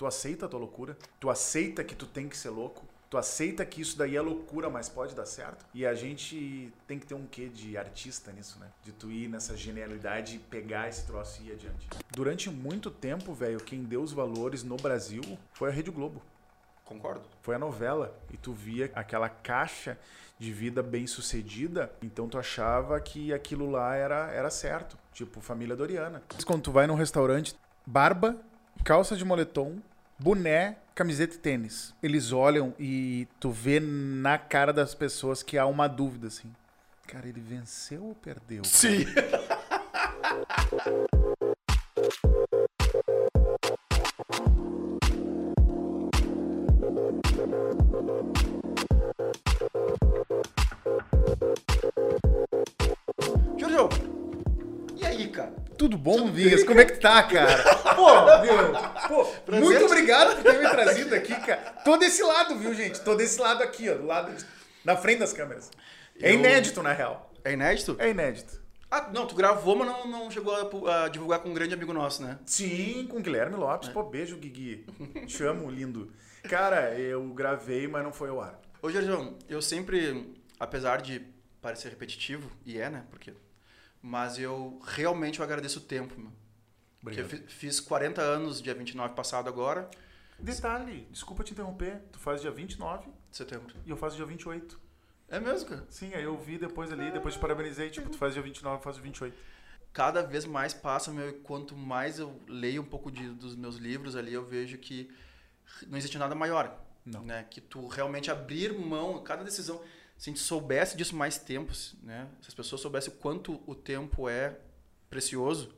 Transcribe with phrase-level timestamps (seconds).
[0.00, 0.96] Tu aceita a tua loucura?
[1.20, 2.86] Tu aceita que tu tem que ser louco?
[3.10, 5.66] Tu aceita que isso daí é loucura, mas pode dar certo?
[5.74, 8.68] E a gente tem que ter um quê de artista nisso, né?
[8.82, 11.86] De tu ir nessa genialidade e pegar esse troço e ir adiante.
[12.12, 15.20] Durante muito tempo, velho, quem deu os valores no Brasil
[15.52, 16.22] foi a Rede Globo.
[16.82, 17.24] Concordo.
[17.42, 18.18] Foi a novela.
[18.32, 19.98] E tu via aquela caixa
[20.38, 24.96] de vida bem sucedida, então tu achava que aquilo lá era, era certo.
[25.12, 26.22] Tipo, família Doriana.
[26.46, 27.54] Quando tu vai num restaurante,
[27.86, 28.40] barba,
[28.82, 29.78] calça de moletom,
[30.20, 31.94] boné, camiseta e tênis.
[32.02, 36.52] Eles olham e tu vê na cara das pessoas que há uma dúvida assim.
[37.06, 38.62] Cara, ele venceu ou perdeu?
[38.64, 39.06] Sim.
[55.90, 56.62] Tudo bom, Vinhas?
[56.62, 57.64] Como é que tá, cara?
[57.96, 58.06] Pô,
[58.42, 58.54] viu?
[59.08, 61.62] Pô, muito obrigado por ter me trazido aqui, cara.
[61.84, 63.00] Tô desse lado, viu, gente?
[63.00, 63.94] Tô desse lado aqui, ó.
[63.94, 64.46] Do lado de...
[64.84, 65.68] Na frente das câmeras.
[66.22, 67.32] É inédito, na real.
[67.44, 67.96] É inédito?
[67.98, 68.62] É inédito.
[68.88, 71.92] Ah, não, tu gravou, mas não, não chegou a, a divulgar com um grande amigo
[71.92, 72.38] nosso, né?
[72.46, 73.88] Sim, com Guilherme Lopes.
[73.88, 74.86] Pô, beijo, Guigui.
[75.26, 76.12] Te amo, lindo.
[76.44, 78.60] Cara, eu gravei, mas não foi ao ar.
[78.80, 81.20] Ô, Jorjão, eu sempre, apesar de
[81.60, 83.02] parecer repetitivo, e é, né?
[83.10, 83.32] Porque,
[84.02, 86.32] mas eu realmente eu agradeço o tempo, meu.
[87.00, 87.48] Porque eu Obrigado.
[87.48, 89.88] fi- fiz 40 anos, dia 29 passado agora,
[90.38, 92.00] Detalhe, desculpa te interromper.
[92.12, 93.74] Tu faz dia 29 de setembro.
[93.84, 94.80] e eu faço dia 28.
[95.28, 95.86] É mesmo, cara?
[95.90, 97.90] Sim, aí eu vi depois ali, depois te parabenizei.
[97.90, 99.36] Tipo, tu faz dia 29, eu faço 28.
[99.92, 103.76] Cada vez mais passa, meu, e quanto mais eu leio um pouco de, dos meus
[103.76, 105.10] livros ali, eu vejo que
[105.86, 106.74] não existe nada maior.
[107.04, 107.22] Não.
[107.22, 107.44] Né?
[107.50, 109.80] Que tu realmente abrir mão, cada decisão,
[110.20, 112.28] se a gente soubesse disso mais tempo, né?
[112.42, 114.54] Se as pessoas soubessem o quanto o tempo é
[115.08, 115.74] precioso,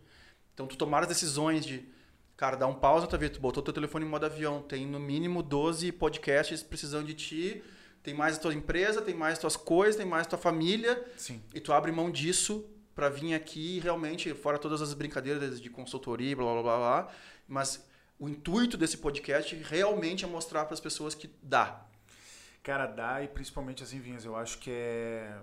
[0.52, 1.88] então tu tomar as decisões de,
[2.36, 4.84] cara, dar um pause na tua vida, tu botou teu telefone em modo avião, tem
[4.84, 7.62] no mínimo 12 podcasts precisando de ti,
[8.02, 11.00] tem mais a tua empresa, tem mais as tuas coisas, tem mais a tua família,
[11.16, 11.40] Sim.
[11.54, 16.34] e tu abre mão disso para vir aqui realmente, fora todas as brincadeiras de consultoria,
[16.34, 17.12] blá blá blá blá,
[17.46, 17.86] mas
[18.18, 21.86] o intuito desse podcast realmente é mostrar para as pessoas que dá.
[22.62, 25.40] Cara, dá e principalmente assim, Vinhas, eu acho que é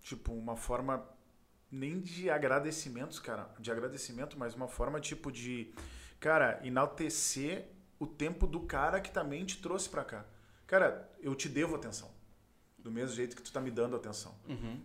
[0.00, 1.04] tipo uma forma
[1.70, 5.72] nem de agradecimentos, cara, de agradecimento, mas uma forma tipo de,
[6.18, 10.24] cara, enaltecer o tempo do cara que também te trouxe pra cá.
[10.66, 12.10] Cara, eu te devo atenção.
[12.78, 14.34] Do mesmo jeito que tu tá me dando atenção.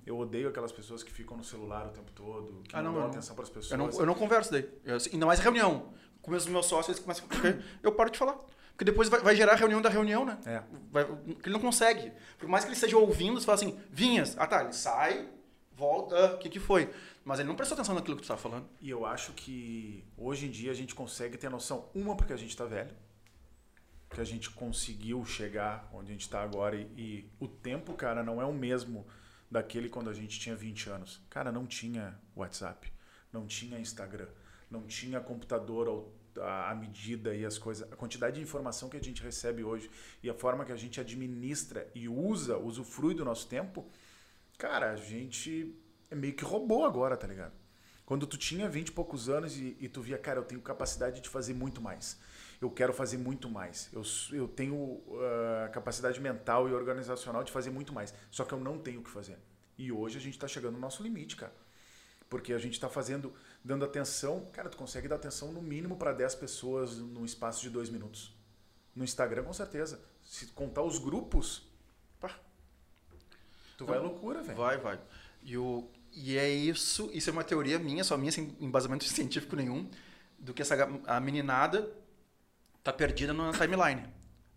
[0.06, 3.02] Eu odeio aquelas pessoas que ficam no celular o tempo todo, que Ah, não, não,
[3.02, 3.72] dão atenção pras pessoas.
[3.72, 4.70] Eu não, eu não converso daí.
[4.84, 5.94] Eu, assim, ainda mais reunião.
[6.22, 7.80] Com os meus sócios, eles começam a...
[7.82, 8.38] Eu paro de falar.
[8.76, 10.38] Porque depois vai, vai gerar a reunião da reunião, né?
[10.46, 10.62] É.
[10.92, 12.12] Vai, ele não consegue.
[12.38, 14.36] Por mais que ele esteja ouvindo, você fala assim, Vinhas.
[14.38, 14.64] Ah, tá.
[14.64, 15.30] Ele sai,
[15.74, 16.94] volta, o que que foi?
[17.24, 18.68] Mas ele não prestou atenção naquilo que tu estava falando.
[18.82, 22.38] E eu acho que hoje em dia a gente consegue ter noção, uma porque a
[22.38, 22.94] gente tá velho,
[24.10, 28.24] que a gente conseguiu chegar onde a gente tá agora e, e o tempo, cara,
[28.24, 29.08] não é o mesmo
[29.50, 31.22] daquele quando a gente tinha 20 anos.
[31.30, 32.92] Cara, não tinha WhatsApp,
[33.32, 34.28] não tinha Instagram,
[34.70, 39.22] não tinha computador à medida e as coisas, a quantidade de informação que a gente
[39.22, 39.90] recebe hoje
[40.22, 43.90] e a forma que a gente administra e usa, usufrui do nosso tempo,
[44.58, 45.76] cara, a gente
[46.10, 47.54] é meio que robô agora, tá ligado?
[48.06, 51.22] Quando tu tinha 20 e poucos anos e, e tu via, cara, eu tenho capacidade
[51.22, 52.20] de fazer muito mais.
[52.62, 53.90] Eu quero fazer muito mais.
[53.92, 58.14] Eu, eu tenho ah, capacidade mental e organizacional de fazer muito mais.
[58.30, 59.38] Só que eu não tenho o que fazer.
[59.78, 61.54] E hoje a gente tá chegando no nosso limite, cara.
[62.30, 63.34] Porque a gente tá fazendo,
[63.66, 64.46] dando atenção.
[64.54, 68.32] Cara, tu consegue dar atenção no mínimo para 10 pessoas num espaço de dois minutos.
[68.96, 70.00] No Instagram, com certeza.
[70.24, 71.64] Se contar os grupos,
[72.20, 72.40] Pá,
[73.76, 74.58] tu vai à loucura, velho.
[74.58, 75.00] Vai, vai.
[75.44, 79.56] E, o, e é isso, isso é uma teoria minha, só minha, sem embasamento científico
[79.56, 79.90] nenhum,
[80.38, 80.76] do que essa,
[81.08, 81.92] a meninada
[82.84, 84.08] tá perdida na timeline.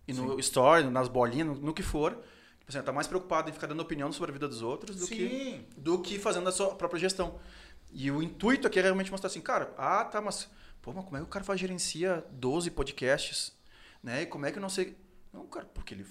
[0.06, 2.12] E no story, nas bolinhas, no, no que for.
[2.12, 5.06] Tipo assim, tá mais preocupado em ficar dando opinião sobre a vida dos outros do,
[5.06, 5.66] que, Sim.
[5.76, 7.40] do que fazendo a sua própria gestão.
[7.92, 10.48] E o intuito aqui é realmente mostrar assim, cara, ah, tá, mas,
[10.82, 13.52] pô, mas como é que o cara faz, gerencia 12 podcasts?
[14.02, 14.22] Né?
[14.22, 14.96] E como é que eu não sei.
[15.32, 16.06] Não, cara, porque ele,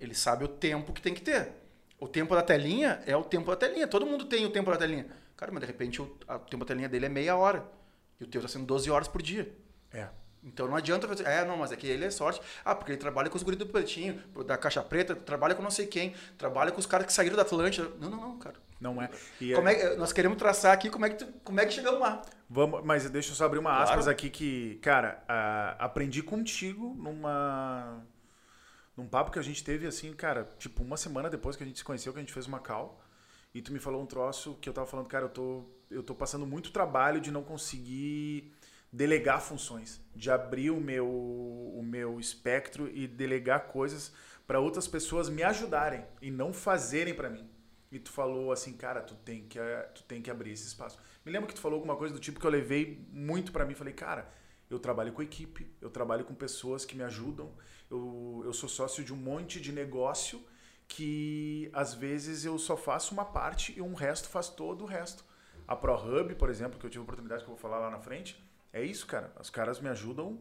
[0.00, 1.52] ele sabe o tempo que tem que ter.
[1.98, 3.86] O tempo da telinha é o tempo da telinha.
[3.86, 5.06] Todo mundo tem o tempo da telinha.
[5.36, 7.64] Cara, mas de repente o, a- o tempo da telinha dele é meia hora.
[8.20, 9.52] E o teu tá sendo 12 horas por dia.
[9.92, 10.08] É.
[10.42, 11.22] Então não adianta você.
[11.24, 12.40] É, não, mas é que ele é sorte.
[12.64, 15.70] Ah, porque ele trabalha com os guris do pretinho, da caixa preta, trabalha com não
[15.70, 17.88] sei quem, trabalha com os caras que saíram da Atlântida.
[17.98, 18.56] Não, não, não, cara.
[18.80, 19.08] Não é.
[19.40, 21.72] E Como é que- nós queremos traçar aqui como é que, tu- como é que
[21.72, 22.20] chegamos lá.
[22.50, 23.84] Vamos, mas deixa eu só abrir uma Claro.
[23.90, 28.02] aspas aqui que, cara, ah, aprendi contigo numa
[28.96, 31.78] num papo que a gente teve assim, cara, tipo uma semana depois que a gente
[31.78, 33.00] se conheceu, que a gente fez uma call,
[33.52, 36.14] e tu me falou um troço que eu tava falando, cara, eu tô eu tô
[36.14, 38.52] passando muito trabalho de não conseguir
[38.92, 44.12] delegar funções, de abrir o meu o meu espectro e delegar coisas
[44.46, 47.48] para outras pessoas me ajudarem e não fazerem para mim.
[47.94, 49.56] E tu falou assim, cara, tu tem que
[49.94, 50.98] tu tem que abrir esse espaço.
[51.24, 53.72] Me lembro que tu falou alguma coisa do tipo que eu levei muito para mim,
[53.72, 54.28] falei, cara,
[54.68, 57.54] eu trabalho com equipe, eu trabalho com pessoas que me ajudam,
[57.88, 60.44] eu, eu sou sócio de um monte de negócio
[60.88, 65.24] que às vezes eu só faço uma parte e um resto faz todo o resto.
[65.68, 68.00] A ProHub, por exemplo, que eu tive a oportunidade que eu vou falar lá na
[68.00, 68.42] frente,
[68.72, 69.32] é isso, cara.
[69.40, 70.40] Os caras me ajudam,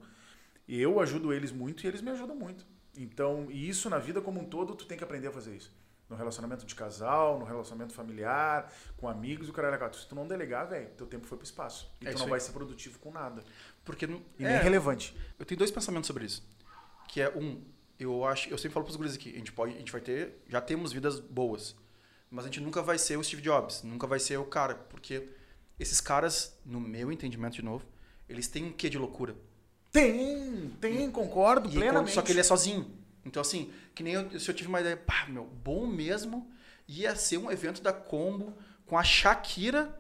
[0.68, 2.66] eu ajudo eles muito e eles me ajudam muito.
[2.98, 5.72] Então, e isso na vida como um todo, tu tem que aprender a fazer isso.
[6.14, 10.28] No relacionamento de casal, no relacionamento familiar, com amigos, o cara é Se tu não
[10.28, 11.92] delegar, velho, teu tempo foi pro espaço.
[12.02, 13.44] E é tu não vai ser produtivo com nada.
[13.84, 15.16] Porque não, e nem é, relevante.
[15.38, 16.48] Eu tenho dois pensamentos sobre isso.
[17.08, 17.62] Que é um,
[18.00, 20.42] eu acho, eu sempre falo pros guris aqui, a gente pode, a gente vai ter,
[20.48, 21.76] já temos vidas boas,
[22.30, 25.30] mas a gente nunca vai ser o Steve Jobs, nunca vai ser o cara, porque
[25.80, 27.86] esses caras, no meu entendimento de novo,
[28.28, 29.36] eles têm um quê de loucura?
[29.92, 32.14] Tem, tem, concordo e plenamente.
[32.14, 33.03] Só que ele é sozinho.
[33.26, 36.52] Então, assim, que nem eu, se eu tive uma ideia, pá, meu, bom mesmo,
[36.88, 39.98] ia ser um evento da Combo com a Shakira,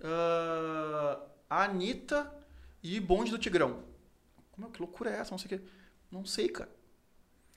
[0.00, 2.32] uh, a Anitta
[2.82, 3.82] e Bonde do Tigrão.
[4.56, 5.30] Meu, que loucura é essa?
[5.30, 5.64] Não sei o quê.
[6.10, 6.70] Não sei, cara.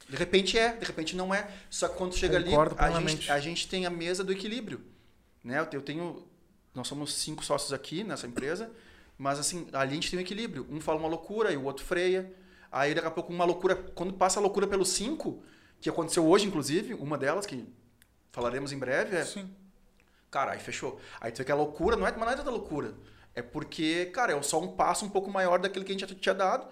[0.08, 1.50] De repente é, de repente não é.
[1.70, 4.84] Só que quando chega Concordo ali, a gente, a gente tem a mesa do equilíbrio.
[5.44, 5.68] Né?
[5.72, 6.28] Eu tenho.
[6.74, 8.72] Nós somos cinco sócios aqui nessa empresa,
[9.18, 10.68] mas assim, ali a gente tem um equilíbrio.
[10.70, 12.34] Um fala uma loucura e o outro freia.
[12.72, 13.76] Aí daqui a pouco uma loucura.
[13.76, 15.44] Quando passa a loucura pelos cinco,
[15.80, 17.68] que aconteceu hoje, inclusive, uma delas, que
[18.32, 19.26] falaremos em breve, é.
[19.26, 19.50] Sim.
[20.30, 21.00] Cara, aí fechou.
[21.20, 22.94] Aí tu vê que a loucura não é, mas não é tanta loucura.
[23.36, 26.16] É porque, cara, é só um passo um pouco maior daquele que a gente já
[26.16, 26.68] tinha dado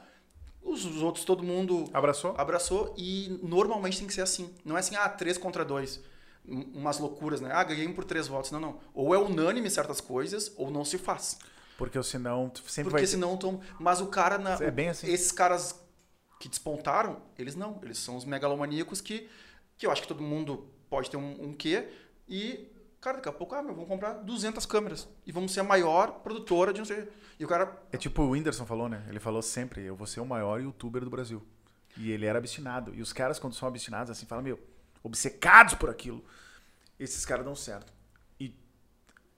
[0.61, 2.35] os, os, outros, todo mundo abraçou.
[2.37, 2.93] abraçou.
[2.97, 4.53] E normalmente tem que ser assim.
[4.63, 6.01] Não é assim, ah, três contra dois.
[6.45, 7.51] Umas loucuras, né?
[7.53, 8.51] Ah, ganhei um por três votos.
[8.51, 8.79] Não, não.
[8.93, 11.37] Ou é unânime certas coisas, ou não se faz.
[11.77, 13.07] Porque senão sempre Porque vai.
[13.07, 13.37] senão.
[13.37, 13.61] Tom...
[13.79, 14.37] Mas o cara.
[14.37, 14.55] Na...
[14.55, 15.07] É bem assim.
[15.11, 15.79] Esses caras
[16.39, 17.79] que despontaram, eles não.
[17.83, 19.29] Eles são os megalomaníacos que,
[19.77, 21.89] que eu acho que todo mundo pode ter um, um quê.
[22.27, 22.67] E
[23.01, 26.19] Cara, daqui a pouco, ah, meu, vamos comprar 200 câmeras e vamos ser a maior
[26.19, 27.07] produtora de não sei.
[27.39, 27.81] E o cara.
[27.93, 29.05] É tipo o Whindersson falou, né?
[29.07, 31.41] Ele falou sempre: eu vou ser o maior youtuber do Brasil.
[31.95, 32.93] E ele era abstinado.
[32.93, 34.59] E os caras, quando são abstinados, assim, falam, meu,
[35.01, 36.23] obcecados por aquilo.
[36.99, 37.93] Esses caras dão certo.
[38.37, 38.53] E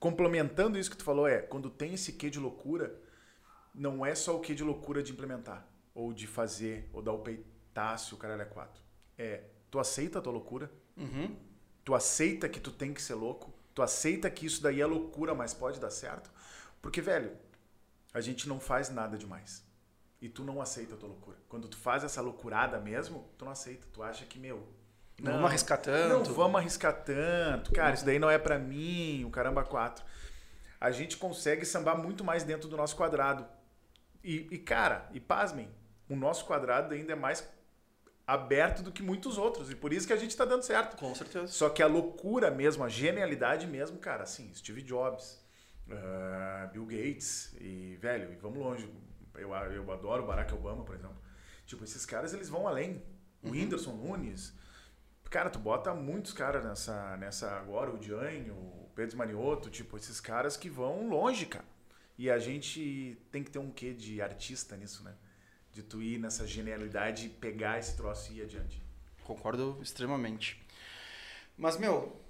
[0.00, 2.92] complementando isso que tu falou, é: quando tem esse quê de loucura,
[3.72, 7.18] não é só o quê de loucura de implementar, ou de fazer, ou dar o
[7.18, 8.82] peitaço, o caralho é quatro.
[9.18, 10.70] É, tu aceita a tua loucura.
[10.96, 11.36] Uhum
[11.84, 13.52] Tu aceita que tu tem que ser louco?
[13.74, 16.30] Tu aceita que isso daí é loucura, mas pode dar certo?
[16.80, 17.36] Porque, velho,
[18.14, 19.64] a gente não faz nada demais.
[20.20, 21.36] E tu não aceita a tua loucura.
[21.48, 23.86] Quando tu faz essa loucurada mesmo, tu não aceita.
[23.92, 24.68] Tu acha que, meu.
[25.20, 26.28] Não, vamos arriscar tanto.
[26.28, 27.72] Não vamos arriscar tanto.
[27.72, 30.04] Cara, isso daí não é para mim, o caramba quatro.
[30.80, 33.44] A gente consegue sambar muito mais dentro do nosso quadrado.
[34.22, 35.68] E, e cara, e pasmem,
[36.12, 37.48] o nosso quadrado ainda é mais
[38.26, 39.70] aberto do que muitos outros.
[39.70, 40.96] E por isso que a gente está dando certo.
[40.96, 41.48] Com certeza.
[41.48, 45.42] Só que a loucura mesmo, a genialidade mesmo, cara, assim, Steve Jobs,
[45.88, 48.88] uh, Bill Gates e, velho, e vamos longe.
[49.34, 51.16] Eu, eu adoro Barack Obama, por exemplo.
[51.66, 53.02] Tipo, esses caras, eles vão além.
[53.42, 53.52] O uhum.
[53.52, 54.54] Whindersson Nunes.
[55.30, 60.20] Cara, tu bota muitos caras nessa, nessa agora, o Jane, o Pedro Manioto, tipo, esses
[60.20, 61.64] caras que vão longe, cara.
[62.18, 65.14] E a gente tem que ter um quê de artista nisso, né?
[65.72, 68.82] De tu ir nessa genialidade e pegar esse troço e ir adiante.
[69.24, 70.62] Concordo extremamente.
[71.56, 72.20] Mas, meu,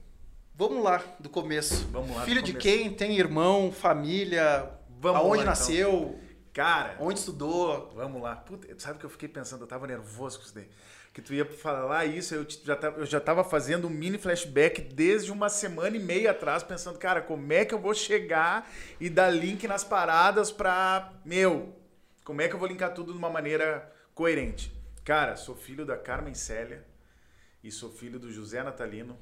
[0.54, 1.86] vamos lá do começo.
[1.88, 2.24] Vamos lá.
[2.24, 2.92] Filho de quem?
[2.92, 4.70] Tem irmão, família?
[5.00, 5.92] Vamos aonde lá, nasceu?
[5.92, 6.32] Então.
[6.52, 6.96] Cara.
[7.00, 7.90] Onde estudou?
[7.94, 8.36] Vamos lá.
[8.36, 9.62] Puta, sabe o que eu fiquei pensando?
[9.62, 10.68] Eu tava nervoso com isso daí.
[11.12, 14.80] Que tu ia falar isso, eu já, tava, eu já tava fazendo um mini flashback
[14.80, 19.10] desde uma semana e meia atrás, pensando, cara, como é que eu vou chegar e
[19.10, 21.12] dar link nas paradas pra.
[21.22, 21.74] Meu,
[22.24, 24.72] como é que eu vou linkar tudo de uma maneira coerente?
[25.04, 26.86] Cara, sou filho da Carmen Célia
[27.62, 29.18] e sou filho do José Natalino.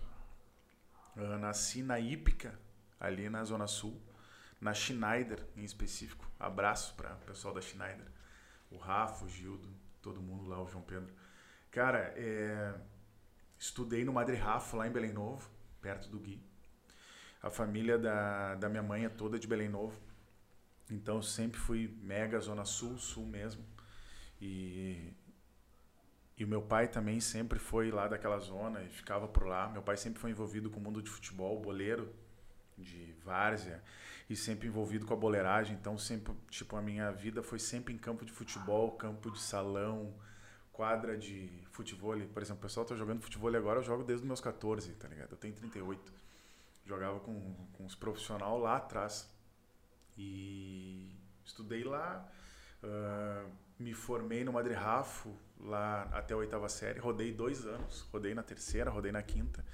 [1.17, 2.59] Eu nasci na Ípica,
[2.99, 3.99] ali na Zona Sul,
[4.61, 6.31] na Schneider em específico.
[6.39, 8.07] Abraço para o pessoal da Schneider.
[8.71, 9.69] O Rafa, o Gildo,
[10.03, 11.13] todo mundo lá, o João Pedro.
[11.71, 12.75] Cara, é...
[13.59, 16.43] estudei no Madre Rafa, lá em Belém Novo, perto do Gui.
[17.43, 19.99] A família da, da minha mãe é toda de Belém Novo.
[20.91, 23.65] Então sempre fui mega zona sul, sul mesmo.
[24.41, 25.13] E
[26.41, 29.69] e o meu pai também sempre foi lá daquela zona e ficava por lá.
[29.69, 32.11] Meu pai sempre foi envolvido com o mundo de futebol, boleiro
[32.79, 33.83] de várzea
[34.27, 35.77] e sempre envolvido com a boleiragem.
[35.77, 40.15] Então sempre, tipo, a minha vida foi sempre em campo de futebol, campo de salão,
[40.73, 42.19] quadra de futebol.
[42.33, 45.09] Por exemplo, o pessoal tá jogando futebol agora, eu jogo desde os meus 14, tá
[45.09, 45.33] ligado?
[45.33, 46.11] Eu tenho 38.
[46.87, 49.31] Jogava com, com os profissionais lá atrás.
[50.21, 51.11] E
[51.45, 52.29] estudei lá.
[52.83, 56.99] Uh, me formei no Madre Rafo, lá até a oitava série.
[56.99, 58.07] Rodei dois anos.
[58.13, 59.65] Rodei na terceira, rodei na quinta.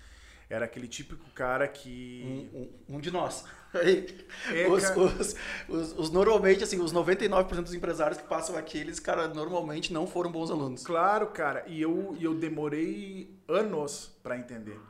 [0.49, 2.49] Era aquele típico cara que.
[2.55, 3.45] Um, um, um de nós.
[3.77, 5.37] É, os, os,
[5.69, 10.07] os, os, normalmente, assim, os 99% dos empresários que passam aqui, eles, cara, normalmente não
[10.07, 10.83] foram bons alunos.
[10.83, 11.63] Claro, cara.
[11.67, 14.81] E eu, eu demorei anos para entender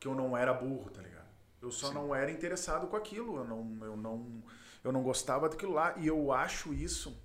[0.00, 1.28] que eu não era burro, tá ligado?
[1.62, 1.94] Eu só Sim.
[1.94, 3.36] não era interessado com aquilo.
[3.36, 4.42] Eu não, eu, não,
[4.88, 5.94] eu não gostava daquilo lá.
[5.96, 7.16] E eu acho isso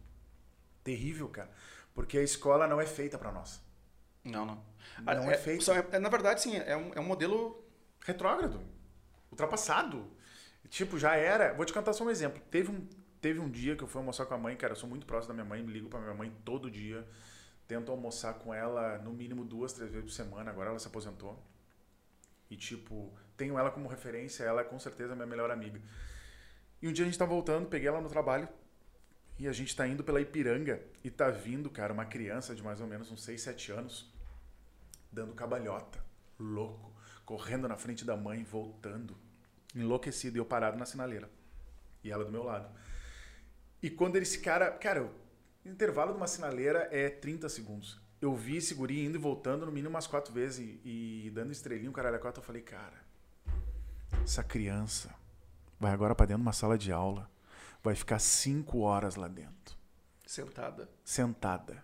[0.83, 1.49] terrível, cara.
[1.93, 3.61] Porque a escola não é feita para nós.
[4.23, 4.63] Não, não.
[5.01, 5.71] Não é, é feita.
[5.91, 7.63] É, na verdade, sim, é um, é um modelo
[8.01, 8.61] retrógrado,
[9.31, 10.11] ultrapassado.
[10.69, 11.53] Tipo, já era.
[11.53, 12.41] Vou te contar só um exemplo.
[12.49, 12.87] Teve um,
[13.21, 15.29] teve um dia que eu fui almoçar com a mãe, cara, eu sou muito próximo
[15.29, 17.07] da minha mãe, me ligo pra minha mãe todo dia.
[17.67, 20.51] Tento almoçar com ela no mínimo duas, três vezes por semana.
[20.51, 21.41] Agora ela se aposentou.
[22.49, 25.81] E, tipo, tenho ela como referência, ela é com certeza minha melhor amiga.
[26.83, 28.45] E um dia a gente tá voltando, peguei ela no trabalho,
[29.39, 32.81] e a gente tá indo pela Ipiranga e tá vindo, cara, uma criança de mais
[32.81, 34.13] ou menos uns 6, 7 anos,
[35.09, 36.03] dando cabalhota,
[36.37, 39.15] louco, correndo na frente da mãe, voltando,
[39.73, 41.29] enlouquecido, e eu parado na sinaleira.
[42.03, 42.69] E ela do meu lado.
[43.81, 47.97] E quando esse cara, cara, o intervalo de uma sinaleira é 30 segundos.
[48.19, 51.53] Eu vi esse guri indo e voltando no mínimo umas quatro vezes e, e dando
[51.53, 53.01] estrelinho, caralho, a quatro, eu falei, cara,
[54.21, 55.22] essa criança
[55.83, 57.29] vai agora para dentro de uma sala de aula
[57.83, 59.77] vai ficar cinco horas lá dentro.
[60.25, 60.89] Sentada.
[61.03, 61.83] Sentada.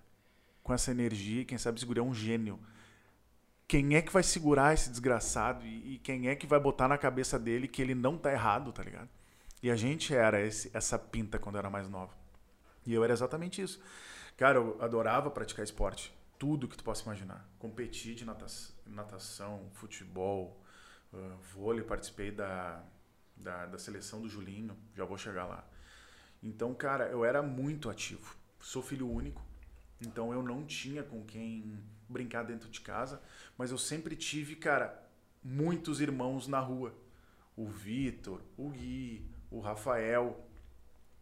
[0.64, 2.58] Com essa energia, quem sabe segurar um gênio.
[3.68, 6.98] Quem é que vai segurar esse desgraçado e, e, quem é que vai botar na
[6.98, 9.10] cabeça dele que ele não tá errado, tá ligado?
[9.62, 12.14] E a gente era esse, essa pinta quando era mais nova.
[12.86, 13.80] E eu era exatamente isso.
[14.38, 16.16] Cara, eu adorava praticar esporte.
[16.40, 17.46] Tudo que tu possa imaginar.
[17.60, 20.64] Competi de natação, natação futebol,
[21.14, 21.84] uh, vôlei.
[21.84, 22.82] Participei da,
[23.40, 24.78] da, da seleção do Julinho.
[24.96, 25.68] Já vou chegar lá.
[26.44, 28.36] Então, cara, eu era muito ativo.
[28.60, 29.42] Sou filho único,
[30.02, 33.22] então eu não tinha com quem brincar dentro de casa,
[33.58, 35.02] mas eu sempre tive, cara,
[35.44, 36.94] muitos irmãos na rua.
[37.56, 40.46] O Vitor, o Gui, o Rafael,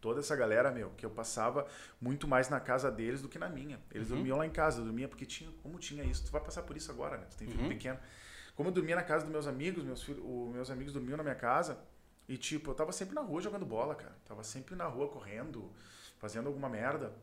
[0.00, 1.66] toda essa galera, meu, que eu passava
[2.00, 3.80] muito mais na casa deles do que na minha.
[3.92, 4.16] Eles uhum.
[4.16, 6.76] dormiam lá em casa, eu dormia porque tinha, como tinha isso, tu vai passar por
[6.76, 7.26] isso agora, né?
[7.30, 7.68] Tu tem filho uhum.
[7.68, 7.98] pequeno.
[8.54, 11.22] Como eu dormia na casa dos meus amigos, meus filhos, os meus amigos dormiam na
[11.22, 11.78] minha casa,
[12.28, 14.14] e tipo, eu tava sempre na rua jogando bola, cara.
[14.26, 15.72] Tava sempre na rua correndo,
[16.18, 17.14] fazendo alguma merda.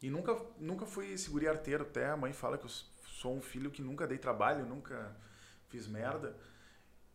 [0.00, 1.82] E nunca, nunca fui seguri arteiro.
[1.82, 5.16] Até a mãe fala que eu sou um filho que nunca dei trabalho, nunca
[5.66, 6.36] fiz merda.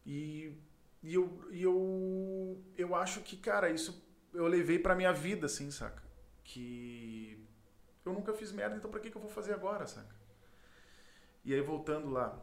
[0.05, 0.57] E,
[1.01, 5.71] e, eu, e eu, eu acho que, cara, isso eu levei pra minha vida, assim,
[5.71, 6.03] saca?
[6.43, 7.47] Que
[8.03, 10.13] eu nunca fiz merda, então pra que, que eu vou fazer agora, saca?
[11.45, 12.37] E aí, voltando lá,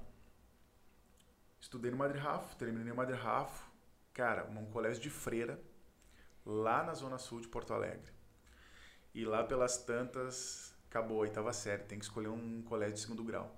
[1.60, 3.69] estudei no Madre Rafo, terminei no Madre Rafo,
[4.20, 5.58] cara, num colégio de freira,
[6.44, 8.12] lá na zona sul de Porto Alegre.
[9.14, 13.24] E lá pelas tantas, acabou a oitava série, tem que escolher um colégio de segundo
[13.24, 13.50] grau.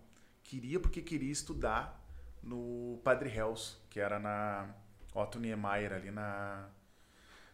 [0.45, 2.01] Queria porque queria estudar
[2.41, 4.73] no Padre Hells, que era na
[5.13, 6.69] Otto Niemeyer, ali na,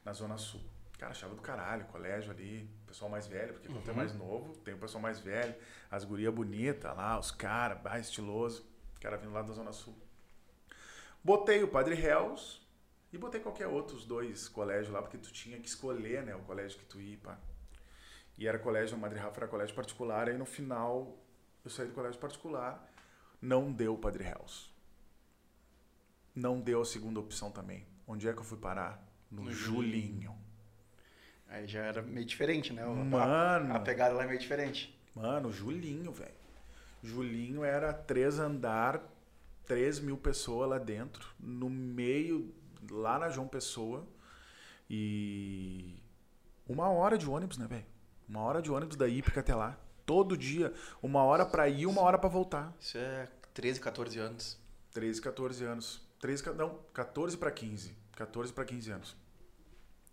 [0.05, 0.61] na zona sul.
[0.99, 3.91] Cara, achava do caralho, colégio ali, pessoal mais velho, porque quando é uhum.
[3.91, 5.55] é mais novo, tem o pessoal mais velho,
[5.91, 8.69] as gurias bonitas lá, os caras, mais estiloso.
[9.01, 9.97] Cara vindo lá da Zona Sul.
[11.25, 12.68] Botei o Padre Hells,
[13.13, 16.79] e botei qualquer outros dois colégios lá, porque tu tinha que escolher, né, o colégio
[16.79, 17.39] que tu ia, pá.
[18.37, 21.19] E era colégio, o Madre Rafa era colégio particular, aí no final
[21.65, 22.89] eu saí do colégio particular,
[23.41, 24.71] não deu o Padre Hells.
[26.35, 27.87] Não deu a segunda opção também.
[28.07, 29.05] Onde é que eu fui parar?
[29.31, 29.83] No, no Julinho.
[29.83, 30.39] Julinho.
[31.49, 32.85] Aí já era meio diferente, né?
[32.85, 33.17] Mano.
[33.17, 34.97] A, a pegada lá é meio diferente.
[35.15, 36.35] Mano, Julinho, velho.
[37.03, 39.03] Julinho era três andar,
[39.65, 42.55] três mil pessoas lá dentro, no meio
[42.91, 44.07] lá na João Pessoa.
[44.89, 46.03] E
[46.69, 47.87] uma hora de ônibus, né, velho?
[48.29, 49.79] Uma hora de ônibus da Ípica até lá.
[50.05, 50.73] Todo dia.
[51.03, 52.75] Uma hora para ir, uma hora para voltar.
[52.79, 54.59] Isso é 13, 14 anos.
[54.93, 56.09] 13, 14 anos.
[56.21, 57.97] 13, não, 14 para 15.
[58.13, 59.17] 14 para 15 anos.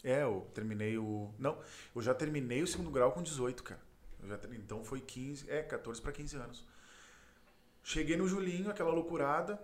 [0.03, 1.33] É, eu terminei o.
[1.39, 1.57] Não,
[1.95, 3.81] eu já terminei o segundo grau com 18, cara.
[4.23, 5.49] Já, então foi 15.
[5.49, 6.65] É, 14 para 15 anos.
[7.83, 9.59] Cheguei no Julinho, aquela loucurada.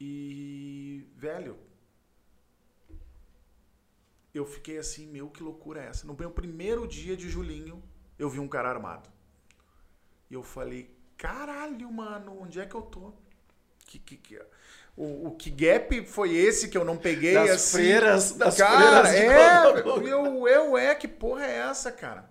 [0.00, 1.06] E.
[1.14, 1.56] Velho,
[4.34, 6.06] eu fiquei assim, meu, que loucura é essa?
[6.06, 7.82] No meu primeiro dia de Julinho,
[8.18, 9.08] eu vi um cara armado.
[10.30, 13.12] E eu falei, caralho, mano, onde é que eu tô?
[13.86, 14.42] Que, que, que...
[14.96, 17.78] O, o que gap foi esse que eu não peguei das assim?
[17.78, 22.30] Freiras, das cara, freiras é, eu, eu é, que porra é essa, cara?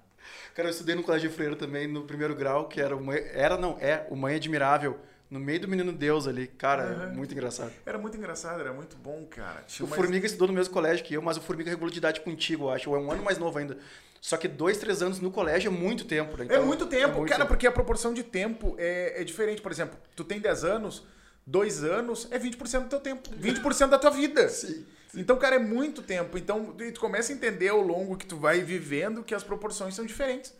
[0.53, 3.57] Cara, eu estudei no colégio de freira também, no primeiro grau, que era, uma, era
[3.57, 4.97] não, é, o Mãe Admirável
[5.33, 6.45] no meio do Menino Deus ali.
[6.45, 7.15] Cara, uhum.
[7.15, 7.73] muito engraçado.
[7.83, 9.63] Era muito engraçado, era muito bom, cara.
[9.65, 9.99] Tinha o mais...
[9.99, 12.69] Formiga estudou no mesmo colégio que eu, mas o Formiga regulou de idade contigo, eu
[12.69, 12.87] acho.
[12.91, 13.75] Ou é um ano mais novo ainda.
[14.21, 16.43] Só que dois, três anos no colégio é muito tempo, né?
[16.43, 17.47] é Então, muito tempo, muito cara, tempo.
[17.47, 19.59] porque a proporção de tempo é, é diferente.
[19.59, 21.03] Por exemplo, tu tem 10 anos,
[21.47, 24.47] 2 anos é 20% do teu tempo, 20% da tua vida.
[24.53, 24.85] Sim.
[25.15, 26.37] Então, cara, é muito tempo.
[26.37, 30.05] Então, tu começa a entender ao longo que tu vai vivendo que as proporções são
[30.05, 30.53] diferentes.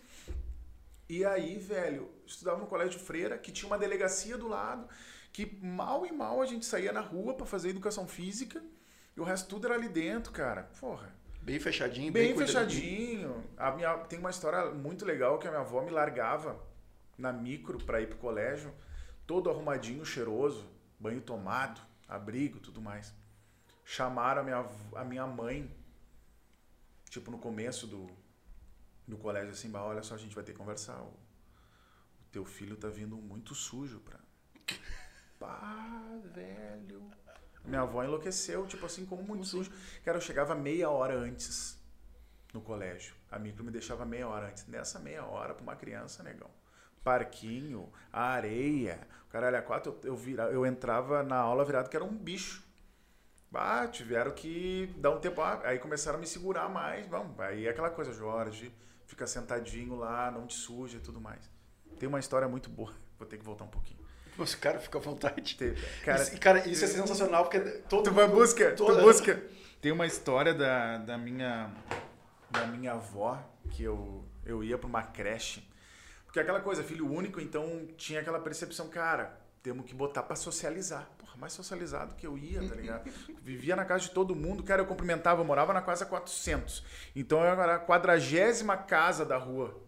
[1.14, 4.90] E aí, velho, estudava no colégio freira, que tinha uma delegacia do lado,
[5.32, 8.64] que mal e mal a gente saía na rua pra fazer educação física,
[9.16, 10.64] e o resto tudo era ali dentro, cara.
[10.80, 11.14] Porra.
[11.40, 13.44] Bem fechadinho, Bem, bem, fechadinho.
[13.56, 16.60] A minha, tem uma história muito legal que a minha avó me largava
[17.16, 18.74] na micro pra ir pro colégio,
[19.28, 20.66] todo arrumadinho, cheiroso,
[21.00, 23.14] banho tomado, abrigo, tudo mais.
[23.86, 24.66] Chamaram a minha,
[24.96, 25.70] a minha mãe,
[27.08, 28.10] tipo no começo do,
[29.08, 31.02] do colégio, assim, "Bah, olha só, a gente vai ter que conversar.
[31.02, 34.20] O, o teu filho tá vindo muito sujo pra.
[35.40, 36.02] Pá,
[36.34, 37.12] velho.
[37.66, 39.72] Minha avó enlouqueceu, tipo assim, como muito sujo.
[40.04, 41.80] Cara, eu chegava meia hora antes
[42.54, 43.16] no colégio.
[43.32, 44.68] A micro me deixava meia hora antes.
[44.68, 46.50] Nessa meia hora, pra uma criança, negão.
[47.04, 49.08] Parquinho, areia.
[49.30, 52.64] Caralho, a quatro, eu, eu, vira, eu entrava na aula virado que era um bicho.
[53.54, 55.42] Ah, tiveram que dar um tempo.
[55.42, 57.08] Ah, aí começaram a me segurar mais.
[57.08, 58.74] Vamos, aí é aquela coisa, Jorge,
[59.08, 61.50] fica sentadinho lá, não te suja e tudo mais.
[62.00, 62.94] Tem uma história muito boa.
[63.20, 64.00] Vou ter que voltar um pouquinho.
[64.38, 65.56] Mas, cara, fica à vontade.
[65.56, 69.02] Tem- Cara, isso, cara, isso é sensacional, porque todo Tu vai mundo- busca, tu toda-
[69.02, 69.44] busca.
[69.80, 71.70] Tem uma história da, da minha
[72.50, 73.38] da minha avó
[73.70, 75.68] que eu eu ia para uma creche.
[76.26, 81.10] Porque aquela coisa, filho único, então tinha aquela percepção, cara, temos que botar para socializar.
[81.18, 83.10] Porra, mais socializado que eu ia, tá ligado?
[83.42, 86.84] Vivia na casa de todo mundo, cara, eu cumprimentava, eu morava na casa 400.
[87.16, 89.82] Então eu era a quadragésima casa da rua.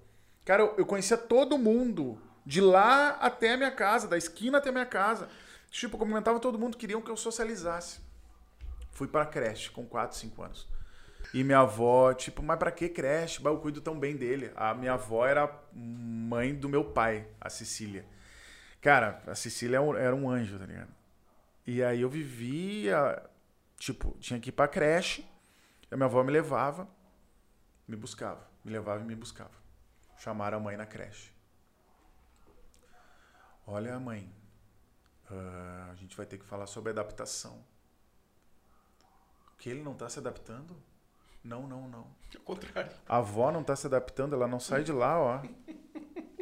[0.46, 4.72] Cara, eu, conhecia todo mundo, de lá até a minha casa, da esquina até a
[4.72, 5.27] minha casa.
[5.70, 8.00] Tipo, eu cumprimentava todo mundo, queriam que eu socializasse.
[8.91, 10.70] Fui pra creche com 4, 5 anos.
[11.34, 13.44] E minha avó, tipo, mas pra que creche?
[13.44, 14.51] Eu cuido tão bem dele.
[14.55, 18.05] A minha avó era mãe do meu pai, a Cecília.
[18.85, 20.93] Cara, a Cecília era um- era um anjo, tá ligado?
[21.65, 23.19] E aí eu vivia,
[23.79, 25.27] tipo, tinha que ir pra creche.
[25.89, 26.87] A minha avó me levava,
[27.87, 28.48] me buscava.
[28.63, 29.50] Me levava e me buscava.
[30.19, 31.33] Chamaram a mãe na creche.
[33.65, 34.31] Olha, mãe,
[35.31, 37.65] ah, a gente vai ter que falar sobre adaptação.
[39.51, 40.79] O que ele não tá se adaptando?
[41.43, 42.07] Não, não, não.
[42.35, 42.91] Ao contrário.
[43.09, 45.41] A avó não tá se adaptando, ela não sai de lá, ó.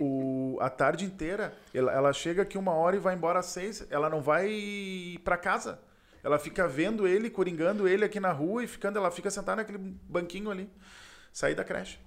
[0.04, 1.54] O, a tarde inteira.
[1.74, 3.86] Ela, ela chega aqui uma hora e vai embora às seis.
[3.90, 5.80] Ela não vai pra casa.
[6.24, 9.78] Ela fica vendo ele, coringando ele aqui na rua e ficando, ela fica sentada naquele
[9.78, 10.70] banquinho ali.
[11.32, 12.00] Sair da creche.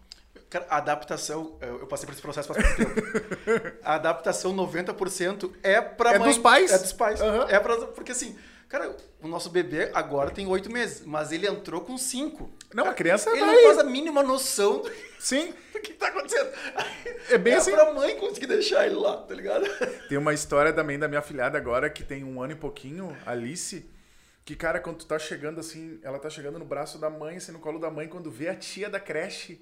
[0.48, 3.76] Cara, a adaptação, eu passei por esse processo faz pouco tempo.
[3.82, 6.28] A adaptação 90% é pra É mãe.
[6.28, 6.72] dos pais.
[6.72, 7.20] É dos pais.
[7.20, 7.46] Aham.
[7.48, 8.38] É pra, porque assim,
[8.76, 12.50] cara, o nosso bebê agora tem oito meses, mas ele entrou com cinco.
[12.74, 13.54] Não, a criança Ele vai.
[13.54, 16.50] não faz a mínima noção do Sim, do que tá acontecendo.
[17.30, 17.72] é bem é assim.
[17.72, 19.64] pra mãe conseguir deixar ele lá, tá ligado?
[20.08, 23.88] Tem uma história também da minha filhada agora, que tem um ano e pouquinho, Alice,
[24.44, 27.52] que, cara, quando tu tá chegando assim, ela tá chegando no braço da mãe, assim,
[27.52, 29.60] no colo da mãe, quando vê a tia da creche.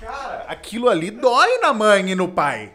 [0.00, 2.74] Cara, aquilo ali dói na mãe e no pai.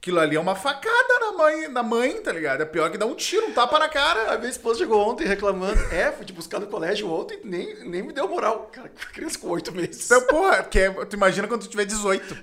[0.00, 2.62] Aquilo ali é uma facada na mãe, na mãe, tá ligado?
[2.62, 4.32] É pior que dar um tiro, um tapa na cara.
[4.32, 5.78] A minha esposa chegou ontem reclamando.
[5.92, 8.66] É, fui te buscar no colégio ontem, nem, nem me deu moral.
[8.72, 10.06] Cara, criança com oito meses.
[10.06, 12.36] Então, porra, que é- tu imagina quando tu tiver 18.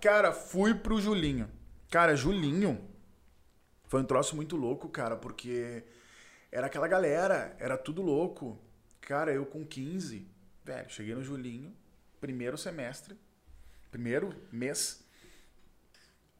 [0.00, 1.50] Cara, fui pro Julinho.
[1.90, 2.86] Cara, Julinho
[3.88, 5.82] foi um troço muito louco, cara, porque
[6.52, 8.58] era aquela galera, era tudo louco.
[9.00, 10.26] Cara, eu com 15,
[10.64, 11.74] velho, cheguei no Julinho,
[12.20, 13.18] primeiro semestre,
[13.90, 14.99] primeiro mês,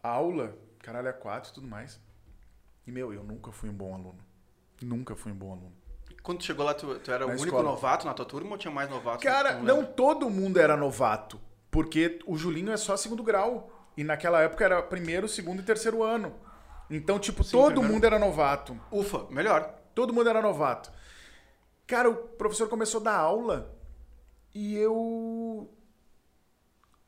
[0.02, 2.00] aula, caralho, é quatro e tudo mais.
[2.86, 4.18] E, meu, eu nunca fui um bom aluno.
[4.82, 5.72] Nunca fui um bom aluno.
[6.22, 7.62] Quando tu chegou lá, tu, tu era o Na único escola.
[7.62, 9.22] novato na tua turma ou tinha mais novatos?
[9.24, 9.66] Cara, lembro.
[9.66, 13.70] não todo mundo era novato, porque o Julinho é só segundo grau.
[13.96, 16.34] E naquela época era primeiro, segundo e terceiro ano.
[16.88, 17.92] Então, tipo, Sim, todo primeiro.
[17.94, 18.78] mundo era novato.
[18.90, 19.74] Ufa, melhor.
[19.94, 20.90] Todo mundo era novato.
[21.86, 23.74] Cara, o professor começou a dar aula
[24.54, 25.68] e eu.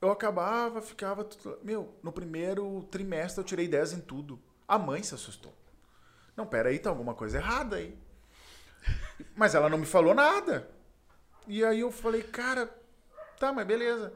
[0.02, 1.22] Eu acabava, ficava.
[1.24, 4.38] tudo- Meu, no primeiro trimestre eu tirei 10 em tudo.
[4.66, 5.54] A mãe se assustou.
[6.36, 7.96] Não, pera aí, tá alguma coisa errada aí.
[9.36, 10.68] Mas ela não me falou nada.
[11.46, 12.68] E aí eu falei, cara,
[13.38, 14.12] tá, mas beleza.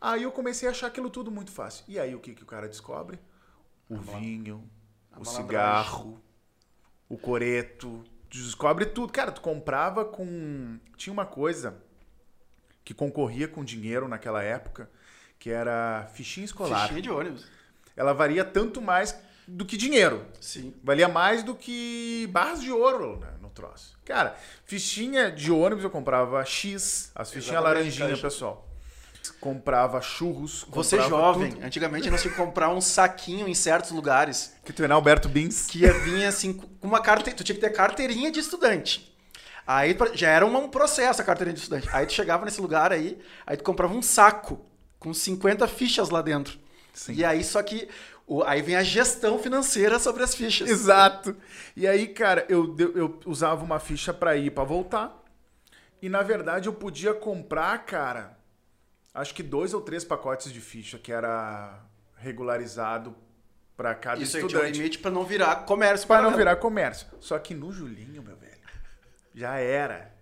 [0.00, 1.84] Aí eu comecei a achar aquilo tudo muito fácil.
[1.88, 3.18] E aí o que, que o cara descobre?
[3.88, 4.68] O vinho,
[5.12, 5.34] a o malandragem.
[5.42, 6.22] cigarro,
[7.08, 8.04] o coreto.
[8.28, 9.12] Descobre tudo.
[9.12, 10.78] Cara, tu comprava com.
[10.96, 11.82] Tinha uma coisa
[12.84, 14.90] que concorria com dinheiro naquela época,
[15.38, 16.82] que era fichinha escolar.
[16.82, 17.46] Fichinha de ônibus.
[17.96, 20.26] Ela varia tanto mais do que dinheiro.
[20.40, 20.74] Sim.
[20.82, 23.96] Valia mais do que barras de ouro né, no troço.
[24.04, 28.68] Cara, fichinha de ônibus eu comprava X, as fichinhas laranjinha, pessoal.
[29.40, 30.66] comprava churros.
[30.70, 31.64] Você comprava jovem, tudo.
[31.64, 35.66] antigamente nós tínhamos que comprar um saquinho em certos lugares Que tu é Alberto Bins.
[35.66, 37.36] que ia vir assim com uma carteirinha.
[37.36, 39.14] Tu tinha que ter carteirinha de estudante.
[39.66, 41.88] Aí já era um processo a carteirinha de estudante.
[41.92, 44.64] Aí tu chegava nesse lugar aí, aí tu comprava um saco
[44.98, 46.58] com 50 fichas lá dentro.
[46.92, 47.14] Sim.
[47.14, 47.88] E aí só que
[48.46, 50.68] aí vem a gestão financeira sobre as fichas.
[50.68, 51.36] Exato.
[51.76, 55.22] E aí, cara, eu, eu usava uma ficha pra ir pra voltar.
[56.00, 58.38] E na verdade eu podia comprar, cara,
[59.14, 61.82] acho que dois ou três pacotes de ficha que era
[62.16, 63.14] regularizado
[63.76, 64.78] pra cada Isso aí tinha um estudante.
[64.78, 66.06] limite pra não virar comércio.
[66.06, 67.06] Pra não virar comércio.
[67.20, 68.60] Só que no Julinho, meu velho,
[69.34, 70.14] já era.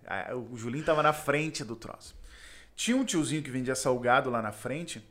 [0.51, 2.15] O Julinho tava na frente do troço.
[2.75, 5.03] Tinha um tiozinho que vendia salgado lá na frente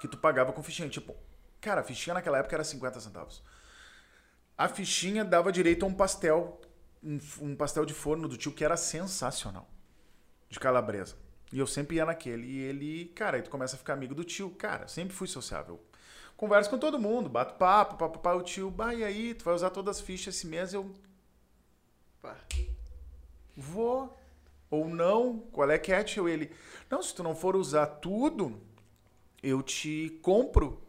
[0.00, 0.88] que tu pagava com fichinha.
[0.88, 1.14] Tipo,
[1.60, 3.42] cara, a fichinha naquela época era 50 centavos.
[4.56, 6.60] A fichinha dava direito a um pastel,
[7.02, 9.68] um, um pastel de forno do tio que era sensacional.
[10.48, 11.16] De calabresa.
[11.52, 12.46] E eu sempre ia naquele.
[12.46, 14.50] E ele, cara, aí tu começa a ficar amigo do tio.
[14.50, 15.80] Cara, sempre fui sociável.
[16.36, 19.70] Converso com todo mundo, bato papo, papo, o tio, bah, e aí, tu vai usar
[19.70, 20.74] todas as fichas esse mês?
[20.74, 20.92] Eu
[22.20, 22.36] Pá.
[23.56, 24.14] vou.
[24.70, 26.04] Ou não, qual é que é?
[26.28, 26.50] Ele,
[26.90, 28.60] não, se tu não for usar tudo,
[29.42, 30.82] eu te compro.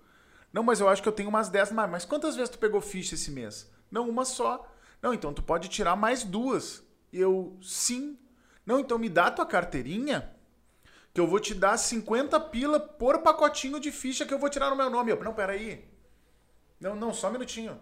[0.51, 1.89] Não, mas eu acho que eu tenho umas 10 mais.
[1.89, 3.71] Mas quantas vezes tu pegou ficha esse mês?
[3.91, 4.67] Não, uma só.
[5.01, 6.83] Não, então tu pode tirar mais duas.
[7.13, 8.17] Eu, sim.
[8.65, 10.35] Não, então me dá tua carteirinha
[11.13, 14.69] que eu vou te dar 50 pila por pacotinho de ficha que eu vou tirar
[14.69, 15.11] no meu nome.
[15.11, 15.87] Eu, não, peraí.
[16.79, 17.79] Não, não, só um minutinho.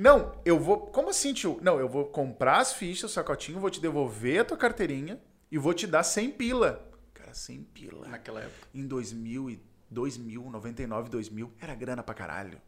[0.00, 0.86] Não, eu vou.
[0.86, 1.58] Como assim, tio?
[1.60, 5.20] Não, eu vou comprar as fichas, o sacotinho, vou te devolver a tua carteirinha
[5.52, 6.90] e vou te dar 100 pila.
[7.12, 8.08] Cara, 100 pila.
[8.08, 8.66] Naquela época.
[8.74, 12.58] Em 2000, e 2000, 99, 2000, era grana pra caralho.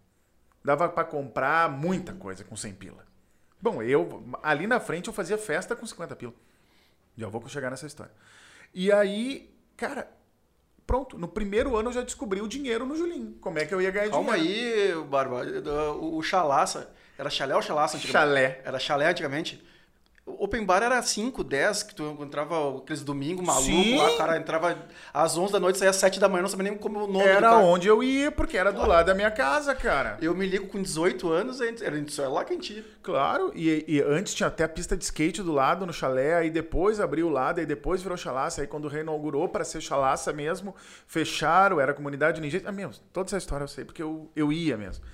[0.63, 3.07] Dava pra comprar muita coisa com 100 pila.
[3.59, 6.35] Bom, eu, ali na frente, eu fazia festa com 50 pila.
[7.17, 8.13] Já vou chegar nessa história.
[8.75, 10.07] E aí, cara,
[10.87, 11.17] pronto.
[11.17, 13.39] No primeiro ano eu já descobri o dinheiro no Julinho.
[13.41, 15.01] Como é que eu ia ganhar Calma dinheiro?
[15.01, 15.47] aí, Barba.
[15.95, 16.93] O, o chalaça.
[17.19, 18.35] Era chalé ou chalaça antigamente?
[18.35, 18.61] Chalé.
[18.65, 19.63] Era chalé antigamente.
[20.25, 23.99] O Open bar era 5, 10, que tu encontrava aqueles domingos malucos Sim.
[23.99, 24.79] lá, o cara entrava
[25.13, 27.25] às 11 da noite, saía às 7 da manhã, não sabia nem como o nome
[27.25, 30.19] Era onde eu ia, porque era do lado da minha casa, cara.
[30.23, 32.85] Eu me ligo com 18 anos, era só lá que a gente ia.
[33.03, 36.51] Claro, e, e antes tinha até a pista de skate do lado no chalé, aí
[36.51, 40.73] depois abriu o lado, aí depois virou chalaça, aí quando reinaugurou para ser chalaça mesmo,
[41.05, 42.63] fecharam, era comunidade ninja.
[42.65, 45.05] Ah, mesmo, toda essa história eu sei, porque eu, eu ia mesmo.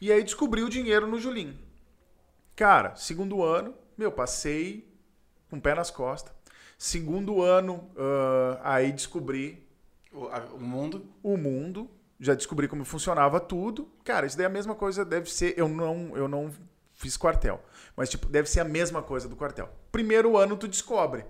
[0.00, 1.56] E aí descobri o dinheiro no Julinho.
[2.54, 4.88] Cara, segundo ano, meu, passei
[5.50, 6.32] com o pé nas costas.
[6.76, 9.66] Segundo ano, ah, aí descobri
[10.12, 11.06] O, a- o mundo.
[11.22, 13.88] o mundo, já descobri como funcionava tudo.
[14.04, 15.54] Cara, isso daí é a mesma coisa, deve ser.
[15.58, 16.50] Eu não, eu não
[16.94, 17.62] fiz quartel,
[17.96, 19.68] mas tipo, deve ser a mesma coisa do quartel.
[19.92, 21.24] Primeiro ano tu descobre.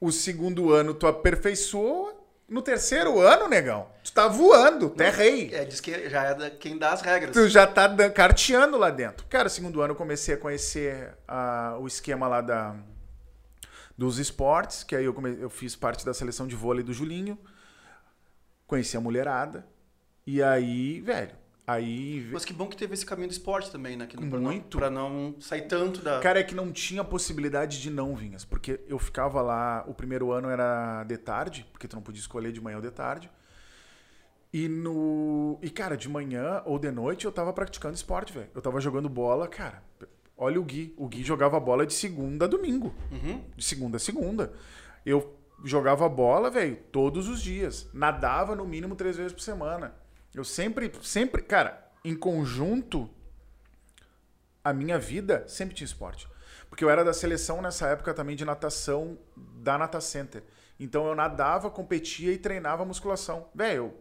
[0.00, 2.14] O segundo ano tu aperfeiçoa.
[2.52, 5.50] No terceiro ano, negão, tu tá voando, tu é rei.
[5.54, 7.32] É, diz que já é quem dá as regras.
[7.32, 9.26] Tu já tá carteando lá dentro.
[9.26, 12.76] Cara, segundo ano eu comecei a conhecer ah, o esquema lá da,
[13.96, 17.38] dos esportes, que aí eu, come- eu fiz parte da seleção de vôlei do Julinho.
[18.66, 19.66] Conheci a mulherada.
[20.26, 21.32] E aí, velho,
[21.66, 22.28] aí...
[22.32, 24.06] Mas que bom que teve esse caminho do esporte também, né?
[24.06, 24.78] Que não, Muito.
[24.78, 26.20] Pra não, pra não sair tanto da.
[26.20, 30.32] Cara, é que não tinha possibilidade de não vinhas, porque eu ficava lá, o primeiro
[30.32, 33.30] ano era de tarde, porque tu não podia escolher de manhã ou de tarde.
[34.52, 35.58] E no.
[35.62, 38.50] E, cara, de manhã ou de noite eu tava praticando esporte, velho.
[38.54, 39.82] Eu tava jogando bola, cara.
[40.36, 40.92] Olha o Gui.
[40.96, 42.94] O Gui jogava bola de segunda a domingo.
[43.10, 43.42] Uhum.
[43.56, 44.52] De segunda a segunda.
[45.06, 47.88] Eu jogava bola, velho, todos os dias.
[47.94, 49.94] Nadava no mínimo três vezes por semana.
[50.34, 53.08] Eu sempre, sempre, cara, em conjunto,
[54.64, 56.28] a minha vida sempre tinha esporte.
[56.68, 60.42] Porque eu era da seleção nessa época também de natação da Nata Center.
[60.80, 63.48] Então eu nadava, competia e treinava musculação.
[63.54, 64.00] Velho, eu-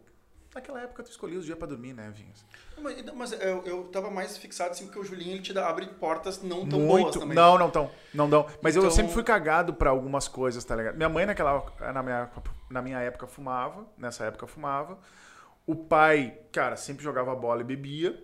[0.56, 2.46] naquela época tu escolhia os dias pra dormir, né, Vinhas?
[2.82, 5.86] Mas, mas eu, eu tava mais fixado assim, porque o Julinho ele te dá, abre
[5.86, 7.20] portas não tão boas Muito.
[7.20, 7.36] também.
[7.36, 7.92] Não, não tão.
[8.14, 8.48] Não dão.
[8.62, 10.96] Mas eu Então- sempre fui cagado pra algumas coisas, tá ligado?
[10.96, 11.64] Minha mãe naquela
[11.94, 12.32] na minha,
[12.70, 14.98] na minha época fumava, nessa época fumava.
[15.66, 18.22] O pai, cara, sempre jogava bola e bebia.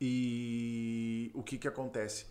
[0.00, 2.26] E o que que acontece?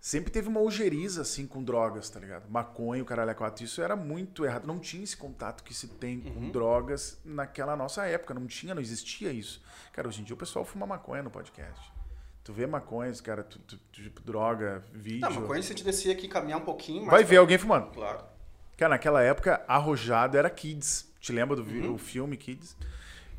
[0.00, 2.48] Sempre teve uma ojeriza, assim, com drogas, tá ligado?
[2.50, 3.62] Maconha, o caralho é quatro.
[3.62, 4.66] Isso era muito errado.
[4.66, 6.50] Não tinha esse contato que se tem com Uhum.
[6.50, 8.32] drogas naquela nossa época.
[8.32, 9.62] Não tinha, não existia isso.
[9.92, 11.92] Cara, hoje em dia o pessoal fuma maconha no podcast.
[12.42, 15.20] Tu vê maconhas, cara, tu, tu- tu- tipo, droga, vídeo.
[15.20, 17.04] Não, mas quando a gente descer aqui caminhar um pouquinho.
[17.04, 17.90] Vai pra- ver alguém fumando.
[17.92, 18.24] Claro.
[18.78, 21.06] Cara, naquela época, arrojado era Kids.
[21.20, 21.62] Te lembra do
[21.94, 22.74] o filme Kids?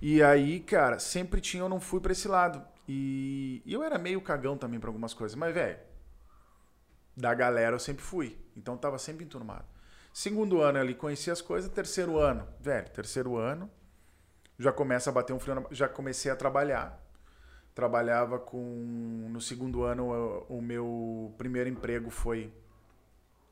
[0.01, 2.65] E aí, cara, sempre tinha, eu não fui pra esse lado.
[2.87, 5.35] E, eu era meio cagão também pra algumas coisas.
[5.35, 5.77] Mas, velho,
[7.15, 8.37] da galera eu sempre fui.
[8.57, 9.65] Então tava sempre enturmado.
[10.11, 11.69] Segundo ano ali, conheci as coisas.
[11.69, 13.69] Terceiro ano, velho, terceiro ano,
[14.57, 15.65] já começa a bater um frio.
[15.71, 16.99] Já comecei a trabalhar.
[17.75, 19.27] Trabalhava com.
[19.29, 22.51] No segundo ano, o meu primeiro emprego foi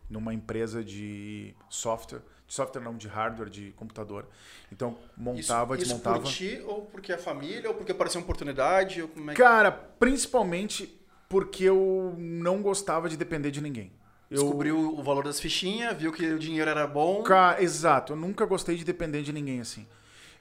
[0.10, 2.22] numa empresa de software.
[2.50, 4.28] De software não, de hardware, de computador.
[4.72, 6.18] Então, montava, isso, desmontava.
[6.18, 9.04] Isso por ti, ou porque é família, ou porque apareceu uma oportunidade?
[9.04, 9.40] Ou como é que...
[9.40, 13.92] Cara, principalmente porque eu não gostava de depender de ninguém.
[14.32, 14.42] Eu...
[14.42, 17.22] Descobriu o valor das fichinhas, viu que o dinheiro era bom.
[17.22, 18.14] Cara, exato.
[18.14, 19.88] Eu nunca gostei de depender de ninguém assim.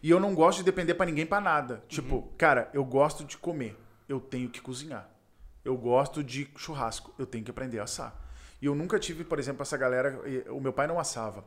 [0.03, 1.85] E eu não gosto de depender para ninguém para nada.
[1.88, 2.29] Tipo, uhum.
[2.38, 3.77] cara, eu gosto de comer.
[4.09, 5.11] Eu tenho que cozinhar.
[5.62, 7.14] Eu gosto de churrasco.
[7.18, 8.18] Eu tenho que aprender a assar.
[8.62, 10.18] E eu nunca tive, por exemplo, essa galera.
[10.49, 11.44] O meu pai não assava.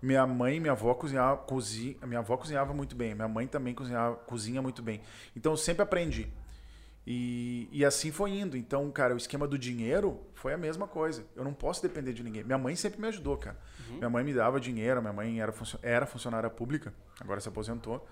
[0.00, 3.14] Minha mãe e minha avó cozinhava, cozinha, minha avó cozinhava muito bem.
[3.14, 5.00] Minha mãe também cozinhava, cozinha muito bem.
[5.34, 6.32] Então eu sempre aprendi.
[7.10, 8.56] E, e assim foi indo.
[8.56, 11.24] Então, cara, o esquema do dinheiro foi a mesma coisa.
[11.34, 12.44] Eu não posso depender de ninguém.
[12.44, 13.58] Minha mãe sempre me ajudou, cara.
[13.88, 13.96] Uhum.
[13.96, 18.06] Minha mãe me dava dinheiro, minha mãe era, era funcionária pública, agora se aposentou.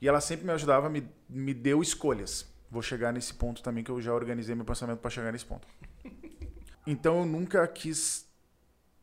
[0.00, 2.48] E ela sempre me ajudava, me, me deu escolhas.
[2.70, 5.66] Vou chegar nesse ponto também, que eu já organizei meu pensamento para chegar nesse ponto.
[6.88, 8.25] Então eu nunca quis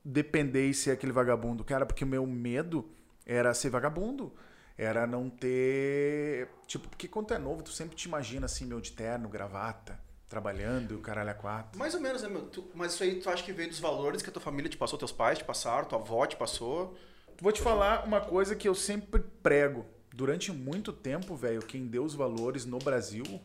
[0.03, 2.89] depender e ser aquele vagabundo, cara, porque o meu medo
[3.25, 4.33] era ser vagabundo.
[4.77, 6.49] Era não ter.
[6.65, 9.99] Tipo, porque quando tu é novo, tu sempre te imagina assim, meu de terno, gravata,
[10.27, 11.77] trabalhando, o caralho a quatro.
[11.77, 12.47] Mais ou menos, né, meu?
[12.47, 14.77] Tu, mas isso aí tu acha que veio dos valores que a tua família te
[14.77, 16.97] passou, teus pais te passaram, tua avó te passou?
[17.39, 19.85] Vou te falar uma coisa que eu sempre prego.
[20.11, 23.41] Durante muito tempo, velho, quem deu os valores no Brasil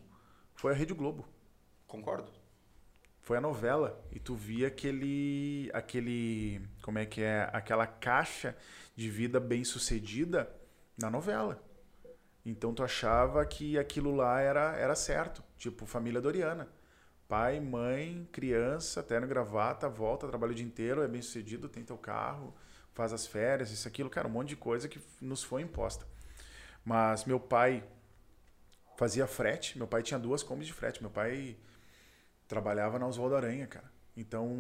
[0.54, 1.26] foi a Rede Globo.
[1.86, 2.37] Concordo
[3.28, 8.56] foi a novela e tu via aquele aquele como é que é aquela caixa
[8.96, 10.50] de vida bem sucedida
[10.96, 11.62] na novela.
[12.42, 16.70] Então tu achava que aquilo lá era era certo tipo família Doriana.
[17.28, 21.98] Pai mãe criança terno gravata volta trabalha o dia inteiro é bem sucedido tem teu
[21.98, 22.54] carro
[22.94, 26.06] faz as férias isso aquilo cara um monte de coisa que nos foi imposta.
[26.82, 27.84] Mas meu pai
[28.96, 31.58] fazia frete meu pai tinha duas combis de frete meu pai
[32.48, 33.92] trabalhava na Oswaldo Aranha, cara.
[34.16, 34.50] Então,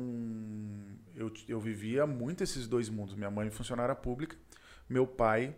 [1.16, 3.16] eu, eu vivia muito esses dois mundos.
[3.16, 4.36] Minha mãe funcionária pública,
[4.88, 5.56] meu pai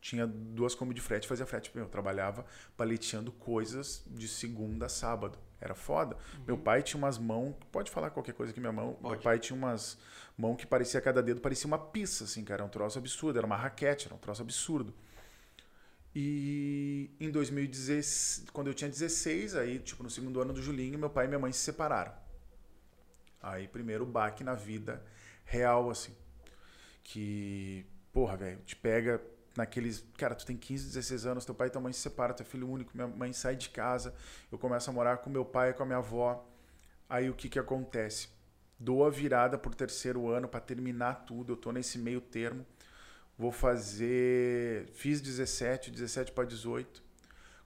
[0.00, 1.72] tinha duas combos de frete, fazia frete.
[1.74, 2.44] Eu trabalhava
[2.76, 5.38] paleteando coisas de segunda a sábado.
[5.58, 6.14] Era foda.
[6.14, 6.44] Uhum.
[6.48, 8.92] Meu pai tinha umas mãos, pode falar qualquer coisa aqui, minha mão.
[8.92, 9.14] Pode.
[9.14, 9.96] Meu pai tinha umas
[10.36, 12.58] mãos que parecia, cada dedo parecia uma pista, assim, cara.
[12.60, 14.92] Era um troço absurdo, era uma raquete, era um troço absurdo.
[16.14, 21.10] E em 2016, quando eu tinha 16, aí, tipo, no segundo ano do Julinho, meu
[21.10, 22.12] pai e minha mãe se separaram.
[23.42, 25.02] Aí, primeiro baque na vida
[25.44, 26.14] real, assim.
[27.02, 29.20] Que, porra, velho, te pega
[29.56, 30.04] naqueles.
[30.16, 32.46] Cara, tu tem 15, 16 anos, teu pai e tua mãe se separam, tu é
[32.46, 34.14] filho único, minha mãe sai de casa,
[34.50, 36.48] eu começo a morar com meu pai e com a minha avó.
[37.08, 38.28] Aí o que que acontece?
[38.78, 42.64] Dou a virada pro terceiro ano para terminar tudo, eu tô nesse meio termo.
[43.38, 44.86] Vou fazer.
[44.94, 47.02] Fiz 17, 17 para 18.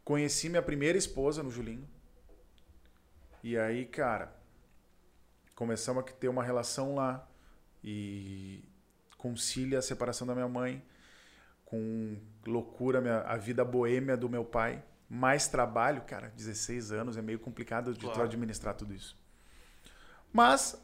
[0.04, 1.86] Conheci minha primeira esposa no Julinho.
[3.42, 4.34] E aí, cara,
[5.54, 7.28] começamos a ter uma relação lá.
[7.84, 8.64] E
[9.16, 10.82] concilia a separação da minha mãe
[11.64, 14.82] com loucura, minha, a vida boêmia do meu pai.
[15.08, 18.22] Mais trabalho, cara, 16 anos, é meio complicado de claro.
[18.22, 19.16] administrar tudo isso.
[20.32, 20.82] Mas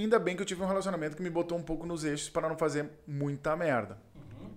[0.00, 2.48] Ainda bem que eu tive um relacionamento que me botou um pouco nos eixos para
[2.48, 3.98] não fazer muita merda.
[4.14, 4.54] O uhum.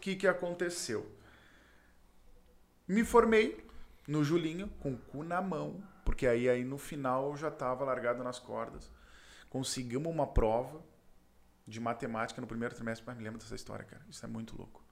[0.00, 1.10] que, que aconteceu?
[2.86, 3.66] Me formei
[4.06, 7.84] no Julinho, com o cu na mão, porque aí, aí no final eu já estava
[7.84, 8.90] largado nas cordas.
[9.48, 10.80] Conseguimos uma prova
[11.66, 13.04] de matemática no primeiro trimestre.
[13.06, 14.02] Mas me lembro dessa história, cara.
[14.08, 14.84] Isso é muito louco.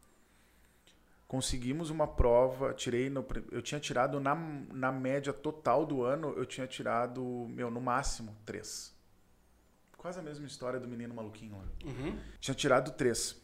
[1.29, 6.45] Conseguimos uma prova, tirei no, eu tinha tirado na, na média total do ano, eu
[6.45, 8.92] tinha tirado, meu, no máximo, três.
[10.03, 11.65] Quase a mesma história do menino maluquinho lá.
[11.85, 12.19] Uhum.
[12.41, 13.41] Tinha tirado três.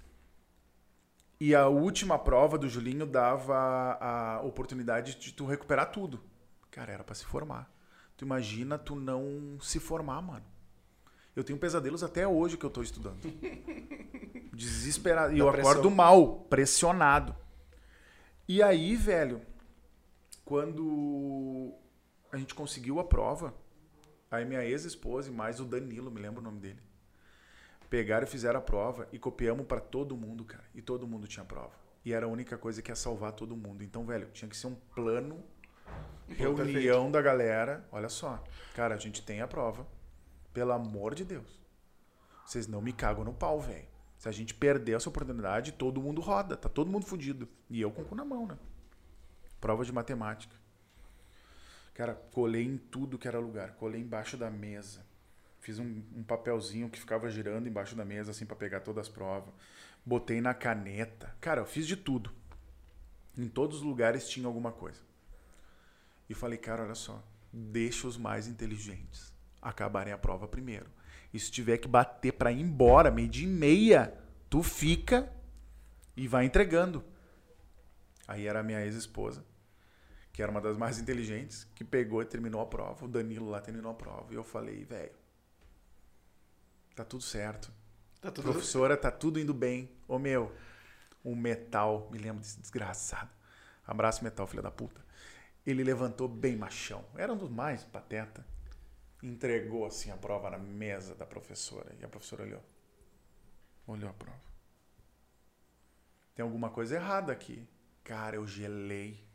[1.39, 6.21] E a última prova do Julinho dava a oportunidade de tu recuperar tudo.
[6.69, 7.73] Cara, era para se formar.
[8.17, 10.45] Tu imagina tu não se formar, mano.
[11.37, 13.21] Eu tenho pesadelos até hoje que eu tô estudando.
[14.53, 15.33] Desesperado.
[15.33, 15.71] E eu pressão.
[15.71, 17.37] acordo mal, pressionado.
[18.49, 19.43] E aí, velho,
[20.45, 21.73] quando
[22.33, 23.55] a gente conseguiu a prova,
[24.31, 26.81] Aí minha ex-esposa e mais o Danilo, me lembro o nome dele.
[27.89, 30.65] Pegaram e fizeram a prova e copiamos para todo mundo, cara.
[30.75, 31.73] E todo mundo tinha prova.
[32.05, 33.83] E era a única coisa que ia salvar todo mundo.
[33.83, 35.43] Então, velho, tinha que ser um plano,
[36.27, 37.11] reunião perfeito.
[37.11, 37.89] da galera.
[37.91, 38.43] Olha só,
[38.75, 39.87] cara, a gente tem a prova.
[40.53, 41.59] Pelo amor de Deus.
[42.45, 43.87] Vocês não me cagam no pau, velho.
[44.19, 46.57] Se a gente perder essa oportunidade, todo mundo roda.
[46.57, 47.49] Tá todo mundo fudido.
[47.71, 48.59] E eu com o cu na mão, né?
[49.61, 50.55] Prova de matemática.
[51.99, 53.73] Cara, colei em tudo que era lugar.
[53.73, 55.05] Colei embaixo da mesa.
[55.59, 59.13] Fiz um, um papelzinho que ficava girando embaixo da mesa, assim, para pegar todas as
[59.13, 59.53] provas.
[60.07, 61.35] Botei na caneta.
[61.41, 62.31] Cara, eu fiz de tudo.
[63.37, 65.01] Em todos os lugares tinha alguma coisa.
[66.31, 67.21] E falei, cara, olha só,
[67.53, 70.87] deixa os mais inteligentes acabarem a prova primeiro.
[71.35, 74.17] E se tiver que bater para ir embora, meio dia e meia,
[74.49, 75.29] tu fica
[76.17, 77.05] e vai entregando.
[78.29, 79.45] Aí era a minha ex-esposa,
[80.39, 83.05] que era uma das mais inteligentes, que pegou e terminou a prova.
[83.05, 84.33] O Danilo lá terminou a prova.
[84.33, 85.11] E eu falei, velho,
[86.95, 87.73] tá tudo certo.
[88.21, 89.91] Tá tudo Professora, tá tudo indo bem.
[90.07, 90.55] Ô meu,
[91.25, 93.29] o metal, me lembro desse desgraçado.
[93.85, 95.05] Abraço metal, filha da puta.
[95.67, 97.05] Ele levantou bem machão.
[97.17, 98.47] Era um dos mais pateta.
[99.21, 101.97] Entregou assim a prova na mesa da professora.
[101.99, 102.63] E a professora olhou.
[103.89, 104.39] Olhou a prova.
[106.33, 107.69] Tem alguma coisa errada aqui.
[108.05, 109.28] Cara, eu gelei.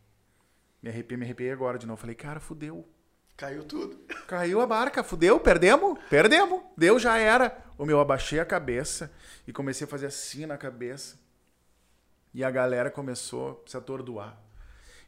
[0.83, 2.01] Me arrepiei, me arrepiei agora de novo.
[2.01, 2.85] Falei, cara, fudeu.
[3.37, 3.97] Caiu tudo.
[4.27, 6.61] Caiu a barca, fudeu, perdemos, perdemos.
[6.77, 7.65] Deu, já era.
[7.77, 9.11] O meu, abaixei a cabeça
[9.47, 11.17] e comecei a fazer assim na cabeça.
[12.33, 14.37] E a galera começou a se atordoar.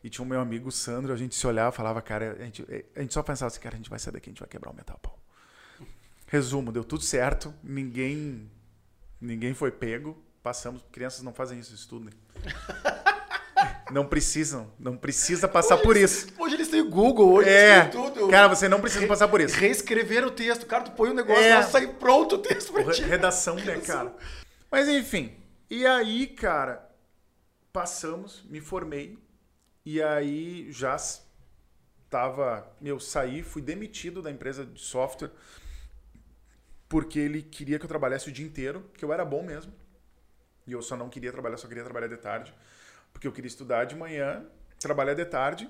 [0.02, 3.02] E tinha o meu amigo Sandro, a gente se olhava falava, cara, a gente, a
[3.02, 4.76] gente só pensava assim, cara, a gente vai sair daqui, a gente vai quebrar o
[4.76, 5.20] metal pau.
[6.28, 8.50] Resumo, deu tudo certo, ninguém
[9.20, 12.14] ninguém foi pego, passamos, crianças não fazem isso, estudem.
[13.92, 16.34] Não precisam, não precisa passar hoje por eles, isso.
[16.42, 18.28] Hoje eles têm o Google, hoje é, eles têm tudo.
[18.30, 19.56] Cara, você não precisa passar por isso.
[19.56, 21.56] Reescrever o texto, cara, tu põe um negócio É.
[21.56, 23.04] lá, sai pronto o texto pra ti.
[23.04, 24.16] Redação, né, cara?
[24.72, 25.36] Mas enfim.
[25.70, 26.90] E aí, cara,
[27.72, 29.20] passamos, me formei.
[29.86, 30.98] E aí já
[32.10, 32.68] tava.
[32.82, 35.30] Meu, saí, fui demitido da empresa de software.
[36.90, 39.72] Porque ele queria que eu trabalhasse o dia inteiro, que eu era bom mesmo.
[40.68, 42.54] E eu só não queria trabalhar, só queria trabalhar de tarde.
[43.16, 44.46] Porque eu queria estudar de manhã,
[44.78, 45.70] trabalhar de tarde.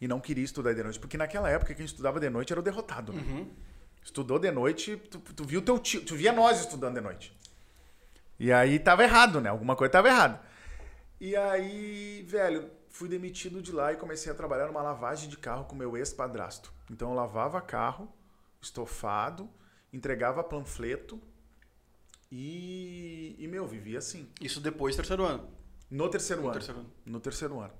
[0.00, 0.98] E não queria estudar de noite.
[0.98, 3.12] Porque naquela época, quem estudava de noite era o derrotado.
[3.12, 3.46] né?
[4.02, 7.36] Estudou de noite, tu, tu viu teu tio, tu via nós estudando de noite.
[8.38, 9.50] E aí tava errado, né?
[9.50, 10.40] Alguma coisa tava errada.
[11.20, 15.66] E aí, velho, fui demitido de lá e comecei a trabalhar numa lavagem de carro
[15.66, 16.72] com meu ex-padrasto.
[16.90, 18.10] Então eu lavava carro,
[18.62, 19.50] estofado,
[19.92, 21.20] entregava panfleto
[22.32, 24.26] e, e meu, vivia assim.
[24.40, 25.50] Isso depois do terceiro ano.
[25.90, 26.54] No terceiro No ano.
[26.54, 26.92] terceiro ano.
[27.04, 27.72] No terceiro ano.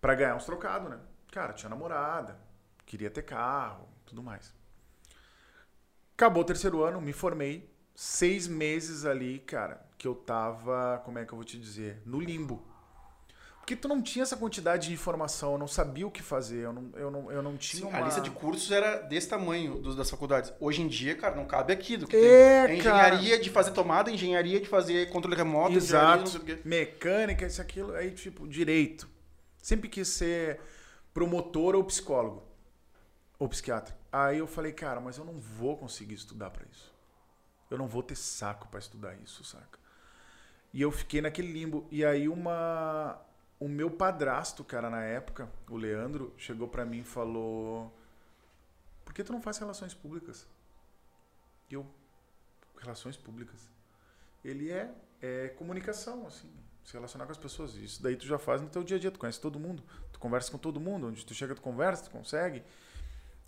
[0.00, 0.98] Pra ganhar uns trocados, né?
[1.32, 2.38] Cara, tinha namorada,
[2.84, 4.52] queria ter carro, tudo mais.
[6.14, 7.70] Acabou o terceiro ano, me formei.
[7.94, 12.02] Seis meses ali, cara, que eu tava, como é que eu vou te dizer?
[12.04, 12.66] No limbo.
[13.66, 16.72] Porque tu não tinha essa quantidade de informação, eu não sabia o que fazer, eu
[16.72, 17.98] não, eu não, eu não tinha Sim, uma...
[17.98, 20.52] A lista de cursos era desse tamanho dos, das faculdades.
[20.60, 22.78] Hoje em dia, cara, não cabe aqui do que É, tem.
[22.78, 23.06] É cara.
[23.16, 26.36] engenharia de fazer tomada, engenharia de fazer controle remoto, Exato.
[26.36, 26.60] o quê.
[26.64, 27.92] Mecânica, isso, aquilo.
[27.96, 29.08] Aí, tipo, direito.
[29.60, 30.60] Sempre quis ser
[31.12, 32.44] promotor ou psicólogo.
[33.36, 33.98] Ou psiquiatra.
[34.12, 36.94] Aí eu falei, cara, mas eu não vou conseguir estudar pra isso.
[37.68, 39.76] Eu não vou ter saco pra estudar isso, saca?
[40.72, 41.84] E eu fiquei naquele limbo.
[41.90, 43.25] E aí uma...
[43.58, 47.92] O meu padrasto, cara, na época, o Leandro, chegou pra mim e falou...
[49.04, 50.46] Por que tu não faz relações públicas?
[51.70, 51.86] E eu...
[52.78, 53.68] Relações públicas?
[54.44, 54.92] Ele é,
[55.22, 56.50] é comunicação, assim,
[56.84, 57.74] se relacionar com as pessoas.
[57.76, 60.20] Isso daí tu já faz no teu dia a dia, tu conhece todo mundo, tu
[60.20, 62.62] conversa com todo mundo, onde tu chega tu conversa, tu consegue.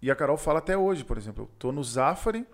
[0.01, 2.47] E a Carol fala até hoje, por exemplo, eu tô no Zafari,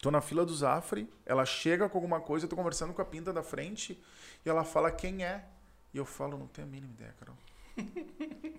[0.00, 3.04] tô na fila do Zafari, ela chega com alguma coisa, eu tô conversando com a
[3.04, 4.00] pinta da frente
[4.44, 5.48] e ela fala quem é.
[5.92, 7.36] E eu falo, não tenho a mínima ideia, Carol.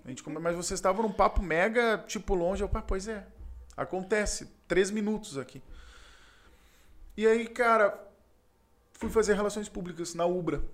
[0.04, 2.62] A gente, mas vocês estavam num papo mega, tipo, longe.
[2.62, 3.26] Eu, pá, pois é.
[3.76, 4.46] Acontece.
[4.66, 5.62] Três minutos aqui.
[7.16, 7.98] E aí, cara,
[8.92, 10.64] fui fazer relações públicas na Ubra.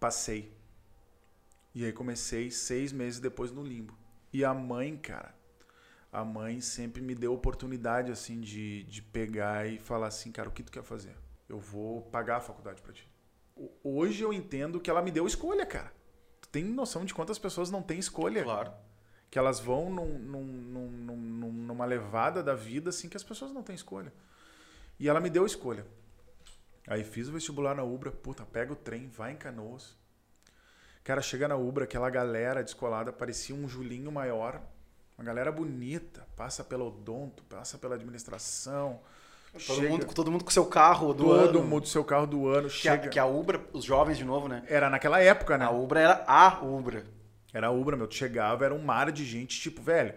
[0.00, 0.52] Passei.
[1.74, 3.96] E aí comecei seis meses depois no limbo.
[4.32, 5.34] E a mãe, cara,
[6.10, 10.52] a mãe sempre me deu oportunidade, assim, de, de pegar e falar assim, cara, o
[10.52, 11.14] que tu quer fazer?
[11.48, 13.11] Eu vou pagar a faculdade pra ti.
[13.82, 15.92] Hoje eu entendo que ela me deu escolha, cara.
[16.40, 18.42] Tu tem noção de quantas pessoas não têm escolha?
[18.42, 18.72] Claro.
[19.30, 23.62] que elas vão num- num- num- numa levada da vida assim que as pessoas não
[23.62, 24.12] têm escolha.
[25.00, 25.86] E ela me deu escolha.
[26.86, 29.96] Aí fiz o vestibular na Ubra, puta, pega o trem, vai em Canoas.
[31.02, 34.60] Cara, chega na Ubra, aquela galera descolada, parecia um Julinho maior.
[35.16, 39.00] Uma galera bonita, passa pelo odonto, passa pela administração.
[39.66, 41.62] Todo mundo, todo mundo com seu carro do todo ano.
[41.62, 43.08] mundo seu carro do ano, Que a, chega.
[43.08, 44.64] que a Ubra, os jovens de novo, né?
[44.66, 45.64] Era naquela época, né?
[45.66, 47.04] A Ubra era a Ubra.
[47.52, 48.08] Era a Ubra, meu.
[48.08, 50.14] Tu chegava, era um mar de gente, tipo, velho,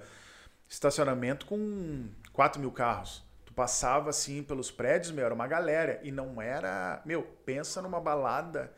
[0.70, 3.24] estacionamento com 4 mil carros.
[3.46, 6.00] Tu passava assim pelos prédios, meu, era uma galera.
[6.02, 7.02] E não era.
[7.06, 8.72] Meu, pensa numa balada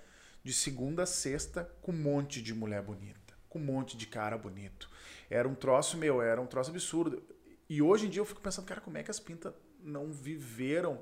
[0.44, 4.38] de segunda a sexta com um monte de mulher bonita, com um monte de cara
[4.38, 4.90] bonito.
[5.30, 7.22] Era um troço, meu, era um troço absurdo.
[7.70, 9.54] E hoje em dia eu fico pensando, cara, como é que as pintas
[9.88, 11.00] não viveram,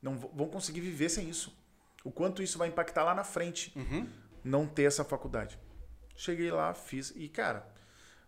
[0.00, 1.56] não vão conseguir viver sem isso.
[2.04, 4.08] O quanto isso vai impactar lá na frente, Uhum.
[4.44, 5.58] não ter essa faculdade.
[6.14, 7.12] Cheguei lá, fiz.
[7.16, 7.66] E, cara,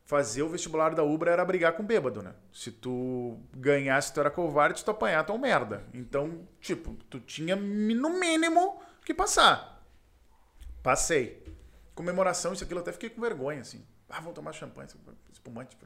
[0.05, 2.35] fazer o vestibular da Ubra era brigar com bêbado, né?
[2.53, 5.85] Se tu ganhasse, tu era covarde, se tu apanhar, tu é um merda.
[5.95, 9.81] Então, tipo, tu tinha no mínimo que passar.
[10.83, 11.43] Passei.
[11.95, 13.85] Comemoração, isso aquilo, eu até fiquei com vergonha, assim.
[14.09, 14.89] Ah, vamos tomar champanhe,
[15.33, 15.77] espumante.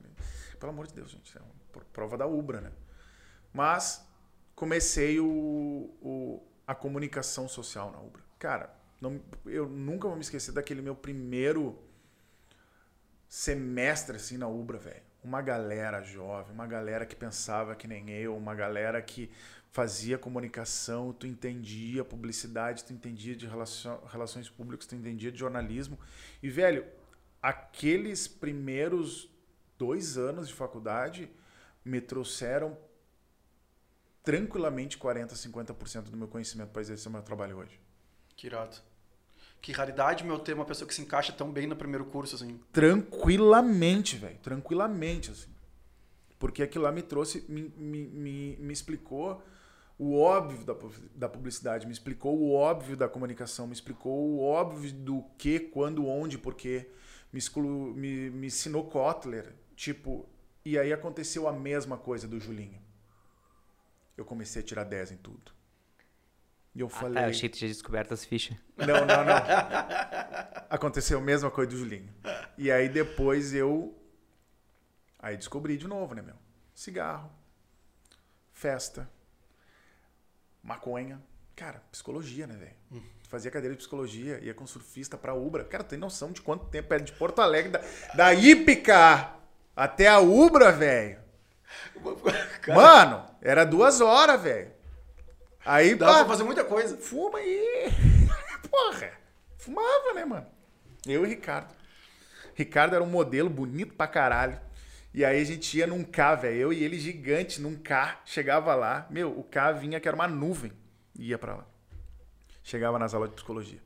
[0.58, 1.36] Pelo amor de Deus, gente.
[1.36, 2.72] É uma pro- prova da Ubra, né?
[3.52, 4.06] Mas
[4.54, 5.26] comecei o,
[6.02, 8.22] o- a comunicação social na Ubra.
[8.38, 11.78] Cara, não, eu nunca vou me esquecer daquele meu primeiro
[13.28, 15.02] semestre assim na Ubra, velho.
[15.22, 19.30] Uma galera jovem, uma galera que pensava que nem eu, uma galera que
[19.72, 25.98] fazia comunicação, tu entendia publicidade, tu entendia de relação, relações públicas, tu entendia de jornalismo.
[26.42, 26.84] E, velho,
[27.42, 29.28] aqueles primeiros
[29.78, 31.28] dois anos de faculdade
[31.84, 32.76] me trouxeram
[34.24, 37.78] tranquilamente 40, 50% do meu conhecimento para exercer o meu trabalho hoje.
[38.34, 38.76] Que irado.
[39.60, 42.58] Que raridade meu ter uma pessoa que se encaixa tão bem no primeiro curso, assim.
[42.72, 44.38] Tranquilamente, velho.
[44.38, 45.54] Tranquilamente, assim.
[46.38, 49.42] Porque aquilo lá me trouxe, me, me, me, me explicou
[49.98, 50.74] o óbvio da,
[51.14, 56.06] da publicidade, me explicou o óbvio da comunicação, me explicou o óbvio do que, quando,
[56.06, 56.90] onde, porquê.
[57.32, 59.54] Me, exclu, me, me ensinou Kotler.
[59.76, 60.28] Tipo,
[60.64, 62.83] e aí aconteceu a mesma coisa do Julinho.
[64.16, 65.52] Eu comecei a tirar 10 em tudo.
[66.74, 67.14] E eu Ah, falei.
[67.14, 68.56] tá, eu achei que tu tinha descoberto as fichas.
[68.76, 69.34] Não, não, não.
[70.70, 72.12] Aconteceu a mesma coisa do Julinho.
[72.58, 73.96] E aí depois eu.
[75.18, 76.34] Aí descobri de novo, né, meu?
[76.74, 77.30] Cigarro,
[78.52, 79.08] festa,
[80.62, 81.20] maconha.
[81.56, 83.02] Cara, psicologia, né, velho?
[83.28, 85.64] Fazia cadeira de psicologia, ia com surfista pra Ubra.
[85.64, 87.80] Cara, tem noção de quanto tempo é de Porto Alegre, da,
[88.14, 89.32] da Ípica
[89.74, 91.20] até a Ubra, velho?
[92.68, 94.72] Mano, era duas horas, velho.
[95.64, 96.96] Aí, pá, pra fazer muita coisa.
[96.96, 97.88] Fuma aí.
[98.70, 99.12] Porra.
[99.58, 100.46] Fumava, né, mano?
[101.06, 101.74] Eu e Ricardo.
[102.54, 104.60] Ricardo era um modelo bonito pra caralho.
[105.12, 106.56] E aí a gente ia num K, velho.
[106.56, 108.20] Eu e ele gigante num K.
[108.24, 109.06] Chegava lá.
[109.10, 110.72] Meu, o K vinha que era uma nuvem.
[111.16, 111.66] Ia pra lá.
[112.62, 113.80] Chegava nas aulas de psicologia.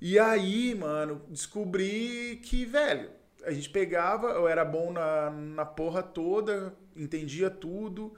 [0.00, 3.08] E aí, mano, descobri que, velho,
[3.44, 8.14] a gente pegava, eu era bom na, na porra toda, entendia tudo.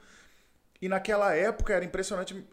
[0.80, 2.46] E naquela época era impressionante.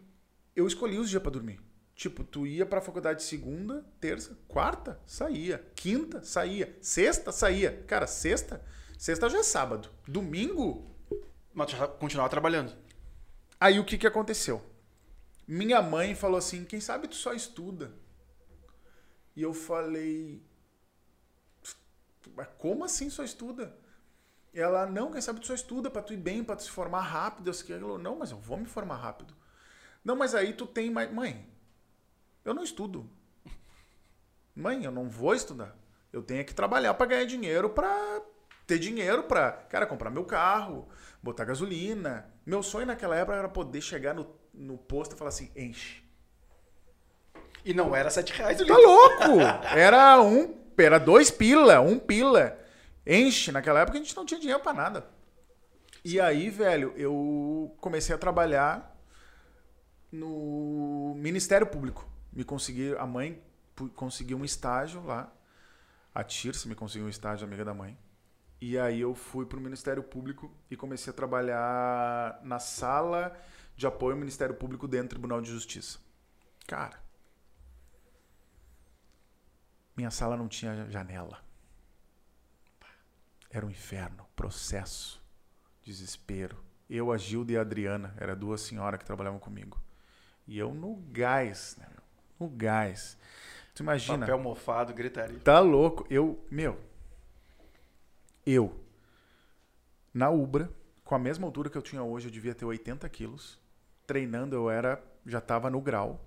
[0.54, 1.60] Eu escolhi os dias pra dormir.
[1.94, 5.64] Tipo, tu ia pra faculdade segunda, terça, quarta, saía.
[5.74, 6.76] Quinta, saía.
[6.80, 7.82] Sexta, saía.
[7.86, 8.64] Cara, sexta,
[8.98, 9.90] sexta já é sábado.
[10.06, 10.90] Domingo,
[11.52, 12.72] Mas tu já continuava trabalhando.
[13.60, 14.62] Aí o que, que aconteceu?
[15.46, 17.92] Minha mãe falou assim: quem sabe tu só estuda.
[19.36, 20.42] E eu falei:
[22.34, 23.76] mas como assim só estuda?
[24.54, 27.00] Ela, não, quem sabe tu só estuda pra tu ir bem, pra tu se formar
[27.00, 27.48] rápido.
[27.48, 29.34] Eu disse, não, mas eu vou me formar rápido.
[30.04, 31.10] Não, mas aí tu tem mais.
[31.10, 31.46] Mãe,
[32.44, 33.08] eu não estudo.
[34.54, 35.74] Mãe, eu não vou estudar.
[36.12, 38.20] Eu tenho que trabalhar pra ganhar dinheiro pra
[38.66, 40.88] ter dinheiro pra, cara, comprar meu carro,
[41.22, 42.30] botar gasolina.
[42.44, 46.02] Meu sonho naquela época era poder chegar no, no posto e falar assim, enche.
[47.64, 49.40] E não era sete reais o Tá louco!
[49.74, 52.58] Era um, era dois pila, um pila.
[53.06, 53.52] Enche.
[53.52, 55.06] Naquela época a gente não tinha dinheiro pra nada.
[56.04, 58.96] E aí, velho, eu comecei a trabalhar
[60.10, 62.08] no Ministério Público.
[62.32, 63.42] Me consegui, a mãe
[63.94, 65.32] conseguiu um estágio lá.
[66.14, 67.96] A Tirce me conseguiu um estágio, amiga da mãe.
[68.60, 73.36] E aí eu fui pro Ministério Público e comecei a trabalhar na sala
[73.76, 75.98] de apoio ao Ministério Público dentro do Tribunal de Justiça.
[76.66, 77.00] Cara,
[79.96, 81.40] minha sala não tinha janela.
[83.52, 85.22] Era um inferno, processo,
[85.84, 86.56] desespero.
[86.88, 89.78] Eu, a Gilda e a Adriana, eram duas senhoras que trabalhavam comigo.
[90.46, 91.86] E eu no gás, né?
[91.90, 92.02] meu?
[92.40, 93.18] No gás.
[93.74, 94.20] Tu imagina?
[94.20, 95.38] Papel mofado, gritaria.
[95.40, 96.06] Tá louco.
[96.08, 96.80] Eu, meu.
[98.44, 98.74] Eu,
[100.14, 100.70] na Ubra,
[101.04, 103.60] com a mesma altura que eu tinha hoje, eu devia ter 80 quilos.
[104.06, 105.02] Treinando, eu era.
[105.26, 106.20] Já tava no grau.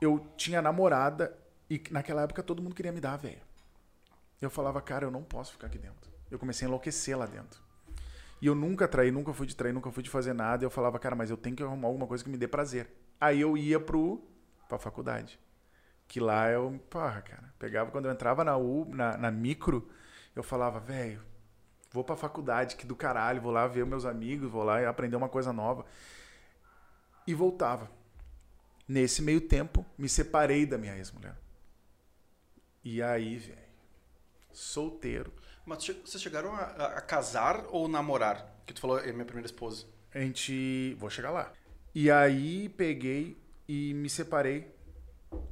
[0.00, 1.36] Eu tinha namorada
[1.70, 3.40] e naquela época todo mundo queria me dar, velho.
[4.44, 6.10] Eu falava, cara, eu não posso ficar aqui dentro.
[6.30, 7.62] Eu comecei a enlouquecer lá dentro.
[8.40, 10.64] E eu nunca traí, nunca fui de trair, nunca fui de fazer nada.
[10.64, 12.90] Eu falava, cara, mas eu tenho que arrumar alguma coisa que me dê prazer.
[13.20, 14.22] Aí eu ia pro,
[14.68, 15.40] pra faculdade.
[16.06, 19.88] Que lá eu, porra, cara, pegava quando eu entrava na U, na, na micro,
[20.36, 21.22] eu falava, velho,
[21.90, 25.28] vou pra faculdade, que do caralho, vou lá ver meus amigos, vou lá aprender uma
[25.28, 25.86] coisa nova.
[27.26, 27.90] E voltava.
[28.86, 31.36] Nesse meio tempo, me separei da minha ex-mulher.
[32.82, 33.63] E aí, velho,
[34.54, 35.32] solteiro.
[35.66, 38.62] Mas vocês chegaram a, a- casar ou namorar?
[38.66, 39.86] Que tu falou, é minha primeira esposa.
[40.14, 40.94] a gente.
[40.98, 41.52] Vou chegar lá.
[41.94, 43.36] E aí peguei
[43.68, 44.74] e me separei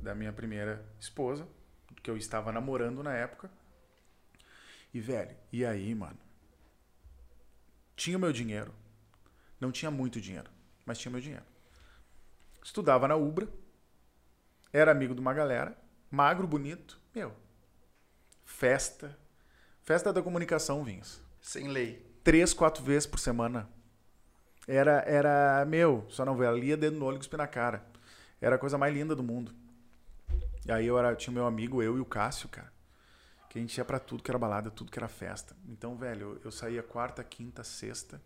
[0.01, 1.47] da minha primeira esposa,
[2.03, 3.51] que eu estava namorando na época.
[4.93, 6.19] E, velho, e aí, mano?
[7.97, 8.75] Tinha o meu dinheiro.
[9.61, 10.51] Não tinha muito dinheiro,
[10.85, 11.45] mas tinha meu dinheiro.
[12.63, 13.49] Estudava na Ubra.
[14.73, 15.77] Era amigo de uma galera.
[16.11, 16.99] Magro, bonito.
[17.15, 17.35] Meu.
[18.53, 19.19] Festa.
[19.83, 22.07] Festa da comunicação, Vinhos Sem lei.
[22.23, 23.69] três, quatro vezes por semana.
[24.69, 27.85] Era, era meu, só não valia dedo no olho e na cara.
[28.41, 29.53] Era a coisa mais linda do mundo.
[30.65, 32.73] E aí eu era, tinha meu amigo, eu e o Cássio, cara.
[33.51, 35.57] Que a gente ia pra tudo que era balada, tudo que era festa.
[35.67, 38.23] Então, velho, eu, eu saía quarta, quinta, sexta,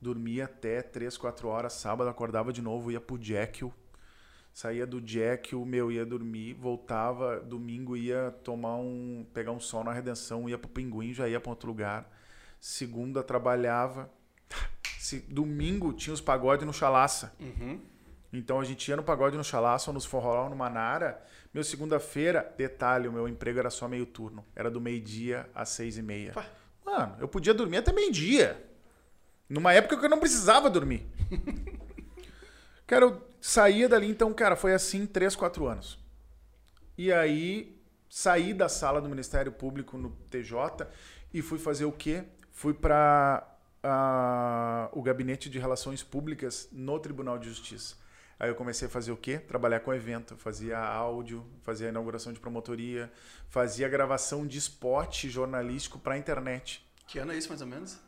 [0.00, 3.74] dormia até três, quatro horas, sábado acordava de novo, ia pro Jekyll.
[4.56, 9.92] Saía do Jekyll, meu, ia dormir, voltava, domingo ia tomar um, pegar um sol na
[9.92, 12.10] Redenção, ia pro Pinguim, já ia pra outro lugar.
[12.58, 14.10] Segunda trabalhava.
[14.98, 17.36] Se, domingo tinha os pagodes no Chalaça.
[17.38, 17.82] Uhum.
[18.32, 21.22] Então a gente ia no pagode no Chalaça ou nos forró no Manara.
[21.52, 24.42] Meu segunda-feira, detalhe, o meu emprego era só meio turno.
[24.56, 26.32] Era do meio-dia às seis e meia.
[26.32, 26.46] Pá.
[26.82, 28.66] Mano, eu podia dormir até meio-dia.
[29.50, 31.06] Numa época que eu não precisava dormir.
[32.86, 35.98] cara, eu saía dali, então, cara, foi assim três, quatro anos.
[36.96, 37.78] E aí,
[38.08, 40.86] saí da sala do Ministério Público no TJ
[41.32, 42.24] e fui fazer o quê?
[42.50, 43.46] Fui para
[44.92, 47.96] o Gabinete de Relações Públicas no Tribunal de Justiça.
[48.38, 49.38] Aí eu comecei a fazer o quê?
[49.38, 50.36] Trabalhar com evento.
[50.36, 53.10] Fazia áudio, fazia inauguração de promotoria,
[53.48, 56.86] fazia gravação de spot jornalístico para internet.
[57.06, 57.98] Que ano é isso, mais ou menos?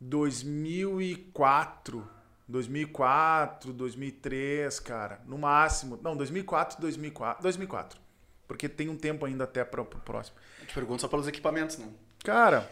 [0.00, 2.08] 2004,
[2.48, 5.98] 2004, 2003, cara, no máximo.
[6.02, 8.00] Não, 2004, 2004, 2004.
[8.46, 10.36] Porque tem um tempo ainda até para o próximo.
[10.60, 11.86] Eu te pergunto só pelos equipamentos, né?
[12.24, 12.68] Cara,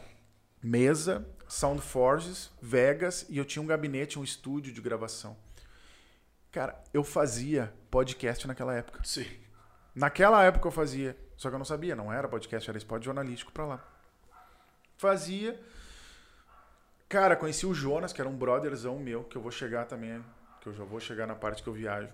[0.63, 5.37] mesa, Soundforges, Vegas e eu tinha um gabinete, um estúdio de gravação.
[6.51, 9.01] Cara, eu fazia podcast naquela época.
[9.05, 9.27] Sim.
[9.95, 13.53] Naquela época eu fazia, só que eu não sabia, não era podcast, era spot jornalístico
[13.53, 13.85] pra lá.
[14.97, 15.61] Fazia.
[17.09, 20.23] Cara, conheci o Jonas, que era um brotherzão meu, que eu vou chegar também,
[20.61, 22.11] que eu já vou chegar na parte que eu viajo.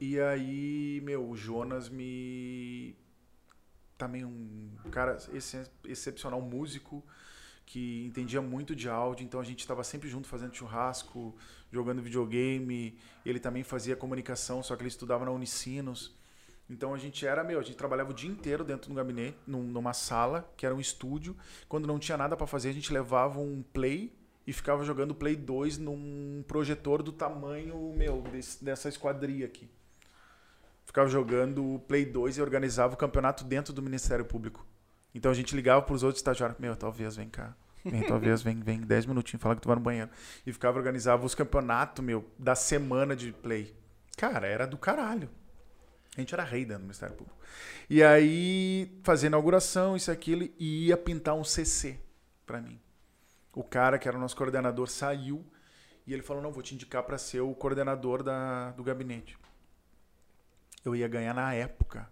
[0.00, 2.96] E aí, meu, o Jonas me.
[3.96, 7.04] Também um cara ex- excepcional músico,
[7.66, 11.36] que entendia muito de áudio, então a gente estava sempre junto fazendo churrasco,
[11.70, 12.98] jogando videogame.
[13.24, 16.16] Ele também fazia comunicação, só que ele estudava na Unicinos.
[16.70, 19.62] Então a gente era, meu, a gente trabalhava o dia inteiro dentro do gabinete, num-
[19.64, 21.36] numa sala, que era um estúdio.
[21.68, 24.12] Quando não tinha nada para fazer, a gente levava um Play
[24.46, 29.68] e ficava jogando Play 2 num projetor do tamanho, meu, desse- dessa esquadria aqui.
[30.84, 34.66] Ficava jogando Play 2 e organizava o campeonato dentro do Ministério Público.
[35.14, 37.54] Então a gente ligava pros outros estagiários, meu, talvez vem cá.
[37.84, 40.08] Vem, talvez vem, vem 10 minutinhos, fala que tu vai no banheiro.
[40.46, 43.74] E ficava organizava os campeonatos, meu, da semana de play.
[44.16, 45.28] Cara, era do caralho.
[46.16, 47.38] A gente era rei dentro do Ministério Público.
[47.88, 51.98] E aí, fazia inauguração, isso e aquilo, e ia pintar um CC
[52.44, 52.78] pra mim.
[53.54, 55.44] O cara, que era o nosso coordenador, saiu
[56.06, 59.38] e ele falou: Não, vou te indicar pra ser o coordenador da, do gabinete.
[60.84, 62.10] Eu ia ganhar na época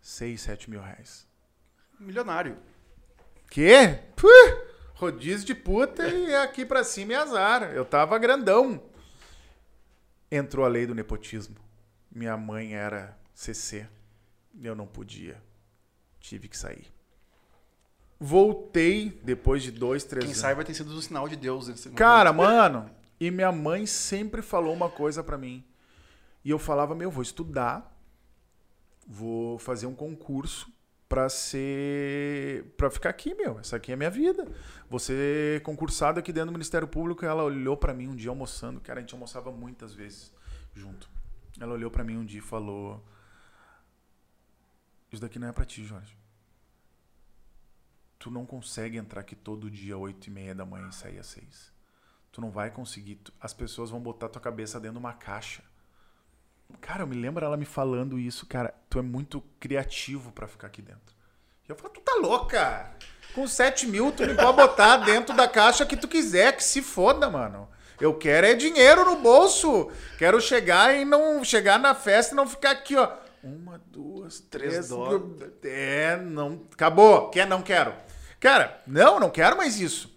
[0.00, 1.26] 6, 7 mil reais.
[1.98, 2.58] Milionário.
[3.48, 4.00] Quê?
[4.16, 4.28] Puh,
[4.94, 7.62] rodízio de puta e aqui pra cima é azar.
[7.74, 8.82] Eu tava grandão.
[10.30, 11.63] Entrou a lei do nepotismo.
[12.14, 13.86] Minha mãe era CC.
[14.62, 15.42] Eu não podia.
[16.20, 16.86] Tive que sair.
[18.20, 20.40] Voltei depois de dois, três Quem anos.
[20.40, 21.68] sabe vai ter sido um sinal de Deus.
[21.68, 21.98] Nesse momento.
[21.98, 22.88] Cara, mano,
[23.18, 25.64] e minha mãe sempre falou uma coisa pra mim.
[26.44, 27.92] E eu falava, meu, vou estudar,
[29.06, 30.72] vou fazer um concurso
[31.08, 32.64] pra ser.
[32.76, 33.58] pra ficar aqui, meu.
[33.58, 34.46] Essa aqui é a minha vida.
[34.88, 37.24] Vou ser concursado aqui dentro do Ministério Público.
[37.24, 38.80] Ela olhou pra mim um dia almoçando.
[38.80, 40.32] Cara, a gente almoçava muitas vezes
[40.74, 41.13] junto.
[41.60, 43.04] Ela olhou pra mim um dia e falou:
[45.12, 46.16] Isso daqui não é pra ti, Jorge.
[48.18, 51.26] Tu não consegue entrar aqui todo dia, 8 e meia da manhã e sair às
[51.26, 51.72] 6.
[52.32, 53.20] Tu não vai conseguir.
[53.40, 55.62] As pessoas vão botar tua cabeça dentro de uma caixa.
[56.80, 58.74] Cara, eu me lembro ela me falando isso, cara.
[58.88, 61.14] Tu é muito criativo pra ficar aqui dentro.
[61.66, 62.94] E eu falo, tu tá louca?
[63.34, 66.82] Com 7 mil, tu me pode botar dentro da caixa que tu quiser, que se
[66.82, 67.68] foda, mano.
[68.00, 69.90] Eu quero é dinheiro no bolso.
[70.18, 73.08] Quero chegar e não chegar na festa e não ficar aqui, ó.
[73.42, 74.88] Uma, duas, Três três.
[74.88, 75.22] dólares.
[75.64, 76.66] É, não.
[76.72, 77.28] Acabou.
[77.30, 77.46] Quer?
[77.46, 77.94] Não quero.
[78.40, 80.13] Cara, não, não quero mais isso.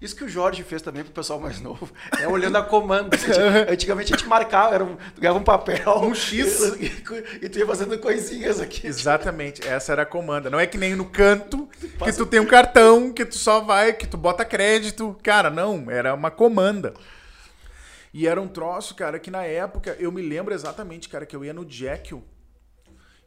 [0.00, 1.90] Isso que o Jorge fez também pro pessoal mais novo.
[2.20, 3.16] É olhando a comanda.
[3.70, 5.98] Antigamente a gente marcava, era um, tu ganhava um papel.
[6.02, 6.76] Um X.
[7.40, 8.86] E, tu ia fazendo coisinhas aqui.
[8.86, 10.50] Exatamente, essa era a comanda.
[10.50, 11.68] Não é que nem no canto,
[12.02, 15.16] que tu tem um cartão, que tu só vai, que tu bota crédito.
[15.22, 16.94] Cara, não, era uma comanda.
[18.12, 21.44] E era um troço, cara, que na época, eu me lembro exatamente, cara, que eu
[21.44, 22.24] ia no Jekyll.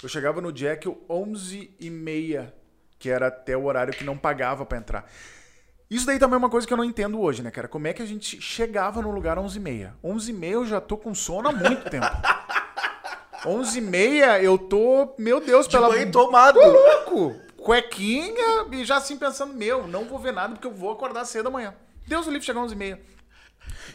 [0.02, 2.54] Eu chegava no Jekyll 11 e meia,
[2.98, 5.12] que era até o horário que não pagava pra entrar.
[5.90, 7.68] Isso daí também é uma coisa que eu não entendo hoje, né, cara?
[7.68, 9.96] Como é que a gente chegava no lugar 11 e meia?
[10.04, 12.06] 11 e meia eu já tô com sono há muito tempo.
[13.46, 15.90] 11 e meia eu tô, meu Deus, De pela...
[15.90, 16.60] banho tomado.
[16.60, 17.36] Ô, louco!
[17.58, 21.48] Cuequinha e já assim pensando, meu, não vou ver nada porque eu vou acordar cedo
[21.48, 21.74] amanhã.
[22.08, 23.02] Deus o livre chegar 11 e meia.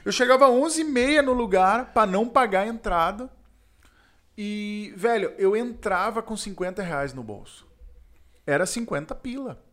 [0.04, 3.30] Eu chegava 11 e meia no lugar pra não pagar a entrada.
[4.36, 7.66] E, velho, eu entrava com 50 reais no bolso.
[8.46, 9.63] Era 50 pila.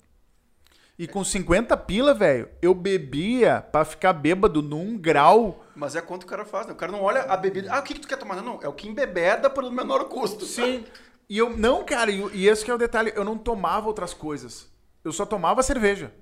[1.01, 5.65] E com 50 pila, velho, eu bebia pra ficar bêbado num grau.
[5.75, 6.73] Mas é quanto o cara faz, né?
[6.73, 7.73] O cara não olha a bebida.
[7.73, 8.35] Ah, o que, que tu quer tomar?
[8.35, 8.59] Não, não.
[8.61, 10.45] É o que embebeda pelo menor custo.
[10.45, 10.85] Sim.
[11.27, 14.13] E eu, não, cara, e, e esse que é o detalhe, eu não tomava outras
[14.13, 14.71] coisas.
[15.03, 16.13] Eu só tomava cerveja.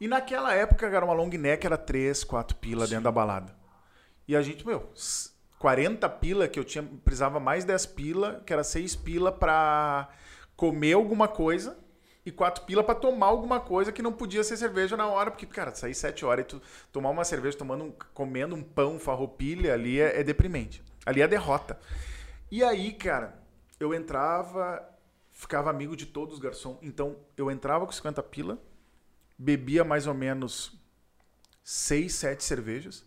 [0.00, 3.54] E naquela época, cara, uma long neck era 3, 4 pila dentro da balada.
[4.26, 8.52] E a gente, meu, s- 40 pila que eu tinha, precisava mais 10 pila, que
[8.52, 10.08] era 6 pila pra
[10.56, 11.78] comer alguma coisa
[12.24, 15.46] e 4 pila pra tomar alguma coisa que não podia ser cerveja na hora, porque,
[15.46, 16.62] cara, sair 7 horas e tu
[16.92, 20.82] tomar uma cerveja tomando um, comendo um pão farroupilha ali é, é deprimente.
[21.06, 21.78] Ali é derrota.
[22.50, 23.40] E aí, cara,
[23.78, 24.86] eu entrava,
[25.30, 26.76] ficava amigo de todos os garçons.
[26.82, 28.58] Então, eu entrava com 50 pila,
[29.38, 30.78] bebia mais ou menos
[31.64, 33.04] 6, 7 cervejas,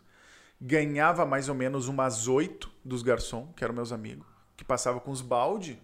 [0.59, 4.25] ganhava mais ou menos umas 8 dos garçons, que eram meus amigos,
[4.57, 5.79] que passava com os balde.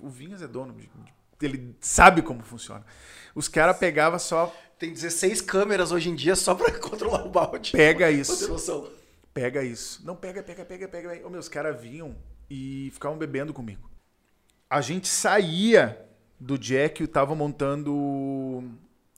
[0.00, 2.84] O Vinhas é dono, de- de- ele sabe como funciona.
[3.34, 7.72] Os caras pegavam só, Tem 16 câmeras hoje em dia só pra controlar o balde.
[7.72, 8.48] pega isso.
[8.48, 8.88] noção.
[9.32, 10.04] Pega isso.
[10.04, 11.26] Não, pega, pega, pega, pega.
[11.26, 12.16] Ô, meus caras vinham
[12.48, 13.90] e ficavam bebendo comigo.
[14.68, 16.02] A gente saía
[16.40, 18.64] do Jack e tava montando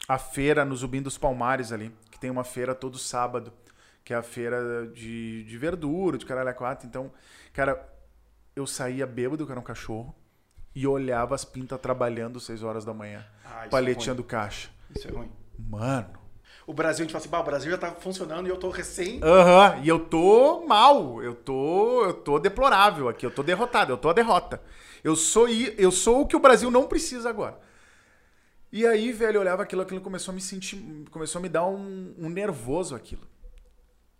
[0.06, 3.52] a feira no Zubim dos Palmares ali, que tem uma feira todo sábado,
[4.04, 6.86] que é a feira de, de verdura, de caralho a quatro.
[6.86, 7.12] Então,
[7.52, 7.86] cara,
[8.56, 10.14] eu saía bêbado, que era um cachorro,
[10.74, 14.70] e olhava as pintas trabalhando 6 horas da manhã, Ah, é paleteando caixa.
[14.94, 15.30] Isso é ruim.
[15.58, 16.18] Mano,
[16.66, 18.68] O Brasil, a gente fala assim, bah, o Brasil já tá funcionando e eu tô
[18.68, 19.20] recém.
[19.22, 23.96] Aham, e eu tô mal, eu tô, eu tô deplorável aqui, eu tô derrotado, eu
[23.96, 24.62] tô a derrota.
[25.02, 27.58] Eu sou, eu sou o que o Brasil não precisa agora.
[28.70, 30.76] E aí, velho, eu olhava aquilo, aquilo começou a me sentir,
[31.10, 33.22] começou a me dar um, um nervoso aquilo.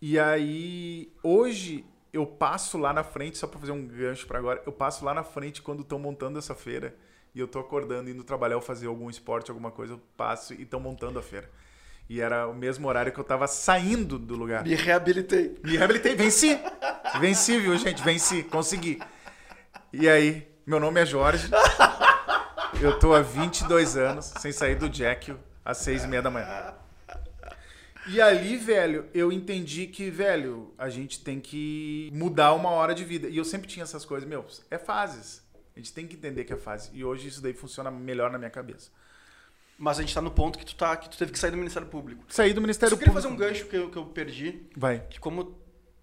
[0.00, 1.84] E aí, hoje
[2.18, 5.14] eu passo lá na frente, só pra fazer um gancho pra agora, eu passo lá
[5.14, 6.94] na frente quando estão montando essa feira
[7.34, 10.62] e eu tô acordando, indo trabalhar ou fazer algum esporte, alguma coisa, eu passo e
[10.62, 11.50] estão montando a feira.
[12.08, 14.64] E era o mesmo horário que eu tava saindo do lugar.
[14.64, 15.58] Me reabilitei.
[15.62, 16.58] Me reabilitei, venci.
[17.20, 18.02] Venci, viu, gente?
[18.02, 18.98] Venci, consegui.
[19.92, 21.50] E aí, meu nome é Jorge.
[22.80, 26.74] Eu tô há 22 anos sem sair do Jack às 6 e meia da manhã.
[28.08, 33.04] E ali, velho, eu entendi que, velho, a gente tem que mudar uma hora de
[33.04, 33.28] vida.
[33.28, 35.42] E eu sempre tinha essas coisas, meu, é fases.
[35.76, 36.90] A gente tem que entender que é fase.
[36.92, 38.90] E hoje isso daí funciona melhor na minha cabeça.
[39.78, 41.56] Mas a gente tá no ponto que tu, tá, que tu teve que sair do
[41.56, 42.24] Ministério Público.
[42.28, 43.28] Saí do Ministério Eu queria Público.
[43.28, 44.60] fazer um gancho que eu, que eu perdi.
[44.76, 45.00] Vai.
[45.08, 45.56] que como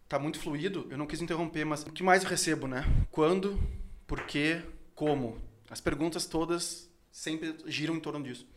[0.07, 2.85] tá muito fluido, eu não quis interromper, mas o que mais eu recebo, né?
[3.11, 3.59] Quando,
[4.07, 4.61] por quê,
[4.93, 5.37] como?
[5.69, 8.47] As perguntas todas sempre giram em torno disso.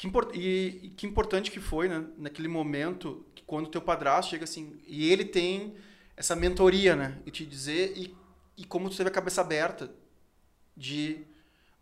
[0.00, 0.34] Que import...
[0.34, 2.06] e, que importante que foi, né?
[2.16, 5.74] Naquele momento, quando teu padrasto chega assim, e ele tem
[6.16, 7.18] essa mentoria, né?
[7.26, 8.16] E te dizer, e,
[8.56, 9.94] e como tu teve a cabeça aberta
[10.74, 11.18] de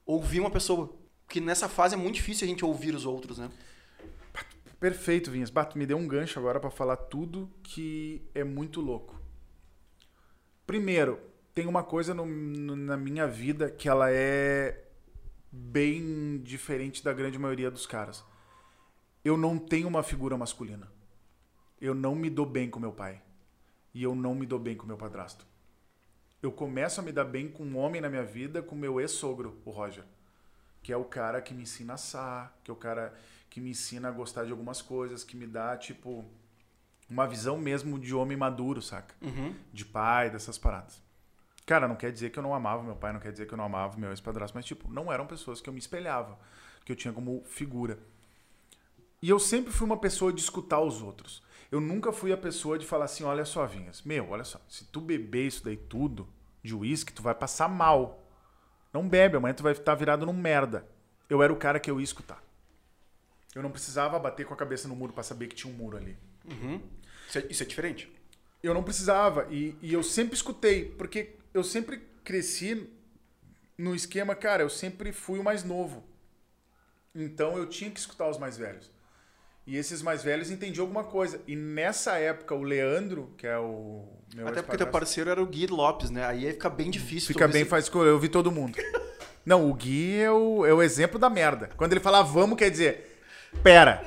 [0.04, 0.92] ouvir uma pessoa.
[1.24, 3.52] Porque nessa fase é muito difícil a gente ouvir os outros, né?
[4.80, 5.48] Perfeito, Vinhas.
[5.48, 9.14] Bato, me deu um gancho agora pra falar tudo que é muito louco.
[10.66, 11.20] Primeiro,
[11.54, 14.87] tem uma coisa no- no- na minha vida que ela é
[15.50, 18.24] bem diferente da grande maioria dos caras.
[19.24, 20.90] Eu não tenho uma figura masculina.
[21.80, 23.22] Eu não me dou bem com meu pai.
[23.94, 25.46] E eu não me dou bem com meu padrasto.
[26.42, 29.60] Eu começo a me dar bem com um homem na minha vida, com meu ex-sogro,
[29.64, 30.04] o Roger.
[30.82, 33.14] Que é o cara que me ensina a assar, que é o cara
[33.50, 36.24] que me ensina a gostar de algumas coisas, que me dá, tipo,
[37.08, 39.14] uma visão mesmo de homem maduro, saca?
[39.20, 39.54] Uhum.
[39.72, 41.02] De pai, dessas paradas.
[41.68, 43.58] Cara, não quer dizer que eu não amava meu pai, não quer dizer que eu
[43.58, 46.38] não amava meu ex-padrasto, mas, tipo, não eram pessoas que eu me espelhava,
[46.82, 47.98] que eu tinha como figura.
[49.20, 51.42] E eu sempre fui uma pessoa de escutar os outros.
[51.70, 54.86] Eu nunca fui a pessoa de falar assim, olha só, Vinhas, meu, olha só, se
[54.86, 56.26] tu beber isso daí tudo
[56.62, 58.26] de uísque, tu vai passar mal.
[58.90, 60.88] Não bebe, amanhã tu vai estar virado num merda.
[61.28, 62.42] Eu era o cara que eu ia escutar.
[63.54, 65.98] Eu não precisava bater com a cabeça no muro pra saber que tinha um muro
[65.98, 66.16] ali.
[66.46, 66.80] Uhum.
[67.28, 68.10] Isso, é, isso é diferente.
[68.62, 69.46] Eu não precisava.
[69.50, 72.88] E, e eu sempre escutei, porque eu sempre cresci
[73.76, 76.04] no esquema, cara, eu sempre fui o mais novo.
[77.14, 78.90] Então eu tinha que escutar os mais velhos.
[79.66, 81.40] E esses mais velhos entendiam alguma coisa.
[81.46, 85.46] E nessa época, o Leandro, que é o meu Até porque teu parceiro era o
[85.46, 86.24] Gui Lopes, né?
[86.24, 87.28] Aí ia ficar bem difícil.
[87.28, 88.08] Fica bem, esse- faz escolher.
[88.08, 88.78] Eu vi todo mundo.
[89.44, 91.70] Não, o Gui é o, é o exemplo da merda.
[91.76, 93.20] Quando ele fala vamos, quer dizer,
[93.62, 94.02] pera,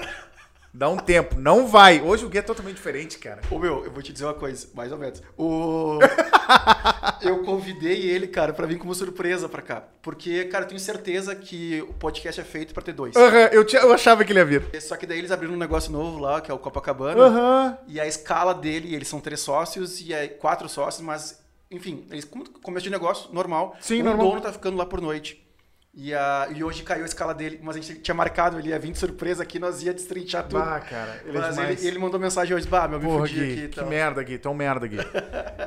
[0.73, 2.01] dá um tempo, não vai.
[2.01, 3.41] Hoje o Gui é totalmente diferente, cara.
[3.49, 5.21] Ô meu, eu vou te dizer uma coisa, mais ou menos.
[5.37, 5.99] O...
[7.21, 9.83] eu convidei ele, cara, pra vir como surpresa pra cá.
[10.01, 13.15] Porque, cara, eu tenho certeza que o podcast é feito pra ter dois.
[13.15, 14.81] Aham, eu, tinha- eu achava que ele ia vir.
[14.81, 17.21] Só que daí eles abriram um negócio novo lá, que é o Copacabana.
[17.23, 17.77] Aham.
[17.87, 22.27] E a escala dele, eles são três sócios e é quatro sócios, mas, enfim, eles
[22.61, 23.75] começo de negócio, normal.
[23.79, 24.29] Sim, um normal.
[24.29, 25.45] dono tá ficando lá por noite.
[25.93, 28.79] E, a, e hoje caiu a escala dele, mas a gente tinha marcado, ele ia
[28.79, 30.63] vir de surpresa aqui, nós ia destrinchar tudo.
[30.63, 31.79] Bah, cara, ele é mas demais.
[31.81, 33.89] ele, ele mandou mensagem hoje, bah, meu, me Porra, fudi Gui, aqui que e tal.
[33.89, 34.39] merda, Gui.
[34.41, 34.97] É um merda, Gui.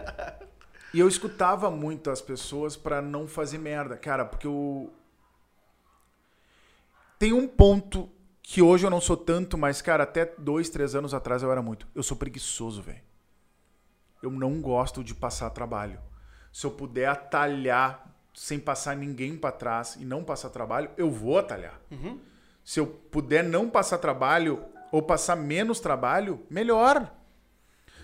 [0.94, 3.96] e eu escutava muito as pessoas pra não fazer merda.
[3.98, 4.90] Cara, porque eu...
[7.18, 8.10] Tem um ponto
[8.42, 11.60] que hoje eu não sou tanto, mas, cara, até dois, três anos atrás eu era
[11.60, 11.86] muito.
[11.94, 13.02] Eu sou preguiçoso, velho.
[14.22, 16.00] Eu não gosto de passar trabalho.
[16.50, 21.39] Se eu puder atalhar sem passar ninguém pra trás e não passar trabalho, eu vou
[21.39, 21.80] atalhar.
[21.91, 22.18] Uhum.
[22.64, 27.11] Se eu puder não passar trabalho ou passar menos trabalho, melhor.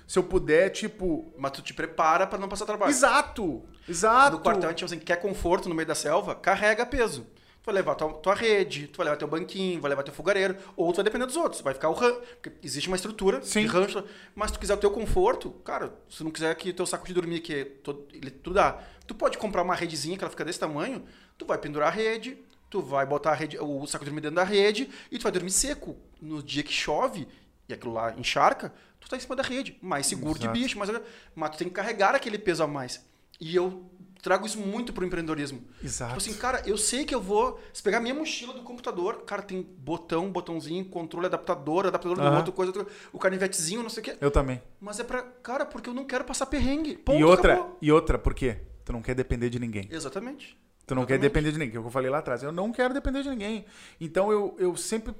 [0.07, 1.33] Se eu puder, tipo.
[1.39, 2.91] Mas tu te prepara pra não passar trabalho.
[2.91, 3.62] Exato!
[3.89, 4.37] Exato!
[4.37, 7.26] No quartel, tipo assim, quer conforto no meio da selva, carrega peso.
[7.62, 10.56] Tu vai levar tua, tua rede, tu vai levar teu banquinho, vai levar teu fogareiro,
[10.76, 11.61] ou tu vai depender dos outros.
[11.61, 12.20] Vai ficar o rancho.
[12.40, 13.62] Porque existe uma estrutura Sim.
[13.62, 14.02] de rancho.
[14.34, 17.12] Mas se tu quiser o teu conforto, cara, se não quiser que teu saco de
[17.12, 18.82] dormir, que é todo, ele, tu dá.
[19.06, 21.04] Tu pode comprar uma redezinha que ela fica desse tamanho,
[21.36, 22.38] tu vai pendurar a rede,
[22.70, 25.32] tu vai botar a rede, o saco de dormir dentro da rede e tu vai
[25.32, 25.96] dormir seco.
[26.20, 27.28] No dia que chove
[27.68, 29.76] e aquilo lá encharca, tu tá em cima da rede.
[29.82, 30.54] Mais seguro Exato.
[30.54, 30.88] de bicho, mas,
[31.34, 33.04] mas tu tem que carregar aquele peso a mais.
[33.40, 33.84] E eu
[34.22, 35.62] trago isso muito pro empreendedorismo.
[35.82, 36.18] Exato.
[36.18, 37.60] Tipo assim, cara, eu sei que eu vou.
[37.72, 42.36] Se pegar minha mochila do computador, cara, tem botão, botãozinho, controle, adaptador, adaptador do Aham.
[42.38, 44.16] outro, coisa, outra, o canivetezinho, não sei o quê.
[44.20, 44.60] Eu também.
[44.80, 45.22] Mas é pra.
[45.22, 46.96] Cara, porque eu não quero passar perrengue.
[46.96, 47.78] Ponto, e outra, acabou.
[47.80, 48.58] e outra, por quê?
[48.84, 49.88] Tu não quer depender de ninguém.
[49.90, 50.58] Exatamente.
[50.86, 51.22] Tu não quer Exatamente.
[51.32, 52.42] depender de ninguém, que é o que eu falei lá atrás.
[52.42, 53.64] Eu não quero depender de ninguém.
[54.00, 55.14] Então eu, eu sempre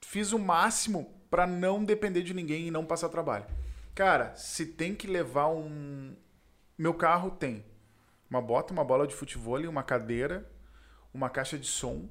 [0.00, 3.44] fiz o máximo pra não depender de ninguém e não passar trabalho.
[3.94, 6.14] Cara, se tem que levar um.
[6.78, 7.64] Meu carro tem
[8.28, 10.50] uma bota, uma bola de futebol, uma cadeira,
[11.12, 12.08] uma caixa de som.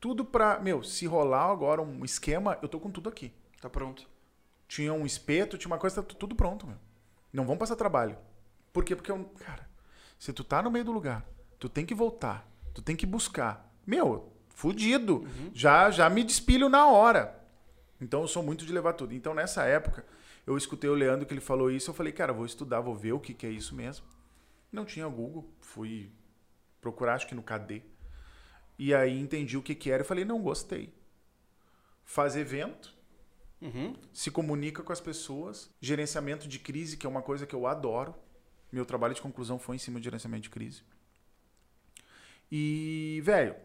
[0.00, 0.58] Tudo pra.
[0.58, 3.32] Meu, se rolar agora um esquema, eu tô com tudo aqui.
[3.60, 4.08] Tá pronto.
[4.66, 6.76] Tinha um espeto, tinha uma coisa, tá tudo pronto, meu.
[7.32, 8.16] Não vão passar trabalho.
[8.72, 8.94] Por quê?
[8.94, 9.68] Porque, eu, cara,
[10.18, 11.26] se tu tá no meio do lugar,
[11.58, 13.72] tu tem que voltar, tu tem que buscar.
[13.86, 15.26] Meu, fudido.
[15.54, 17.38] Já, já me despilho na hora.
[18.00, 19.14] Então eu sou muito de levar tudo.
[19.14, 20.04] Então nessa época,
[20.46, 23.12] eu escutei o Leandro que ele falou isso, eu falei, cara, vou estudar, vou ver
[23.12, 24.04] o que, que é isso mesmo.
[24.72, 26.10] Não tinha Google, fui
[26.80, 27.82] procurar, acho que no KD.
[28.78, 30.92] E aí entendi o que, que era e falei, não gostei.
[32.04, 32.96] Faz evento,
[33.60, 33.96] Uhum.
[34.12, 38.14] se comunica com as pessoas, gerenciamento de crise, que é uma coisa que eu adoro.
[38.70, 40.82] Meu trabalho de conclusão foi em cima de gerenciamento de crise.
[42.50, 43.56] E, velho,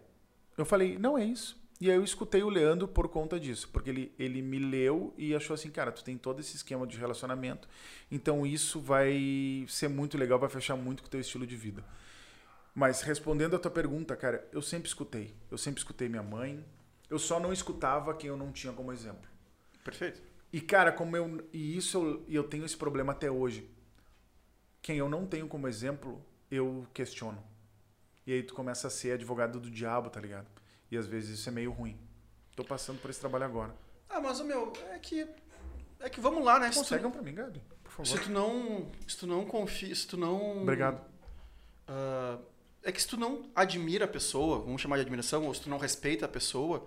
[0.57, 1.61] eu falei, não é isso.
[1.83, 5.35] E aí eu escutei o Leandro por conta disso, porque ele, ele me leu e
[5.35, 7.67] achou assim, cara, tu tem todo esse esquema de relacionamento,
[8.09, 11.83] então isso vai ser muito legal, vai fechar muito com o teu estilo de vida.
[12.73, 15.33] Mas respondendo a tua pergunta, cara, eu sempre escutei.
[15.51, 16.63] Eu sempre escutei minha mãe.
[17.09, 19.29] Eu só não escutava quem eu não tinha como exemplo.
[19.83, 20.21] Perfeito.
[20.53, 23.69] E cara, como eu e isso eu, e eu tenho esse problema até hoje.
[24.81, 27.43] Quem eu não tenho como exemplo, eu questiono.
[28.25, 30.62] E aí tu começa a ser advogado do diabo, tá ligado?
[30.91, 31.97] E às vezes isso é meio ruim.
[32.55, 33.75] Tô passando por esse trabalho agora.
[34.09, 35.27] Ah, mas, ô, meu, é que.
[35.99, 36.67] É que vamos lá, né?
[36.67, 38.25] Se tu- Conseguem pra mim, Gabi, por Se favor.
[38.25, 38.91] tu não.
[39.07, 39.93] Se tu não confia.
[39.95, 40.61] Se tu não.
[40.61, 41.03] Obrigado.
[41.87, 42.37] Ah,
[42.83, 45.69] é que se tu não admira a pessoa, vamos chamar de admiração, ou se tu
[45.69, 46.85] não respeita a pessoa,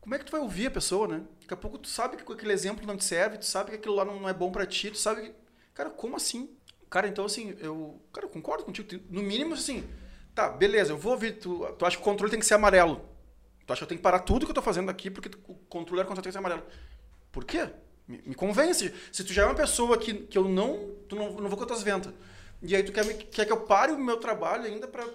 [0.00, 1.22] como é que tu vai ouvir a pessoa, né?
[1.40, 3.94] Daqui a pouco tu sabe que aquele exemplo não te serve, tu sabe que aquilo
[3.96, 5.34] lá não é bom pra ti, tu sabe que...
[5.74, 6.48] Cara, como assim?
[6.90, 8.00] Cara, então assim, eu...
[8.12, 8.88] Cara, eu concordo contigo.
[9.10, 9.84] No mínimo, assim,
[10.34, 13.00] tá, beleza, eu vou ouvir, tu, tu acha que o controle tem que ser amarelo.
[13.66, 15.54] Tu acha que eu tenho que parar tudo que eu tô fazendo aqui porque o
[15.54, 16.62] controle era controle tem que ser amarelo.
[17.30, 17.68] Por quê?
[18.06, 18.92] Me, me convence.
[19.12, 20.96] Se tu já é uma pessoa que, que eu não...
[21.08, 22.12] Tu não, não vou com as tuas ventas.
[22.62, 25.06] E aí tu quer, quer que eu pare o meu trabalho ainda pra...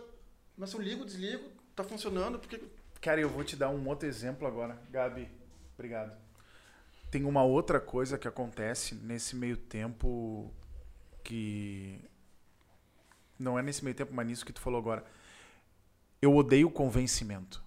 [0.58, 1.44] Mas eu ligo, desligo,
[1.76, 2.60] tá funcionando, porque...
[3.00, 4.82] Cara, eu vou te dar um outro exemplo agora.
[4.90, 5.30] Gabi,
[5.76, 6.18] obrigado.
[7.10, 10.52] Tem uma outra coisa que acontece nesse meio tempo
[11.24, 12.00] que.
[13.38, 15.04] Não é nesse meio tempo, mas nisso que tu falou agora.
[16.22, 17.64] Eu odeio convencimento.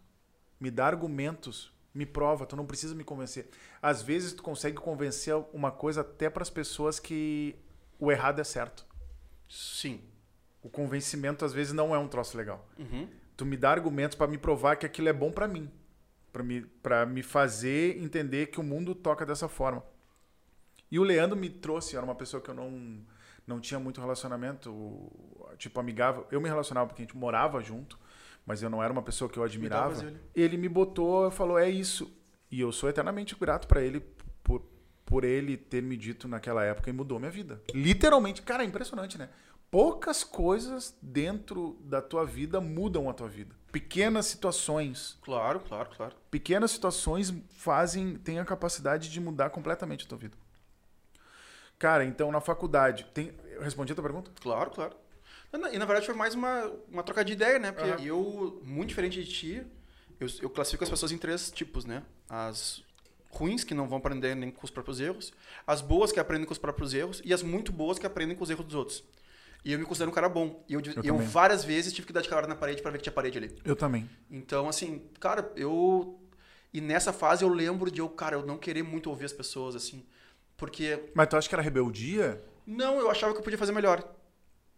[0.58, 3.48] Me dá argumentos Me prova, tu não precisa me convencer.
[3.82, 7.56] Às vezes tu consegue convencer uma coisa até para as pessoas que
[7.98, 8.86] o errado é certo.
[9.48, 10.00] Sim.
[10.62, 12.68] O convencimento às vezes não é um troço legal.
[12.78, 13.08] Uhum.
[13.36, 15.68] Tu me dá argumentos para me provar que aquilo é bom para mim,
[16.32, 19.82] para me para me fazer entender que o mundo toca dessa forma.
[20.90, 23.04] E o Leandro me trouxe, era uma pessoa que eu não
[23.50, 25.12] não tinha muito relacionamento,
[25.58, 26.26] tipo amigável.
[26.30, 27.98] Eu me relacionava porque a gente morava junto,
[28.46, 29.94] mas eu não era uma pessoa que eu admirava.
[30.34, 32.10] Ele me botou, e falou: "É isso".
[32.50, 34.00] E eu sou eternamente grato para ele
[34.42, 34.62] por
[35.10, 37.60] por ele ter me dito naquela época e mudou minha vida.
[37.74, 39.28] Literalmente, cara, é impressionante, né?
[39.68, 43.52] Poucas coisas dentro da tua vida mudam a tua vida.
[43.72, 46.14] Pequenas situações, Claro, claro, claro.
[46.30, 50.36] pequenas situações fazem, têm a capacidade de mudar completamente a tua vida.
[51.76, 54.30] Cara, então na faculdade, tem, eu respondi a tua pergunta?
[54.40, 54.96] Claro, claro.
[55.52, 57.72] E na- verdade foi mais uma, uma troca de ideia, né?
[57.72, 58.02] Porque Aham.
[58.04, 59.62] eu, muito diferente de ti,
[60.18, 62.02] eu, eu classifico as pessoas em três tipos, né?
[62.28, 62.82] As
[63.30, 65.32] ruins, que não vão aprender nem com os próprios erros,
[65.66, 68.42] as boas, que aprendem com os próprios erros, e as muito boas, que aprendem com
[68.42, 69.04] os erros dos outros.
[69.64, 70.64] E eu me considero um cara bom.
[70.68, 72.98] E eu, Eu eu, várias vezes tive que dar de cara na parede para ver
[72.98, 73.54] que tinha parede ali.
[73.64, 74.08] Eu também.
[74.30, 76.18] Então, assim, cara, eu.
[76.72, 79.74] E nessa fase eu lembro de eu, cara, eu não querer muito ouvir as pessoas,
[79.74, 80.04] assim.
[80.56, 82.42] Porque Mas tu acha que era rebeldia?
[82.70, 84.02] Não, eu achava que eu podia fazer melhor.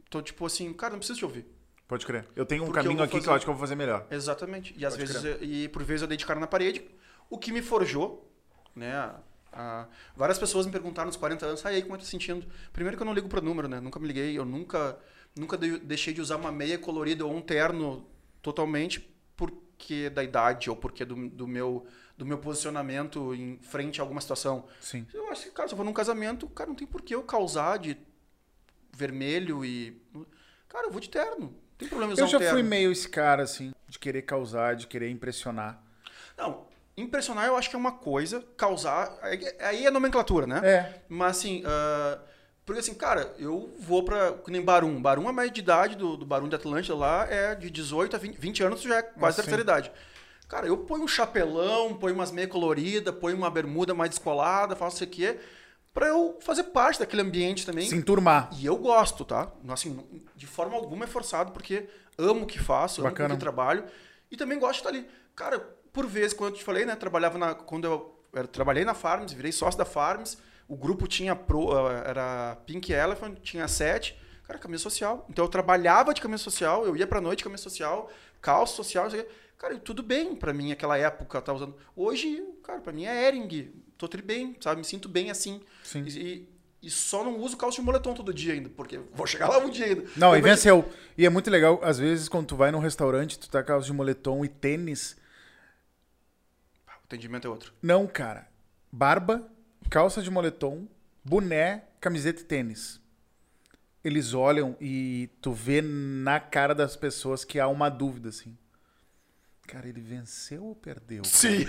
[0.09, 1.47] Então, tipo assim, cara, não preciso te ouvir.
[1.89, 2.27] Pode crer.
[2.35, 3.61] Eu tenho um Porque eu caminho vou aqui que fazer- eu acho que eu vou
[3.61, 4.07] fazer melhor.
[4.11, 4.75] Exatamente.
[4.77, 6.85] E às Pode vezes, eu- e por vezes eu dei de cara na parede,
[7.31, 8.31] o que me forjou,
[8.75, 8.93] né?
[8.95, 9.21] a-
[9.53, 12.11] a- várias pessoas me perguntaram nos 40 anos, ah, e aí como é que tá
[12.11, 12.47] sentindo?
[12.73, 13.81] Primeiro que eu não ligo pro número, né?
[13.81, 14.99] Nunca me liguei, eu nunca,
[15.37, 18.07] nunca de- deixei de usar uma meia colorida ou um terno
[18.41, 19.01] totalmente
[19.37, 21.87] porque da idade ou porque do, do meu
[22.23, 24.65] do meu posicionamento em frente a alguma situação.
[24.81, 25.05] Sim.
[25.13, 27.23] Eu acho que, cara, se eu for num casamento, cara, não tem por que eu
[27.25, 27.99] causar de
[28.93, 30.01] vermelho e.
[30.69, 31.47] Cara, eu vou de terno.
[31.47, 32.55] Não tem problema em usar Eu já um terno.
[32.55, 35.83] fui meio esse cara, assim, de querer causar, de querer impressionar.
[36.39, 36.67] Não,
[36.97, 39.19] impressionar eu acho que é uma coisa, causar.
[39.61, 40.61] Aí é nomenclatura, né?
[40.65, 41.03] É.
[41.09, 42.21] Mas assim, ah,
[42.65, 44.33] porque assim, cara, eu vou pra.
[44.35, 45.03] Que nem Barum.
[45.03, 48.19] Barum, a média de idade do, do Barum de Atlântida lá é de 18 a
[48.19, 49.91] 20, 20 anos, já é quase Ah, terceira idade.
[50.53, 54.97] Cara, eu ponho um chapelão, ponho umas meia colorida, ponho uma bermuda mais descolada, faço
[54.97, 55.39] isso aqui,
[55.95, 57.89] pra eu fazer parte daquele ambiente também.
[57.89, 58.51] Se enturmar.
[58.61, 59.51] E eu gosto, tá?
[59.71, 59.99] Assim,
[60.37, 61.89] de forma alguma é forçado, porque
[62.19, 63.33] amo o que faço, amo Bacana.
[63.33, 63.85] o que trabalho.
[64.31, 65.09] E também gosto de estar ali.
[65.35, 65.59] Cara,
[65.91, 66.97] por vezes, quando eu te falei, né?
[66.97, 67.55] Trabalhava na.
[67.55, 70.37] Quando eu, era- trabalhei na Farms, virei sócio da Farms,
[70.69, 74.21] o grupo tinha pro, eh, era Pink Elephant, tinha sete.
[74.47, 75.25] Cara, camisa social.
[75.31, 79.05] Então eu trabalhava de camisa social, eu ia pra noite de camisa social, calça social,
[79.05, 79.31] não sei o quê.
[79.63, 81.77] Cara, tudo bem pra mim naquela época, tava usando.
[81.95, 83.73] Hoje, cara, pra mim é Ering.
[83.97, 84.81] Tô tri bem, sabe?
[84.81, 85.61] Me sinto bem assim.
[85.85, 86.05] Sim.
[86.05, 86.49] E,
[86.83, 89.71] e só não uso calça de moletom todo dia ainda, porque vou chegar lá um
[89.71, 90.05] dia ainda.
[90.17, 90.85] Não, e venceu.
[91.17, 93.87] E é muito legal, às vezes, quando tu vai num restaurante, tu tá com calça
[93.87, 95.17] de moletom e tênis.
[96.89, 97.73] O atendimento é outro.
[97.81, 98.49] Não, cara.
[98.91, 99.49] Barba,
[99.89, 100.89] calça de moletom,
[101.25, 103.01] boné, camiseta e tênis.
[104.03, 108.59] Eles olham e tu vê na cara das pessoas que há uma dúvida, assim.
[109.67, 111.25] Cara, ele venceu ou perdeu?
[111.25, 111.65] Sim.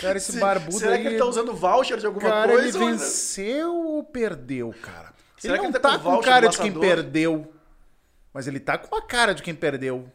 [0.00, 1.02] Cara, esse barbudo Será aí...
[1.02, 2.68] que ele tá usando voucher de alguma Cara, coisa?
[2.78, 5.12] ele ou- venceu ou perdeu, cara?
[5.36, 7.52] Será ele que não ele tá tá com com cara de quem perdeu.
[8.32, 10.10] Mas ele tá com a cara de quem perdeu.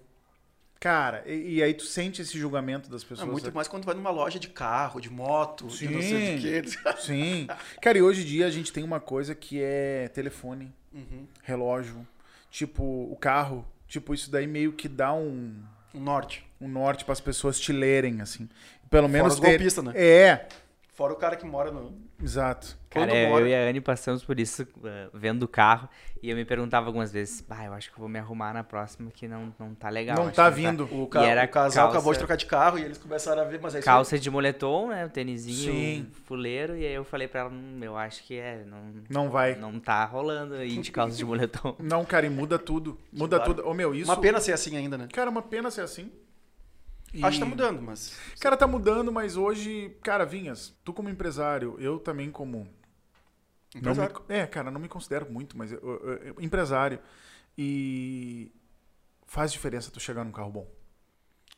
[0.79, 3.29] Cara, e, e aí tu sente esse julgamento das É pessoas.
[3.29, 6.61] muito mais quando tu vai numa loja de carro, de moto, de não sei Sim.
[6.61, 7.01] que.
[7.01, 7.47] Sim.
[7.81, 11.27] Cara, e hoje em dia a gente tem uma coisa que é telefone, Uhum.
[11.43, 12.07] relógio,
[12.49, 13.67] tipo o carro.
[13.87, 15.53] Tipo, isso daí meio que dá um,
[15.93, 16.45] O norte.
[16.59, 18.49] um norte para as pessoas te lerem, assim.
[18.89, 19.91] Pelo menos os ter- golpistas, né?
[19.95, 20.47] É,
[20.95, 21.93] Fora o cara que mora no.
[22.23, 22.77] exato.
[22.89, 25.89] Cara, Quando eu, mora- eu e a Anne passamos por isso uh, vendo o carro
[26.23, 28.63] e eu me perguntava algumas vezes, ah, eu acho que eu vou me arrumar na
[28.63, 30.15] próxima que não, não tá legal.
[30.15, 30.87] Não tá que vindo.
[30.89, 31.25] O, E ca...
[31.25, 33.75] era o casal acabou calça- de trocar de carro e eles começaram a ver, mas
[33.75, 33.93] é isso aí.
[33.93, 36.07] Calça de moletom, né, o tênisinho Sim.
[36.25, 39.55] fuleiro, e aí eu falei pra ela, hum, eu acho que é, não, Não vai.
[39.55, 41.75] não tá rolando aí de calça de moletom.
[41.77, 42.97] Não, cara, e muda tudo.
[43.11, 43.53] Muda claro.
[43.55, 43.67] tudo.
[43.67, 44.09] Ô, meu, isso.
[44.09, 45.09] Uma pena ser assim ainda, né?
[45.11, 46.09] Cara, uma pena ser assim.
[47.15, 48.17] E- Acho que tá mudando, mas.
[48.39, 52.57] Cara, tá mudando, mas hoje, cara, Vinhas, tu como empresário, eu também como.
[52.59, 54.15] Não me- Empresário.
[54.29, 56.99] é, cara, não me considero muito, mas eu- eu- eu- empresário.
[57.57, 58.51] E
[59.25, 60.74] faz diferença tu chegar num carro bom.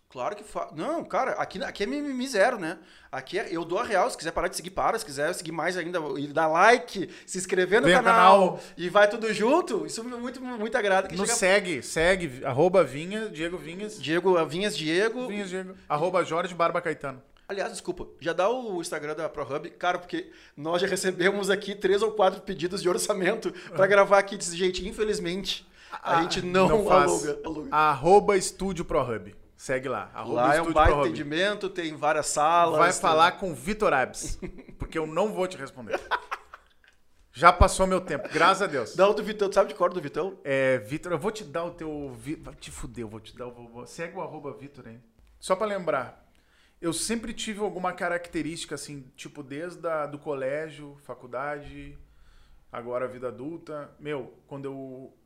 [0.10, 0.72] Claro que faz.
[0.74, 2.78] Não, cara, aqui, aqui é mimimi zero, né?
[3.12, 4.10] Aqui é, eu dou a real.
[4.10, 4.98] Se quiser parar de seguir, para.
[4.98, 8.14] Se quiser seguir mais ainda, e dar like, se inscrever no Vem canal,
[8.54, 8.60] canal.
[8.78, 11.10] e vai tudo junto, isso me muito, muito agrada.
[11.10, 14.02] Nos chega- segue, segue, arroba Vinha, Diego Vinhas.
[14.02, 15.28] Diego, Vinhas Diego.
[15.28, 15.76] Vinhas, Diego.
[15.90, 17.22] Arroba Jorge Barba Caetano.
[17.50, 22.02] Aliás, desculpa, já dá o Instagram da ProHub, cara, porque nós já recebemos aqui três
[22.02, 24.90] ou quatro pedidos de orçamento pra gravar aqui desse jeitinho.
[24.90, 27.10] Infelizmente, a Ah, gente não, não faz.
[27.12, 27.40] aluga.
[27.46, 27.70] aluga.
[27.76, 29.34] Arroba Estúdio ProHub.
[29.58, 30.12] Segue lá.
[30.14, 32.78] arroba Lá é um baita atendimento, tem várias salas.
[32.78, 34.40] Vai falar com o Vitor Abs,
[34.78, 36.00] porque eu não vou te responder.
[37.34, 38.96] Já passou meu tempo, graças a Deus.
[38.96, 40.40] Dá o do Vitão, tu sabe de cor do Vitão?
[40.44, 42.16] É, Vitor, eu vou te dar o teu.
[42.42, 43.86] Vai te fuder, eu vou te dar o.
[43.88, 45.00] Segue o arroba Vitor aí.
[45.40, 46.24] Só pra lembrar.
[46.80, 51.98] Eu sempre tive alguma característica, assim, tipo, desde a, do colégio, faculdade,
[52.72, 53.90] agora vida adulta.
[54.00, 55.18] Meu, quando eu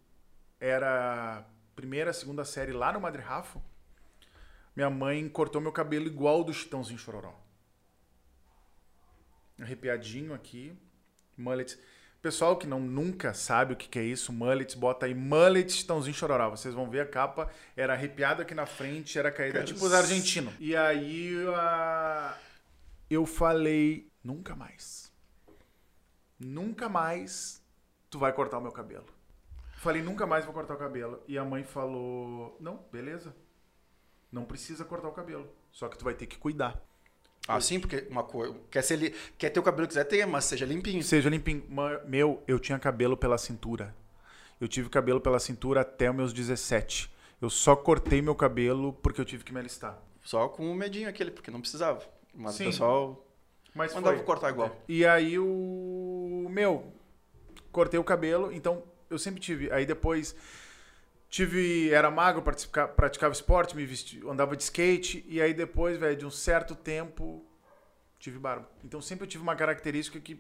[0.58, 3.62] era primeira, segunda série lá no Madre Rafo,
[4.76, 7.34] minha mãe cortou meu cabelo igual do Chitãozinho Chororó.
[9.62, 10.74] Arrepiadinho aqui,
[11.38, 11.78] mullets.
[12.22, 16.14] Pessoal que não nunca sabe o que, que é isso, mullets, bota aí mullets Chitãozinho
[16.16, 16.50] Chororó.
[16.50, 19.94] Vocês vão ver a capa, era arrepiado aqui na frente, era caída, Cara, tipo os
[19.94, 20.54] argentinos.
[20.60, 22.38] E aí a-
[23.10, 25.12] eu falei, nunca mais.
[26.40, 27.62] Nunca mais
[28.10, 29.06] tu vai cortar o meu cabelo.
[29.78, 31.24] Falei, nunca mais vou cortar o cabelo.
[31.28, 33.36] E a mãe falou, não, beleza.
[34.32, 35.48] Não precisa cortar o cabelo.
[35.72, 36.82] Só que tu vai ter que cuidar.
[37.48, 38.56] Ah, sim, porque uma coisa.
[38.70, 39.16] Quer, ser li...
[39.38, 41.04] quer ter o cabelo que quiser ter, mas seja limpinho.
[41.04, 41.64] Seja limpinho.
[42.06, 43.96] Meu, eu tinha cabelo pela cintura.
[44.60, 47.12] Eu tive cabelo pela cintura até os meus 17.
[47.42, 49.98] Eu só cortei meu cabelo porque eu tive que me alistar.
[50.24, 52.06] Só com o medinho aquele, porque não precisava.
[52.34, 52.66] Mas Sim.
[52.66, 53.28] o pessoal
[53.74, 54.26] Mas mandava foi.
[54.26, 54.76] cortar igual.
[54.88, 56.48] E aí o.
[56.50, 56.94] Meu,
[57.72, 59.72] cortei o cabelo, então eu sempre tive.
[59.72, 60.36] Aí depois
[61.32, 61.90] tive.
[61.92, 65.26] Era magro, praticava esporte, me vesti, andava de skate.
[65.28, 67.44] E aí depois, velho, de um certo tempo,
[68.20, 68.70] tive barba.
[68.84, 70.40] Então sempre eu tive uma característica que,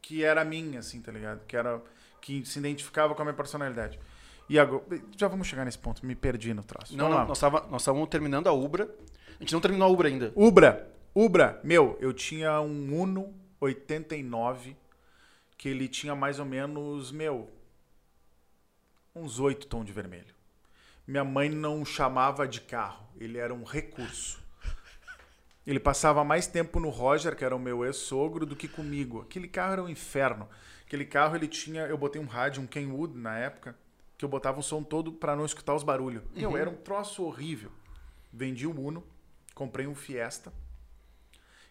[0.00, 1.44] que era minha, assim, tá ligado?
[1.46, 1.82] Que era.
[2.20, 4.00] Que se identificava com a minha personalidade.
[4.48, 4.82] E agora.
[5.16, 6.96] Já vamos chegar nesse ponto, me perdi no troço.
[6.96, 7.24] Não, não, lá.
[7.26, 8.88] nós tava- nós estávamos terminando a Ubra.
[9.38, 10.32] A gente não terminou a Ubra ainda.
[10.34, 10.90] Ubra.
[11.14, 14.76] Ubra, meu, eu tinha um Uno 89
[15.56, 17.50] que ele tinha mais ou menos, meu,
[19.18, 20.34] uns 8 tons de vermelho.
[21.06, 24.38] Minha mãe não chamava de carro, ele era um recurso.
[25.66, 29.20] Ele passava mais tempo no Roger, que era o meu ex-sogro, do que comigo.
[29.20, 30.48] Aquele carro era um inferno.
[30.86, 33.76] Aquele carro ele tinha, eu botei um rádio, um Kenwood na época,
[34.16, 36.22] que eu botava o som todo para não escutar os barulhos.
[36.34, 37.70] Meu, era um troço horrível.
[38.32, 39.04] Vendi o Uno,
[39.54, 40.52] comprei um Fiesta.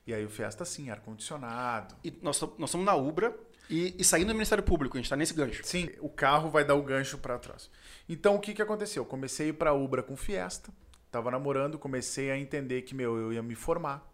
[0.06, 1.96] E aí o Fiesta sim, ar condicionado.
[2.04, 3.36] E nós, nós estamos na Ubra
[3.70, 5.64] e, e saindo do Ministério Público, a gente tá nesse gancho.
[5.64, 7.70] Sim, o carro vai dar o gancho para trás.
[8.08, 9.04] Então o que que aconteceu?
[9.04, 10.72] Eu comecei a ir para Ubra com Fiesta,
[11.12, 14.08] tava namorando, comecei a entender que meu eu ia me formar.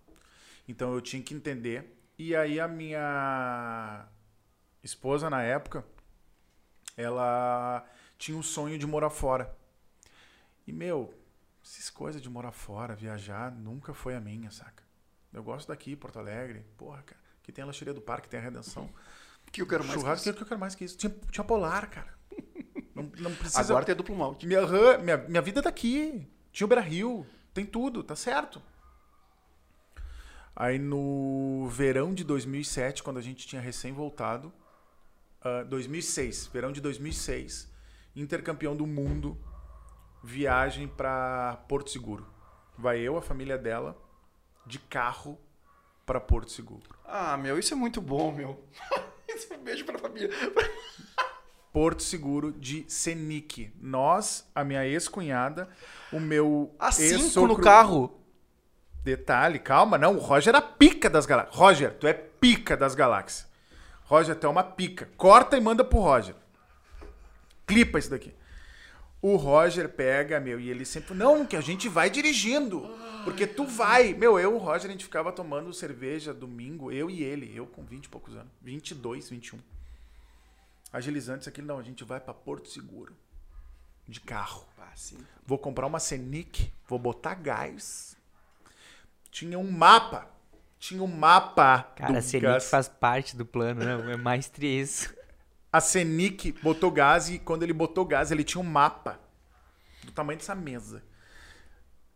[0.68, 2.00] Então eu tinha que entender.
[2.18, 4.08] E aí a minha
[4.84, 5.86] esposa na época,
[6.98, 7.86] ela
[8.18, 9.56] tinha um sonho de morar fora.
[10.66, 11.14] E meu,
[11.64, 14.84] essas coisas de morar fora, viajar, nunca foi a minha, saca?
[15.32, 16.66] Eu gosto daqui, Porto Alegre.
[16.78, 17.22] Porra, cara.
[17.42, 18.90] Aqui tem a Lancheria do Parque, tem a Redenção.
[19.54, 20.00] Que eu quero mais.
[20.00, 20.98] Churrasco, que o que eu quero mais que isso?
[20.98, 22.12] Tinha, tinha polar, cara.
[22.96, 23.40] Não, não isso.
[23.40, 23.62] precisa.
[23.62, 24.46] Agora tem duplo malte.
[24.48, 24.62] minha,
[24.98, 26.28] minha, minha vida é daqui.
[26.52, 27.26] Tinha o Beira Rio.
[27.54, 28.62] Tem tudo, tá certo.
[30.56, 34.52] Aí no verão de 2007, quando a gente tinha recém voltado,
[35.42, 37.72] ah, 2006, verão de 2006,
[38.16, 39.38] intercampeão do mundo,
[40.24, 42.28] viagem pra Porto Seguro.
[42.76, 43.96] Vai eu, a família dela,
[44.66, 45.40] de carro
[46.06, 46.90] pra Porto Seguro.
[47.06, 48.64] Ah, meu, isso é muito bom, meu.
[49.50, 50.30] É um beijo pra família.
[51.74, 53.74] Porto Seguro de Senic.
[53.82, 55.68] Nós, a minha ex-cunhada,
[56.12, 57.56] o meu A cinco ex-sogro...
[57.56, 58.20] no carro.
[59.04, 60.16] Detalhe, calma, não.
[60.16, 61.56] O Roger é a pica das galáxias.
[61.56, 63.48] Roger, tu é pica das galáxias.
[64.06, 65.10] Roger, tu é uma pica.
[65.18, 66.36] Corta e manda pro Roger.
[67.66, 68.34] Clipa isso daqui.
[69.24, 71.14] O Roger pega, meu, e ele sempre.
[71.16, 72.82] Não, que a gente vai dirigindo.
[73.24, 74.14] Porque tu vai.
[74.14, 77.50] Meu, eu e o Roger, a gente ficava tomando cerveja domingo, eu e ele.
[77.56, 78.52] Eu com 20 e poucos anos.
[78.62, 79.60] 22, 21.
[80.92, 83.16] Agilizantes aqui, não, a gente vai pra Porto Seguro.
[84.06, 84.66] De carro.
[84.78, 85.18] Ah, sim.
[85.46, 88.18] Vou comprar uma Senic, vou botar gás.
[89.32, 90.28] Tinha um mapa.
[90.78, 92.70] Tinha um mapa Cara, do a Senic gás.
[92.70, 94.16] faz parte do plano, né?
[94.16, 95.16] É mais isso.
[95.74, 99.20] A Senic botou gás e quando ele botou gás, ele tinha um mapa
[100.04, 101.04] do tamanho dessa mesa.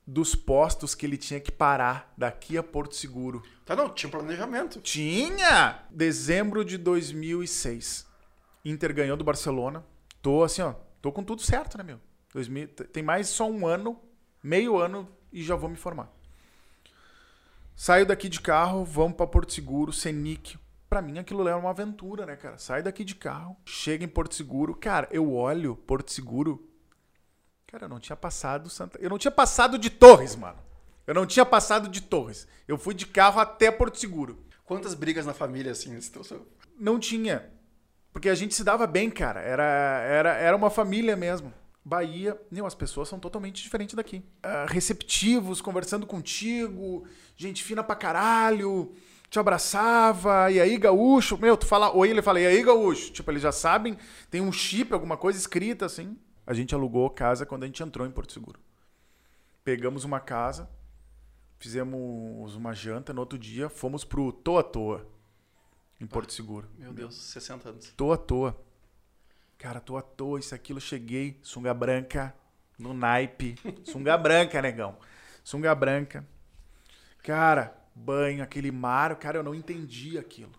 [0.05, 3.43] Dos postos que ele tinha que parar daqui a Porto Seguro.
[3.66, 4.80] Tá, não, tinha um planejamento.
[4.80, 5.80] Tinha!
[5.89, 8.05] Dezembro de 2006.
[8.64, 9.84] Inter ganhou do Barcelona.
[10.22, 10.74] Tô assim, ó.
[11.01, 11.99] Tô com tudo certo, né, meu?
[12.34, 13.99] 2000, t- tem mais só um ano,
[14.43, 16.10] meio ano e já vou me formar.
[17.76, 20.58] Saio daqui de carro, vamos pra Porto Seguro, Senic.
[20.89, 22.57] Pra mim aquilo é uma aventura, né, cara?
[22.57, 24.73] Sai daqui de carro, chega em Porto Seguro.
[24.73, 26.69] Cara, eu olho Porto Seguro.
[27.67, 28.97] Cara, eu não tinha passado Santa.
[29.01, 30.57] Eu não tinha passado de Torres, mano.
[31.05, 32.47] Eu não tinha passado de Torres.
[32.67, 34.45] Eu fui de carro até Porto Seguro.
[34.63, 35.97] Quantas brigas na família, assim?
[36.79, 37.49] Não tinha.
[38.11, 39.41] Porque a gente se dava bem, cara.
[39.41, 41.53] Era, era, era uma família mesmo.
[41.83, 44.21] Bahia, meu, as pessoas são totalmente diferentes daqui.
[44.43, 47.07] Ah, receptivos, conversando contigo,
[47.38, 48.93] gente fina pra caralho,
[49.30, 51.38] te abraçava, e aí, gaúcho?
[51.38, 53.11] Meu, tu fala oi, ele fala, e aí, gaúcho?
[53.11, 53.97] Tipo, eles já sabem,
[54.30, 56.17] tem um chip, alguma coisa escrita assim.
[56.45, 58.59] A gente alugou casa quando a gente entrou em Porto Seguro.
[59.63, 60.69] Pegamos uma casa,
[61.59, 65.05] fizemos uma janta, no outro dia fomos pro Toa Toa,
[65.99, 66.69] em Porto Seguro.
[66.78, 67.93] Meu Deus, 60 anos.
[68.13, 68.57] À toa.
[69.57, 72.34] Cara, tô à toa, isso, aquilo, cheguei, sunga branca,
[72.78, 73.55] no naipe.
[73.84, 74.97] Sunga branca, negão.
[75.43, 76.25] Sunga branca.
[77.23, 80.51] Cara, banho, aquele mar, cara, eu não entendi aquilo.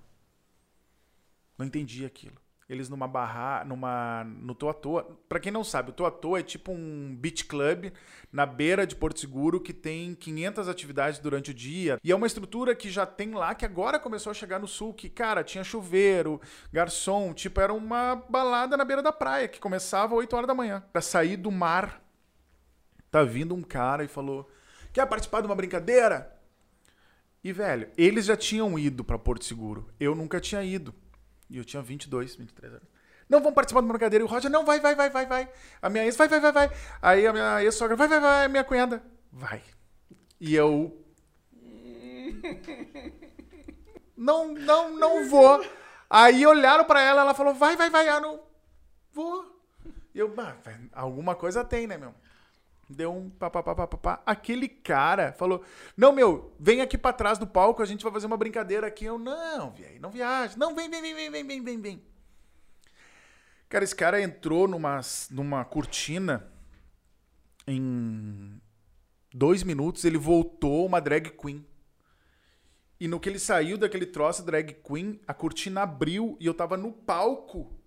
[1.56, 2.36] Não entendi aquilo.
[2.68, 5.18] Eles numa barra, numa, no à Toa.
[5.26, 7.90] Pra quem não sabe, o à Toa é tipo um beach club
[8.30, 11.98] na beira de Porto Seguro que tem 500 atividades durante o dia.
[12.04, 14.92] E é uma estrutura que já tem lá, que agora começou a chegar no sul,
[14.92, 20.14] que, cara, tinha chuveiro, garçom, tipo, era uma balada na beira da praia, que começava
[20.14, 20.84] às 8 horas da manhã.
[20.92, 22.02] Pra sair do mar,
[23.10, 24.46] tá vindo um cara e falou,
[24.92, 26.37] quer participar de uma brincadeira?
[27.42, 29.88] E, velho, eles já tinham ido pra Porto Seguro.
[29.98, 30.94] Eu nunca tinha ido.
[31.48, 32.88] E eu tinha 22, 23 anos.
[33.28, 34.24] Não, vamos participar de uma brincadeira.
[34.24, 35.48] E o Roger, não, vai, vai, vai, vai, vai.
[35.80, 36.70] A minha ex, vai, vai, vai, vai.
[37.00, 38.44] Aí a minha ex-sogra, vai, vai, vai.
[38.46, 39.62] A minha cunhada, vai.
[40.40, 41.04] E eu...
[44.16, 45.64] Não, não, não vou.
[46.10, 48.08] Aí olharam pra ela, ela falou, vai, vai, vai.
[48.08, 48.40] Ah, não
[49.12, 49.62] vou.
[50.12, 52.12] E eu, "Ah, vai, alguma coisa tem, né, meu?
[52.88, 54.22] Deu um papapá.
[54.24, 55.62] Aquele cara falou:
[55.96, 59.04] Não, meu, vem aqui pra trás do palco, a gente vai fazer uma brincadeira aqui.
[59.04, 60.56] Eu, não, velho, não viaja.
[60.56, 62.02] Não, vem, vem, vem, vem, vem, vem, vem, vem.
[63.68, 66.50] Cara, esse cara entrou numa, numa cortina
[67.66, 68.58] em
[69.34, 71.66] dois minutos, ele voltou uma drag queen.
[72.98, 76.78] E no que ele saiu daquele troço drag queen, a cortina abriu e eu tava
[76.78, 77.78] no palco.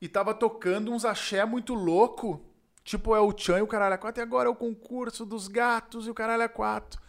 [0.00, 2.53] E tava tocando uns axé muito louco.
[2.84, 4.20] Tipo, é o Chan e o Caralho a 4.
[4.20, 7.00] E agora é o concurso dos gatos e o Caralho a 4.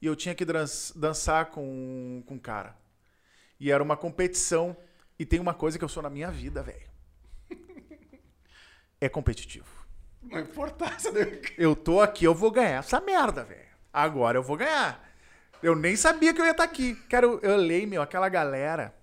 [0.00, 0.64] E eu tinha que dan-
[0.94, 2.76] dançar com, com o cara.
[3.58, 4.76] E era uma competição.
[5.18, 6.90] E tem uma coisa que eu sou na minha vida, velho.
[9.00, 9.66] É competitivo.
[10.22, 11.40] Não importância, né?
[11.58, 13.66] Eu tô aqui, eu vou ganhar essa merda, velho.
[13.92, 15.02] Agora eu vou ganhar.
[15.62, 16.94] Eu nem sabia que eu ia estar aqui.
[17.08, 18.94] Cara, eu, eu olhei, meu, aquela galera.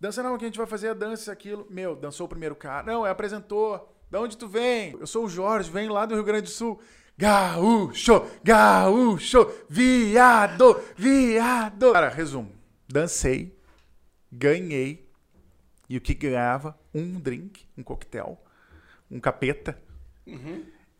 [0.00, 1.66] Dança não, que a gente vai fazer a dança, aquilo.
[1.70, 2.86] Meu, dançou o primeiro cara.
[2.86, 3.97] Não, é apresentou.
[4.10, 4.96] Da onde tu vem?
[4.98, 6.80] Eu sou o Jorge, venho lá do Rio Grande do Sul.
[7.16, 11.92] Gaúcho, gaúcho, viado, viado.
[11.92, 12.52] Cara, resumo.
[12.88, 13.58] Dancei,
[14.30, 15.06] ganhei.
[15.88, 16.78] E o que ganhava?
[16.94, 18.40] Um drink, um coquetel,
[19.10, 19.78] um capeta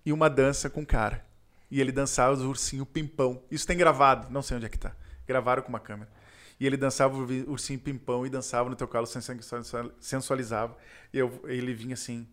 [0.05, 1.25] e uma dança com o cara.
[1.71, 3.43] E ele dançava os ursinho pimpão.
[3.51, 4.97] Isso tem gravado, não sei onde é que tá.
[5.27, 6.11] Gravaram com uma câmera.
[6.59, 10.77] E ele dançava o ursinho pimpão e dançava no teu sensual- sensualizava.
[11.13, 12.27] E eu, ele vinha assim.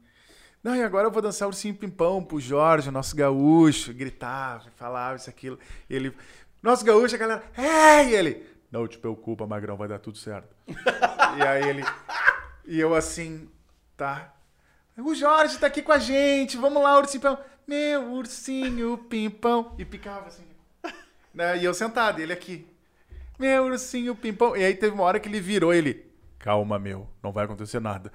[0.66, 3.94] Não, e agora eu vou dançar ursinho pimpão pro Jorge, nosso gaúcho.
[3.94, 5.60] Gritava, falava isso, aquilo.
[5.88, 6.12] E ele,
[6.60, 8.04] nosso gaúcho, a galera, é!
[8.06, 10.56] E ele, não te preocupa, Magrão, vai dar tudo certo.
[11.38, 11.84] e aí ele,
[12.66, 13.48] e eu assim,
[13.96, 14.34] tá.
[14.98, 17.40] O Jorge tá aqui com a gente, vamos lá, ursinho pimpão.
[17.68, 19.76] Meu ursinho pimpão.
[19.78, 20.48] E picava assim.
[21.32, 21.60] Né?
[21.60, 22.66] E eu sentado, ele aqui.
[23.38, 24.58] Meu ursinho pimpão.
[24.58, 26.12] E aí teve uma hora que ele virou, ele.
[26.40, 28.12] Calma, meu, não vai acontecer nada.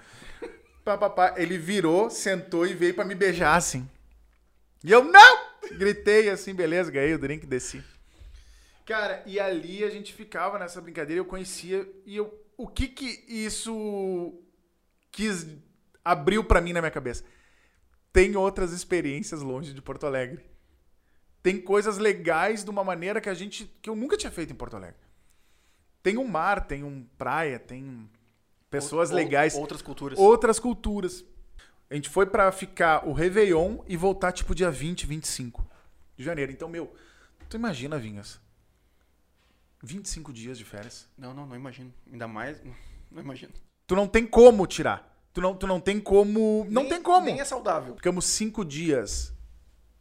[1.36, 3.88] Ele virou, sentou e veio pra me beijar assim.
[4.82, 5.50] E eu, não!
[5.72, 7.82] Gritei assim, beleza, ganhei o drink, desci.
[8.86, 11.88] Cara, e ali a gente ficava nessa brincadeira, eu conhecia.
[12.04, 14.42] E eu, o que que isso
[15.12, 15.46] quis
[16.04, 17.24] abriu pra mim na minha cabeça?
[18.12, 20.44] Tem outras experiências longe de Porto Alegre.
[21.42, 24.56] Tem coisas legais de uma maneira que a gente que eu nunca tinha feito em
[24.56, 25.00] Porto Alegre.
[26.02, 28.10] Tem um mar, tem um praia, tem
[28.70, 30.18] pessoas Ou- legais, Outras culturas.
[30.18, 31.24] outras culturas.
[31.90, 35.66] A gente foi pra ficar o Réveillon e voltar tipo dia 20, 25
[36.16, 36.52] de janeiro.
[36.52, 36.94] Então, meu,
[37.48, 38.40] tu imagina, Vinhas?
[39.82, 41.08] 25 dias de férias.
[41.16, 41.92] Não, não, não imagino.
[42.10, 42.60] Ainda mais.
[43.10, 43.52] Não imagino.
[43.86, 45.08] Tu não tem como tirar.
[45.32, 46.64] Tu não, tu não tem como.
[46.70, 47.26] Não Nem- tem como.
[47.26, 47.96] Nem é saudável.
[47.96, 49.32] Ficamos cinco dias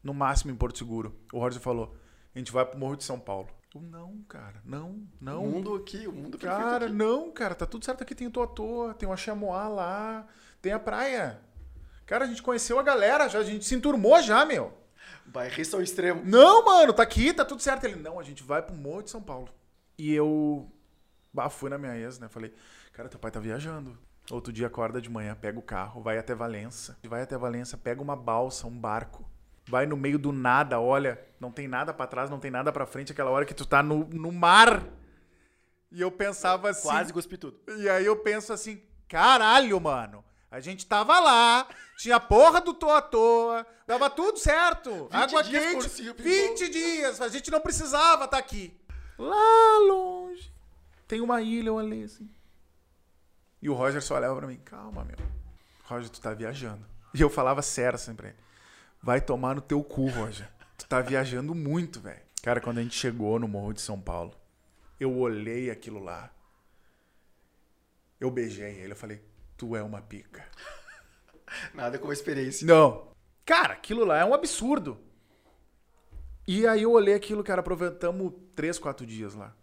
[0.04, 1.16] no máximo em Porto Seguro.
[1.32, 1.96] O Roger falou:
[2.36, 3.48] a gente vai pro Morro de São Paulo.
[3.74, 5.44] Eu, não, cara, não, não.
[5.44, 6.96] O mundo aqui, o mundo perfeito Cara, aqui.
[6.96, 8.16] não, cara, tá tudo certo aqui.
[8.16, 10.28] Tem o Toa, tem o Achamoá lá,
[10.60, 11.40] tem a praia.
[12.06, 14.74] Cara, a gente conheceu a galera, já, a gente se enturmou já, meu.
[15.28, 16.24] Bairrista ao extremo.
[16.26, 17.84] Não, mano, tá aqui, tá tudo certo.
[17.84, 19.48] Ele, não, a gente vai pro Morro de São Paulo.
[19.96, 20.68] E eu
[21.32, 22.28] bah, fui na minha ex, né?
[22.28, 22.52] Falei,
[22.92, 23.96] cara, teu pai tá viajando.
[24.32, 26.98] Outro dia acorda de manhã, pega o carro, vai até Valença.
[27.04, 29.24] Vai até Valença, pega uma balsa, um barco.
[29.70, 32.88] Vai no meio do nada, olha, não tem nada pra trás, não tem nada pra
[32.88, 34.84] frente, aquela hora que tu tá no, no mar.
[35.92, 36.88] E eu pensava assim.
[36.88, 37.60] Quase cuspi tudo.
[37.78, 40.26] E aí eu penso assim, caralho, mano.
[40.52, 41.68] A gente tava lá,
[41.98, 45.08] tinha porra do toa à toa, dava tudo certo.
[45.12, 47.22] 20 Água quente, cima, 20 dias.
[47.22, 48.76] A gente não precisava estar aqui.
[49.20, 50.52] Lá longe,
[51.08, 52.28] tem uma ilha, eu olhei assim.
[53.62, 55.18] E o Roger só olhava pra mim, calma, meu.
[55.84, 56.84] Roger, tu tá viajando.
[57.14, 58.38] E eu falava sério assim pra ele.
[59.02, 60.50] Vai tomar no teu cu, Roger.
[60.78, 62.22] Tu tá viajando muito, velho.
[62.42, 64.34] Cara, quando a gente chegou no Morro de São Paulo,
[65.00, 66.30] eu olhei aquilo lá.
[68.20, 69.22] Eu beijei ele, eu falei,
[69.58, 70.46] tu é uma pica.
[71.74, 72.68] Nada como experiência.
[72.68, 73.10] Não.
[73.46, 75.00] Cara, aquilo lá é um absurdo.
[76.48, 79.56] E aí eu olhei aquilo, cara, aproveitamos três, quatro dias lá.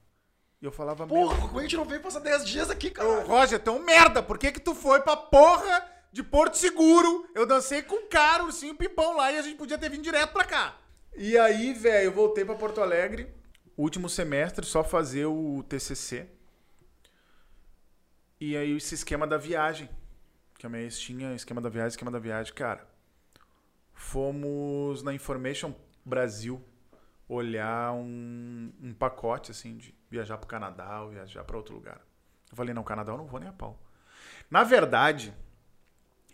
[0.61, 3.25] E eu falava, Porra, como a gente não veio passar 10 dias aqui, Ô, cara?
[3.25, 4.23] Roger, tu é um merda.
[4.23, 7.29] Por que que tu foi pra porra de Porto Seguro?
[7.35, 10.33] Eu dancei com o cara, ursinho pimpão lá e a gente podia ter vindo direto
[10.33, 10.79] pra cá.
[11.15, 13.29] E aí, velho, eu voltei pra Porto Alegre,
[13.77, 16.27] último semestre, só fazer o TCC.
[18.41, 19.91] E aí esse esquema da viagem,
[20.59, 22.89] que a minha ex tinha esquema da viagem, esquema da viagem, cara.
[23.93, 26.65] Fomos na Information Brasil
[27.29, 32.01] olhar um, um pacote assim de viajar pro Canadá ou viajar pra outro lugar.
[32.51, 33.79] Eu falei, não, Canadá eu não vou nem a pau.
[34.51, 35.35] Na verdade,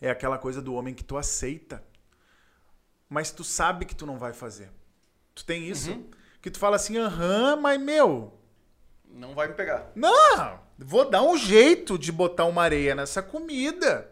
[0.02, 1.82] é aquela coisa do homem que tu aceita,
[3.08, 4.70] mas tu sabe que tu não vai fazer.
[5.34, 6.04] Tu tem isso?
[6.42, 8.38] Que tu fala assim, aham, mas meu,
[9.08, 9.92] Não vai me pegar.
[9.94, 14.10] não, vou dar um jeito de botar uma areia nessa comida.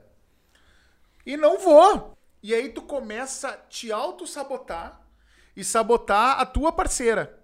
[1.27, 2.17] E não vou.
[2.43, 5.03] E aí tu começa a te auto-sabotar
[5.57, 7.39] e sabotar a tua parceira.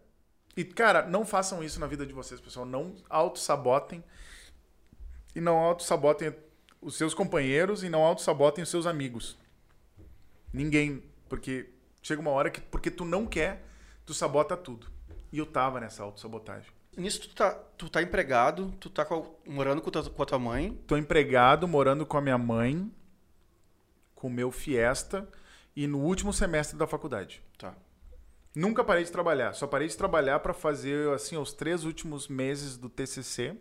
[0.57, 2.65] E, cara, não façam isso na vida de vocês, pessoal.
[2.65, 4.03] Não auto-sabotem.
[5.35, 6.35] E não auto-sabotem
[6.87, 9.37] os seus companheiros e não auto-sabotem os seus amigos.
[10.53, 11.03] Ninguém.
[11.29, 11.69] Porque
[12.01, 13.65] chega uma hora que, porque tu não quer,
[14.05, 14.87] tu sabota tudo.
[15.33, 16.71] E eu tava nessa auto-sabotagem.
[16.97, 20.39] Nisso tu tá, tu tá empregado, tu tá com a- morando com, com a tua
[20.39, 20.81] mãe.
[20.87, 22.91] Tô empregado, morando com a minha mãe,
[24.15, 25.29] com o meu Fiesta
[25.75, 27.43] e no último semestre da faculdade.
[27.59, 27.75] Tá.
[28.55, 32.77] Nunca parei de trabalhar, só parei de trabalhar para fazer assim os três últimos meses
[32.79, 33.55] do TCC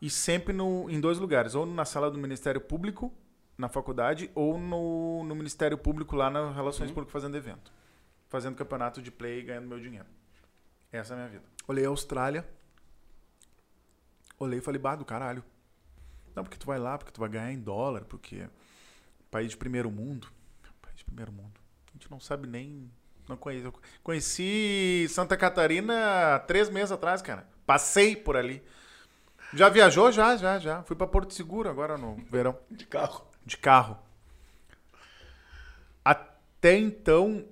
[0.00, 3.12] e sempre no, em dois lugares, ou na sala do Ministério Público
[3.60, 7.70] na faculdade ou no, no Ministério Público lá nas Relações Públicas fazendo evento,
[8.26, 10.06] fazendo campeonato de play e ganhando meu dinheiro.
[10.90, 11.44] Essa é a minha vida.
[11.68, 12.48] Olhei a Austrália,
[14.38, 15.44] olhei e falei, bah, do caralho.
[16.34, 18.48] Não, porque tu vai lá, porque tu vai ganhar em dólar, porque
[19.30, 20.28] país de primeiro mundo.
[20.80, 21.60] País de primeiro mundo.
[21.88, 22.90] A gente não sabe nem.
[23.28, 23.66] Não conheço.
[23.66, 27.46] Eu conheci Santa Catarina três meses atrás, cara.
[27.66, 28.62] Passei por ali.
[29.52, 30.12] Já viajou?
[30.12, 30.82] Já, já, já.
[30.84, 32.58] Fui pra Porto Seguro agora no verão.
[32.70, 33.26] De carro.
[33.44, 33.98] De carro.
[36.04, 37.46] Até então,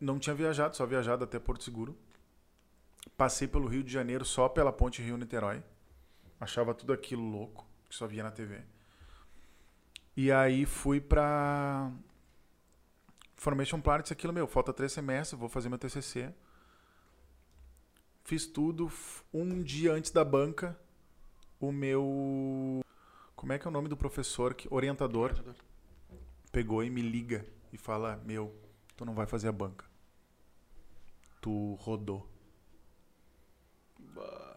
[0.00, 1.96] não tinha viajado, só viajado até Porto Seguro.
[3.16, 5.62] Passei pelo Rio de Janeiro só pela ponte Rio-Niterói.
[6.40, 8.60] Achava tudo aquilo louco, que só via na TV.
[10.16, 11.90] E aí fui pra
[13.36, 16.32] Formation Planet, aquilo, meu, falta três semestres, vou fazer meu TCC.
[18.24, 18.90] Fiz tudo.
[19.32, 20.78] Um dia antes da banca,
[21.62, 22.84] o meu...
[23.36, 24.54] Como é que é o nome do professor?
[24.54, 25.32] que Orientador
[26.50, 28.54] pegou e me liga e fala: Meu,
[28.96, 29.86] tu não vai fazer a banca.
[31.40, 32.28] Tu rodou.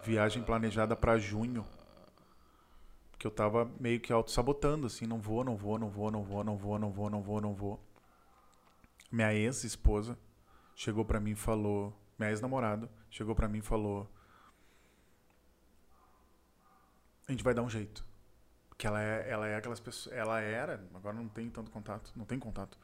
[0.04, 1.66] Viagem planejada pra junho.
[3.12, 6.44] Porque eu tava meio que auto-sabotando, assim: não vou, não vou, não vou, não vou,
[6.44, 7.80] não vou, não vou, não vou, não vou.
[9.12, 10.18] Minha ex-esposa
[10.76, 14.08] chegou pra mim e falou: Minha ex-namorada chegou pra mim e falou:
[17.28, 18.06] A gente vai dar um jeito.
[18.70, 20.16] Porque ela é, ela é aquelas pessoas.
[20.16, 22.12] Ela era, agora não tem tanto contato.
[22.16, 22.78] Não tem contato.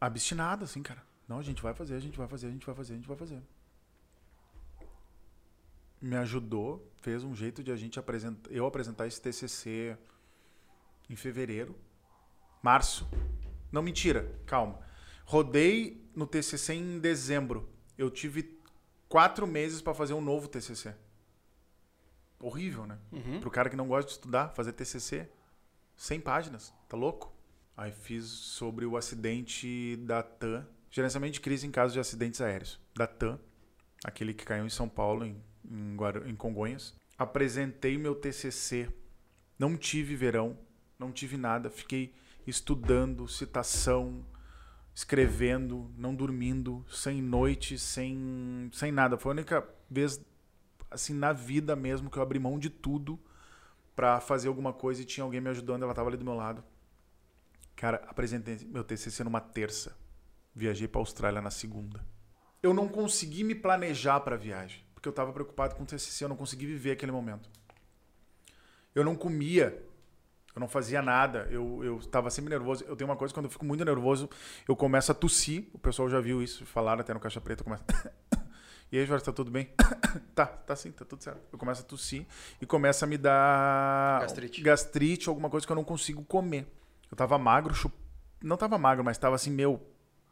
[0.00, 1.02] Abstinada, assim, cara.
[1.28, 3.08] Não, a gente vai fazer, a gente vai fazer, a gente vai fazer, a gente
[3.08, 3.40] vai fazer.
[6.00, 8.50] Me ajudou, fez um jeito de a gente apresentar.
[8.50, 9.96] Eu apresentar esse TCC
[11.08, 11.76] em fevereiro.
[12.62, 13.08] Março.
[13.70, 14.80] Não, mentira, calma.
[15.24, 17.68] Rodei no TCC em dezembro.
[17.96, 18.58] Eu tive
[19.08, 20.94] quatro meses para fazer um novo TCC.
[22.40, 22.98] Horrível, né?
[23.12, 23.40] Uhum.
[23.40, 25.28] Pro cara que não gosta de estudar, fazer TCC,
[25.96, 27.32] 100 páginas, tá louco?
[27.76, 32.80] Aí fiz sobre o acidente da TAM, gerenciamento de crise em caso de acidentes aéreos,
[32.96, 33.38] da TAM,
[34.04, 35.96] aquele que caiu em São Paulo, em, em,
[36.26, 36.94] em Congonhas.
[37.18, 38.88] Apresentei meu TCC,
[39.58, 40.58] não tive verão,
[40.98, 42.14] não tive nada, fiquei
[42.46, 44.24] estudando, citação,
[44.94, 49.16] escrevendo, não dormindo, sem noite, sem, sem nada.
[49.16, 50.20] Foi a única vez
[50.90, 53.18] assim, na vida mesmo, que eu abri mão de tudo
[53.94, 56.64] pra fazer alguma coisa e tinha alguém me ajudando, ela tava ali do meu lado.
[57.76, 59.96] Cara, apresentei meu TCC numa terça.
[60.54, 62.04] Viajei pra Austrália na segunda.
[62.62, 66.28] Eu não consegui me planejar pra viagem, porque eu tava preocupado com o TCC, eu
[66.28, 67.48] não consegui viver aquele momento.
[68.94, 69.82] Eu não comia
[70.54, 71.46] Eu não fazia nada.
[71.50, 72.84] Eu, eu tava sempre nervoso.
[72.84, 74.28] Eu tenho uma coisa, quando eu fico muito nervoso,
[74.66, 75.68] eu começo a tossir.
[75.72, 77.62] O pessoal já viu isso, falaram até no Caixa Preta.
[77.62, 77.84] Eu começo...
[78.92, 79.70] e aí, Jorge, tá tudo bem?
[80.34, 81.40] tá, tá sim, tá tudo certo.
[81.52, 82.26] Eu começo a tossir
[82.60, 84.62] e começa a me dar Gastrite.
[84.62, 86.66] gastrite, alguma coisa que eu não consigo comer.
[87.10, 87.94] Eu tava magro, chup...
[88.42, 89.80] não tava magro, mas tava assim, meu,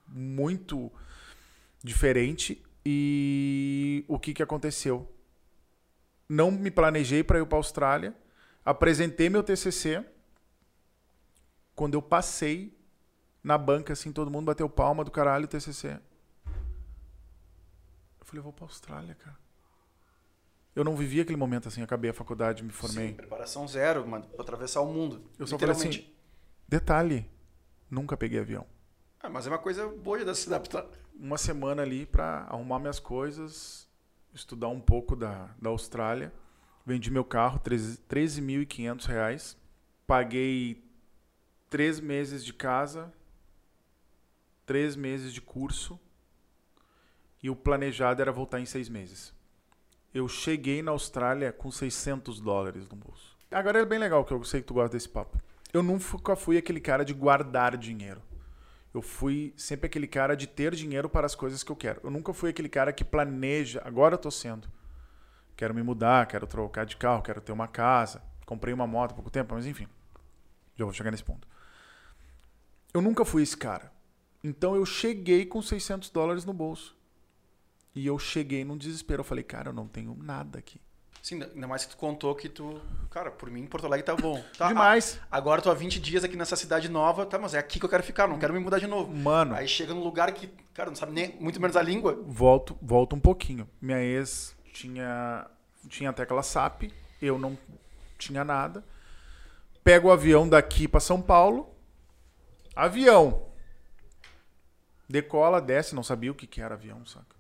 [0.09, 0.91] muito
[1.85, 2.63] diferente.
[2.85, 5.09] E o que que aconteceu?
[6.29, 8.15] Não me planejei para ir para Austrália.
[8.65, 10.05] Apresentei meu TCC.
[11.75, 12.77] Quando eu passei
[13.43, 15.99] na banca, assim, todo mundo bateu palma do caralho TCC.
[18.29, 19.39] Falei, eu vou para Austrália, cara.
[20.77, 23.09] Eu não vivi aquele momento assim, acabei a faculdade, me formei.
[23.09, 25.23] Sim, preparação zero, mano, pra atravessar o mundo.
[25.39, 26.07] Eu só falei assim,
[26.69, 27.27] detalhe,
[27.91, 28.67] nunca peguei avião.
[29.19, 30.87] Ah, mas é uma coisa boa de se adaptar.
[31.19, 33.89] uma semana ali para arrumar minhas coisas,
[34.35, 36.31] estudar um pouco da, da Austrália.
[36.85, 39.57] Vendi meu carro, 13 13.500 reais.
[40.07, 40.85] Paguei
[41.71, 43.11] três meses de casa,
[44.67, 45.99] três meses de curso.
[47.43, 49.33] E o planejado era voltar em seis meses.
[50.13, 53.37] Eu cheguei na Austrália com 600 dólares no bolso.
[53.51, 55.41] Agora é bem legal, que eu sei que tu gosta desse papo.
[55.73, 58.23] Eu nunca fui aquele cara de guardar dinheiro.
[58.93, 62.01] Eu fui sempre aquele cara de ter dinheiro para as coisas que eu quero.
[62.03, 63.81] Eu nunca fui aquele cara que planeja.
[63.85, 64.69] Agora eu tô sendo.
[65.57, 68.23] Quero me mudar, quero trocar de carro, quero ter uma casa.
[68.45, 69.87] Comprei uma moto há pouco tempo, mas enfim.
[70.77, 71.47] Já vou chegar nesse ponto.
[72.93, 73.93] Eu nunca fui esse cara.
[74.43, 76.98] Então eu cheguei com 600 dólares no bolso.
[77.95, 79.21] E eu cheguei num desespero.
[79.21, 80.81] Eu falei, cara, eu não tenho nada aqui.
[81.21, 82.81] Sim, ainda mais que tu contou que tu.
[83.11, 84.43] Cara, por mim, Porto Alegre tá bom.
[84.57, 85.21] Tá, Demais.
[85.31, 87.85] a- agora tô há 20 dias aqui nessa cidade nova, tá, mas é aqui que
[87.85, 89.13] eu quero ficar, não quero me mudar de novo.
[89.15, 92.19] Mano, Aí chega num lugar que, cara, não sabe nem muito menos a língua.
[92.27, 93.69] volto, volto um pouquinho.
[93.81, 95.47] Minha ex tinha,
[95.89, 96.85] tinha a tecla SAP,
[97.21, 97.59] eu não
[98.17, 98.85] tinha nada.
[99.83, 101.75] Pego o avião daqui para São Paulo.
[102.77, 103.43] Avião.
[105.09, 107.37] Decola, desce, não sabia o que, que era avião, saca?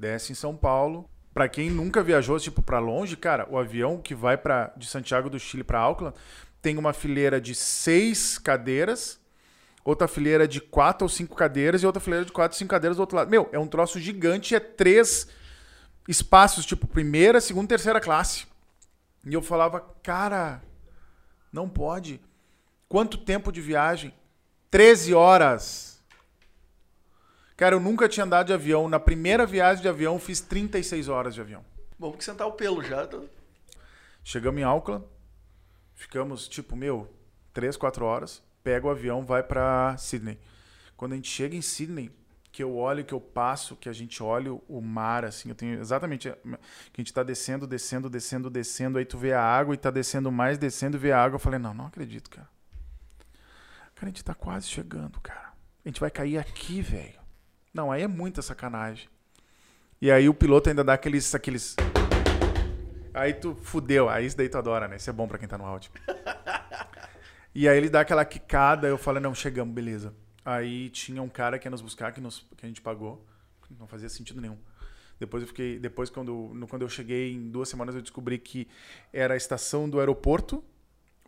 [0.00, 1.08] Desce em São Paulo.
[1.32, 5.28] Pra quem nunca viajou, tipo, pra longe, cara, o avião que vai para de Santiago
[5.28, 6.16] do Chile pra Auckland
[6.62, 9.20] tem uma fileira de seis cadeiras,
[9.84, 12.96] outra fileira de quatro ou cinco cadeiras e outra fileira de quatro ou cinco cadeiras
[12.96, 13.30] do outro lado.
[13.30, 15.28] Meu, é um troço gigante, é três
[16.08, 18.46] espaços, tipo, primeira, segunda, terceira classe.
[19.24, 20.62] E eu falava, cara,
[21.52, 22.20] não pode.
[22.88, 24.12] Quanto tempo de viagem?
[24.70, 25.89] 13 horas.
[27.60, 28.88] Cara, eu nunca tinha andado de avião.
[28.88, 31.62] Na primeira viagem de avião, fiz 36 horas de avião.
[31.98, 33.06] Bom, que sentar o pelo já.
[33.06, 33.20] tá-
[34.24, 35.04] Chegamos em Auckland,
[35.94, 37.14] ficamos, tipo, meu,
[37.52, 38.42] 3, 4 horas.
[38.64, 40.38] Pega o avião, vai pra Sydney.
[40.96, 42.10] Quando a gente chega em Sydney,
[42.50, 45.54] que eu olho, que eu passo, que a gente olha o- o mar, assim, eu
[45.54, 46.30] tenho exatamente.
[46.30, 49.90] Que a gente tá descendo, descendo, descendo, descendo, aí tu vê a água e tá
[49.90, 51.34] descendo mais, descendo e vê a água.
[51.36, 52.48] Eu falei, não, não acredito, cara.
[53.96, 55.52] Cara, a gente tá quase chegando, cara.
[55.84, 57.19] A gente vai cair aqui, velho.
[57.72, 59.08] Não, aí é muita sacanagem.
[60.00, 61.34] E aí o piloto ainda dá aqueles.
[61.34, 61.76] aqueles...
[63.14, 64.08] Aí tu fudeu.
[64.08, 64.96] Aí isso daí tu adora, né?
[64.96, 65.90] Isso é bom pra quem tá no áudio.
[67.54, 70.14] e aí ele dá aquela quicada, eu falei, não, chegamos, beleza.
[70.44, 73.24] Aí tinha um cara que ia nos buscar, que, nos, que a gente pagou.
[73.78, 74.58] Não fazia sentido nenhum.
[75.18, 75.78] Depois eu fiquei.
[75.78, 78.66] Depois, quando, no- quando eu cheguei, em duas semanas, eu descobri que
[79.12, 80.64] era a estação do aeroporto,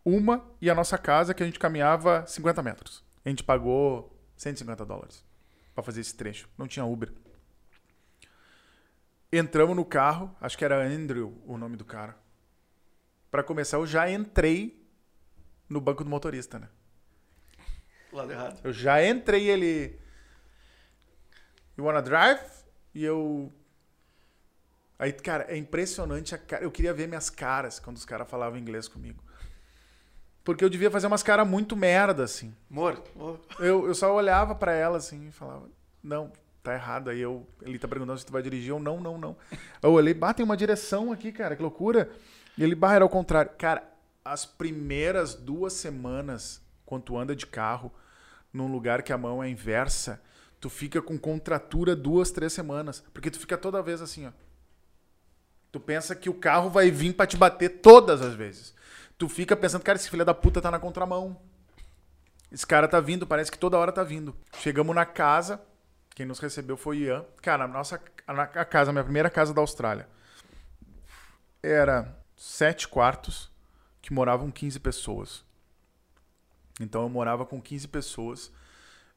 [0.04, 3.04] uma, e a nossa casa, que a gente caminhava 50 metros.
[3.24, 5.24] A gente pagou 150 dólares
[5.74, 6.48] pra fazer esse trecho.
[6.56, 7.12] Não tinha Uber.
[9.32, 12.16] Entramos no carro, acho que era Andrew o nome do cara.
[13.30, 14.86] Pra começar, eu já entrei
[15.68, 16.68] no banco do motorista, né?
[18.12, 18.60] Lado errado.
[18.62, 19.98] Eu já entrei ele.
[21.78, 22.40] You wanna drive?
[22.94, 23.50] E eu.
[24.98, 26.62] Aí, cara, é impressionante a cara.
[26.62, 29.24] Eu queria ver minhas caras quando os caras falavam inglês comigo.
[30.44, 32.54] Porque eu devia fazer umas caras muito merda, assim.
[32.70, 33.02] Amor,
[33.58, 35.68] Eu, eu só olhava pra ela assim e falava,
[36.02, 36.32] não,
[36.62, 37.10] tá errado.
[37.10, 39.36] Aí eu, ele tá perguntando se tu vai dirigir ou não, não, não.
[39.80, 42.10] Eu olhei, bah, tem uma direção aqui, cara, que loucura.
[42.58, 43.52] E ele, bah, era ao contrário.
[43.56, 43.84] Cara,
[44.24, 47.92] as primeiras duas semanas, quando tu anda de carro,
[48.52, 50.20] num lugar que a mão é inversa,
[50.60, 53.02] tu fica com contratura duas, três semanas.
[53.14, 54.32] Porque tu fica toda vez assim, ó.
[55.70, 58.74] Tu pensa que o carro vai vir pra te bater todas as vezes.
[59.22, 61.40] Tu fica pensando, cara, esse filho da puta tá na contramão.
[62.50, 64.34] Esse cara tá vindo, parece que toda hora tá vindo.
[64.58, 65.62] Chegamos na casa,
[66.12, 67.24] quem nos recebeu foi Ian.
[67.40, 70.08] Cara, a nossa a, casa, a minha primeira casa da Austrália,
[71.62, 73.48] era sete quartos
[74.00, 75.44] que moravam 15 pessoas.
[76.80, 78.50] Então eu morava com 15 pessoas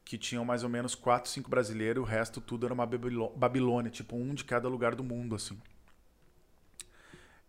[0.04, 4.14] que tinham mais ou menos 4, 5 brasileiros, o resto tudo era uma Babilônia, tipo
[4.14, 5.60] um de cada lugar do mundo, assim.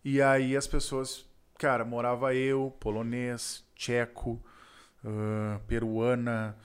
[0.04, 1.27] E aí as pessoas
[1.58, 4.40] Cara, morava eu, polonês, tcheco,
[5.04, 6.56] ah, peruana.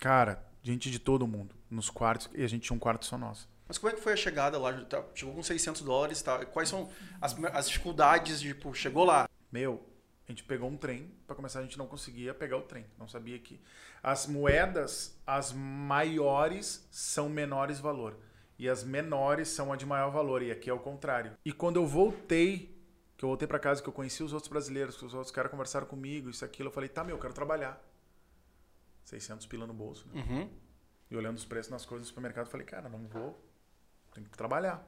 [0.00, 2.30] Cara, gente de todo mundo nos quartos.
[2.34, 3.46] E a gente tinha um quarto só nosso.
[3.68, 4.72] Mas como é que foi a chegada lá?
[4.84, 6.44] Tá, Chegou com 600 dólares, tá?
[6.46, 6.88] Quais são
[7.20, 9.28] as, as dificuldades de, tipo, chegou lá?
[9.52, 9.86] Meu,
[10.26, 11.12] a gente pegou um trem.
[11.26, 12.86] Pra começar, a gente não conseguia pegar o trem.
[12.98, 13.60] Não sabia que.
[14.02, 18.16] As moedas, as maiores, são menores valor.
[18.58, 20.42] E as menores são a de maior valor.
[20.42, 21.32] E aqui é o contrário.
[21.44, 22.79] E quando eu voltei,
[23.20, 25.50] que eu voltei pra casa, que eu conheci os outros brasileiros, que os outros caras
[25.50, 27.78] conversaram comigo, isso, aquilo, eu falei, tá, meu, eu quero trabalhar.
[29.04, 30.22] 600 pila no bolso, né?
[30.22, 30.50] Uhum.
[31.10, 33.38] E olhando os preços nas coisas no supermercado, eu falei, cara, não vou.
[34.14, 34.82] Tenho que trabalhar.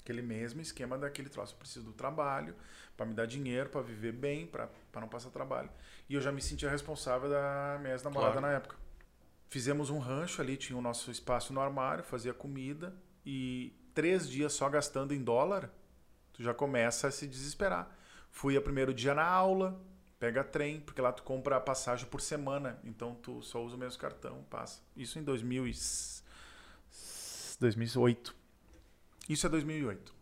[0.00, 1.52] Aquele mesmo esquema daquele troço.
[1.52, 2.56] Eu preciso do trabalho
[2.96, 5.68] para me dar dinheiro, para viver bem, para não passar trabalho.
[6.08, 8.46] E eu já me sentia responsável da minha ex-namorada Claro.
[8.46, 8.76] na época.
[9.50, 12.96] Fizemos um rancho ali, tinha o nosso espaço no armário, fazia comida.
[13.22, 15.70] E três dias só gastando em dólar,
[16.32, 17.90] tu já começa a se desesperar.
[18.30, 19.80] Fui o primeiro dia na aula,
[20.18, 22.78] pega trem, porque lá tu compra a passagem por semana.
[22.84, 24.80] Então tu só usa o mesmo cartão, passa.
[24.96, 25.74] Isso em 2000 e...
[27.60, 28.34] 2008.
[29.28, 30.14] Isso é 2008.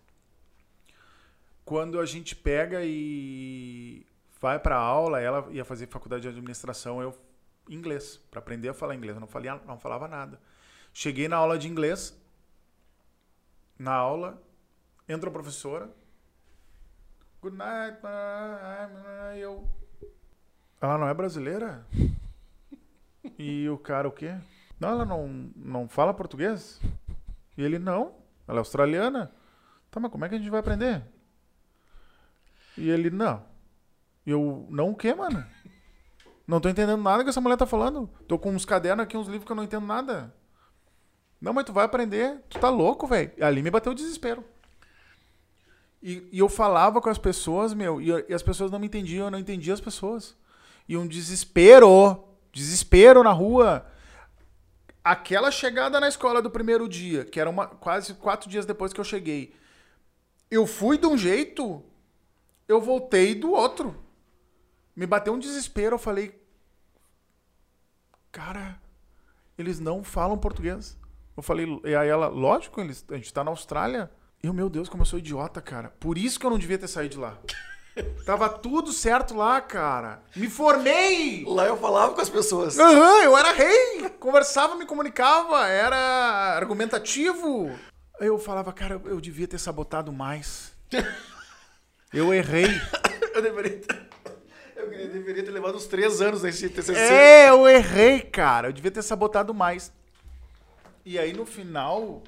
[1.64, 4.06] Quando a gente pega e
[4.40, 7.16] vai para aula, ela ia fazer faculdade de administração, eu
[7.68, 9.16] inglês, para aprender a falar inglês.
[9.16, 10.40] Eu não, falei, não falava nada.
[10.92, 12.18] Cheguei na aula de inglês,
[13.78, 14.42] na aula,
[15.08, 15.90] entra a professora,
[17.40, 17.98] good night,
[19.36, 19.68] e eu...
[20.80, 21.86] Ela não é brasileira?
[23.38, 24.34] E o cara o quê?
[24.78, 26.80] Não, ela não, não fala português?
[27.56, 28.14] E ele, não,
[28.48, 29.30] ela é australiana.
[29.90, 31.02] Tá, mas como é que a gente vai aprender?
[32.78, 33.42] E ele, não.
[34.24, 35.44] E eu, não o quê, mano?
[36.46, 38.08] Não tô entendendo nada que essa mulher tá falando.
[38.26, 40.34] Tô com uns cadernos aqui, uns livros que eu não entendo nada.
[41.40, 42.42] Não, mas tu vai aprender.
[42.48, 43.32] Tu tá louco, velho.
[43.40, 44.44] Ali me bateu o desespero.
[46.02, 49.26] E, e eu falava com as pessoas, meu, e, e as pessoas não me entendiam,
[49.26, 50.34] eu não entendia as pessoas.
[50.88, 53.86] E um desespero, desespero na rua.
[55.04, 59.00] Aquela chegada na escola do primeiro dia, que era uma, quase quatro dias depois que
[59.00, 59.54] eu cheguei,
[60.50, 61.82] eu fui de um jeito,
[62.66, 63.96] eu voltei do outro.
[64.96, 66.38] Me bateu um desespero, eu falei,
[68.32, 68.80] cara,
[69.56, 70.98] eles não falam português.
[71.36, 74.10] Eu falei, e aí ela, lógico, eles, a gente tá na Austrália.
[74.42, 75.92] Eu, meu Deus, como eu sou idiota, cara.
[76.00, 77.36] Por isso que eu não devia ter saído de lá.
[78.24, 80.22] Tava tudo certo lá, cara.
[80.34, 81.44] Me formei!
[81.46, 82.78] Lá eu falava com as pessoas.
[82.78, 84.08] Aham, eu era rei.
[84.18, 87.70] Conversava, me comunicava, era argumentativo.
[88.18, 90.72] Eu falava, cara, eu devia ter sabotado mais.
[92.12, 92.66] Eu errei.
[93.32, 94.08] Eu deveria ter,
[94.74, 96.98] eu deveria ter levado uns três anos nesse TCC.
[96.98, 98.68] É, eu errei, cara.
[98.68, 99.92] Eu devia ter sabotado mais.
[101.04, 102.22] E aí no final,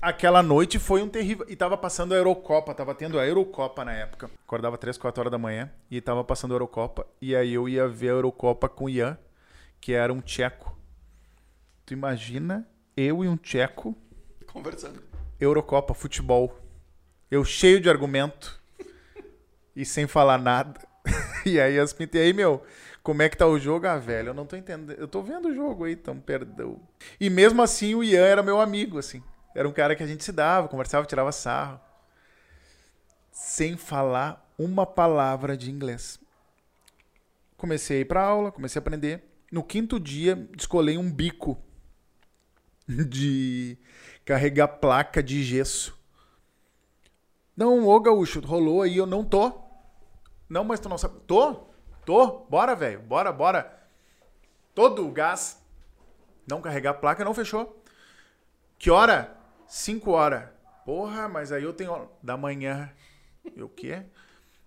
[0.00, 1.46] aquela noite foi um terrível.
[1.48, 4.30] E tava passando a Eurocopa, tava tendo a Eurocopa na época.
[4.46, 7.06] Acordava 3, 4 horas da manhã e tava passando a Eurocopa.
[7.20, 9.18] E aí eu ia ver a Eurocopa com o Ian,
[9.80, 10.78] que era um tcheco.
[11.84, 13.96] Tu imagina eu e um tcheco,
[14.52, 15.00] Conversando.
[15.40, 16.58] Eurocopa, futebol.
[17.30, 18.60] Eu cheio de argumento
[19.74, 20.80] e sem falar nada.
[21.46, 22.62] E aí as pintas, e aí, meu,
[23.02, 23.86] como é que tá o jogo?
[23.86, 24.92] Ah, velho, eu não tô entendendo.
[24.92, 26.78] Eu tô vendo o jogo aí, então perdão.
[27.18, 29.22] E mesmo assim, o Ian era meu amigo, assim.
[29.54, 31.80] Era um cara que a gente se dava, conversava, tirava sarro.
[33.32, 36.18] Sem falar uma palavra de inglês.
[37.56, 39.24] Comecei a ir pra aula, comecei a aprender.
[39.50, 41.58] No quinto dia, descolei um bico
[42.86, 43.76] de
[44.24, 45.98] carregar placa de gesso.
[47.56, 49.52] Não, ô gaúcho, rolou aí, eu não tô.
[50.48, 51.20] Não, mas tu não sabe.
[51.26, 51.68] Tô?
[52.06, 52.46] Tô?
[52.48, 53.00] Bora, velho.
[53.00, 53.78] Bora, bora.
[54.74, 55.62] Todo o gás.
[56.46, 57.82] Não carregar placa, não fechou.
[58.78, 59.36] Que hora?
[59.70, 60.48] 5 horas.
[60.84, 62.10] Porra, mas aí eu tenho.
[62.22, 62.92] Da manhã.
[63.56, 64.04] E o quê?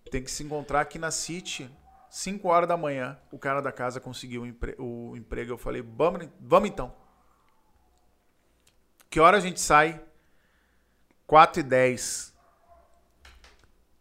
[0.10, 1.70] Tem que se encontrar aqui na City.
[2.10, 3.20] 5 horas da manhã.
[3.32, 5.52] O cara da casa conseguiu o, empre- o emprego.
[5.52, 6.96] Eu falei, vamos, vamos então.
[9.10, 10.02] Que hora a gente sai?
[11.28, 12.34] 4 e 10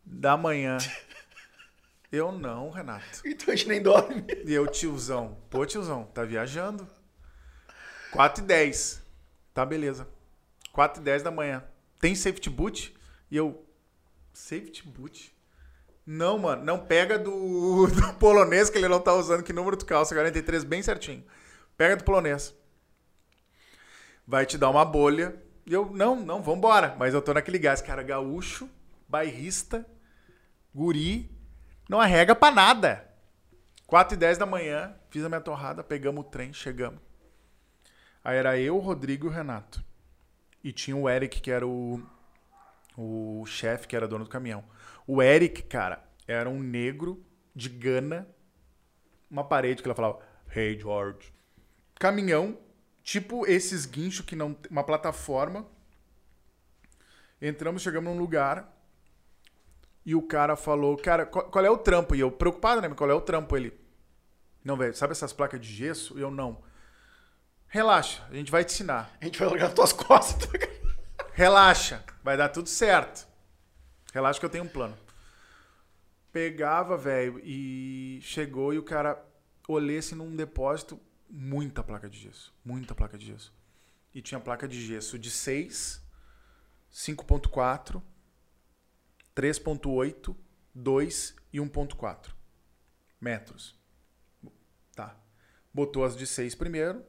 [0.04, 0.78] da manhã.
[2.12, 3.22] Eu não, Renato.
[3.24, 4.22] Então a gente nem dorme.
[4.44, 5.38] E eu, tiozão.
[5.48, 6.86] Pô, tiozão, tá viajando.
[8.10, 9.02] 4 e 10.
[9.54, 10.06] Tá, beleza.
[10.72, 11.62] 4 e 10 da manhã.
[12.00, 12.96] Tem safety boot?
[13.30, 13.64] E eu,
[14.32, 15.36] safety boot?
[16.04, 19.42] Não, mano, não pega do, do polonês que ele não tá usando.
[19.42, 20.14] Que número tu calça?
[20.14, 21.24] 43, bem certinho.
[21.76, 22.54] Pega do polonês.
[24.26, 25.40] Vai te dar uma bolha.
[25.64, 26.96] E eu, não, não, vambora.
[26.98, 28.68] Mas eu tô naquele gás, cara, gaúcho,
[29.08, 29.86] bairrista,
[30.74, 31.30] guri,
[31.88, 33.08] não arrega pra nada.
[33.86, 37.00] 4 e 10 da manhã, fiz a minha torrada, pegamos o trem, chegamos.
[38.24, 39.84] Aí era eu, o Rodrigo e o Renato.
[40.62, 42.00] E tinha o Eric, que era o,
[42.96, 44.64] O chefe que era dono do caminhão.
[45.06, 47.24] O Eric, cara, era um negro
[47.54, 48.28] de Gana.
[49.30, 50.20] Uma parede que ela falava,
[50.54, 51.32] Hey George.
[51.94, 52.58] Caminhão,
[53.02, 54.56] tipo esses guinchos que não.
[54.70, 55.66] Uma plataforma.
[57.40, 58.72] Entramos, chegamos num lugar.
[60.04, 62.14] E o cara falou, cara, qual, qual é o trampo?
[62.14, 62.88] E eu, preocupado, né?
[62.90, 63.56] Qual é o trampo?
[63.56, 63.72] Ele.
[64.64, 66.18] Não, velho, sabe essas placas de gesso?
[66.18, 66.62] E eu não.
[67.72, 69.16] Relaxa, a gente vai te ensinar.
[69.18, 70.46] A gente vai largar nas tuas costas.
[70.46, 70.58] tá?
[71.32, 73.26] Relaxa, vai dar tudo certo.
[74.12, 74.94] Relaxa que eu tenho um plano.
[76.30, 79.24] Pegava, velho, e chegou e o cara
[79.66, 81.00] olhei assim num depósito,
[81.30, 83.50] muita placa de gesso, muita placa de gesso.
[84.14, 86.02] E tinha placa de gesso de 6,
[86.92, 88.02] 5.4,
[89.34, 90.36] 3.8,
[90.74, 92.32] 2 e 1.4
[93.18, 93.74] metros.
[94.94, 95.16] Tá.
[95.72, 97.02] Botou as de 6 primeiro,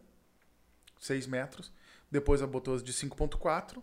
[1.04, 1.72] 6 metros.
[2.10, 3.82] Depois ela botou as de 5.4.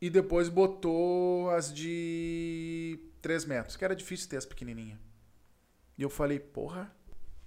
[0.00, 4.98] E depois botou as de 3 metros, que era difícil ter as pequenininhas.
[5.96, 6.94] E eu falei, porra,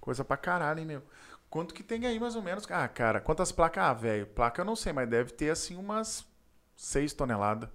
[0.00, 1.02] coisa pra caralho, hein, meu.
[1.48, 2.68] Quanto que tem aí, mais ou menos?
[2.70, 3.84] Ah, cara, quantas placas?
[3.84, 6.26] Ah, velho, placa eu não sei, mas deve ter, assim, umas
[6.74, 7.70] 6 toneladas.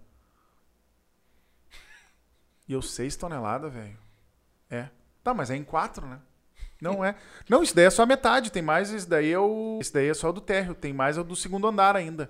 [2.68, 3.98] E eu, 6 toneladas, velho.
[4.70, 4.90] É.
[5.24, 6.20] Tá, mas é em 4, né?
[6.84, 7.16] Não é.
[7.50, 8.52] Não, isso daí é só a metade.
[8.52, 9.80] Tem mais, isso daí é o.
[9.82, 10.76] Isso daí é só o do térreo.
[10.76, 12.30] Tem mais o do segundo andar ainda.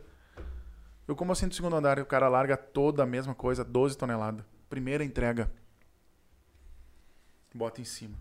[1.07, 1.97] Eu, como assim do segundo andar?
[1.99, 4.45] O cara larga toda a mesma coisa, 12 toneladas.
[4.69, 5.51] Primeira entrega.
[7.53, 8.15] Bota em cima.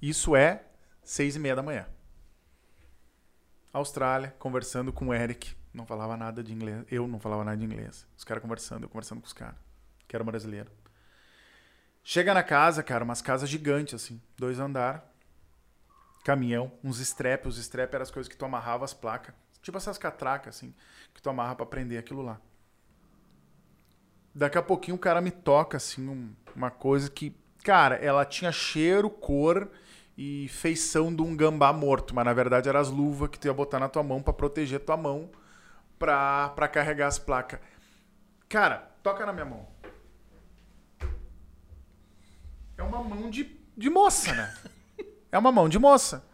[0.00, 0.64] Isso é
[1.04, 1.86] seis e meia da manhã.
[3.72, 5.54] Austrália, conversando com o Eric.
[5.72, 6.84] Não falava nada de inglês.
[6.90, 8.06] Eu não falava nada de inglês.
[8.16, 9.56] Os caras conversando, eu conversando com os caras.
[10.06, 10.70] Que era brasileiro.
[12.04, 14.20] Chega na casa, cara, umas casas gigantes, assim.
[14.36, 15.11] Dois andar.
[16.24, 17.46] Caminhão, uns strep.
[17.48, 19.34] Os strep eram as coisas que tu amarrava as placas.
[19.60, 20.74] Tipo essas catracas, assim.
[21.14, 22.40] Que tu amarra pra prender aquilo lá.
[24.34, 27.34] Daqui a pouquinho o cara me toca, assim, um- uma coisa que...
[27.62, 29.70] Cara, ela tinha cheiro, cor
[30.16, 32.14] e feição de um gambá morto.
[32.14, 34.80] Mas na verdade eram as luvas que tu ia botar na tua mão pra proteger
[34.80, 35.30] tua mão
[35.98, 37.60] pra, pra carregar as placas.
[38.48, 39.68] Cara, toca na minha mão.
[42.76, 43.44] É uma mão de,
[43.76, 44.54] de moça, né?
[45.32, 46.24] É uma mão de moça.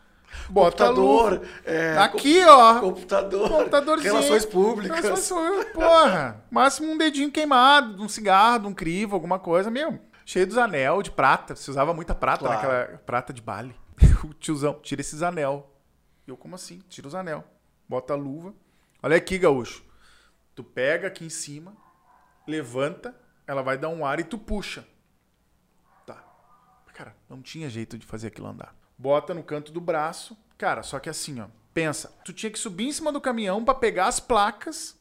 [0.51, 0.87] Bota.
[0.89, 1.43] Computador.
[1.65, 2.81] É, Aqui, ó.
[2.81, 3.49] Computador.
[3.49, 4.13] Computadorzinho.
[4.15, 5.01] Relações públicas.
[5.01, 6.45] Relações, porra.
[6.51, 9.99] Máximo um dedinho queimado, de um cigarro, de um crivo, alguma coisa, meu.
[10.27, 11.57] Cheio dos anel de prata.
[11.57, 12.55] Se usava muita prata Claro.
[12.61, 13.75] naquela prata de Bali.
[14.25, 15.75] o tiozão, tira esses anel.
[16.27, 16.81] Eu, como assim?
[16.91, 17.43] Tira os anel.
[17.89, 18.53] Bota a luva.
[19.03, 19.83] Olha aqui, gaúcho.
[20.55, 21.75] Tu pega aqui em cima,
[22.47, 23.15] levanta,
[23.47, 24.85] ela vai dar um ar e tu puxa.
[26.05, 26.23] Tá.
[26.93, 28.75] Cara, não tinha jeito de fazer aquilo andar.
[28.99, 30.37] Bota no canto do braço.
[30.59, 31.47] Cara, só que assim, ó.
[31.73, 34.99] Pensa, tu tinha que subir em cima do caminhão pra pegar as placas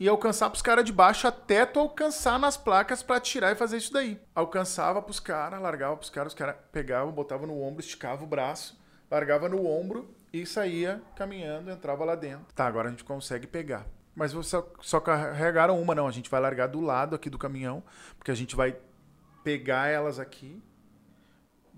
[0.00, 3.76] e alcançar pros caras de baixo até tu alcançar nas placas pra tirar e fazer
[3.76, 4.20] isso daí.
[4.34, 8.78] Alcançava pros caras, largava pros caras, os caras pegavam, botavam no ombro, esticava o braço,
[9.10, 12.46] largava no ombro e saía caminhando, entrava lá dentro.
[12.54, 13.86] Tá, agora a gente consegue pegar.
[14.14, 16.08] Mas você só carregaram uma, não.
[16.08, 17.82] A gente vai largar do lado aqui do caminhão,
[18.16, 18.76] porque a gente vai
[19.44, 20.60] pegar elas aqui,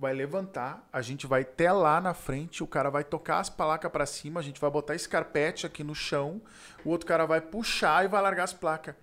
[0.00, 3.92] vai levantar, a gente vai até lá na frente, o cara vai tocar as placas
[3.92, 6.40] pra cima, a gente vai botar esse carpete aqui no chão,
[6.82, 8.94] o outro cara vai puxar e vai largar as placas.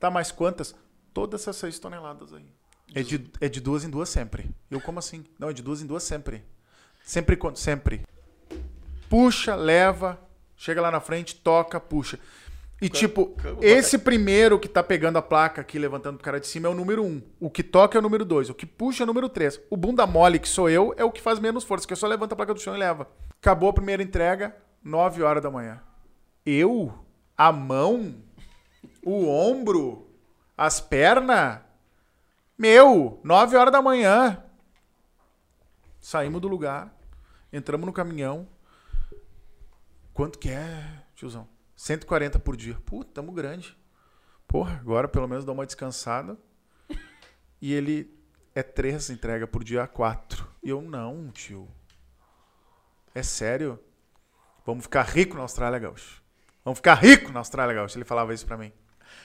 [0.00, 0.74] Tá, mas quantas?
[1.14, 2.52] Todas essas seis toneladas aí.
[2.92, 4.50] É de, é de duas em duas sempre.
[4.68, 5.24] Eu como assim?
[5.38, 6.42] Não, é de duas em duas sempre.
[7.04, 7.38] Sempre?
[7.54, 8.04] Sempre.
[9.08, 10.18] Puxa, leva,
[10.56, 12.18] chega lá na frente, toca, puxa.
[12.80, 16.66] E tipo, esse primeiro que tá pegando a placa aqui, levantando pro cara de cima,
[16.66, 17.20] é o número um.
[17.38, 18.48] O que toca é o número dois.
[18.48, 19.60] O que puxa é o número três.
[19.68, 22.06] O bunda mole, que sou eu, é o que faz menos força, que eu só
[22.06, 23.06] levanta a placa do chão e leva.
[23.38, 25.82] Acabou a primeira entrega, 9 horas da manhã.
[26.44, 26.94] Eu,
[27.36, 28.14] a mão,
[29.04, 30.10] o ombro,
[30.56, 31.60] as pernas,
[32.56, 34.42] meu, 9 horas da manhã.
[36.00, 36.94] Saímos do lugar,
[37.52, 38.48] entramos no caminhão.
[40.14, 41.46] Quanto que é, tiozão?
[41.80, 42.76] 140 por dia.
[42.84, 43.74] Puta, tamo grande.
[44.46, 46.36] Porra, agora pelo menos dá uma descansada.
[47.58, 48.14] E ele
[48.54, 50.46] é três entrega por dia, quatro.
[50.62, 51.66] E eu, não, tio.
[53.14, 53.80] É sério?
[54.66, 56.22] Vamos ficar rico na Austrália, Gaúcho.
[56.62, 57.96] Vamos ficar rico na Austrália, Gaúcho.
[57.96, 58.70] Ele falava isso pra mim.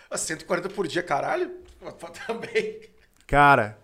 [0.09, 1.51] Ah, 140 por dia, caralho?
[2.25, 2.89] Também.
[3.27, 3.77] Cara,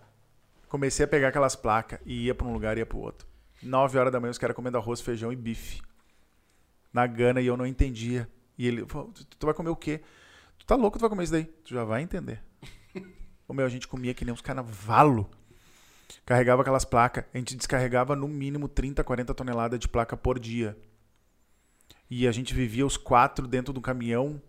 [0.66, 3.28] comecei a pegar aquelas placas e ia pra um lugar e ia pro outro.
[3.62, 5.82] 9 horas da manhã os caras comendo arroz, feijão e bife.
[6.90, 8.26] Na Gana e eu não entendia.
[8.56, 10.00] E ele falou, tu, vai comer o quê?
[10.58, 11.44] Tu tá louco, tu vai comer isso daí?
[11.44, 12.42] Tu já vai entender.
[13.48, 15.30] o meu, a gente comia que nem uns carnavalo.
[16.24, 17.24] Carregava aquelas placas.
[17.32, 20.76] A gente descarregava no mínimo 30, 40 toneladas de placa por dia.
[22.10, 24.40] E a gente vivia os quatro dentro do caminhão.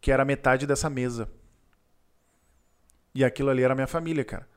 [0.00, 1.30] que era metade dessa mesa.
[3.14, 4.48] E aquilo ali era minha família, cara.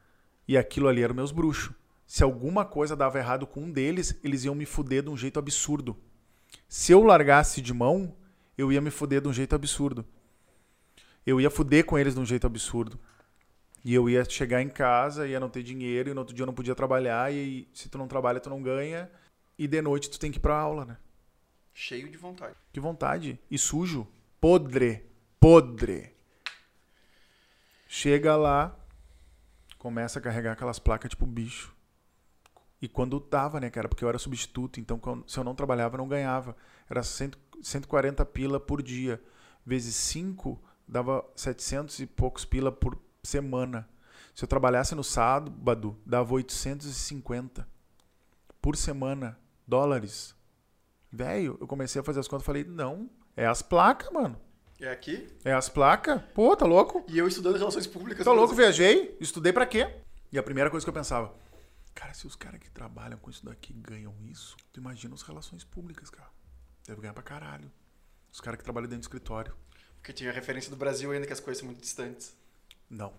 [0.47, 1.73] E aquilo ali eram meus bruxos.
[2.05, 5.39] Se alguma coisa dava errado com um deles, eles iam me fuder de um jeito
[5.39, 5.97] absurdo.
[6.67, 8.15] Se eu largasse de mão,
[8.57, 10.05] eu ia me fuder de um jeito absurdo.
[11.25, 12.99] Eu ia fuder com eles de um jeito absurdo.
[13.83, 16.47] E eu ia chegar em casa, ia não ter dinheiro, e no outro dia eu
[16.47, 19.09] não podia trabalhar, e se tu não trabalha, tu não ganha,
[19.57, 20.97] e de noite tu tem que ir pra aula, né?
[21.73, 22.55] Cheio de vontade.
[22.71, 23.39] Que vontade.
[23.49, 24.07] E sujo.
[24.39, 25.05] Podre.
[25.39, 26.13] Podre.
[27.87, 28.75] Chega lá,
[29.77, 31.72] começa a carregar aquelas placas tipo bicho.
[32.83, 33.87] E quando tava, né, cara?
[33.87, 36.53] Porque eu era substituto, então se eu não trabalhava, eu não ganhava.
[36.89, 37.31] Era 100,
[37.61, 39.23] 140 pila por dia.
[39.65, 43.87] Vezes 5, dava 700 e poucos pila por semana.
[44.35, 47.65] Se eu trabalhasse no sábado, dava 850
[48.61, 49.39] por semana.
[49.65, 50.35] Dólares.
[51.09, 54.35] Velho, eu comecei a fazer as contas e falei, não, é as placas, mano.
[54.77, 55.25] É aqui.
[55.45, 56.21] É as placas?
[56.33, 57.05] Pô, tá louco?
[57.07, 58.25] E eu estudando relações públicas.
[58.25, 58.75] Tá louco, Brasil.
[58.75, 59.89] viajei, estudei pra quê?
[60.33, 61.33] E a primeira coisa que eu pensava,
[61.93, 65.63] cara, se os caras que trabalham com isso daqui ganham isso, tu imagina as relações
[65.63, 66.29] públicas, cara.
[66.85, 67.71] Deve ganhar pra caralho.
[68.31, 69.55] Os caras que trabalham dentro do escritório.
[69.95, 72.35] Porque tinha a referência do Brasil ainda que as coisas são muito distantes.
[72.89, 73.13] Não.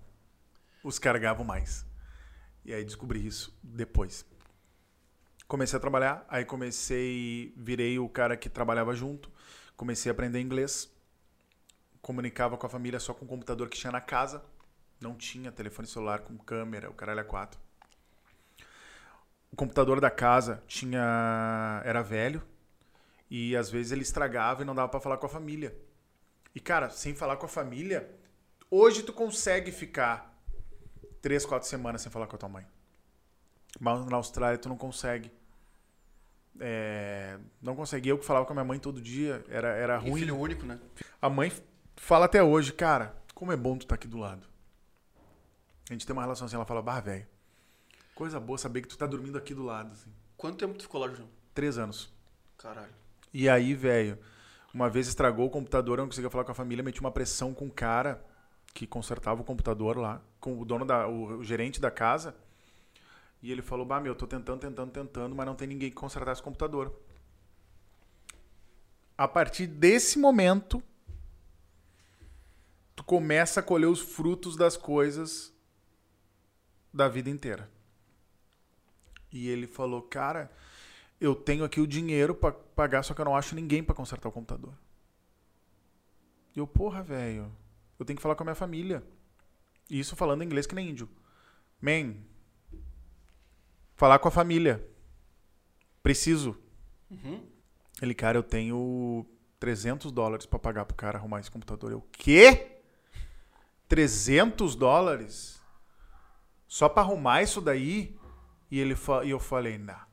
[0.83, 1.87] Os caras ganhavam mais.
[2.65, 4.25] E aí descobri isso depois.
[5.47, 9.31] Comecei a trabalhar, aí comecei, virei o cara que trabalhava junto,
[9.77, 10.91] comecei a aprender inglês,
[12.01, 14.45] comunicava com a família só com o computador que tinha na casa,
[15.01, 17.61] não tinha telefone celular com câmera, o caralho é quatro.
[19.55, 22.43] O computador da casa tinha era velho
[23.31, 25.73] e às vezes ele estragava e não dava pra falar com a família.
[26.53, 28.11] E cara, sem falar com a família,
[28.69, 30.37] hoje tu consegue ficar
[31.23, 32.67] três, quatro semanas sem falar com a tua mãe.
[33.79, 35.31] Mas na Austrália tu não consegue.
[36.59, 38.09] É, não consegue.
[38.09, 40.19] Eu que falava com a minha mãe todo dia, era, era E ruim.
[40.23, 40.81] filho único, né?
[41.23, 41.53] A mãe
[41.95, 44.49] fala até hoje, cara, como é bom tu estar aqui do lado.
[45.89, 47.25] A gente tem uma relação assim, ela fala, bah, velho,
[48.15, 49.93] coisa boa saber que tu tá dormindo aqui do lado.
[49.93, 50.11] Assim.
[50.37, 51.29] Quanto tempo tu ficou lá, João?
[51.53, 52.13] Três anos.
[52.57, 52.93] Caralho.
[53.33, 54.19] E aí, velho,
[54.73, 57.53] uma vez estragou o computador, eu não conseguia falar com a família, meti uma pressão
[57.53, 58.25] com o cara
[58.73, 62.35] que consertava o computador lá, com o dono da, o, o gerente da casa.
[63.43, 65.97] E ele falou: "Bah, meu, eu tô tentando, tentando, tentando, mas não tem ninguém que
[65.97, 66.93] consertar esse computador".
[69.17, 70.83] A partir desse momento,
[72.97, 75.53] tu começa a colher os frutos das coisas
[76.93, 77.71] da vida inteira.
[79.35, 80.51] E ele falou: "Cara,
[81.21, 84.29] eu tenho aqui o dinheiro pra pagar, só que eu não acho ninguém pra consertar
[84.29, 84.73] o computador.
[86.55, 87.51] E eu, porra, velho,
[87.99, 89.03] eu tenho que falar com a minha família.
[89.91, 91.09] E isso falando inglês que nem índio.
[91.81, 92.15] Man,
[93.97, 94.89] falar com a família.
[96.03, 96.57] Preciso.
[97.11, 97.45] Uhum.
[98.01, 99.27] Ele, cara, eu tenho
[99.59, 101.91] 300 dólares pra pagar pro cara arrumar esse computador.
[101.91, 102.79] Eu, quê?
[103.89, 105.61] 300 dólares?
[106.67, 108.17] Só pra arrumar isso daí?
[108.75, 110.05] E, ele fa- e eu falei, nah.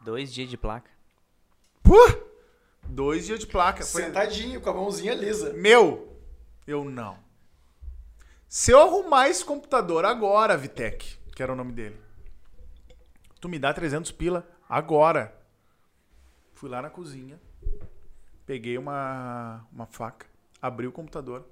[0.00, 0.90] Dois dias de placa.
[1.82, 1.98] Pô!
[2.84, 3.84] Dois dias de placa.
[3.84, 5.52] Foi- Sentadinho, com a mãozinha lisa.
[5.52, 6.16] Meu,
[6.66, 7.18] eu não.
[8.48, 12.00] Se eu arrumar esse computador agora, Vitec, que era o nome dele,
[13.42, 15.38] tu me dá 300 pila agora.
[16.54, 17.38] Fui lá na cozinha,
[18.46, 20.26] peguei uma, uma faca,
[20.62, 21.46] abri o computador.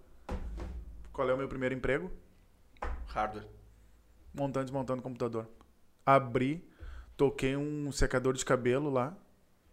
[1.12, 2.10] Qual é o meu primeiro emprego?
[3.08, 3.46] Hardware.
[4.32, 5.48] Montando desmontando o computador.
[6.04, 6.66] Abri,
[7.16, 9.16] toquei um secador de cabelo lá,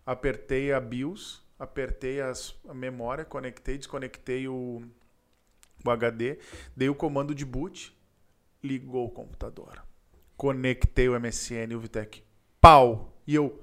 [0.06, 4.84] apertei a BIOS, apertei as, a memória, conectei, desconectei o,
[5.84, 6.40] o HD,
[6.76, 7.98] dei o comando de boot,
[8.64, 9.84] ligou o computador.
[10.36, 12.24] Conectei o MSN e o Vitec.
[12.62, 13.14] Pau!
[13.26, 13.60] E eu.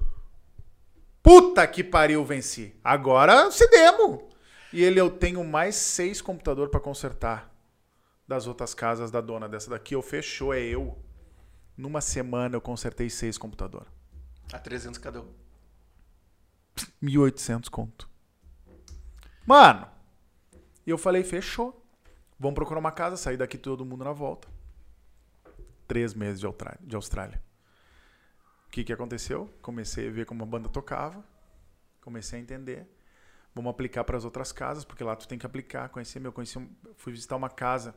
[1.23, 2.75] Puta que pariu, venci.
[2.83, 4.29] Agora se demo.
[4.73, 7.54] E ele, eu tenho mais seis computadores para consertar
[8.27, 9.95] das outras casas da dona dessa daqui.
[9.95, 10.99] Eu fechou, é eu.
[11.77, 13.93] Numa semana eu consertei seis computadores.
[14.53, 15.33] A 300 cada um.
[17.03, 18.09] 1.800 conto.
[19.47, 19.89] Mano.
[20.87, 21.83] E eu falei, fechou.
[22.39, 24.49] Vamos procurar uma casa, sair daqui todo mundo na volta.
[25.87, 26.81] Três meses de Austrália.
[26.83, 27.43] De Austrália.
[28.67, 29.49] O que, que aconteceu?
[29.63, 31.25] Comecei a ver como a banda tocava.
[32.01, 32.87] Comecei a entender.
[33.55, 35.89] Vamos aplicar para as outras casas, porque lá tu tem que aplicar.
[35.89, 36.59] Conheci meu, conheci,
[36.97, 37.95] fui visitar uma casa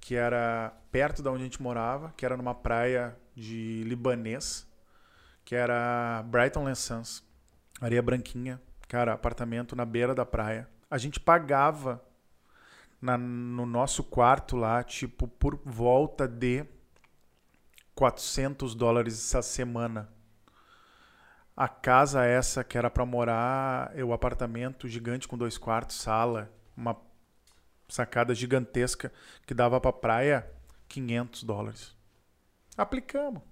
[0.00, 4.66] que era perto da onde a gente morava, que era numa praia de libanês,
[5.44, 7.22] que era Brighton Les Sons.
[7.80, 10.68] Areia branquinha, cara, apartamento na beira da praia.
[10.90, 12.02] A gente pagava
[13.00, 16.64] na- no nosso quarto lá, tipo, por volta de
[17.94, 20.08] 400 dólares essa semana.
[21.56, 26.50] A casa essa que era pra morar, é o apartamento gigante com dois quartos, sala
[26.76, 26.96] uma
[27.88, 29.12] sacada gigantesca
[29.46, 30.50] que dava pra praia
[30.88, 31.96] 500 dólares.
[32.76, 33.42] Aplicamos.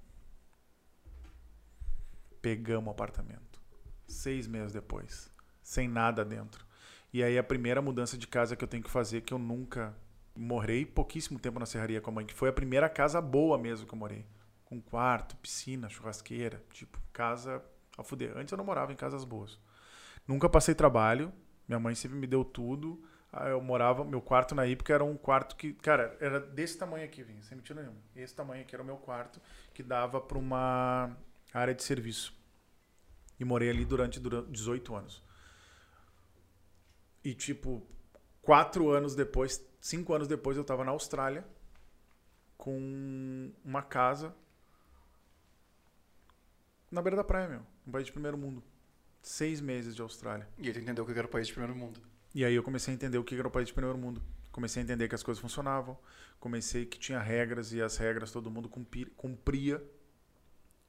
[2.40, 3.60] Pegamos o apartamento.
[4.06, 5.30] Seis meses depois.
[5.62, 6.64] Sem nada dentro.
[7.12, 9.94] E aí a primeira mudança de casa que eu tenho que fazer, que eu nunca
[10.34, 13.86] morei pouquíssimo tempo na serraria com a mãe, que foi a primeira casa boa mesmo
[13.86, 14.24] que eu morei.
[14.64, 17.62] Com quarto, piscina, churrasqueira, tipo, casa
[17.98, 18.36] a fuder.
[18.36, 19.58] Antes eu não morava em casas boas.
[20.26, 21.32] Nunca passei trabalho,
[21.66, 23.02] minha mãe sempre me deu tudo.
[23.32, 27.04] Ah, Eu morava, meu quarto na época era um quarto que, cara, era desse tamanho
[27.04, 28.00] aqui, vinha, sem mentira nenhuma.
[28.16, 29.40] Esse tamanho aqui era o meu quarto,
[29.74, 31.14] que dava para uma
[31.52, 32.34] área de serviço.
[33.38, 35.22] E morei ali durante, durante 18 anos.
[37.22, 37.86] E, tipo,
[38.40, 41.44] quatro anos depois, cinco anos depois, eu tava na Austrália
[42.56, 44.34] com uma casa
[46.90, 47.62] na beira da praia, meu.
[47.88, 48.62] Um país de primeiro mundo.
[49.22, 50.46] Seis meses de Austrália.
[50.58, 51.98] E ele entendeu que era o país de primeiro mundo.
[52.34, 54.22] E aí eu comecei a entender o que era o país de primeiro mundo.
[54.52, 55.98] Comecei a entender que as coisas funcionavam.
[56.38, 59.82] Comecei que tinha regras e as regras todo mundo cumpri- cumpria.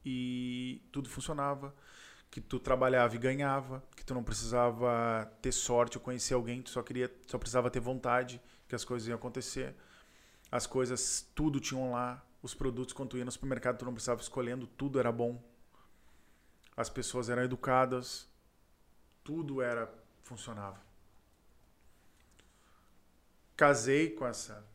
[0.05, 1.73] E tudo funcionava.
[2.29, 3.81] Que tu trabalhava e ganhava.
[3.95, 6.61] Que tu não precisava ter sorte ou conhecer alguém.
[6.61, 9.73] Tu só, queria, só precisava ter vontade que as coisas iam acontecer.
[10.51, 12.21] As coisas, tudo tinham lá.
[12.43, 14.67] Os produtos, quando tu ia no supermercado, tu não precisava escolhendo.
[14.67, 15.41] Tudo era bom.
[16.79, 18.07] As pessoas eram educadas.
[19.23, 19.87] Tudo era
[20.23, 20.89] funcionava
[23.59, 24.65] casei com essa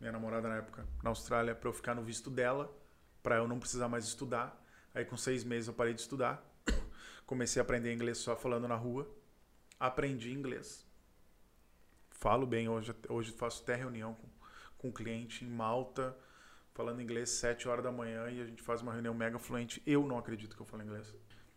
[0.00, 2.74] minha namorada na época na Austrália para eu ficar no visto dela,
[3.22, 4.58] para eu não precisar mais estudar.
[4.94, 6.42] Aí com seis meses eu parei de estudar,
[7.26, 9.06] comecei a aprender inglês só falando na rua,
[9.78, 10.86] aprendi inglês,
[12.12, 14.28] falo bem hoje, hoje faço até reunião com,
[14.78, 16.16] com um cliente em Malta,
[16.72, 19.82] falando inglês sete horas da manhã e a gente faz uma reunião mega fluente.
[19.86, 21.14] Eu não acredito que eu falo inglês.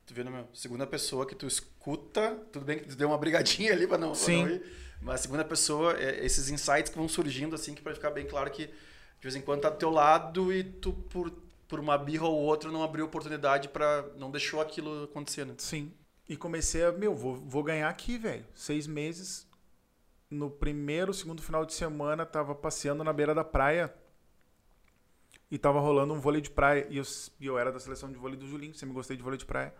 [0.07, 0.47] Tu vendo, meu?
[0.53, 4.11] Segunda pessoa que tu escuta, tudo bem que tu deu uma brigadinha ali pra não,
[4.11, 4.43] pra Sim.
[4.45, 4.63] não ir.
[5.01, 8.49] Mas segunda pessoa, é esses insights que vão surgindo, assim, que pra ficar bem claro
[8.49, 8.73] que de
[9.21, 11.29] vez em quando tá do teu lado e tu, por,
[11.67, 14.05] por uma birra ou outra, não abriu oportunidade pra.
[14.17, 15.55] não deixou aquilo acontecer, né?
[15.57, 15.91] Sim.
[16.29, 18.45] E comecei a, meu, vou, vou ganhar aqui, velho.
[18.55, 19.45] Seis meses.
[20.29, 23.93] No primeiro, segundo final de semana, tava passeando na beira da praia.
[25.51, 26.87] E tava rolando um vôlei de praia.
[26.89, 27.03] E eu,
[27.41, 29.73] eu era da seleção de vôlei do Julinho, sempre gostei de vôlei de praia.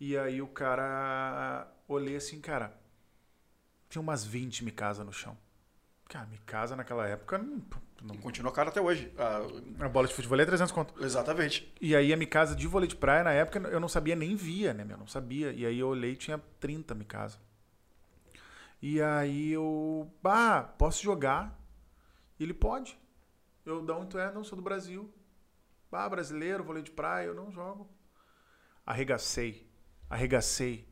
[0.00, 1.66] E aí o cara.
[1.86, 2.72] Olhei assim, cara.
[3.88, 5.36] Tinha umas 20 Mikasa no chão.
[6.08, 7.38] Cara, Mikasa naquela época.
[7.38, 7.62] Não,
[8.02, 9.12] não, E continua caro até hoje.
[9.18, 9.40] Ah,
[9.84, 11.02] a bola de futebol é 300 conto.
[11.04, 11.72] exatamente.
[11.80, 14.72] E aí a Mikasa de vôlei de praia, na época, eu não sabia nem via,
[14.72, 14.96] né, meu?
[14.96, 15.52] Não sabia.
[15.52, 17.38] E aí eu olhei e tinha 30 Mikasa.
[18.80, 20.10] E aí eu...
[20.22, 21.58] Bah, posso jogar?
[22.38, 22.96] Ele pode.
[23.66, 24.32] Eu, da onde tu é?
[24.32, 25.12] Não, sou do Brasil.
[25.90, 27.90] Bah, brasileiro, vôlei de praia, eu não jogo.
[28.86, 29.67] Arregacei.
[30.08, 30.86] Arregacei.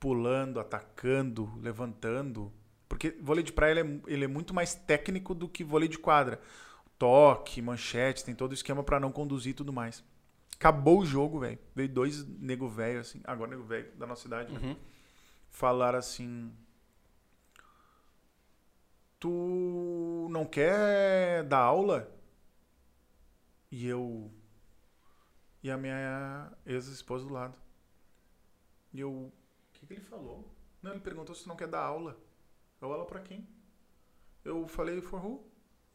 [0.00, 2.52] Pulando, atacando, levantando.
[2.88, 5.98] Porque vôlei de praia ele é, ele é muito mais técnico do que vôlei de
[5.98, 6.40] quadra.
[6.98, 10.02] Toque, manchete, tem todo o esquema pra não conduzir e tudo mais.
[10.54, 11.58] Acabou o jogo, velho.
[11.74, 13.20] Veio dois nego velho, assim.
[13.24, 14.60] Agora nego velho da nossa idade, né?
[14.60, 14.76] Uhum.
[15.48, 16.52] Falaram assim.
[19.20, 22.12] Tu não quer dar aula?
[23.70, 24.30] E eu.
[25.62, 27.54] E a minha ex-esposa do lado.
[28.92, 29.10] E eu.
[29.12, 29.32] O
[29.72, 30.48] que, que ele falou?
[30.82, 32.16] Não, ele perguntou se tu não quer dar aula.
[32.80, 33.48] Eu aula pra quem?
[34.44, 35.44] Eu falei, for who?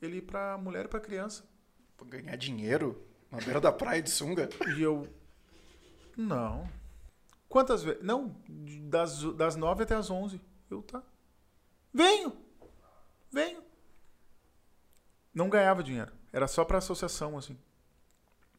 [0.02, 1.48] Ele pra mulher e pra criança.
[1.96, 4.50] Pra ganhar dinheiro na beira da praia de sunga.
[4.78, 5.08] E eu.
[6.16, 6.70] Não.
[7.48, 8.04] Quantas vezes?
[8.04, 8.36] Não,
[8.90, 10.42] das, das nove até as onze.
[10.70, 11.04] Eu tá.
[11.94, 12.36] Venho!
[13.32, 13.64] Venho!
[15.34, 16.12] Não ganhava dinheiro.
[16.32, 17.58] Era só pra associação, assim.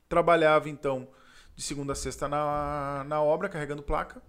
[0.09, 1.09] Trabalhava, então,
[1.55, 4.22] de segunda a sexta na, na obra, carregando placa.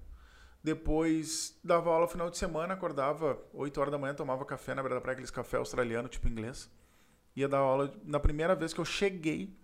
[0.64, 4.96] Depois dava aula final de semana, acordava 8 horas da manhã, tomava café na beira
[4.96, 6.70] da praia, aqueles café australiano, tipo inglês.
[7.36, 7.94] Ia dar aula.
[8.04, 9.56] Na primeira vez que eu cheguei,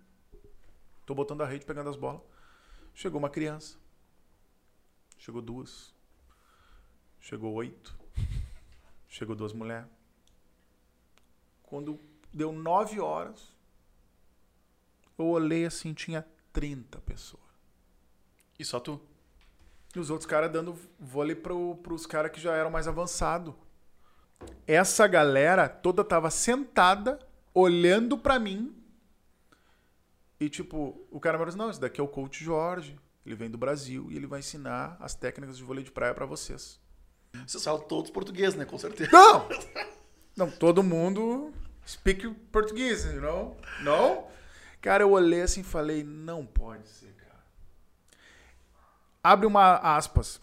[1.05, 2.21] tô botando a rede, pegando as bolas.
[2.93, 3.77] Chegou uma criança.
[5.17, 5.93] Chegou duas.
[7.19, 7.97] Chegou oito.
[9.07, 9.89] Chegou duas mulheres.
[11.63, 11.99] Quando
[12.33, 13.55] deu nove horas,
[15.17, 17.40] eu olhei assim, tinha 30 pessoas.
[18.61, 19.01] E só tu.
[19.95, 23.55] E os outros caras dando vôlei pro, pros caras que já eram mais avançados.
[24.67, 27.19] Essa galera toda tava sentada,
[27.55, 28.75] olhando pra mim.
[30.39, 32.99] E tipo, o cara me disse, não, esse daqui é o coach Jorge.
[33.25, 36.27] Ele vem do Brasil e ele vai ensinar as técnicas de vôlei de praia pra
[36.27, 36.79] vocês.
[37.47, 38.63] Vocês falam todos português, né?
[38.63, 39.09] Com certeza.
[39.11, 39.47] Não!
[40.37, 41.51] Não, todo mundo
[41.85, 43.57] speak português, you know?
[43.81, 44.27] Não?
[44.79, 47.20] Cara, eu olhei assim e falei, não pode ser.
[49.23, 50.41] Abre uma aspas.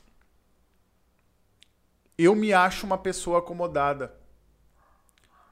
[2.17, 4.15] Eu me acho uma pessoa acomodada.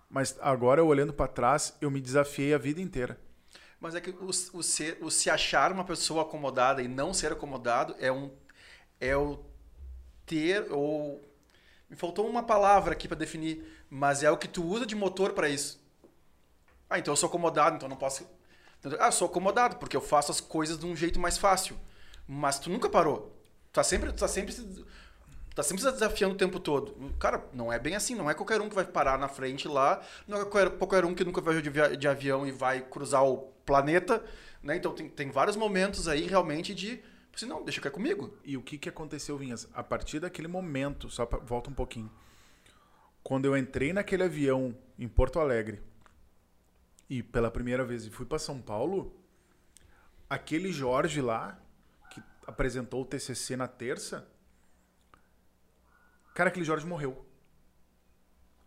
[0.08, 3.18] Mas agora, eu olhando para trás, eu me desafiei a vida inteira.
[3.80, 7.32] Mas é que o, o, ser, o se achar uma pessoa acomodada e não ser
[7.32, 8.30] acomodado é um
[8.98, 9.44] é o
[10.24, 11.22] ter ou
[11.88, 15.32] me faltou uma palavra aqui para definir, mas é o que tu usa de motor
[15.32, 15.80] para isso.
[16.88, 18.26] Ah, então eu sou acomodado, então não posso.
[18.98, 21.78] Ah, sou acomodado porque eu faço as coisas de um jeito mais fácil.
[22.26, 23.36] Mas tu nunca parou.
[23.72, 24.54] Tu tá sempre, tu tá sempre
[25.56, 26.94] tá sempre se desafiando o tempo todo.
[27.18, 30.02] Cara, não é bem assim, não é qualquer um que vai parar na frente lá,
[30.28, 34.22] não é qualquer, um que nunca viajou de, de avião e vai cruzar o planeta,
[34.62, 34.76] né?
[34.76, 37.02] Então tem, tem vários momentos aí realmente de,
[37.34, 38.36] assim, não, deixa que é comigo.
[38.44, 39.66] E o que que aconteceu, Vinhas?
[39.72, 42.10] A partir daquele momento, só pra, volta um pouquinho.
[43.22, 45.80] Quando eu entrei naquele avião em Porto Alegre
[47.08, 49.18] e pela primeira vez fui para São Paulo,
[50.28, 51.58] aquele Jorge lá
[52.46, 54.26] apresentou o TCC na terça,
[56.36, 57.24] Cara, aquele Jorge morreu.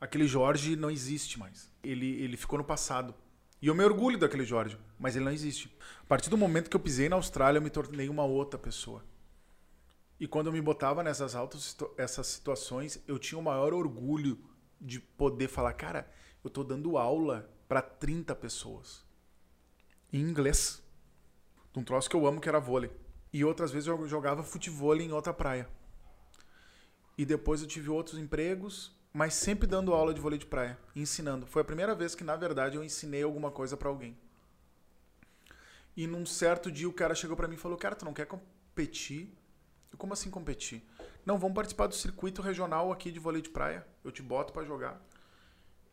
[0.02, 1.72] Aquele Jorge não existe mais.
[1.84, 3.14] Ele, ele ficou no passado.
[3.62, 5.72] E eu me orgulho daquele Jorge, mas ele não existe.
[6.02, 9.06] A partir do momento que eu pisei na Austrália, eu me tornei uma outra pessoa.
[10.20, 14.44] E quando eu me botava nessas altas essas situações, eu tinha o maior orgulho
[14.82, 16.12] de poder falar, cara,
[16.44, 19.06] eu tô dando aula para 30 pessoas
[20.12, 20.82] em inglês.
[21.76, 22.90] Um troço que eu amo que era vôlei.
[23.32, 25.70] E outras vezes eu jogava futebol em outra praia.
[27.18, 31.46] E depois eu tive outros empregos, mas sempre dando aula de vôlei de praia, ensinando.
[31.46, 34.18] Foi a primeira vez que, na verdade, eu ensinei alguma coisa para alguém.
[35.96, 38.26] E num certo dia o cara chegou para mim e falou: Cara, tu não quer
[38.26, 39.36] competir?
[39.92, 40.82] Eu, como assim competir?
[41.26, 43.86] Não, vamos participar do circuito regional aqui de vôlei de praia.
[44.04, 45.02] Eu te boto para jogar.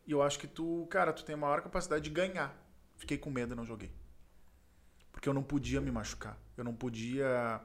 [0.07, 2.57] E eu acho que tu, cara, tu tem a maior capacidade de ganhar.
[2.97, 3.91] Fiquei com medo e não joguei.
[5.11, 6.39] Porque eu não podia me machucar.
[6.57, 7.61] Eu não podia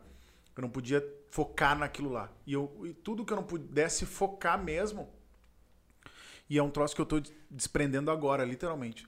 [0.55, 2.29] eu não podia focar naquilo lá.
[2.45, 5.09] E, eu, e tudo que eu não pudesse focar mesmo.
[6.49, 9.07] E é um troço que eu tô desprendendo agora, literalmente.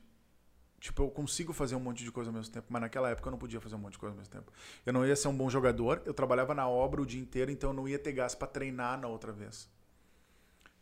[0.80, 3.32] Tipo, eu consigo fazer um monte de coisa ao mesmo tempo, mas naquela época eu
[3.32, 4.52] não podia fazer um monte de coisa ao mesmo tempo.
[4.86, 7.70] Eu não ia ser um bom jogador, eu trabalhava na obra o dia inteiro, então
[7.70, 9.70] eu não ia ter gás para treinar na outra vez.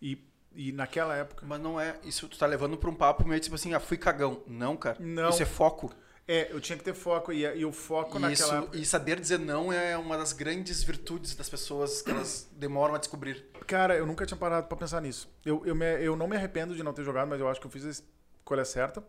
[0.02, 0.24] E,
[0.56, 1.46] e naquela época.
[1.46, 2.00] Mas não é.
[2.04, 4.42] Isso tu tá levando pra um papo meio tipo assim, ah, fui cagão.
[4.48, 4.98] Não, cara.
[5.00, 5.30] Não.
[5.30, 5.94] Isso é foco.
[6.28, 7.32] É, eu tinha que ter foco.
[7.32, 8.66] E, e o foco e naquela.
[8.66, 12.96] Isso, e saber dizer não é uma das grandes virtudes das pessoas que elas demoram
[12.96, 13.46] a descobrir.
[13.68, 15.30] Cara, eu nunca tinha parado para pensar nisso.
[15.46, 17.68] Eu, eu, me, eu não me arrependo de não ter jogado, mas eu acho que
[17.68, 19.04] eu fiz a escolha certa.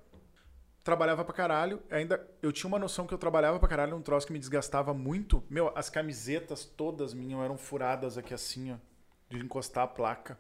[0.83, 1.81] Trabalhava pra caralho.
[1.91, 4.93] Ainda eu tinha uma noção que eu trabalhava pra caralho num troço que me desgastava
[4.93, 5.45] muito.
[5.49, 8.77] Meu, as camisetas todas minhas eram furadas aqui assim, ó.
[9.29, 10.39] De encostar a placa.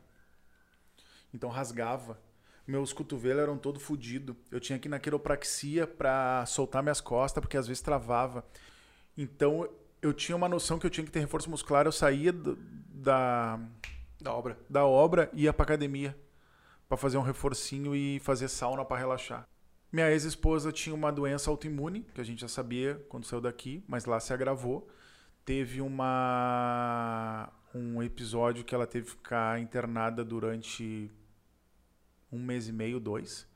[1.32, 2.18] Então rasgava
[2.66, 4.36] meus cotovelos eram todo fodido.
[4.50, 8.44] Eu tinha que ir na quiropraxia para soltar minhas costas, porque às vezes travava.
[9.16, 9.68] Então
[10.00, 11.86] eu tinha uma noção que eu tinha que ter reforço muscular.
[11.86, 13.58] Eu saía do, da
[14.22, 16.16] da obra, da obra ia para academia
[16.88, 19.48] para fazer um reforcinho e fazer sauna para relaxar.
[19.90, 24.04] Minha ex-esposa tinha uma doença autoimune, que a gente já sabia quando saiu daqui, mas
[24.04, 24.88] lá se agravou.
[25.44, 31.10] Teve uma um episódio que ela teve que ficar internada durante
[32.32, 33.46] um mês e meio, dois.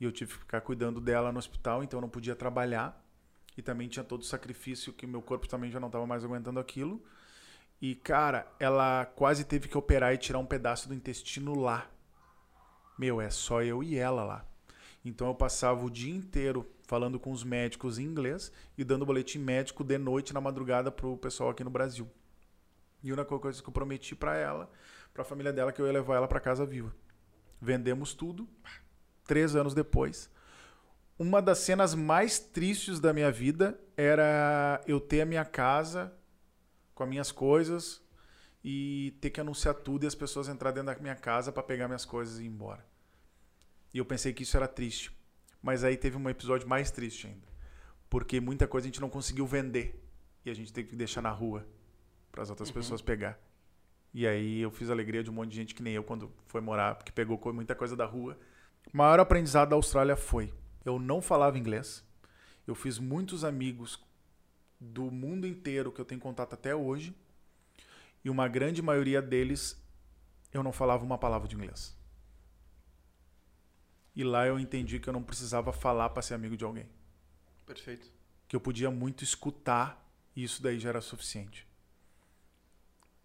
[0.00, 3.00] E eu tive que ficar cuidando dela no hospital, então eu não podia trabalhar.
[3.56, 6.58] E também tinha todo o sacrifício que meu corpo também já não estava mais aguentando
[6.58, 7.04] aquilo.
[7.80, 11.90] E, cara, ela quase teve que operar e tirar um pedaço do intestino lá.
[12.98, 14.46] Meu, é só eu e ela lá.
[15.04, 19.38] Então eu passava o dia inteiro falando com os médicos em inglês e dando boletim
[19.38, 22.08] médico de noite na madrugada pro pessoal aqui no Brasil.
[23.02, 24.70] E a única coisa que eu prometi para ela,
[25.12, 26.94] para a família dela, que eu ia levar ela para casa viva.
[27.62, 28.48] Vendemos tudo.
[29.24, 30.28] Três anos depois.
[31.16, 36.12] Uma das cenas mais tristes da minha vida era eu ter a minha casa
[36.92, 38.02] com as minhas coisas
[38.64, 41.86] e ter que anunciar tudo e as pessoas entrar dentro da minha casa para pegar
[41.86, 42.84] minhas coisas e ir embora.
[43.94, 45.16] E eu pensei que isso era triste.
[45.62, 47.46] Mas aí teve um episódio mais triste ainda.
[48.10, 50.04] Porque muita coisa a gente não conseguiu vender.
[50.44, 51.64] E a gente teve que deixar na rua
[52.32, 52.74] para as outras uhum.
[52.74, 53.38] pessoas pegar.
[54.14, 56.30] E aí eu fiz a alegria de um monte de gente que nem eu quando
[56.46, 58.38] foi morar, porque pegou muita coisa da rua.
[58.92, 60.52] O maior aprendizado da Austrália foi:
[60.84, 62.04] eu não falava inglês.
[62.66, 63.98] Eu fiz muitos amigos
[64.78, 67.14] do mundo inteiro que eu tenho contato até hoje.
[68.24, 69.80] E uma grande maioria deles
[70.52, 71.96] eu não falava uma palavra de inglês.
[74.14, 76.86] E lá eu entendi que eu não precisava falar para ser amigo de alguém.
[77.64, 78.10] Perfeito.
[78.46, 80.06] Que eu podia muito escutar
[80.36, 81.66] e isso daí já era suficiente.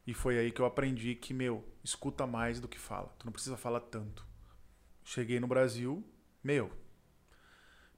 [0.08, 3.14] E foi aí que eu aprendi que, meu, escuta mais do que fala.
[3.20, 4.26] Tu não precisa falar tanto.
[5.04, 6.02] Cheguei no Brasil,
[6.42, 6.72] meu.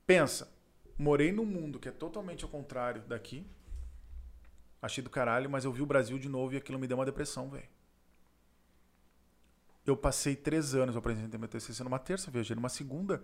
[0.07, 0.51] Pensa,
[0.97, 3.45] morei num mundo que é totalmente ao contrário daqui.
[4.81, 7.05] Achei do caralho, mas eu vi o Brasil de novo e aquilo me deu uma
[7.05, 7.69] depressão, velho.
[9.85, 13.23] eu passei três anos, eu apresentei meu TCC numa terça, viajei numa segunda.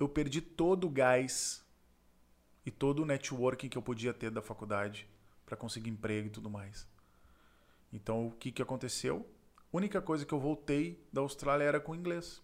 [0.00, 1.64] Eu perdi todo o gás
[2.66, 5.08] e todo o networking que eu podia ter da faculdade
[5.46, 6.89] para conseguir emprego e tudo mais.
[7.92, 9.28] Então, o que, que aconteceu?
[9.72, 12.42] A única coisa que eu voltei da Austrália era com inglês.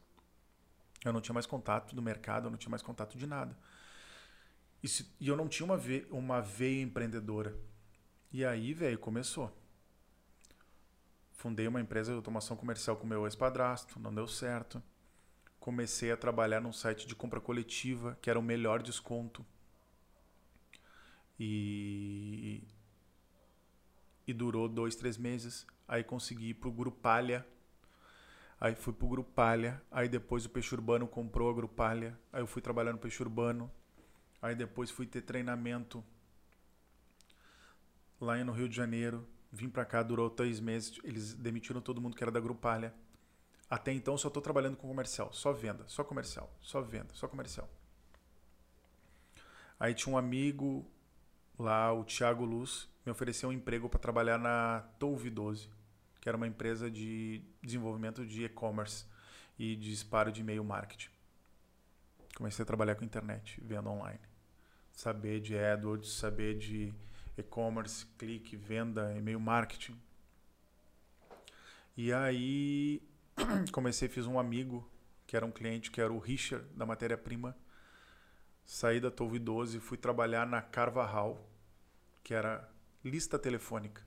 [1.05, 3.57] Eu não tinha mais contato do mercado, eu não tinha mais contato de nada.
[4.83, 7.57] E, se, e eu não tinha uma veia, uma veia empreendedora.
[8.33, 9.57] E aí, velho, começou.
[11.33, 14.83] Fundei uma empresa de automação comercial com meu ex-padrasto, não deu certo.
[15.61, 19.45] Comecei a trabalhar num site de compra coletiva, que era o melhor desconto.
[21.39, 22.63] E,
[24.27, 25.67] e durou dois, três meses.
[25.87, 27.47] Aí consegui ir pro Grupalha.
[28.61, 29.81] Aí fui pro Grupalha.
[29.91, 32.19] Aí depois o Peixe Urbano comprou a Grupalha.
[32.33, 33.71] Aí eu fui trabalhar no Peixe Urbano.
[34.43, 36.05] Aí depois fui ter treinamento
[38.21, 39.27] lá no Rio de Janeiro.
[39.53, 40.99] Vim pra cá, durou três meses.
[41.05, 42.93] Eles demitiram todo mundo que era da Grupalha.
[43.69, 45.33] Até então só tô trabalhando com comercial.
[45.33, 46.53] Só venda, só comercial.
[46.61, 47.69] Só venda, só comercial.
[49.79, 50.89] Aí tinha um amigo
[51.59, 55.71] lá, o Thiago Luz, me ofereceu um emprego para trabalhar na Touve 12,
[56.21, 59.07] que era uma empresa de desenvolvimento de e-commerce
[59.57, 61.09] e disparo de e-mail marketing.
[62.35, 64.19] Comecei a trabalhar com internet, venda online.
[64.93, 66.93] Saber de AdWords, saber de
[67.39, 69.97] e-commerce, clique, venda, e-mail marketing.
[71.97, 73.01] E aí
[73.71, 74.87] comecei, fiz um amigo,
[75.29, 77.57] que era um cliente, que era o Richard, da matéria-prima.
[78.65, 81.49] Saí da Touve 12 e fui trabalhar na Carvajal,
[82.25, 82.69] que era
[83.07, 84.03] lista telefônica.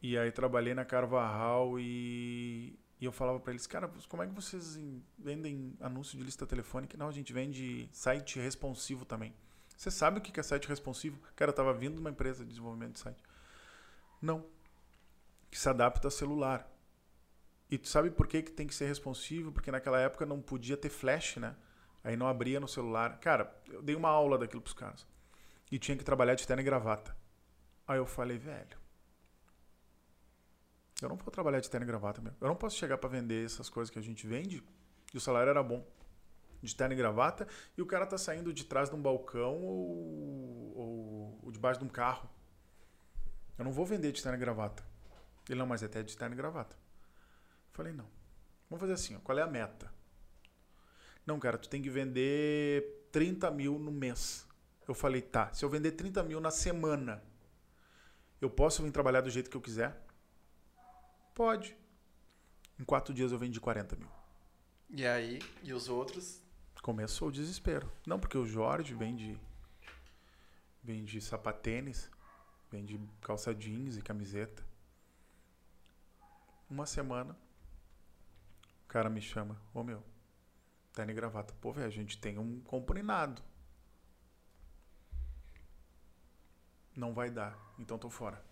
[0.00, 4.32] E aí trabalhei na Carvajal e, e eu falava para eles, cara, como é que
[4.32, 4.78] vocês
[5.18, 6.96] vendem anúncio de lista telefônica?
[6.96, 9.34] Não, a gente vende site responsivo também.
[9.76, 11.20] Você sabe o que é site responsivo?
[11.34, 13.22] Cara, eu tava vindo de uma empresa de desenvolvimento de site.
[14.22, 14.44] Não.
[15.50, 16.68] Que se adapta a celular.
[17.70, 19.52] E tu sabe por que, que tem que ser responsivo?
[19.52, 21.54] Porque naquela época não podia ter flash, né?
[22.02, 23.18] Aí não abria no celular.
[23.20, 25.06] Cara, eu dei uma aula daquilo pros caras.
[25.70, 27.16] E tinha que trabalhar de terno e gravata.
[27.86, 28.78] Aí eu falei, velho.
[31.00, 32.36] Eu não vou trabalhar de terno e gravata mesmo.
[32.40, 34.62] Eu não posso chegar para vender essas coisas que a gente vende.
[35.12, 35.86] E o salário era bom.
[36.60, 37.46] De terno e gravata.
[37.76, 41.86] E o cara tá saindo de trás de um balcão ou, ou, ou debaixo de
[41.86, 42.28] um carro.
[43.56, 44.82] Eu não vou vender de terno e gravata.
[45.48, 46.76] Ele, não, mas é até de terno e gravata.
[47.72, 48.08] Falei, não.
[48.68, 49.20] Vamos fazer assim, ó.
[49.20, 49.92] qual é a meta?
[51.24, 54.47] Não, cara, tu tem que vender 30 mil no mês.
[54.88, 57.22] Eu falei, tá, se eu vender 30 mil na semana,
[58.40, 60.02] eu posso vir trabalhar do jeito que eu quiser?
[61.34, 61.76] Pode.
[62.80, 64.08] Em quatro dias eu vendi 40 mil.
[64.88, 66.42] E aí, e os outros?
[66.80, 67.92] Começou o desespero.
[68.06, 69.38] Não, porque o Jorge vende,
[70.82, 72.10] vende sapatênis,
[72.70, 74.66] vende calça jeans e camiseta.
[76.70, 77.36] Uma semana,
[78.84, 80.02] o cara me chama, ô meu,
[80.94, 81.52] terno e gravata.
[81.60, 83.42] Pô, velho, a gente tem um comprinado.
[86.98, 88.44] Não vai dar, então tô fora.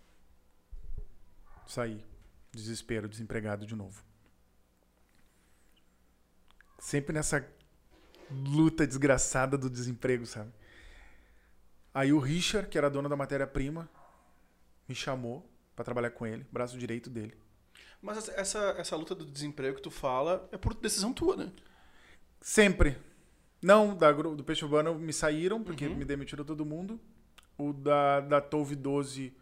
[1.66, 2.06] Saí.
[2.52, 4.04] Desespero, desempregado de novo.
[6.78, 7.44] Sempre nessa
[8.30, 10.52] luta desgraçada do desemprego, sabe?
[11.92, 13.90] Aí o Richard, que era dono da matéria-prima,
[14.88, 15.44] me chamou
[15.74, 17.36] para trabalhar com ele, braço direito dele.
[18.00, 21.52] Mas essa, essa luta do desemprego que tu fala é por decisão tua, né?
[22.40, 22.96] Sempre.
[23.60, 25.96] Não, da, do Peixe Urbano me saíram, porque uhum.
[25.96, 27.00] me demitiram todo mundo
[27.58, 29.34] o da, da Tove 12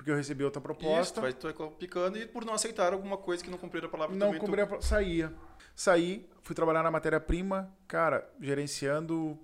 [0.00, 1.28] porque eu recebi outra proposta.
[1.28, 4.16] Isso, vai tu picando e por não aceitar alguma coisa que não cumpriram a palavra
[4.16, 4.76] Não tu...
[4.76, 5.30] a saía.
[5.76, 9.38] Saí, fui trabalhar na matéria-prima, cara, gerenciando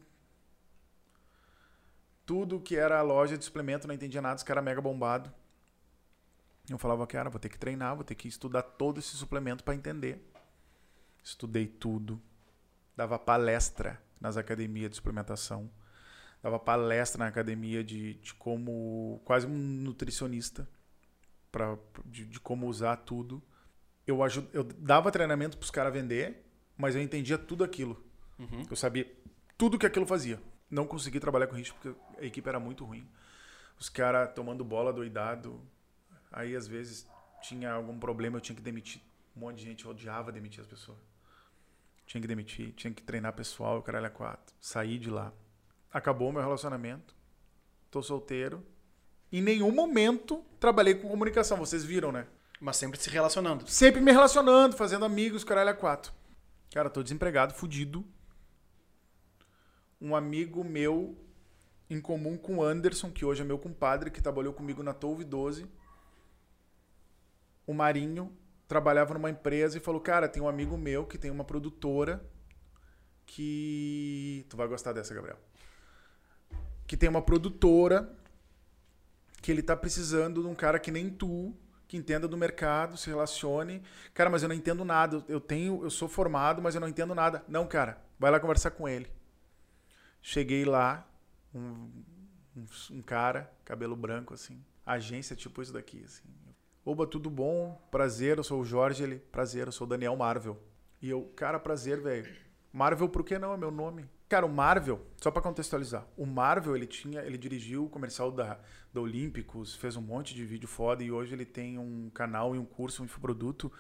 [2.25, 5.31] tudo que era a loja de suplemento, não entendia nada, os caras mega bombado.
[6.71, 9.75] Eu falava, cara, vou ter que treinar, vou ter que estudar todo esse suplemento para
[9.75, 10.27] entender.
[11.23, 12.19] Estudei tudo.
[12.97, 15.71] Dava palestra nas academias de suplementação
[16.47, 20.69] dava palestra na academia de, de como quase um nutricionista
[21.51, 23.43] para de, de, como usar tudo.
[24.07, 26.47] Eu ajud, eu dava treinamento para os caras vender,
[26.77, 28.01] mas eu entendia tudo aquilo.
[28.39, 28.65] Uhum.
[28.71, 29.13] Eu sabia
[29.59, 30.41] tudo que aquilo fazia.
[30.71, 33.09] Não consegui trabalhar com risco porque a equipe era muito ruim.
[33.77, 35.61] Os caras tomando bola doidado.
[36.31, 37.09] Aí às vezes
[37.43, 39.03] tinha algum problema, eu tinha que demitir.
[39.37, 40.99] Um monte de gente eu odiava demitir as pessoas.
[42.07, 44.55] Tinha que demitir, tinha que treinar pessoal, o caralho é quatro.
[44.61, 45.33] Saí de lá
[45.97, 47.15] acabou meu relacionamento,
[47.91, 48.63] tô solteiro.
[49.33, 52.27] Em nenhum momento trabalhei com comunicação, vocês viram, né?
[52.61, 53.67] Mas sempre se relacionando.
[53.67, 56.13] Sempre me relacionando, fazendo amigos, caralho, a quatro.
[56.73, 58.05] Cara, tô desempregado, fudido.
[60.01, 61.17] Um amigo meu
[61.89, 65.25] em comum com o Anderson, que hoje é meu compadre, que trabalhou comigo na Touve
[65.25, 65.67] 12.
[67.67, 68.37] O Marinho
[68.69, 72.23] trabalhava numa empresa e falou: Cara, tem um amigo meu que tem uma produtora
[73.25, 74.45] que.
[74.51, 75.39] Tu vai gostar dessa, Gabriel.
[76.87, 78.15] Que tem uma produtora
[79.43, 81.55] que ele tá precisando de um cara que nem tu,
[81.87, 83.83] que entenda do mercado, se relacione.
[84.13, 85.25] Cara, mas eu não entendo nada.
[85.29, 87.45] Eu tenho, eu sou formado, mas eu não entendo nada.
[87.49, 89.09] Não, cara, vai lá conversar com ele.
[90.21, 91.07] Cheguei lá,
[91.55, 91.91] um,
[92.57, 96.25] um, um cara, cabelo branco assim, agência tipo isso daqui assim.
[96.85, 97.81] Oba, tudo bom?
[97.91, 100.57] Prazer, eu sou o Jorge, ele, prazer, eu sou o Daniel Marvel.
[101.03, 102.33] E eu, cara, prazer, velho.
[102.73, 104.09] Marvel, por que não é meu nome?
[104.29, 108.59] Cara, o Marvel, só para contextualizar, o Marvel ele tinha, ele dirigiu o comercial da,
[108.93, 112.59] da Olímpicos, fez um monte de vídeo foda e hoje ele tem um canal e
[112.59, 113.73] um curso, um infoproduto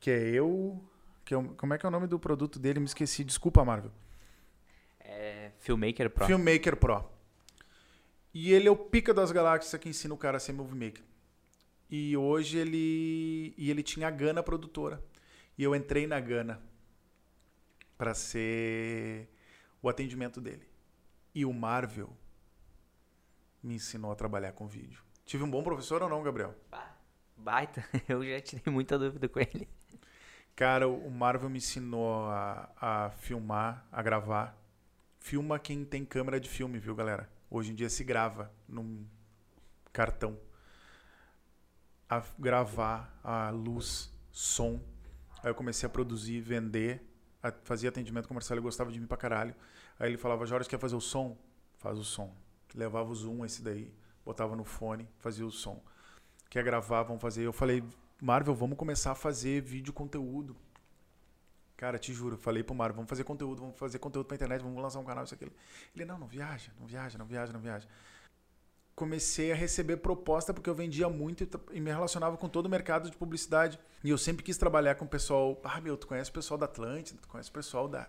[0.00, 0.82] que é eu,
[1.24, 2.80] que é, como é que é o nome do produto dele?
[2.80, 3.92] Me esqueci, desculpa, Marvel.
[4.98, 6.26] É Filmmaker Pro.
[6.26, 7.08] Filmmaker Pro.
[8.34, 11.04] E ele é o pica das galáxias que ensina o cara a ser movie maker.
[11.88, 15.00] E hoje ele e ele tinha a Gana produtora.
[15.56, 16.60] E eu entrei na Gana
[17.96, 19.28] para ser
[19.82, 20.66] o atendimento dele.
[21.34, 22.16] E o Marvel
[23.62, 25.02] me ensinou a trabalhar com vídeo.
[25.24, 26.54] Tive um bom professor ou não, Gabriel?
[27.36, 29.68] Baita, eu já tirei muita dúvida com ele.
[30.54, 34.56] Cara, o Marvel me ensinou a, a filmar, a gravar.
[35.18, 37.30] Filma quem tem câmera de filme, viu, galera?
[37.50, 39.06] Hoje em dia se grava num
[39.92, 40.38] cartão.
[42.08, 44.80] A gravar, a luz, som.
[45.42, 47.11] Aí eu comecei a produzir, vender
[47.64, 49.54] fazia atendimento comercial, ele gostava de mim pra caralho.
[49.98, 51.36] Aí ele falava, Jorge, quer fazer o som?
[51.78, 52.34] Faz o som.
[52.74, 53.92] Levava o zoom esse daí,
[54.24, 55.82] botava no fone, fazia o som.
[56.48, 57.42] Quer gravar, vamos fazer.
[57.44, 57.82] Eu falei,
[58.20, 60.56] Marvel, vamos começar a fazer vídeo conteúdo.
[61.76, 64.80] Cara, te juro, falei pro Marvel, vamos fazer conteúdo, vamos fazer conteúdo pra internet, vamos
[64.80, 65.52] lançar um canal, isso aquilo.
[65.94, 67.88] Ele, não, não viaja, não viaja, não viaja, não viaja
[68.94, 73.10] comecei a receber proposta porque eu vendia muito e me relacionava com todo o mercado
[73.10, 73.78] de publicidade.
[74.04, 75.60] E eu sempre quis trabalhar com o pessoal.
[75.64, 78.08] Ah, meu, tu conhece o pessoal da Atlântida, tu conhece o pessoal da,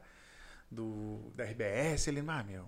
[0.69, 2.07] do, da RBS?
[2.07, 2.68] Ele, ah, meu.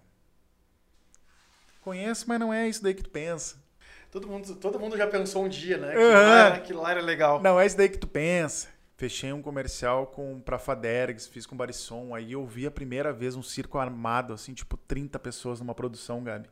[1.82, 3.64] Conheço, mas não é isso daí que tu pensa.
[4.12, 5.92] Todo mundo, todo mundo já pensou um dia, né?
[5.92, 6.14] Que uhum.
[6.14, 7.42] lá, aquilo lá era legal.
[7.42, 8.70] Não é isso daí que tu pensa.
[8.98, 12.16] Fechei um comercial com pra Fadergs, fiz com Barisson.
[12.16, 16.24] Aí eu vi a primeira vez um circo armado, assim, tipo 30 pessoas numa produção,
[16.24, 16.48] Gabi.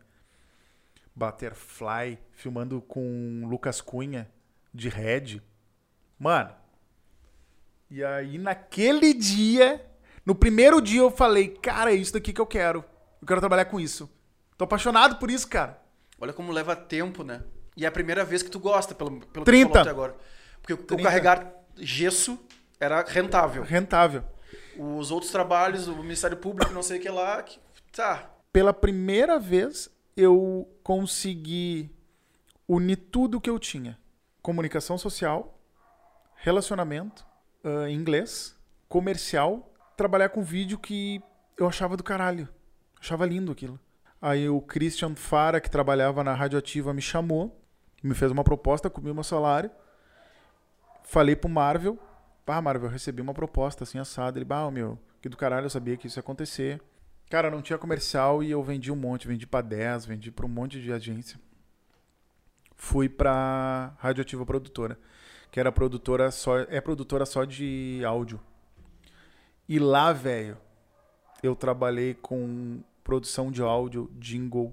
[1.16, 4.30] Butterfly, filmando com Lucas Cunha,
[4.74, 5.42] de Red.
[6.18, 6.52] Mano.
[7.90, 9.86] E aí, naquele dia,
[10.26, 12.84] no primeiro dia, eu falei: Cara, é isso daqui que eu quero.
[13.22, 14.10] Eu quero trabalhar com isso.
[14.58, 15.82] Tô apaixonado por isso, cara.
[16.20, 17.44] Olha como leva tempo, né?
[17.76, 19.68] E é a primeira vez que tu gosta, pelo, pelo 30.
[19.68, 20.16] que tu até agora.
[20.62, 20.96] Porque 30.
[20.96, 22.40] o carregar gesso
[22.80, 23.64] era rentável.
[23.64, 24.24] Rentável.
[24.78, 27.60] Os outros trabalhos, o Ministério Público, não sei o que lá, que,
[27.92, 28.32] tá.
[28.52, 31.90] Pela primeira vez, eu consegui
[32.68, 33.98] unir tudo que eu tinha:
[34.42, 35.60] comunicação social,
[36.36, 37.26] relacionamento,
[37.64, 38.58] uh, inglês,
[38.88, 41.22] comercial, trabalhar com vídeo que
[41.58, 42.48] eu achava do caralho.
[43.00, 43.80] Achava lindo aquilo.
[44.22, 47.60] Aí o Christian Fara, que trabalhava na Radioativa, me chamou,
[48.02, 49.70] me fez uma proposta, comi o meu salário.
[51.04, 52.00] Falei pro Marvel.
[52.48, 54.38] Ah, Marvel, eu recebi uma proposta assim assada.
[54.38, 56.82] Ele, bah, meu, que do caralho, eu sabia que isso ia acontecer.
[57.34, 59.28] Cara, não tinha comercial e eu vendi um monte.
[59.28, 61.40] Vendi para 10, vendi para um monte de agência.
[62.76, 65.00] Fui para Radioativa Produtora,
[65.50, 68.40] que era produtora só, é produtora só de áudio.
[69.68, 70.60] E lá, velho,
[71.42, 74.72] eu trabalhei com produção de áudio, jingle,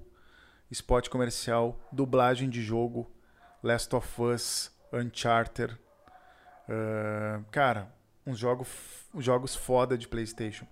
[0.71, 3.11] spot comercial, dublagem de jogo,
[3.63, 5.79] Last of Us, Uncharted.
[6.69, 7.91] Uh, cara,
[8.27, 8.69] uns jogos,
[9.17, 10.67] jogos foda de PlayStation,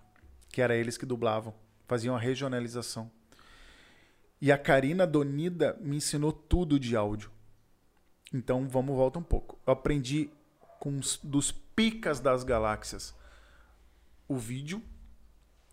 [0.51, 1.55] que era eles que dublavam
[1.89, 3.11] faziam a regionalização.
[4.41, 7.33] E a Karina Donida me ensinou tudo de áudio.
[8.33, 9.59] Então vamos volta um pouco.
[9.67, 10.31] Eu aprendi
[10.79, 13.17] com os, dos picas das galáxias
[14.29, 14.83] o vídeo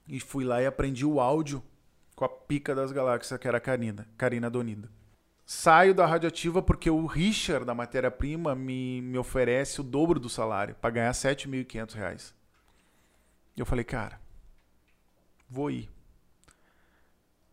[0.08, 1.62] e fui lá e aprendi o áudio
[2.16, 4.90] com a pica das galáxias que era a Karina, Karina Donida.
[5.46, 10.74] Saio da radioativa porque o Richard da matéria-prima me, me oferece o dobro do salário
[10.76, 12.34] para ganhar R$ 7.500.
[13.56, 14.20] Eu falei, cara,
[15.48, 15.95] vou ir.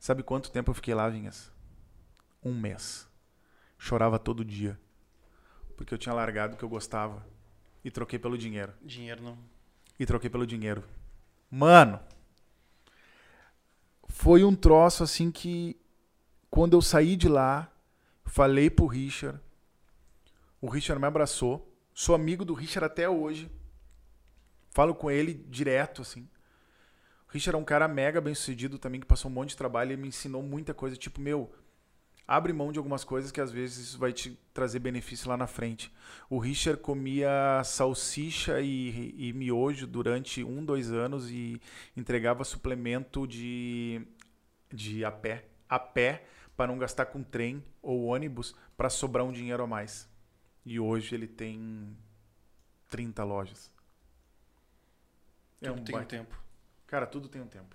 [0.03, 1.49] Sabe quanto tempo eu fiquei lá, Vinhas?
[2.43, 3.09] Um mês.
[3.79, 4.77] Chorava todo dia.
[5.77, 7.25] Porque eu tinha largado o que eu gostava.
[7.85, 8.73] E troquei pelo dinheiro.
[8.83, 9.39] Dinheiro não.
[10.01, 10.83] E troquei pelo dinheiro.
[11.49, 12.01] Mano!
[14.09, 15.81] Foi um troço assim que.
[16.51, 17.73] Quando eu saí de lá,
[18.25, 19.39] falei pro Richard.
[20.61, 21.73] O Richard me abraçou.
[21.95, 23.49] Sou amigo do Richard até hoje.
[24.71, 26.29] Falo com ele direto, assim.
[27.33, 29.97] Richard é um cara mega bem sucedido também, que passou um monte de trabalho e
[29.97, 30.97] me ensinou muita coisa.
[30.97, 31.51] Tipo, meu,
[32.27, 35.47] Abre mão de algumas coisas que às vezes isso vai te trazer benefício lá na
[35.47, 35.93] frente.
[36.31, 41.61] O Richard comia salsicha e, e miojo durante um, dois anos e
[41.97, 44.07] entregava suplemento de,
[44.73, 45.45] de a pé.
[45.69, 46.25] A pé
[46.57, 50.09] para não gastar com trem ou ônibus para sobrar um dinheiro a mais.
[50.65, 51.97] E hoje ele tem
[52.89, 53.71] 30 lojas.
[55.61, 56.41] É um tem um tempo.
[56.93, 57.75] Cara, tudo tem um tempo.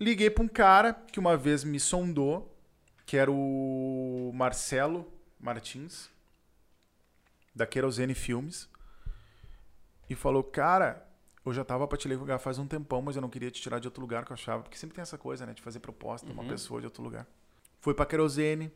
[0.00, 2.56] Liguei para um cara que uma vez me sondou,
[3.04, 6.08] que era o Marcelo Martins,
[7.52, 8.68] da Querosene Filmes,
[10.08, 11.04] e falou: Cara,
[11.44, 13.80] eu já tava pra te ligar faz um tempão, mas eu não queria te tirar
[13.80, 16.28] de outro lugar que eu achava, porque sempre tem essa coisa, né, de fazer proposta,
[16.28, 16.34] uhum.
[16.34, 17.26] uma pessoa de outro lugar.
[17.80, 18.70] Foi pra Querosene.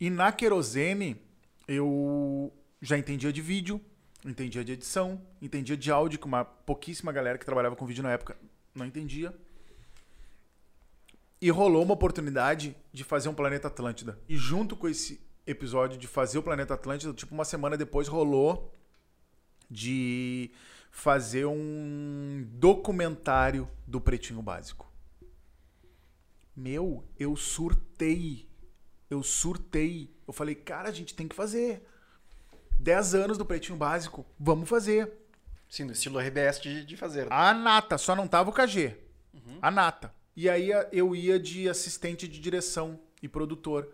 [0.00, 1.20] E na Querosene,
[1.68, 2.50] eu
[2.80, 3.78] já entendia de vídeo,
[4.30, 8.12] entendia de edição, entendia de áudio, que uma pouquíssima galera que trabalhava com vídeo na
[8.12, 8.36] época
[8.74, 9.34] não entendia.
[11.40, 14.18] E rolou uma oportunidade de fazer um Planeta Atlântida.
[14.28, 18.74] E junto com esse episódio de fazer o Planeta Atlântida, tipo uma semana depois rolou
[19.70, 20.50] de
[20.90, 24.90] fazer um documentário do Pretinho Básico.
[26.56, 28.48] Meu, eu surtei.
[29.10, 30.10] Eu surtei.
[30.26, 31.86] Eu falei, cara, a gente tem que fazer.
[32.78, 35.12] 10 anos do Pretinho Básico, vamos fazer.
[35.68, 37.26] Sim, no estilo RBS de, de fazer.
[37.30, 38.96] A nata, só não tava o KG.
[39.34, 39.58] Uhum.
[39.60, 40.14] A nata.
[40.36, 43.88] E aí eu ia de assistente de direção e produtor.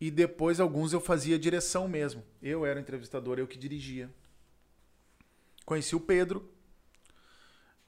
[0.00, 2.22] E depois alguns eu fazia direção mesmo.
[2.42, 4.10] Eu era entrevistador, eu que dirigia.
[5.64, 6.52] Conheci o Pedro.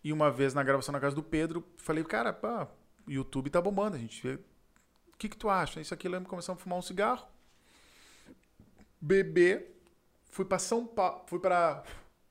[0.02, 2.68] E uma vez na gravação na casa do Pedro, falei, cara, pá,
[3.06, 4.34] YouTube tá bombando, a gente vê.
[5.12, 5.80] O que, que tu acha?
[5.80, 7.26] Isso aqui lembra começamos a fumar um cigarro.
[9.00, 9.79] Beber.
[10.30, 11.22] Fui para São Paulo.
[11.26, 11.82] Fui para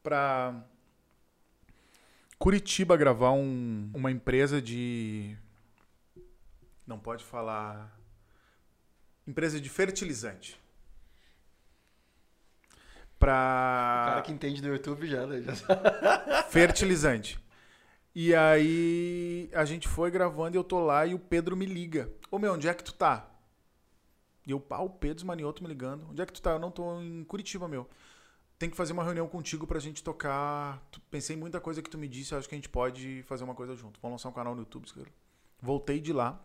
[0.01, 0.63] para
[2.37, 5.37] Curitiba gravar um, uma empresa de.
[6.87, 7.99] Não pode falar.
[9.27, 10.59] Empresa de fertilizante.
[13.19, 14.03] Pra.
[14.05, 15.43] O cara que entende do YouTube já, né?
[16.49, 17.37] fertilizante.
[18.15, 22.09] E aí a gente foi gravando e eu tô lá e o Pedro me liga.
[22.31, 23.29] Ô meu, onde é que tu tá?
[24.45, 26.07] E eu, pá, o Pedro Manioto me ligando.
[26.09, 26.51] Onde é que tu tá?
[26.51, 27.87] Eu não tô em Curitiba, meu.
[28.57, 30.83] Tem que fazer uma reunião contigo pra gente tocar.
[31.09, 33.55] Pensei em muita coisa que tu me disse, acho que a gente pode fazer uma
[33.55, 33.99] coisa junto.
[34.01, 34.87] Vamos lançar um canal no YouTube,
[35.61, 36.41] Voltei de lá.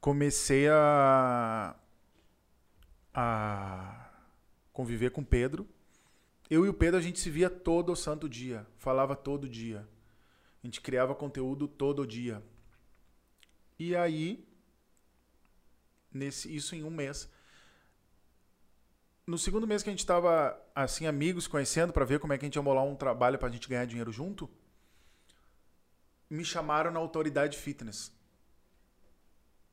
[0.00, 1.74] Comecei a.
[3.12, 4.10] a
[4.72, 5.68] conviver com Pedro
[6.50, 9.88] eu e o Pedro a gente se via todo o santo dia, falava todo dia.
[10.62, 12.42] A gente criava conteúdo todo dia.
[13.78, 14.46] E aí,
[16.14, 17.28] nesse, isso em um mês.
[19.26, 22.44] No segundo mês que a gente estava assim amigos, conhecendo para ver como é que
[22.44, 24.48] a gente ia molar um trabalho para a gente ganhar dinheiro junto,
[26.30, 28.12] me chamaram na autoridade fitness.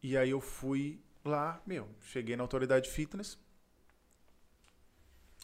[0.01, 3.37] E aí eu fui lá, meu, cheguei na autoridade fitness,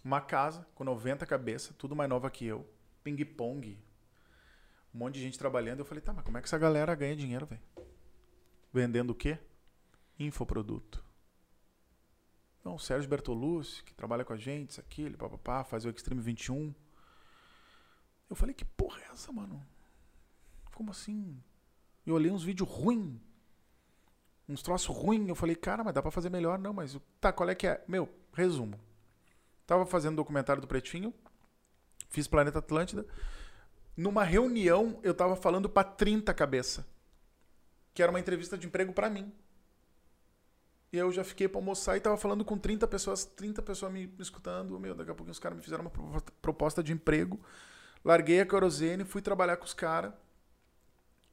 [0.04, 2.68] uma casa com 90 cabeças, tudo mais nova que eu.
[3.04, 3.78] Ping-pong.
[4.94, 5.80] Um monte de gente trabalhando.
[5.80, 7.62] Eu falei, tá, mas como é que essa galera ganha dinheiro, velho?
[8.74, 9.38] Vendendo o quê?
[10.20, 11.04] Infoproduto.
[12.60, 15.90] Então, o Sérgio Bertolucci, que trabalha com a gente, isso aqui, ele papapá, faz o
[15.90, 16.74] Extreme 21.
[18.30, 19.66] Eu falei, que porra é essa, mano?
[20.74, 21.42] Como assim?
[22.06, 23.20] Eu olhei uns vídeos ruins.
[24.50, 25.28] Uns troços ruins.
[25.28, 26.60] Eu falei, cara, mas dá pra fazer melhor?
[26.60, 27.84] Não, mas tá, qual é que é?
[27.88, 28.80] Meu, resumo.
[29.66, 31.14] Tava fazendo documentário do Pretinho,
[32.10, 33.06] fiz Planeta Atlântida.
[33.96, 36.88] Numa reunião, eu tava falando para 30 cabeça,
[37.94, 39.34] que era uma entrevista de emprego para mim.
[40.92, 44.08] E eu já fiquei para almoçar e tava falando com 30 pessoas, 30 pessoas me,
[44.08, 44.80] me escutando.
[44.80, 47.40] Meu, daqui a pouco os caras me fizeram uma proposta de emprego.
[48.06, 50.14] Larguei a querosene, fui trabalhar com os caras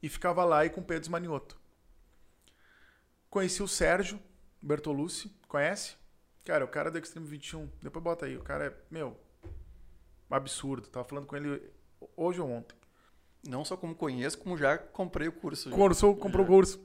[0.03, 1.59] e ficava lá e com o Pedro Manioto.
[3.31, 4.21] Conheci o Sérgio
[4.61, 5.97] Bertolucci, conhece?
[6.45, 9.17] Cara, o cara do Extreme 21, depois bota aí, o cara é, meu,
[10.29, 10.89] absurdo.
[10.89, 11.63] Tava falando com ele
[12.17, 12.77] hoje ou ontem.
[13.49, 15.71] Não só como conheço, como já comprei o curso.
[15.71, 16.81] Curso, comprou o curso.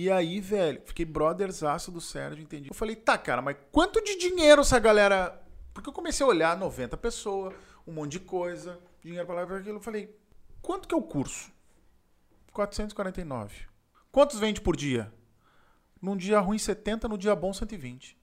[0.00, 2.70] E aí, velho, fiquei brotherzaço do Sérgio, entendi.
[2.70, 5.38] Eu falei, tá, cara, mas quanto de dinheiro essa galera.
[5.74, 7.52] Porque eu comecei a olhar 90 pessoas,
[7.86, 9.76] um monte de coisa, dinheiro pra lá e pra aquilo.
[9.76, 10.18] Eu falei,
[10.62, 11.52] quanto que é o curso?
[12.50, 13.66] 449.
[14.10, 15.12] Quantos vende por dia?
[16.00, 18.16] Num dia ruim, 70, no dia bom, 120.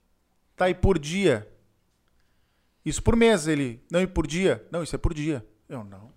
[0.56, 1.48] Tá, aí por dia?
[2.84, 3.80] Isso por mês, ele.
[3.88, 4.66] Não, e por dia?
[4.72, 5.46] Não, isso é por dia.
[5.68, 6.12] Eu não.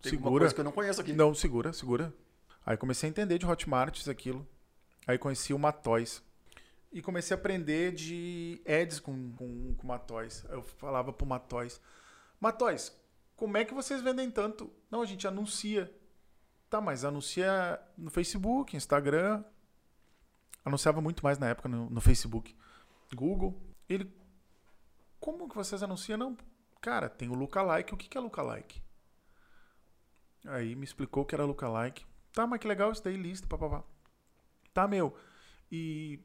[0.00, 0.38] Tem segura.
[0.38, 1.12] coisa que eu não conheço aqui.
[1.12, 2.14] Não, segura, segura.
[2.64, 4.48] Aí comecei a entender de Hotmart, aquilo.
[5.06, 6.22] Aí conheci o Matóis.
[6.92, 10.44] E comecei a aprender de ads com, com, com Matóis.
[10.50, 11.80] Eu falava pro Matóis.
[12.38, 12.94] Matóis,
[13.36, 14.70] como é que vocês vendem tanto?
[14.90, 15.92] Não, a gente anuncia.
[16.68, 19.42] Tá, mas anuncia no Facebook, Instagram.
[20.64, 22.56] Anunciava muito mais na época no, no Facebook.
[23.14, 23.60] Google.
[23.88, 24.12] Ele.
[25.18, 26.18] Como que vocês anunciam?
[26.18, 26.36] Não,
[26.80, 27.94] cara, tem o lookalike.
[27.94, 28.82] O que, que é lookalike?
[30.46, 32.04] Aí me explicou que era lookalike.
[32.32, 33.84] Tá, mas que legal isso daí, lista, papapá.
[34.72, 35.16] Tá, meu.
[35.70, 36.20] E.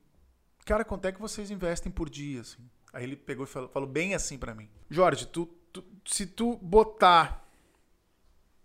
[0.66, 2.70] Cara, quanto é que vocês investem por dia, assim?
[2.92, 4.70] Aí ele pegou e falou, falou bem assim pra mim.
[4.90, 7.46] Jorge, tu, tu- se tu botar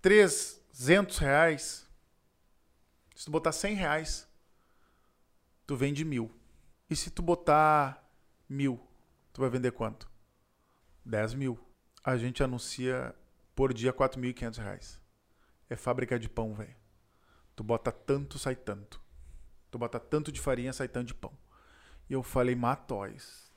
[0.00, 1.86] 300 reais,
[3.14, 4.28] se tu botar 100 reais,
[5.66, 6.30] tu vende mil.
[6.88, 8.02] E se tu botar
[8.48, 8.80] mil,
[9.32, 10.10] tu vai vender quanto?
[11.04, 11.58] 10 mil.
[12.04, 13.14] A gente anuncia
[13.54, 15.00] por dia 4.500 reais.
[15.68, 16.74] É fábrica de pão, velho.
[17.56, 19.00] Tu bota tanto, sai tanto.
[19.72, 21.36] Tu bota tanto de farinha, sai tanto de pão.
[22.08, 23.50] E eu falei, Matóis.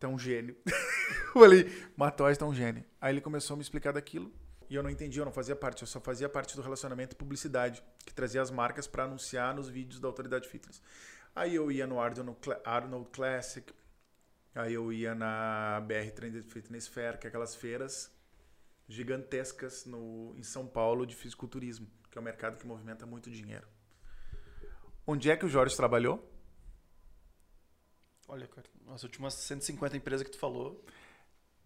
[0.00, 0.56] É um gênio.
[0.66, 1.64] eu falei,
[1.96, 2.84] Matóis, tu é um gênio.
[3.00, 4.32] Aí ele começou a me explicar daquilo.
[4.68, 5.82] E eu não entendi, eu não fazia parte.
[5.82, 9.68] Eu só fazia parte do relacionamento e publicidade, que trazia as marcas para anunciar nos
[9.68, 10.80] vídeos da Autoridade Fitness.
[11.34, 13.72] Aí eu ia no Arnold, Cla- Arnold Classic,
[14.54, 18.12] aí eu ia na BR Trended Fitness Fair, que é aquelas feiras
[18.88, 23.66] gigantescas no, em São Paulo de fisiculturismo, que é um mercado que movimenta muito dinheiro.
[25.06, 26.28] Onde é que o Jorge trabalhou?
[28.28, 30.84] Olha, cara, as últimas 150 empresas que tu falou.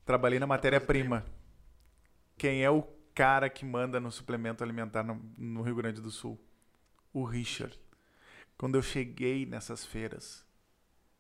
[0.04, 1.24] Trabalhei na matéria-prima.
[2.38, 2.82] Quem é o
[3.14, 6.40] cara que manda no suplemento alimentar no, no Rio Grande do Sul?
[7.12, 7.78] O Richard.
[8.56, 10.44] Quando eu cheguei nessas feiras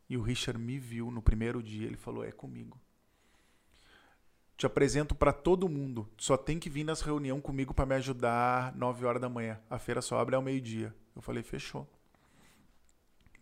[0.08, 2.80] e o Richard me viu no primeiro dia, ele falou: É comigo.
[4.56, 6.08] Te apresento para todo mundo.
[6.16, 9.60] Só tem que vir nas reuniões comigo para me ajudar 9 horas da manhã.
[9.68, 10.94] A feira só abre ao meio-dia.
[11.14, 11.88] Eu falei: Fechou.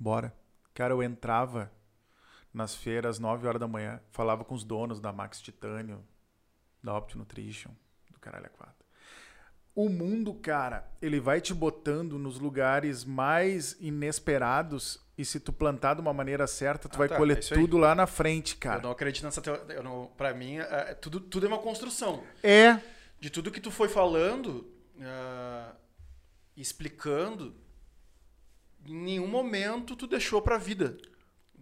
[0.02, 0.34] Bora.
[0.74, 1.70] Cara, eu entrava
[2.52, 6.02] nas feiras 9 horas da manhã, falava com os donos da Max Titânio,
[6.82, 7.70] da Opt Nutrition,
[8.10, 8.74] do caralho a quatro.
[9.76, 15.94] O mundo, cara, ele vai te botando nos lugares mais inesperados e se tu plantar
[15.94, 18.60] de uma maneira certa, tu Ah, vai tá, colher é tudo lá na frente, Eu
[18.60, 18.82] cara.
[18.82, 19.64] não acredito nessa teoria.
[19.76, 22.24] Eu não, pra mim, é, é tudo, tudo é uma construção.
[22.42, 22.80] É,
[23.20, 24.66] De tudo que tu foi falando,
[25.00, 25.72] ah,
[26.56, 27.54] explicando,
[28.86, 30.96] em nenhum momento tu deixou pra vida.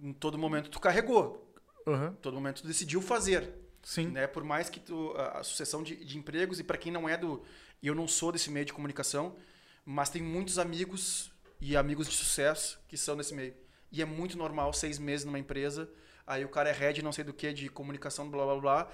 [0.02, 1.52] Em todo momento tu carregou.
[1.86, 3.54] aham, Em todo momento tu decidiu fazer.
[3.82, 4.26] sim, né?
[4.26, 7.16] Por mais que tu, a, a sucessão de, de empregos, e para quem não é
[7.16, 7.42] do.
[7.82, 9.36] Eu não sou desse meio de comunicação,
[9.84, 11.30] mas tem muitos amigos
[11.60, 13.54] e amigos de sucesso que são desse meio.
[13.92, 15.90] E é muito normal, seis meses numa empresa,
[16.26, 18.92] aí o cara é head não sei do que, de comunicação, blá blá blá.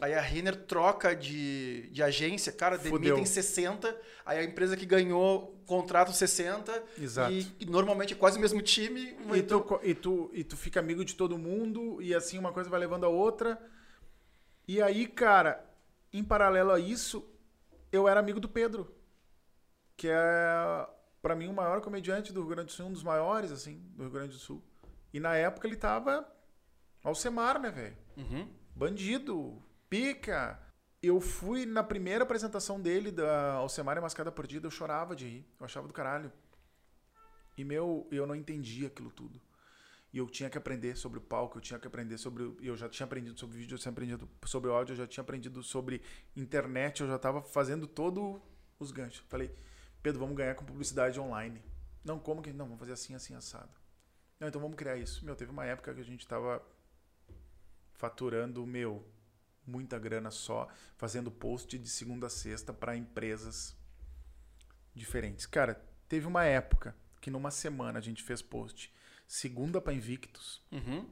[0.00, 2.98] Aí a Renner troca de, de agência, cara, Fudeu.
[2.98, 3.94] demitem 60,
[4.24, 7.32] aí a empresa que ganhou contrato 60, Exato.
[7.32, 9.00] E, e normalmente é quase o mesmo time.
[9.32, 12.52] E então- tu, e, tu, e tu fica amigo de todo mundo, e assim uma
[12.52, 13.60] coisa vai levando a outra.
[14.66, 15.62] E aí, cara,
[16.12, 17.22] em paralelo a isso,
[17.92, 18.94] eu era amigo do Pedro,
[19.96, 20.86] que é,
[21.20, 24.02] pra mim, o maior comediante do Rio Grande do Sul, um dos maiores, assim, do
[24.04, 24.62] Rio Grande do Sul.
[25.12, 26.26] E na época ele tava
[27.04, 27.96] Alcemar, né, velho?
[28.16, 28.48] Uhum.
[28.74, 29.62] Bandido,
[29.92, 30.58] pica.
[31.02, 35.46] Eu fui na primeira apresentação dele, da Alcemar e Mascada Perdida, eu chorava de rir.
[35.60, 36.32] Eu achava do caralho.
[37.58, 39.38] E, meu, eu não entendia aquilo tudo.
[40.10, 42.56] E eu tinha que aprender sobre o palco, eu tinha que aprender sobre.
[42.62, 45.62] Eu já tinha aprendido sobre vídeo, eu tinha aprendido sobre áudio, eu já tinha aprendido
[45.62, 46.00] sobre
[46.34, 48.40] internet, eu já estava fazendo todos
[48.78, 49.24] os ganchos.
[49.28, 49.54] Falei,
[50.02, 51.62] Pedro, vamos ganhar com publicidade online.
[52.02, 52.50] Não, como que.
[52.50, 53.70] Não, vamos fazer assim, assim, assado.
[54.40, 55.24] Não, então vamos criar isso.
[55.24, 56.62] Meu, teve uma época que a gente tava
[57.94, 59.06] faturando, meu,
[59.66, 63.76] muita grana só, fazendo post de segunda a sexta para empresas
[64.94, 65.46] diferentes.
[65.46, 68.92] Cara, teve uma época que numa semana a gente fez post
[69.26, 71.08] segunda para Invictus, Uhum.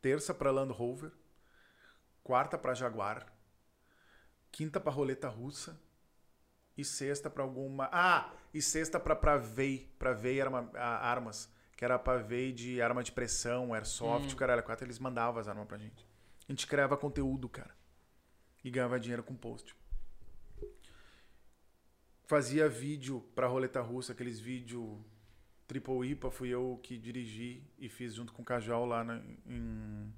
[0.00, 1.12] terça para Land Rover,
[2.22, 3.26] quarta para Jaguar,
[4.50, 5.78] quinta para roleta russa
[6.76, 7.88] e sexta para alguma.
[7.92, 13.12] Ah, e sexta para Pravei, Pravei arma, a- armas, que era Pravei de arma de
[13.12, 16.06] pressão, airsoft, o caralho, quatro eles mandavam as armas pra gente.
[16.48, 17.74] A gente criava conteúdo, cara.
[18.62, 19.74] E ganhava dinheiro com post.
[22.24, 24.98] Fazia vídeo pra roleta russa, aqueles vídeos
[25.68, 30.12] Triple IPA, fui eu que dirigi e fiz junto com o Cajal lá na- em,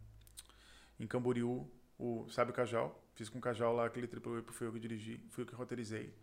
[1.01, 1.71] em Camboriú.
[1.99, 3.03] O, sabe o Cajal?
[3.15, 5.55] Fiz com o Cajal lá aquele Triple IPA, fui eu que dirigi, fui eu que
[5.55, 6.15] roteirizei.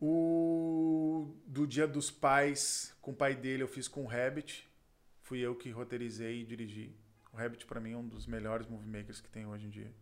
[0.00, 4.68] O do Dia dos Pais, com o pai dele, eu fiz com o Rabbit.
[5.22, 6.94] Fui eu que roteirizei e dirigi.
[7.36, 9.94] O Rabbit, pra mim, é um dos melhores movie makers que tem hoje em dia.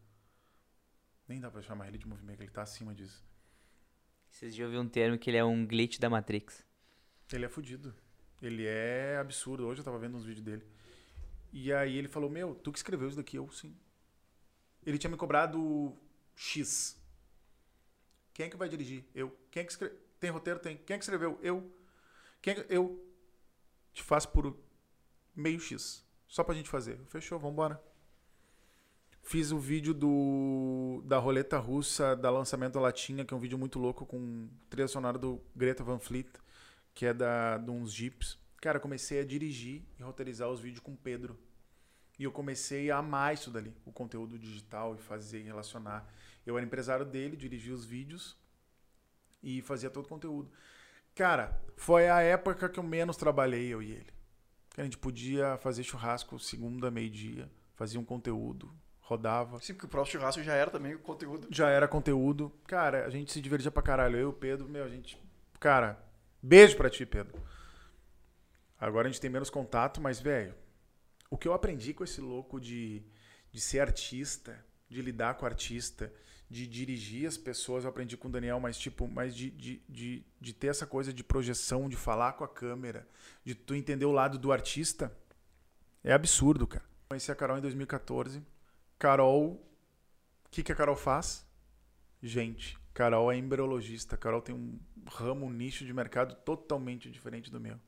[1.26, 3.26] Nem dá pra chamar ele de movie maker, ele tá acima disso.
[4.30, 6.64] Vocês já ouviram um termo que ele é um glitch da Matrix.
[7.32, 7.92] Ele é fudido.
[8.40, 9.66] Ele é absurdo.
[9.66, 10.64] Hoje eu tava vendo uns vídeos dele.
[11.52, 13.36] E aí ele falou: Meu, tu que escreveu isso daqui?
[13.36, 13.76] Eu sim.
[14.86, 15.92] Ele tinha me cobrado
[16.36, 16.96] X.
[18.32, 19.04] Quem é que vai dirigir?
[19.12, 19.36] Eu.
[19.50, 19.98] Quem é que escreveu?
[20.20, 20.60] Tem roteiro?
[20.60, 20.76] Tem.
[20.76, 21.36] Quem é que escreveu?
[21.42, 21.68] Eu.
[22.40, 22.72] Quem é que...
[22.72, 23.04] Eu.
[23.92, 24.56] te faz por
[25.34, 26.04] meio X.
[26.26, 26.98] Só pra gente fazer.
[27.08, 27.80] Fechou, vambora.
[29.22, 33.58] Fiz o vídeo do da roleta russa da lançamento da latinha, que é um vídeo
[33.58, 36.28] muito louco com trilha sonora do Greta Van Fleet,
[36.94, 38.38] que é da de uns Jeeps.
[38.60, 41.38] Cara, comecei a dirigir e roteirizar os vídeos com o Pedro.
[42.18, 46.06] E eu comecei a amar isso dali, o conteúdo digital e fazer e relacionar.
[46.46, 48.36] Eu era empresário dele, dirigia os vídeos
[49.42, 50.50] e fazia todo o conteúdo.
[51.14, 54.13] Cara, foi a época que eu menos trabalhei, eu e ele.
[54.76, 59.60] A gente podia fazer churrasco segunda, meio-dia, fazia um conteúdo, rodava.
[59.60, 61.46] Sim, porque o próprio churrasco já era também o conteúdo.
[61.50, 62.52] Já era conteúdo.
[62.66, 64.16] Cara, a gente se divertia pra caralho.
[64.16, 65.16] Eu e o Pedro, meu, a gente.
[65.60, 66.02] Cara,
[66.42, 67.40] beijo pra ti, Pedro.
[68.78, 70.54] Agora a gente tem menos contato, mas, velho,
[71.30, 73.02] o que eu aprendi com esse louco de,
[73.50, 76.12] de ser artista, de lidar com artista,
[76.54, 80.24] de dirigir as pessoas, eu aprendi com o Daniel, mas tipo, mas de, de, de,
[80.40, 83.08] de ter essa coisa de projeção, de falar com a câmera,
[83.44, 85.12] de tu entender o lado do artista,
[86.04, 86.84] é absurdo, cara.
[87.08, 88.40] Conheci a Carol em 2014.
[89.00, 89.54] Carol,
[90.46, 91.44] o que, que a Carol faz?
[92.22, 94.16] Gente, Carol é embriologista.
[94.16, 94.78] Carol tem um
[95.08, 97.80] ramo, um nicho de mercado totalmente diferente do meu.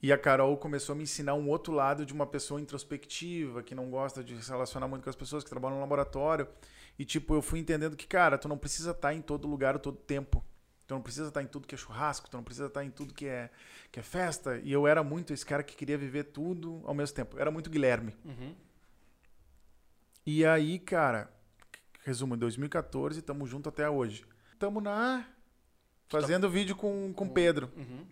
[0.00, 3.74] E a Carol começou a me ensinar um outro lado de uma pessoa introspectiva, que
[3.74, 6.46] não gosta de se relacionar muito com as pessoas, que trabalham no laboratório.
[6.98, 9.96] E, tipo, eu fui entendendo que, cara, tu não precisa estar em todo lugar todo
[9.96, 10.44] tempo.
[10.86, 13.14] Tu não precisa estar em tudo que é churrasco, tu não precisa estar em tudo
[13.14, 13.50] que é,
[13.90, 14.58] que é festa.
[14.58, 17.36] E eu era muito esse cara que queria viver tudo ao mesmo tempo.
[17.36, 18.14] Eu era muito Guilherme.
[18.24, 18.54] Uhum.
[20.26, 21.30] E aí, cara,
[22.04, 24.24] resumo, em 2014, estamos junto até hoje.
[24.52, 25.26] Estamos na.
[26.08, 27.70] Fazendo vídeo com com Pedro.
[27.76, 28.06] Uhum.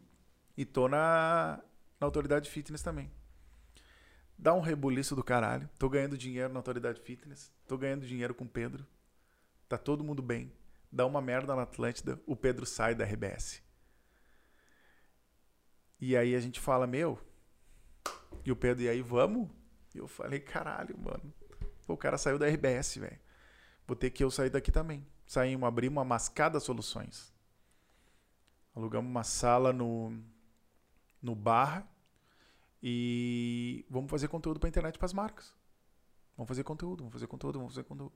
[0.56, 1.60] E tô na,
[2.00, 3.10] na Autoridade Fitness também.
[4.42, 5.70] Dá um rebuliço do caralho.
[5.78, 7.52] Tô ganhando dinheiro na Autoridade Fitness.
[7.64, 8.84] Tô ganhando dinheiro com o Pedro.
[9.68, 10.52] Tá todo mundo bem.
[10.90, 12.20] Dá uma merda na Atlântida.
[12.26, 13.62] O Pedro sai da RBS.
[16.00, 17.20] E aí a gente fala, meu.
[18.44, 19.48] E o Pedro, e aí vamos?
[19.94, 21.32] E eu falei, caralho, mano.
[21.86, 23.20] Pô, o cara saiu da RBS, velho.
[23.86, 25.06] Vou ter que eu sair daqui também.
[25.24, 27.32] Saímos, abrimos uma mascada soluções.
[28.74, 30.20] Alugamos uma sala no,
[31.22, 31.91] no Barra
[32.82, 35.54] e vamos fazer conteúdo para internet para as marcas.
[36.36, 38.12] Vamos fazer conteúdo, vamos fazer conteúdo, vamos fazer conteúdo.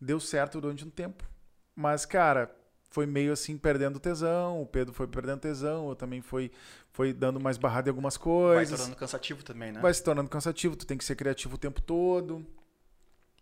[0.00, 1.28] Deu certo durante um tempo,
[1.76, 2.54] mas cara,
[2.90, 6.50] foi meio assim perdendo tesão, o Pedro foi perdendo tesão, eu também foi
[6.90, 8.70] foi dando mais barrada em algumas Vai coisas.
[8.70, 9.80] se tornando cansativo também, né?
[9.80, 12.46] Vai se tornando cansativo, tu tem que ser criativo o tempo todo.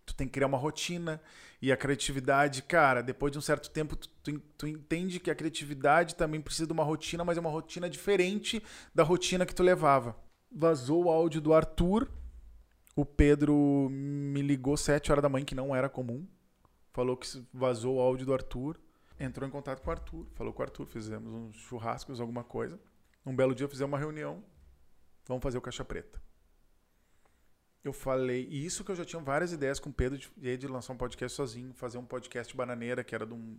[0.07, 1.21] Tu tem que criar uma rotina.
[1.63, 5.35] E a criatividade, cara, depois de um certo tempo, tu, tu, tu entende que a
[5.35, 8.63] criatividade também precisa de uma rotina, mas é uma rotina diferente
[8.95, 10.17] da rotina que tu levava.
[10.51, 12.11] Vazou o áudio do Arthur.
[12.97, 16.27] O Pedro me ligou sete horas da manhã, que não era comum.
[16.93, 18.79] Falou que vazou o áudio do Arthur.
[19.19, 20.27] Entrou em contato com o Arthur.
[20.35, 22.81] Falou com o Arthur, fizemos uns churrascos, alguma coisa.
[23.25, 24.43] Um belo dia fizemos uma reunião.
[25.27, 26.21] Vamos fazer o Caixa Preta.
[27.83, 30.67] Eu falei, e isso que eu já tinha várias ideias com o Pedro de, de
[30.67, 33.57] lançar um podcast sozinho, fazer um podcast bananeira, que era de um,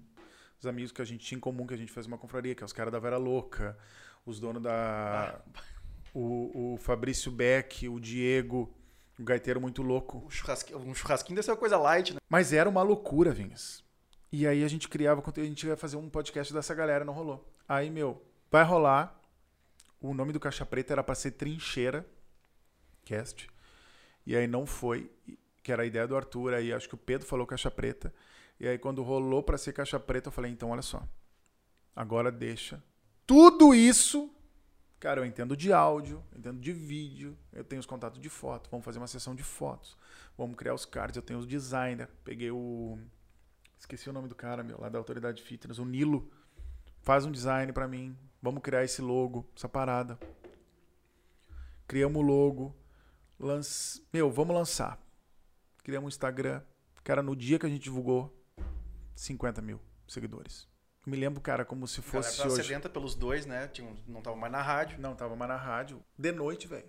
[0.57, 2.61] dos amigos que a gente tinha em comum, que a gente fez uma confraria, que
[2.61, 3.75] é os caras da Vera Louca,
[4.23, 5.41] os donos da.
[6.13, 8.73] O, o Fabrício Beck, o Diego,
[9.17, 10.23] o gaiteiro muito louco.
[10.25, 12.19] Um churrasquinho, um churrasquinho deve ser uma coisa light, né?
[12.29, 13.83] Mas era uma loucura, Vinhas.
[14.31, 17.13] E aí a gente criava conteúdo, a gente ia fazer um podcast dessa galera, não
[17.13, 17.45] rolou.
[17.67, 19.19] Aí, meu, vai rolar.
[19.99, 22.05] O nome do Caixa Preta era pra ser Trincheira
[23.05, 23.47] Cast.
[24.25, 25.11] E aí não foi,
[25.61, 26.53] que era a ideia do Arthur.
[26.53, 28.13] Aí acho que o Pedro falou Caixa Preta.
[28.59, 31.03] E aí quando rolou pra ser Caixa Preta, eu falei, então olha só.
[31.95, 32.81] Agora deixa.
[33.27, 34.33] Tudo isso.
[35.01, 38.69] Cara, eu entendo de áudio, entendo de vídeo, eu tenho os contatos de foto.
[38.69, 39.97] Vamos fazer uma sessão de fotos.
[40.37, 42.07] Vamos criar os cards, eu tenho os designer.
[42.23, 42.99] Peguei o.
[43.79, 46.31] Esqueci o nome do cara, meu, lá da Autoridade Fitness, o Nilo.
[47.01, 48.15] Faz um design pra mim.
[48.39, 50.19] Vamos criar esse logo, essa parada.
[51.87, 52.75] Criamos o logo.
[53.39, 54.05] Lance...
[54.13, 55.03] Meu, vamos lançar.
[55.83, 56.61] Criamos um Instagram.
[57.03, 58.31] Cara, no dia que a gente divulgou,
[59.15, 60.70] 50 mil seguidores.
[61.05, 62.63] Me lembro, cara, como se galera fosse tava hoje.
[62.63, 63.67] sedenta pelos dois, né?
[63.67, 64.99] Tinha não tava mais na rádio.
[64.99, 66.03] Não, tava mais na rádio.
[66.17, 66.87] De noite, velho.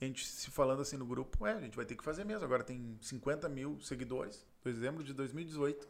[0.00, 2.44] A gente se falando assim no grupo, é, a gente vai ter que fazer mesmo.
[2.44, 4.44] Agora tem 50 mil seguidores.
[4.64, 5.88] Dezembro de 2018.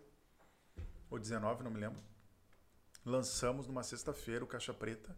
[1.11, 2.03] Ou 19, não me lembro.
[3.05, 5.17] Lançamos numa sexta-feira o Caixa Preta.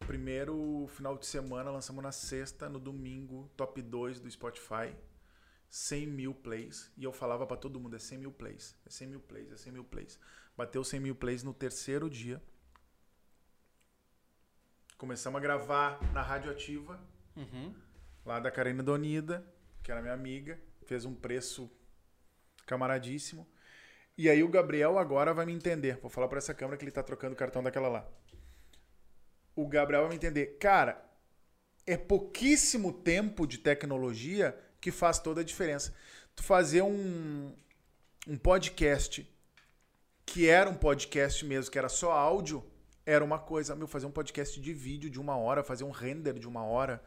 [0.00, 4.94] Primeiro final de semana lançamos na sexta, no domingo, top 2 do Spotify.
[5.70, 6.90] 100 mil plays.
[6.96, 8.76] E eu falava pra todo mundo, é 100 mil plays.
[8.86, 10.18] É 100 mil plays, é 100 mil plays.
[10.56, 12.42] Bateu 100 mil plays no terceiro dia.
[14.96, 16.98] Começamos a gravar na Rádio Ativa,
[17.36, 17.74] Uhum.
[18.24, 19.44] lá da Karina Donida,
[19.82, 20.58] que era minha amiga.
[20.86, 21.70] Fez um preço
[22.64, 23.46] camaradíssimo.
[24.16, 25.98] E aí o Gabriel agora vai me entender.
[26.00, 28.08] Vou falar pra essa câmera que ele tá trocando o cartão daquela lá.
[29.54, 30.58] o Gabriel vai me entender.
[30.58, 31.02] Cara,
[31.86, 35.94] é pouquíssimo tempo de tecnologia que faz toda a diferença.
[36.34, 37.54] Tu fazer um,
[38.26, 39.28] um podcast
[40.24, 42.64] que era um podcast mesmo, que era só áudio,
[43.04, 43.76] era uma coisa.
[43.76, 47.02] Meu, fazer um podcast de vídeo de uma hora, fazer um render de uma hora.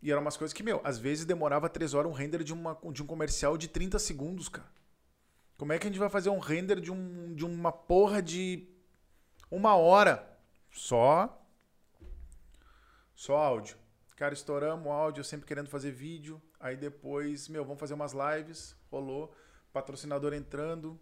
[0.00, 2.78] E eram umas coisas que, meu, às vezes demorava três horas um render de, uma,
[2.92, 4.68] de um comercial de 30 segundos, cara.
[5.56, 8.68] Como é que a gente vai fazer um render de, um, de uma porra de
[9.50, 10.38] uma hora?
[10.70, 11.44] Só.
[13.14, 13.76] Só áudio.
[14.18, 16.42] Cara, estouramos o áudio, eu sempre querendo fazer vídeo.
[16.58, 18.76] Aí depois, meu, vamos fazer umas lives.
[18.90, 19.32] Rolou.
[19.72, 20.98] Patrocinador entrando.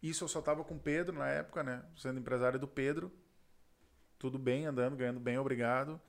[0.00, 1.84] Isso eu só tava com o Pedro na época, né?
[1.96, 3.12] Sendo empresário do Pedro.
[4.20, 6.00] Tudo bem, andando, ganhando bem, obrigado.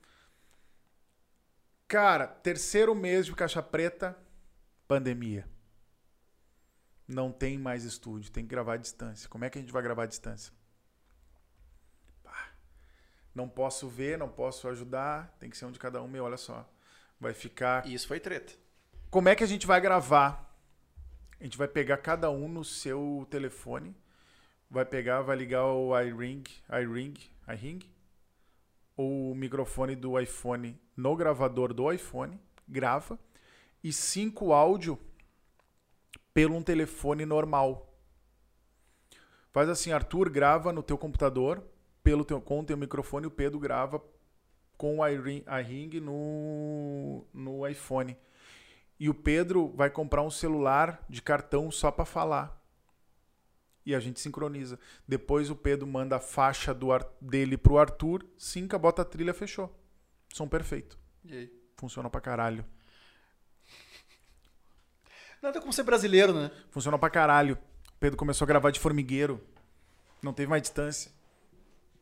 [1.88, 4.16] Cara, terceiro mês de caixa preta,
[4.86, 5.48] pandemia.
[7.08, 9.28] Não tem mais estúdio, tem que gravar à distância.
[9.28, 10.52] Como é que a gente vai gravar à distância?
[13.38, 16.08] Não posso ver, não posso ajudar, tem que ser um de cada um.
[16.08, 16.68] Meu, olha só.
[17.20, 17.86] Vai ficar.
[17.86, 18.52] Isso foi treta.
[19.12, 20.60] Como é que a gente vai gravar?
[21.38, 23.96] A gente vai pegar cada um no seu telefone,
[24.68, 27.14] vai pegar, vai ligar o iRing, iRing,
[27.48, 27.78] iRing,
[28.96, 33.16] o microfone do iPhone no gravador do iPhone, grava
[33.84, 34.98] e cinco áudio
[36.34, 37.88] pelo um telefone normal.
[39.52, 41.62] Faz assim, Arthur grava no teu computador
[42.08, 44.02] pelo teu, com o teu microfone, o Pedro grava
[44.78, 48.16] com o iRing, iRing no, no iPhone
[48.98, 52.58] e o Pedro vai comprar um celular de cartão só para falar.
[53.84, 54.78] E a gente sincroniza.
[55.06, 56.88] Depois o Pedro manda a faixa do
[57.20, 59.70] dele pro Arthur, cinca, bota a trilha, fechou.
[60.32, 60.98] Som perfeito.
[61.26, 61.52] E aí?
[61.76, 62.64] Funciona pra caralho.
[65.42, 66.50] Nada como ser brasileiro, né?
[66.70, 67.58] Funciona pra caralho.
[67.88, 69.38] O Pedro começou a gravar de formigueiro.
[70.22, 71.17] Não teve mais distância.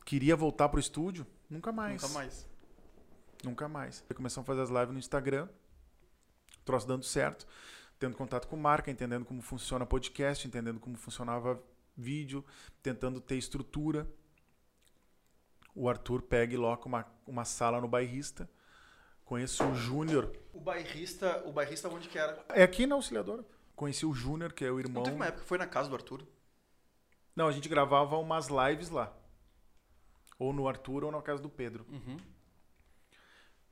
[0.07, 1.27] Queria voltar pro estúdio?
[1.49, 2.01] Nunca mais.
[2.01, 2.49] Nunca mais.
[3.43, 4.05] Nunca mais.
[4.15, 5.49] Começamos a fazer as lives no Instagram
[6.63, 7.45] troço dando certo,
[7.99, 11.61] tendo contato com marca, entendendo como funciona podcast, entendendo como funcionava
[11.95, 12.45] vídeo,
[12.81, 14.07] tentando ter estrutura.
[15.75, 18.49] O Arthur pega e loca uma, uma sala no bairrista.
[19.25, 20.31] Conheço o Júnior.
[20.53, 22.45] O bairrista, o bairrista onde que era?
[22.47, 23.43] É aqui na Auxiliadora.
[23.75, 24.95] Conheci o Júnior, que é o irmão.
[24.95, 26.23] Não teve uma época que foi na casa do Arthur?
[27.35, 29.13] Não, a gente gravava umas lives lá.
[30.39, 31.85] Ou no Arthur ou na casa do Pedro.
[31.89, 32.17] Uhum.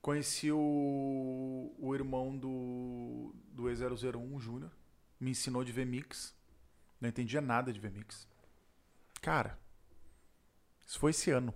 [0.02, 4.72] Conheci o, o irmão do, do E001, o Júnior.
[5.20, 6.36] Me ensinou de VMix.
[7.00, 8.28] Não entendia nada de VMix.
[9.22, 9.58] Cara,
[10.86, 11.54] isso foi esse ano.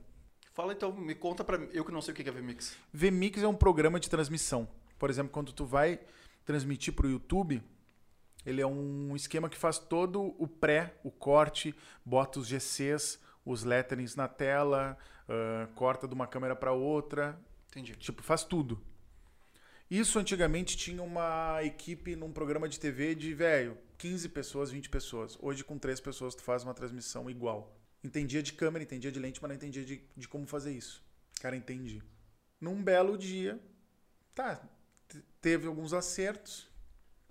[0.51, 1.69] Fala então, me conta pra mim.
[1.71, 2.75] Eu que não sei o que é VMix.
[2.91, 4.67] VMix é um programa de transmissão.
[4.97, 5.99] Por exemplo, quando tu vai
[6.43, 7.63] transmitir para o YouTube,
[8.45, 13.63] ele é um esquema que faz todo o pré, o corte, bota os GCs, os
[13.63, 14.97] letterings na tela,
[15.27, 17.39] uh, corta de uma câmera para outra.
[17.67, 17.95] Entendi.
[17.95, 18.81] Tipo, faz tudo.
[19.89, 25.37] Isso antigamente tinha uma equipe num programa de TV de, velho, 15 pessoas, 20 pessoas.
[25.41, 27.75] Hoje, com três pessoas, tu faz uma transmissão igual.
[28.03, 31.03] Entendia de câmera, entendia de lente, mas não entendia de, de como fazer isso.
[31.41, 32.03] Cara, entendi.
[32.61, 33.59] Num belo dia,
[34.35, 34.61] tá,
[35.41, 36.69] teve alguns acertos,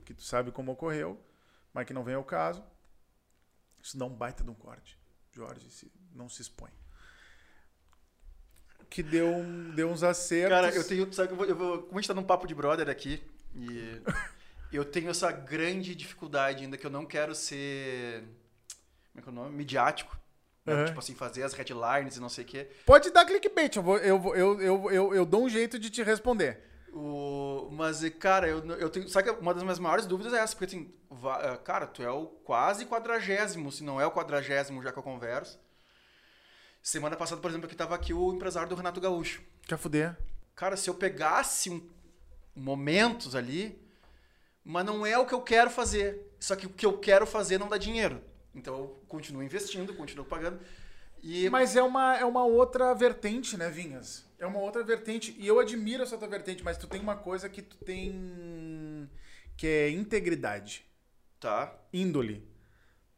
[0.05, 1.21] que tu sabe como ocorreu,
[1.73, 2.65] mas que não vem ao caso.
[3.81, 4.98] Isso dá um baita de um corte.
[5.39, 6.71] Jorge, se, não se expõe
[8.91, 10.49] que deu, um, deu uns acertos.
[10.49, 11.13] Cara, eu tenho.
[11.13, 13.23] Sabe, eu vou, eu vou, como a gente tá num papo de brother aqui,
[13.55, 14.01] e
[14.73, 18.25] eu tenho essa grande dificuldade ainda que eu não quero ser.
[19.13, 19.57] Como é que é o nome?
[19.57, 20.19] Midiático.
[20.65, 20.75] Né?
[20.75, 20.85] Uhum.
[20.87, 22.69] Tipo assim, fazer as headlines e não sei o quê.
[22.85, 26.03] Pode dar clickbait, eu, vou, eu, eu, eu, eu, eu dou um jeito de te
[26.03, 26.68] responder.
[27.01, 29.09] O, mas, cara, eu, eu tenho.
[29.09, 30.93] Sabe que uma das minhas maiores dúvidas é essa, porque assim,
[31.43, 35.03] eh, cara, tu é o quase quadragésimo, se não é o quadragésimo já que eu
[35.03, 35.61] converso.
[36.83, 39.43] Semana passada, por exemplo, aqui tava aqui o empresário do Renato Gaúcho.
[39.69, 40.17] Quer fuder?
[40.57, 41.89] Cara, se eu pegasse um,
[42.57, 43.81] momentos ali,
[44.65, 46.21] mas não é o que eu quero fazer.
[46.41, 48.21] Só que o que eu quero fazer não dá dinheiro.
[48.53, 50.59] Então eu continuo investindo, continuo pagando.
[51.23, 54.28] E Mas é uma, é uma outra vertente, né, Vinhas?
[54.39, 55.35] É uma outra vertente.
[55.39, 59.11] E eu admiro essa outra vertente, mas tu tem uma coisa que tu tem.
[59.57, 60.87] que é integridade.
[61.41, 61.77] tá.
[61.93, 62.47] Índole.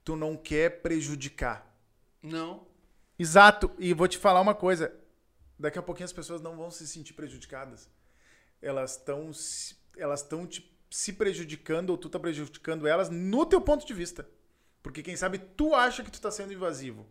[0.04, 1.66] Tu não quer prejudicar.
[2.22, 2.66] Não.
[3.18, 3.70] Exato.
[3.78, 4.94] E vou te falar uma coisa.
[5.58, 7.88] Daqui a pouquinho as pessoas não vão se sentir prejudicadas.
[8.62, 9.30] Elas estão
[9.96, 10.48] elas estão
[10.90, 14.26] se prejudicando ou tu tá prejudicando elas no teu ponto de vista.
[14.82, 17.06] Porque quem sabe tu acha que tu tá sendo invasivo.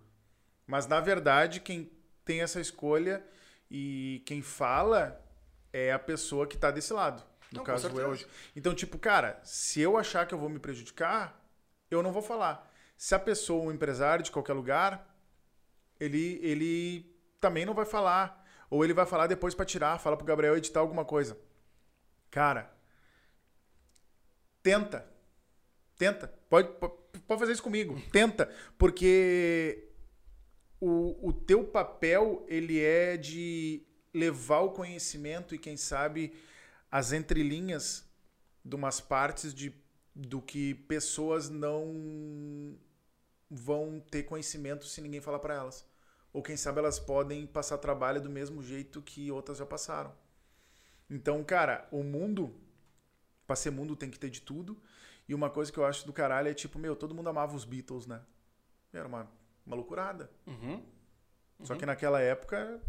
[0.66, 1.92] Mas na verdade quem
[2.26, 3.24] tem essa escolha
[3.70, 5.24] e quem fala
[5.72, 7.24] é a pessoa que tá desse lado.
[7.52, 8.28] No Não, caso eu hoje.
[8.56, 11.44] Então, tipo, cara, se eu achar que eu vou me prejudicar,
[11.90, 12.72] eu não vou falar.
[12.98, 15.16] Se a pessoa, um empresário de qualquer lugar,
[16.00, 18.46] ele, ele também não vai falar.
[18.70, 21.38] Ou ele vai falar depois pra tirar, fala pro Gabriel editar alguma coisa.
[22.30, 22.72] Cara,
[24.62, 25.08] tenta.
[25.98, 26.28] Tenta.
[26.50, 26.90] Pode, po-
[27.28, 28.00] pode fazer isso comigo.
[28.12, 28.50] Tenta.
[28.78, 29.89] Porque
[30.80, 33.84] o, o teu papel, ele é de
[34.14, 36.34] levar o conhecimento e, quem sabe,
[36.92, 38.06] as entrelinhas
[38.64, 39.74] de umas partes de,
[40.16, 42.78] do que pessoas não
[43.50, 45.86] vão ter conhecimento se ninguém falar para elas.
[46.32, 50.14] Ou quem sabe elas podem passar trabalho do mesmo jeito que outras já passaram.
[51.10, 52.56] Então, cara, o mundo,
[53.48, 54.80] pra ser mundo tem que ter de tudo.
[55.28, 57.66] E uma coisa que eu acho do caralho é tipo, meu, todo mundo amava os
[57.66, 58.22] Beatles, né?
[58.94, 59.30] Era uma,
[59.66, 60.30] uma loucurada.
[60.48, 60.84] Uhum.
[61.64, 62.82] Só que naquela época,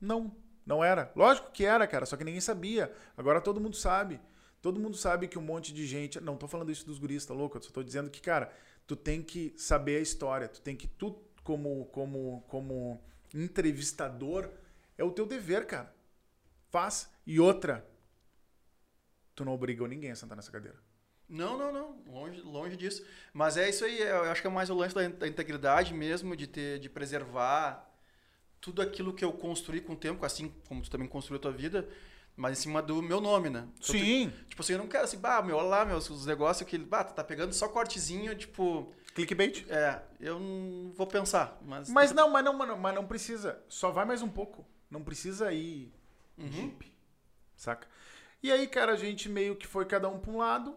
[0.00, 0.34] não.
[0.64, 1.12] Não era.
[1.14, 2.92] Lógico que era, cara, só que ninguém sabia.
[3.16, 4.20] Agora todo mundo sabe.
[4.60, 6.20] Todo mundo sabe que um monte de gente.
[6.20, 7.56] Não tô falando isso dos guris, tá louco?
[7.56, 8.52] Eu só tô dizendo que, cara,
[8.84, 10.48] tu tem que saber a história.
[10.48, 10.88] Tu tem que.
[10.88, 13.00] Tu, como, como, como
[13.32, 14.50] entrevistador,
[14.98, 15.94] é o teu dever, cara.
[16.68, 17.08] Faz.
[17.24, 17.86] E outra.
[19.36, 20.78] Tu não obrigou ninguém a sentar nessa cadeira.
[21.28, 21.96] Não, não, não.
[22.06, 23.04] Longe, longe disso.
[23.32, 24.00] Mas é isso aí.
[24.00, 27.84] Eu acho que é mais o lance da, da integridade mesmo, de ter, de preservar
[28.60, 31.52] tudo aquilo que eu construí com o tempo, assim como tu também construiu a tua
[31.52, 31.88] vida,
[32.36, 33.66] mas em cima do meu nome, né?
[33.78, 34.30] Então, Sim.
[34.30, 36.74] tu- tipo assim, eu não quero assim, bah, meu, olha lá, meus os negócios que
[36.76, 39.64] ele, bah, tá pegando só cortezinho, tipo, Clickbait.
[39.68, 43.62] é, eu não vou pensar, mas Mas não, mas não, mas não, mas não precisa.
[43.68, 44.66] Só vai mais um pouco.
[44.90, 45.92] Não precisa ir
[46.38, 46.50] Uhum.
[46.52, 46.92] Jeep.
[47.56, 47.86] Saca?
[48.42, 50.76] E aí, cara, a gente meio que foi cada um pra um lado.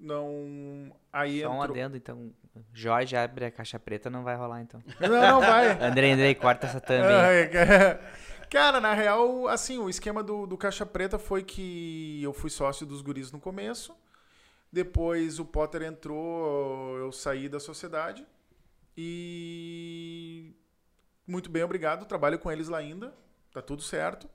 [0.00, 0.90] Não.
[1.12, 1.76] Aí Só um entrou.
[1.76, 2.32] adendo, então.
[2.72, 4.82] Jorge abre a caixa preta, não vai rolar, então.
[4.98, 5.70] Não, não vai.
[5.82, 7.04] Andrei, Andrei, corta essa thumb.
[8.50, 12.84] Cara, na real, assim, o esquema do, do Caixa Preta foi que eu fui sócio
[12.84, 13.94] dos guris no começo.
[14.72, 18.26] Depois o Potter entrou, eu saí da sociedade.
[18.96, 20.52] E.
[21.24, 22.06] Muito bem, obrigado.
[22.06, 23.14] Trabalho com eles lá ainda.
[23.52, 24.28] Tá tudo certo.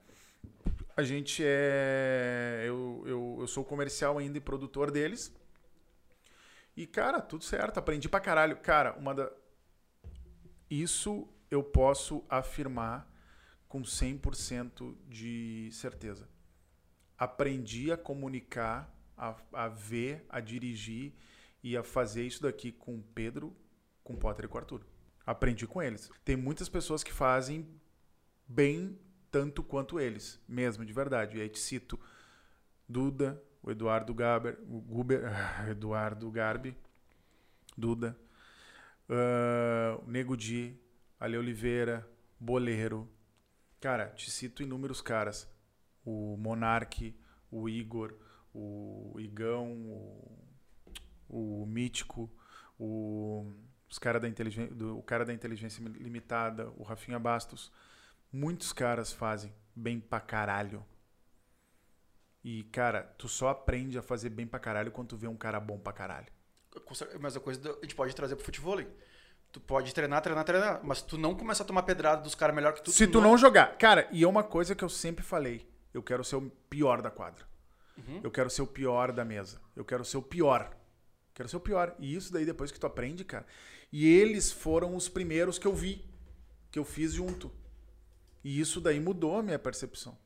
[0.96, 2.64] A gente é.
[2.66, 5.30] Eu, eu, eu sou comercial ainda e produtor deles.
[6.76, 7.78] E, cara, tudo certo.
[7.78, 8.56] Aprendi pra caralho.
[8.58, 9.30] Cara, uma da.
[10.68, 13.10] Isso eu posso afirmar
[13.68, 16.28] com 100% de certeza.
[17.16, 21.14] Aprendi a comunicar, a, a ver, a dirigir
[21.62, 23.56] e a fazer isso daqui com o Pedro,
[24.04, 24.84] com o Potter e com o Arthur.
[25.24, 26.10] Aprendi com eles.
[26.24, 27.66] Tem muitas pessoas que fazem
[28.46, 28.98] bem
[29.30, 31.38] tanto quanto eles, mesmo, de verdade.
[31.38, 31.98] E aí te cito
[32.88, 35.24] Duda, o Eduardo Gaber, o Guber,
[35.68, 36.76] Eduardo Garbi,
[37.76, 38.16] Duda,
[39.08, 40.78] ah, o Nego Di,
[41.18, 43.08] Ale Oliveira, Boleiro.
[43.80, 45.48] Cara, te cito inúmeros caras.
[46.04, 47.14] O Monark,
[47.50, 48.14] o Igor,
[48.54, 49.72] o Igão,
[51.28, 52.30] o, o Mítico,
[52.78, 53.52] o,
[53.88, 57.72] os cara da do, o cara da inteligência limitada, o Rafinha Bastos.
[58.32, 60.84] Muitos caras fazem bem pra caralho.
[62.46, 65.58] E, cara, tu só aprende a fazer bem pra caralho quando tu vê um cara
[65.58, 66.28] bom pra caralho.
[67.18, 68.80] Mas a coisa a gente pode trazer pro futebol.
[69.50, 70.80] Tu pode treinar, treinar, treinar.
[70.84, 72.92] Mas tu não começar a tomar pedrada dos caras melhor que tu.
[72.92, 73.76] Se tu não jogar.
[73.78, 75.68] Cara, e é uma coisa que eu sempre falei.
[75.92, 77.44] Eu quero ser o pior da quadra.
[78.22, 79.60] Eu quero ser o pior da mesa.
[79.74, 80.72] Eu quero ser o pior.
[81.34, 81.96] Quero ser o pior.
[81.98, 83.44] E isso daí depois que tu aprende, cara.
[83.90, 86.08] E eles foram os primeiros que eu vi.
[86.70, 87.50] Que eu fiz junto.
[88.44, 90.16] E isso daí mudou a minha percepção.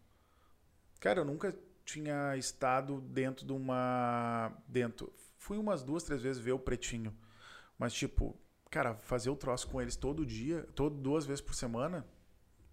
[1.00, 1.56] Cara, eu nunca
[1.92, 4.52] tinha estado dentro de uma.
[4.68, 5.12] Dentro.
[5.36, 7.14] Fui umas duas, três vezes ver o pretinho.
[7.78, 8.38] Mas, tipo,
[8.70, 12.06] cara, fazer o troço com eles todo dia, todo, duas vezes por semana,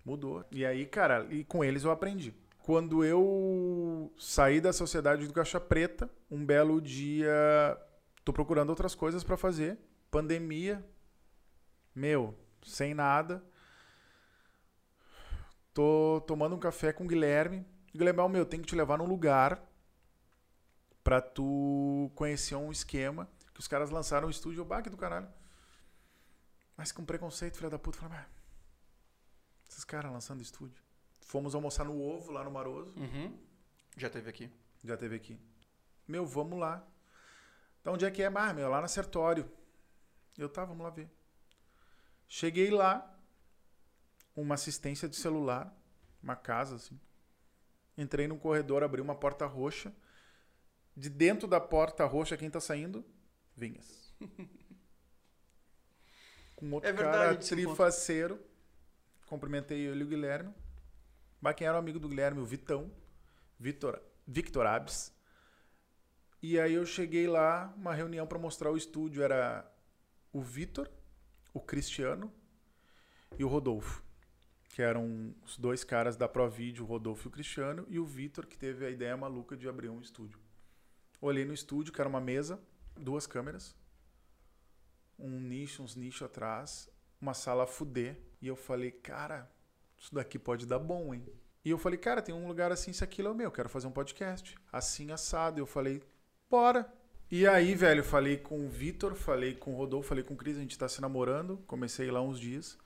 [0.05, 0.45] mudou.
[0.51, 2.33] E aí, cara, e com eles eu aprendi.
[2.59, 7.31] Quando eu saí da sociedade do Caixa Preta, um belo dia,
[8.25, 9.77] tô procurando outras coisas pra fazer.
[10.11, 10.85] Pandemia,
[11.95, 13.41] meu, sem nada.
[15.73, 17.65] Tô tomando um café com o Guilherme.
[17.97, 19.61] Guilherme, ó, meu, tem que te levar num lugar
[21.03, 24.97] pra tu conhecer um esquema que os caras lançaram um estúdio, eu, bah, que do
[24.97, 25.27] caralho.
[26.75, 28.27] Mas com preconceito, filha da puta, falei, "Ah,
[29.67, 30.81] esses caras lançando estúdio.
[31.21, 32.93] Fomos almoçar no ovo lá no Maroso.
[32.95, 33.37] Uhum.
[33.97, 34.51] Já teve aqui.
[34.83, 35.39] Já teve aqui.
[36.07, 36.85] Meu, vamos lá.
[37.81, 38.27] Então, onde é que é?
[38.27, 39.51] Ah, meu, lá na Sertório.
[40.37, 41.09] Eu, tá, vamos lá ver.
[42.27, 43.17] Cheguei lá,
[44.35, 45.75] uma assistência de celular,
[46.21, 46.99] uma casa, assim.
[47.97, 49.93] Entrei num corredor, abri uma porta roxa.
[50.95, 53.03] De dentro da porta roxa, quem tá saindo?
[53.55, 54.13] Vinhas.
[56.55, 58.39] Com outro É verdade, cara trifaceiro.
[59.25, 60.53] Cumprimentei ele e o Guilherme.
[61.41, 62.39] Mas quem era o amigo do Guilherme?
[62.39, 62.91] O Vitão.
[63.59, 65.11] Victor, Victor Abs.
[66.41, 69.23] E aí eu cheguei lá, uma reunião para mostrar o estúdio.
[69.23, 69.69] Era
[70.31, 70.89] o Vitor,
[71.53, 72.31] o Cristiano
[73.37, 74.06] e o Rodolfo.
[74.77, 78.45] Que eram os dois caras da ProVídeo, o Rodolfo e o Cristiano, e o Vitor,
[78.45, 80.37] que teve a ideia maluca de abrir um estúdio.
[81.19, 82.61] Olhei no estúdio, que era uma mesa,
[82.95, 83.75] duas câmeras,
[85.17, 86.87] um nicho, uns nichos atrás,
[87.19, 88.21] uma sala a fuder.
[88.39, 89.51] E eu falei, cara,
[89.97, 91.25] isso daqui pode dar bom, hein?
[91.65, 93.87] E eu falei, cara, tem um lugar assim, se aquilo é o meu, quero fazer
[93.87, 94.55] um podcast.
[94.71, 95.59] Assim, assado.
[95.59, 96.03] Eu falei,
[96.47, 96.87] bora.
[97.31, 100.55] E aí, velho, falei com o Vitor, falei com o Rodolfo, falei com o Cris,
[100.55, 101.57] a gente tá se namorando.
[101.65, 102.77] Comecei lá uns dias.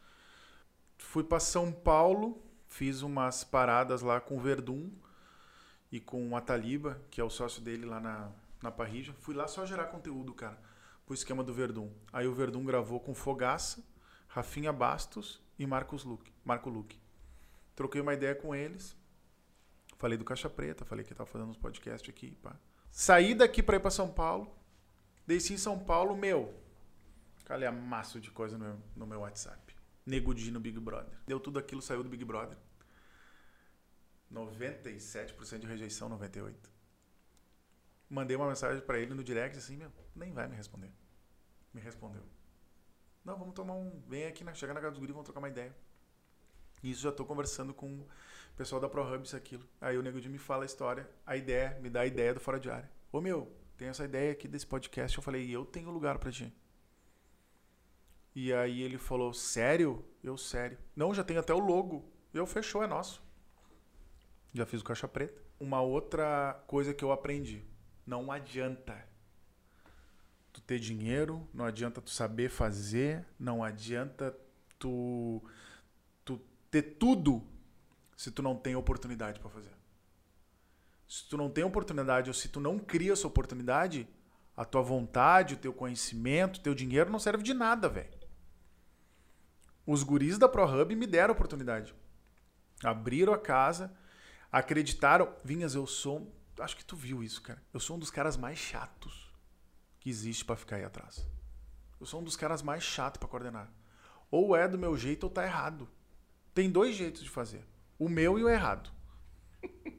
[1.02, 4.90] Fui para São Paulo, fiz umas paradas lá com o Verdun
[5.92, 8.32] e com o Ataliba, que é o sócio dele lá na,
[8.62, 9.12] na Parrija.
[9.20, 10.58] Fui lá só gerar conteúdo, cara,
[11.06, 11.92] pro esquema do Verdun.
[12.14, 13.84] Aí o Verdun gravou com Fogaça,
[14.30, 16.98] Rafinha Bastos e Marcos Luque, Marco Luque.
[17.76, 18.96] Troquei uma ideia com eles.
[19.98, 22.56] Falei do Caixa Preta, falei que tava fazendo uns podcasts aqui, pá.
[22.90, 24.50] Saí daqui para ir para São Paulo.
[25.28, 26.54] Desci em São Paulo, meu.
[27.44, 29.71] Calhamaço de coisa no meu, no meu WhatsApp.
[30.06, 31.18] Nego no Big Brother.
[31.28, 32.58] Deu tudo aquilo, saiu do Big Brother.
[34.32, 36.56] 97% de rejeição, 98%.
[38.10, 40.92] Mandei uma mensagem para ele no direct assim, meu, nem vai me responder.
[41.74, 42.24] Me respondeu.
[43.24, 44.02] Não, vamos tomar um.
[44.08, 45.74] Vem aqui, na, chega na casa dos guris, vamos trocar uma ideia.
[46.84, 48.08] Isso já tô conversando com o
[48.58, 49.64] pessoal da ProHub, isso aquilo.
[49.80, 52.60] Aí o Nego me fala a história, a ideia, me dá a ideia do Fora
[52.60, 52.90] de Área.
[53.12, 55.18] Ô meu, tem essa ideia aqui desse podcast.
[55.18, 56.54] Eu falei, eu tenho lugar para ti.
[58.34, 60.06] E aí ele falou, sério?
[60.24, 60.78] Eu, sério.
[60.96, 62.10] Não, já tem até o logo.
[62.34, 63.22] Eu, fechou, é nosso.
[64.54, 65.42] Já fiz o caixa preta.
[65.60, 67.64] Uma outra coisa que eu aprendi.
[68.06, 69.08] Não adianta
[70.52, 74.36] tu ter dinheiro, não adianta tu saber fazer, não adianta
[74.78, 75.42] tu,
[76.26, 77.42] tu ter tudo
[78.18, 79.72] se tu não tem oportunidade para fazer.
[81.08, 84.08] Se tu não tem oportunidade ou se tu não cria essa oportunidade,
[84.56, 88.21] a tua vontade, o teu conhecimento, o teu dinheiro não serve de nada, velho.
[89.92, 91.94] Os guris da ProHub me deram oportunidade.
[92.82, 93.94] Abriram a casa,
[94.50, 95.36] acreditaram.
[95.44, 96.34] Vinhas, eu sou.
[96.58, 97.62] Acho que tu viu isso, cara.
[97.74, 99.30] Eu sou um dos caras mais chatos
[100.00, 101.28] que existe para ficar aí atrás.
[102.00, 103.70] Eu sou um dos caras mais chatos para coordenar.
[104.32, 105.90] Ou é do meu jeito ou tá errado.
[106.54, 107.68] Tem dois jeitos de fazer:
[108.00, 108.90] o meu e o errado.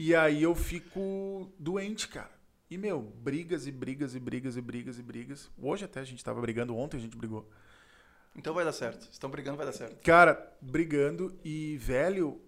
[0.00, 2.30] E aí eu fico doente, cara.
[2.70, 5.50] E, meu, brigas e brigas e brigas e brigas e brigas.
[5.58, 7.50] Hoje até a gente tava brigando, ontem a gente brigou.
[8.38, 9.08] Então vai dar certo.
[9.10, 10.00] Estão brigando, vai dar certo.
[10.04, 12.40] Cara, brigando e velho.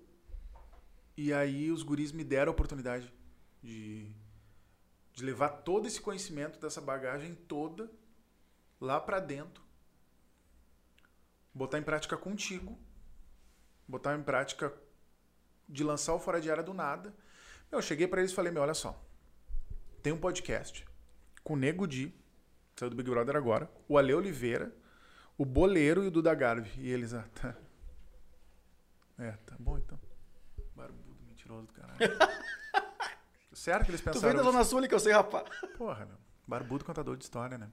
[1.17, 3.12] E aí os guris me deram a oportunidade
[3.60, 4.09] de,
[5.12, 7.91] de levar todo esse conhecimento dessa bagagem toda
[8.81, 9.65] lá pra dentro.
[11.52, 12.78] Botar em prática contigo.
[13.89, 14.73] Botar em prática
[15.69, 17.12] de lançar o Fora de Área do nada.
[17.70, 19.05] Eu cheguei para eles e falei, meu, olha só.
[20.05, 20.86] Tem um podcast
[21.43, 22.15] com o Nego Di,
[22.77, 24.73] saiu do Big Brother agora, o Ale Oliveira,
[25.41, 26.70] o Boleiro e o Duda Garbi.
[26.77, 27.57] E eles, ah, tá.
[29.19, 29.99] É, tá bom então.
[30.77, 31.99] Barbudo, mentiroso do caralho.
[33.55, 34.28] Sério que eles Tu pensaram.
[34.28, 34.43] vem da?
[34.43, 35.49] Zona Sul que eu sei, rapaz.
[35.78, 36.19] Porra, meu.
[36.47, 37.70] Barbudo contador de história, né?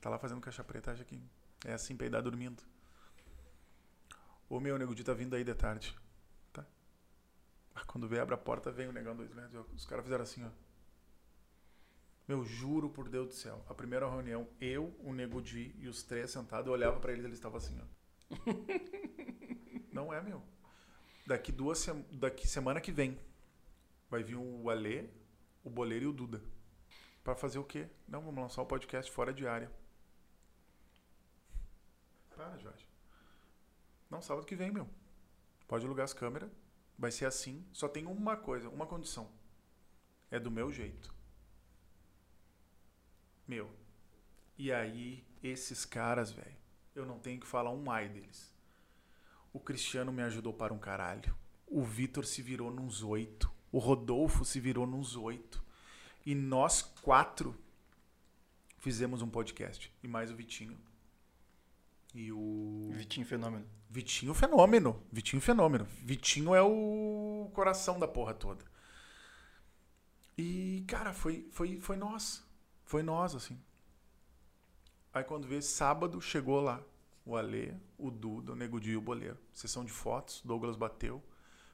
[0.00, 1.22] Tá lá fazendo caixa preta, acha que
[1.66, 2.62] é assim, peidar dormindo.
[4.48, 5.94] Ô meu, nego Di tá vindo aí de tarde.
[6.54, 6.64] Tá?
[7.74, 9.66] Ah, Quando vem, abre a porta, vem o negão dois metros.
[9.74, 10.48] Os caras fizeram assim, ó.
[12.26, 13.62] Meu, juro por Deus do céu.
[13.68, 17.24] A primeira reunião, eu, o Nego Di e os três sentados, eu olhava pra eles
[17.24, 17.84] eles estavam assim, ó.
[19.92, 20.42] Não é, meu.
[21.26, 23.18] Daqui duas sem- daqui semana que vem
[24.10, 25.08] vai vir o Alê,
[25.62, 26.42] o Boleiro e o Duda.
[27.22, 27.88] Pra fazer o quê?
[28.08, 29.70] Não, vamos lançar o podcast fora de área.
[32.34, 32.86] Para, Jorge.
[34.10, 34.88] Não, sábado que vem, meu.
[35.68, 36.50] Pode alugar as câmeras.
[36.98, 37.64] Vai ser assim.
[37.72, 39.30] Só tem uma coisa, uma condição.
[40.30, 41.13] É do meu jeito.
[43.46, 43.70] Meu.
[44.56, 46.56] E aí, esses caras, velho,
[46.94, 48.54] eu não tenho que falar um ai deles.
[49.52, 51.36] O Cristiano me ajudou para um caralho.
[51.66, 53.52] O Vitor se virou nos oito.
[53.70, 55.64] O Rodolfo se virou nos oito.
[56.24, 57.56] E nós quatro
[58.78, 59.92] fizemos um podcast.
[60.02, 60.78] E mais o Vitinho.
[62.14, 62.90] E o.
[62.92, 63.66] Vitinho Fenômeno.
[63.90, 65.02] Vitinho Fenômeno.
[65.10, 65.84] Vitinho Fenômeno.
[66.02, 68.64] Vitinho é o coração da porra toda.
[70.36, 72.43] E, cara, foi, foi, foi nós.
[72.94, 73.60] Foi nós, assim.
[75.12, 76.80] Aí quando veio sábado, chegou lá
[77.26, 79.36] o Alê, o Duda, o Nego Di e o Boleiro.
[79.52, 81.20] Sessão de fotos, Douglas bateu.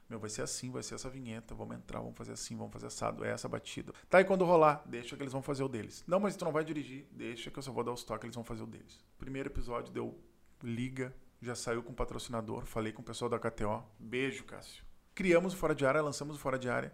[0.09, 2.87] Meu, vai ser assim, vai ser essa vinheta, vamos entrar, vamos fazer assim, vamos fazer
[2.87, 3.93] assado, é essa batida.
[4.09, 6.03] Tá, e quando rolar, deixa que eles vão fazer o deles.
[6.07, 8.33] Não, mas tu não vai dirigir, deixa que eu só vou dar os toques, eles
[8.33, 9.05] vão fazer o deles.
[9.19, 10.19] Primeiro episódio deu
[10.63, 13.83] liga, já saiu com patrocinador, falei com o pessoal da KTO.
[13.99, 14.83] Beijo, Cássio.
[15.13, 16.91] Criamos o Fora de Área, lançamos o Fora de Área.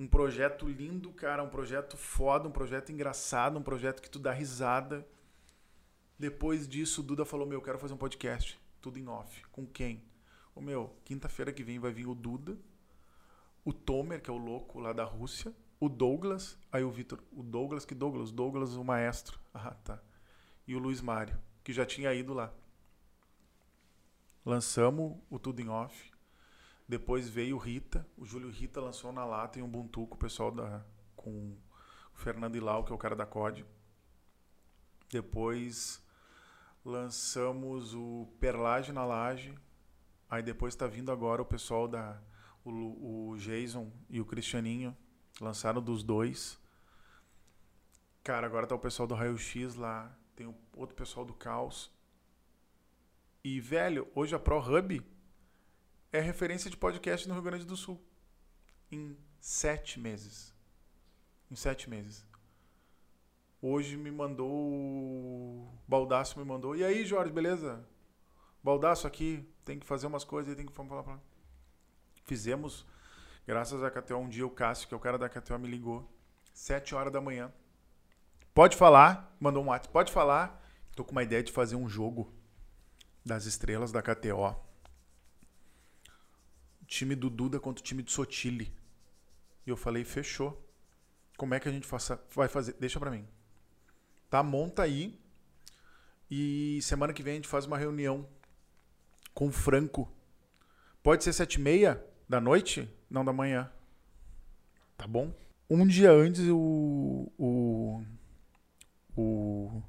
[0.00, 4.32] Um projeto lindo, cara, um projeto foda, um projeto engraçado, um projeto que tu dá
[4.32, 5.06] risada.
[6.18, 9.46] Depois disso, o Duda falou: Meu, eu quero fazer um podcast, tudo em off.
[9.48, 10.02] Com quem?
[10.54, 12.56] O meu, quinta-feira que vem vai vir o Duda,
[13.62, 17.42] o Tomer, que é o louco lá da Rússia, o Douglas, aí o Vitor, o
[17.42, 18.32] Douglas, que Douglas?
[18.32, 19.38] Douglas, o maestro.
[19.52, 20.00] Ah, tá.
[20.66, 22.50] E o Luiz Mário, que já tinha ido lá.
[24.46, 26.09] Lançamos o Tudo em Off.
[26.90, 30.84] Depois veio Rita, o Júlio Rita lançou na lata em Ubuntu com o pessoal da
[31.14, 31.56] com
[32.12, 33.64] o Fernando Ilau, que é o cara da COD.
[35.08, 36.04] Depois
[36.84, 39.56] lançamos o Perlage na Laje.
[40.28, 42.20] Aí depois está vindo agora o pessoal da
[42.64, 44.96] o, o Jason e o Cristianinho
[45.40, 46.58] lançaram dos dois.
[48.24, 51.88] Cara, agora tá o pessoal do Raio X lá, tem outro pessoal do Caos.
[53.44, 55.19] E velho, hoje a Pro Hub
[56.12, 58.00] é referência de podcast no Rio Grande do Sul.
[58.90, 60.52] Em sete meses.
[61.50, 62.26] Em sete meses.
[63.62, 65.72] Hoje me mandou.
[65.86, 66.74] Baldaço me mandou.
[66.74, 67.86] E aí, Jorge, beleza?
[68.62, 71.20] Baldaço aqui, tem que fazer umas coisas, tem que falar.
[72.24, 72.86] Fizemos,
[73.46, 76.10] graças a KTO, um dia o Cássio, que é o cara da KTO, me ligou.
[76.52, 77.52] Sete horas da manhã.
[78.52, 79.92] Pode falar, mandou um WhatsApp.
[79.92, 80.60] Pode falar.
[80.96, 82.34] Tô com uma ideia de fazer um jogo
[83.24, 84.69] das estrelas da KTO.
[86.90, 88.74] Time do Duda contra o time do Sotile.
[89.64, 90.60] E eu falei, fechou.
[91.36, 92.74] Como é que a gente faça, vai fazer?
[92.80, 93.24] Deixa pra mim.
[94.28, 95.16] Tá, monta aí.
[96.28, 98.28] E semana que vem a gente faz uma reunião
[99.32, 100.12] com o Franco.
[101.00, 102.92] Pode ser sete e meia da noite?
[103.08, 103.70] Não, da manhã.
[104.98, 105.32] Tá bom?
[105.70, 108.04] Um dia antes o, o,
[109.16, 109.82] o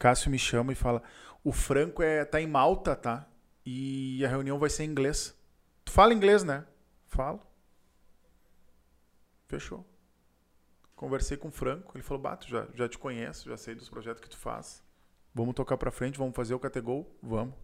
[0.00, 1.00] Cássio me chama e fala:
[1.44, 3.28] o Franco é, tá em Malta, tá?
[3.64, 5.36] E a reunião vai ser em inglês.
[5.86, 6.66] Tu fala inglês, né?
[7.06, 7.40] Falo.
[9.46, 9.86] Fechou.
[10.94, 14.20] Conversei com o Franco, ele falou: Bato, já, já te conheço, já sei dos projetos
[14.20, 14.82] que tu faz.
[15.32, 17.14] Vamos tocar pra frente, vamos fazer o Categol?
[17.22, 17.54] Vamos.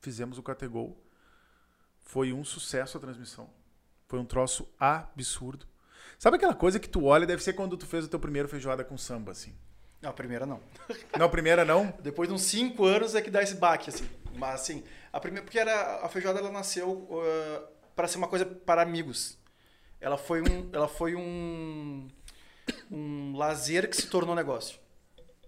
[0.00, 0.96] Fizemos o Categol.
[1.98, 3.50] Foi um sucesso a transmissão.
[4.06, 5.66] Foi um troço absurdo.
[6.18, 8.84] Sabe aquela coisa que tu olha, deve ser quando tu fez o teu primeiro feijoada
[8.84, 9.54] com samba, assim.
[10.00, 10.60] Não, a primeira não.
[11.18, 11.94] Não, a primeira não?
[12.02, 14.08] Depois de uns cinco anos é que dá esse baque, assim.
[14.36, 15.44] Mas assim, a primeira.
[15.44, 19.38] Porque era, a feijoada ela nasceu uh, para ser uma coisa para amigos.
[20.00, 20.70] Ela foi um.
[20.72, 22.08] Ela foi um.
[22.90, 24.78] Um lazer que se tornou negócio.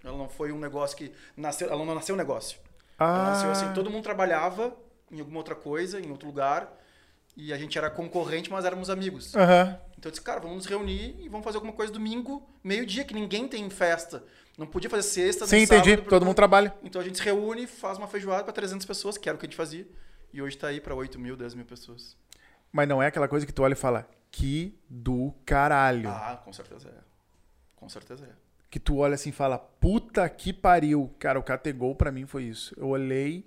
[0.02, 1.12] Ela não foi um negócio que.
[1.36, 2.58] Nasceu, ela não nasceu um negócio.
[2.98, 3.04] Ah.
[3.04, 4.76] Ela nasceu assim, todo mundo trabalhava
[5.10, 6.72] em alguma outra coisa, em outro lugar.
[7.36, 9.34] E a gente era concorrente, mas éramos amigos.
[9.34, 9.78] Aham.
[9.98, 13.14] Então eu disse, cara, vamos nos reunir e vamos fazer alguma coisa domingo, meio-dia, que
[13.14, 14.22] ninguém tem festa.
[14.56, 15.90] Não podia fazer sexta, Sim, entendi.
[15.90, 16.74] sábado, Todo mundo trabalha.
[16.82, 19.46] Então a gente se reúne, faz uma feijoada para 300 pessoas, que era o que
[19.46, 19.86] a gente fazia.
[20.32, 22.16] E hoje tá aí para 8 mil, 10 mil pessoas.
[22.72, 26.08] Mas não é aquela coisa que tu olha e fala, que do caralho.
[26.08, 27.02] Ah, com certeza é.
[27.76, 28.32] Com certeza é.
[28.70, 31.12] Que tu olha assim e fala, puta que pariu.
[31.18, 32.74] Cara, o Categol pra mim foi isso.
[32.76, 33.44] Eu olhei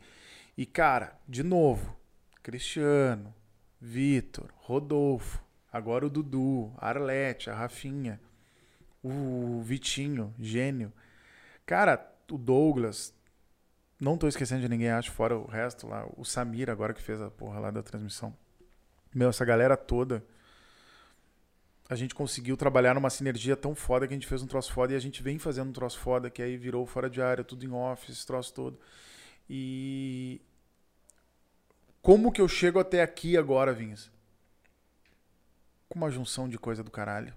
[0.58, 1.96] e, cara, de novo,
[2.42, 3.34] Cristiano,
[3.80, 8.20] Vitor, Rodolfo, agora o Dudu, a Arlete, a Rafinha,
[9.08, 10.92] o Vitinho, gênio.
[11.66, 13.14] Cara, o Douglas,
[14.00, 16.08] não tô esquecendo de ninguém, acho, fora o resto lá.
[16.16, 18.36] O Samir, agora que fez a porra lá da transmissão.
[19.14, 20.24] Meu, essa galera toda.
[21.90, 24.94] A gente conseguiu trabalhar numa sinergia tão foda que a gente fez um troço foda
[24.94, 27.66] e a gente vem fazendo um troço foda, que aí virou fora de área, tudo
[27.66, 28.80] em office, esse troço todo.
[29.50, 30.42] E.
[32.02, 34.12] Como que eu chego até aqui agora, Vinhas?
[35.90, 37.34] Com uma junção de coisa do caralho.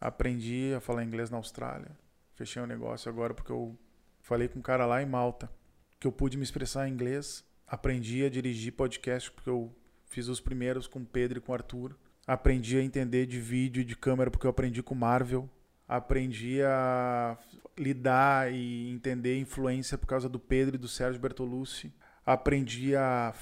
[0.00, 1.90] Aprendi a falar inglês na Austrália.
[2.34, 3.78] Fechei um negócio agora porque eu
[4.20, 5.50] falei com um cara lá em Malta
[5.98, 7.44] que eu pude me expressar em inglês.
[7.66, 9.74] Aprendi a dirigir podcast porque eu
[10.06, 11.96] fiz os primeiros com o Pedro e com o Arthur.
[12.26, 15.48] Aprendi a entender de vídeo e de câmera porque eu aprendi com Marvel.
[15.88, 17.38] Aprendi a
[17.78, 21.92] lidar e entender influência por causa do Pedro e do Sérgio Bertolucci.
[22.24, 23.32] Aprendi a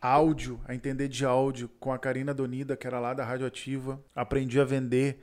[0.00, 4.02] áudio, a entender de áudio com a Karina Donida, que era lá da Radioativa.
[4.14, 5.20] Aprendi a vender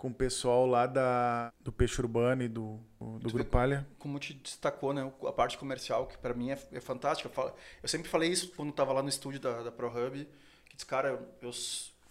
[0.00, 3.86] com o pessoal lá da, do Peixe Urbano e do, do Tu Grupo Alha.
[3.98, 5.12] Como te destacou, né?
[5.28, 7.28] A parte comercial, que para mim é, é fantástica.
[7.28, 10.26] Eu, falo- eu sempre falei isso quando tava lá no estúdio da, da ProHub.
[10.70, 11.52] Que disse, cara, eu, eu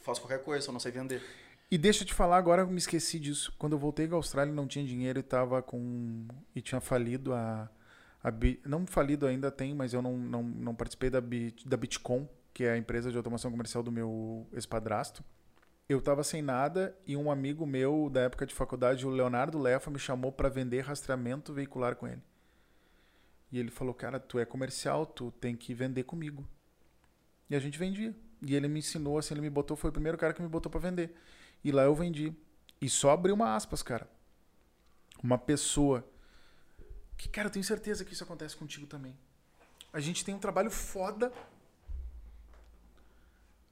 [0.02, 1.20] faço qualquer coisa, só não sei vender.
[1.72, 3.52] E deixa eu te falar, agora eu me esqueci disso.
[3.58, 6.28] Quando eu voltei da Austrália, não tinha dinheiro e tava com.
[6.56, 7.68] E tinha falido a.
[8.24, 8.32] a
[8.68, 12.66] não falido ainda tem, mas eu não, não, não participei da, Bit, da Bitcom, que
[12.66, 15.24] é a empresa de automação comercial do meu ex-padrasto.
[15.90, 19.90] Eu tava sem nada e um amigo meu da época de faculdade, o Leonardo Lefa,
[19.90, 22.22] me chamou para vender rastreamento veicular com ele.
[23.52, 26.48] E ele falou: Cara, tu é comercial, tu tem que vender comigo.
[27.50, 28.16] E a gente vendia.
[28.40, 30.72] E ele me ensinou, assim, ele me botou, foi o primeiro cara que me botou
[30.72, 31.16] para vender.
[31.64, 32.36] E lá eu vendi.
[32.80, 34.08] E só abri uma aspas, cara.
[35.24, 36.08] Uma pessoa.
[37.18, 39.18] Que, cara, eu tenho certeza que isso acontece contigo também.
[39.92, 41.34] A gente tem um trabalho foda.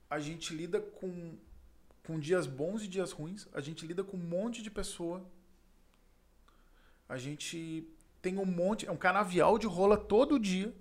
[0.09, 1.37] A gente lida com,
[2.07, 3.49] com dias bons e dias ruins.
[3.53, 5.29] A gente lida com um monte de pessoa.
[7.09, 7.85] A gente
[8.21, 8.87] tem um monte.
[8.87, 10.73] É um canavial de rola todo dia.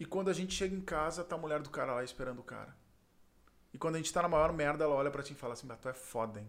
[0.00, 2.42] E quando a gente chega em casa, tá a mulher do cara lá esperando o
[2.42, 2.74] cara.
[3.74, 5.66] E quando a gente tá na maior merda, ela olha pra ti e fala assim:
[5.66, 6.48] "Bah, tu é foda, hein?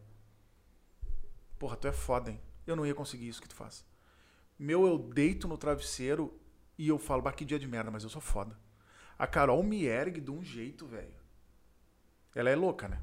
[1.60, 2.40] Porra, tu é foda, hein?
[2.66, 3.86] Eu não ia conseguir isso que tu faz.
[4.58, 6.40] Meu, eu deito no travesseiro
[6.78, 8.58] e eu falo, bah, que dia de merda, mas eu sou foda.
[9.20, 11.23] A Carol me ergue de um jeito, velho.
[12.36, 13.00] Ela é louca, né?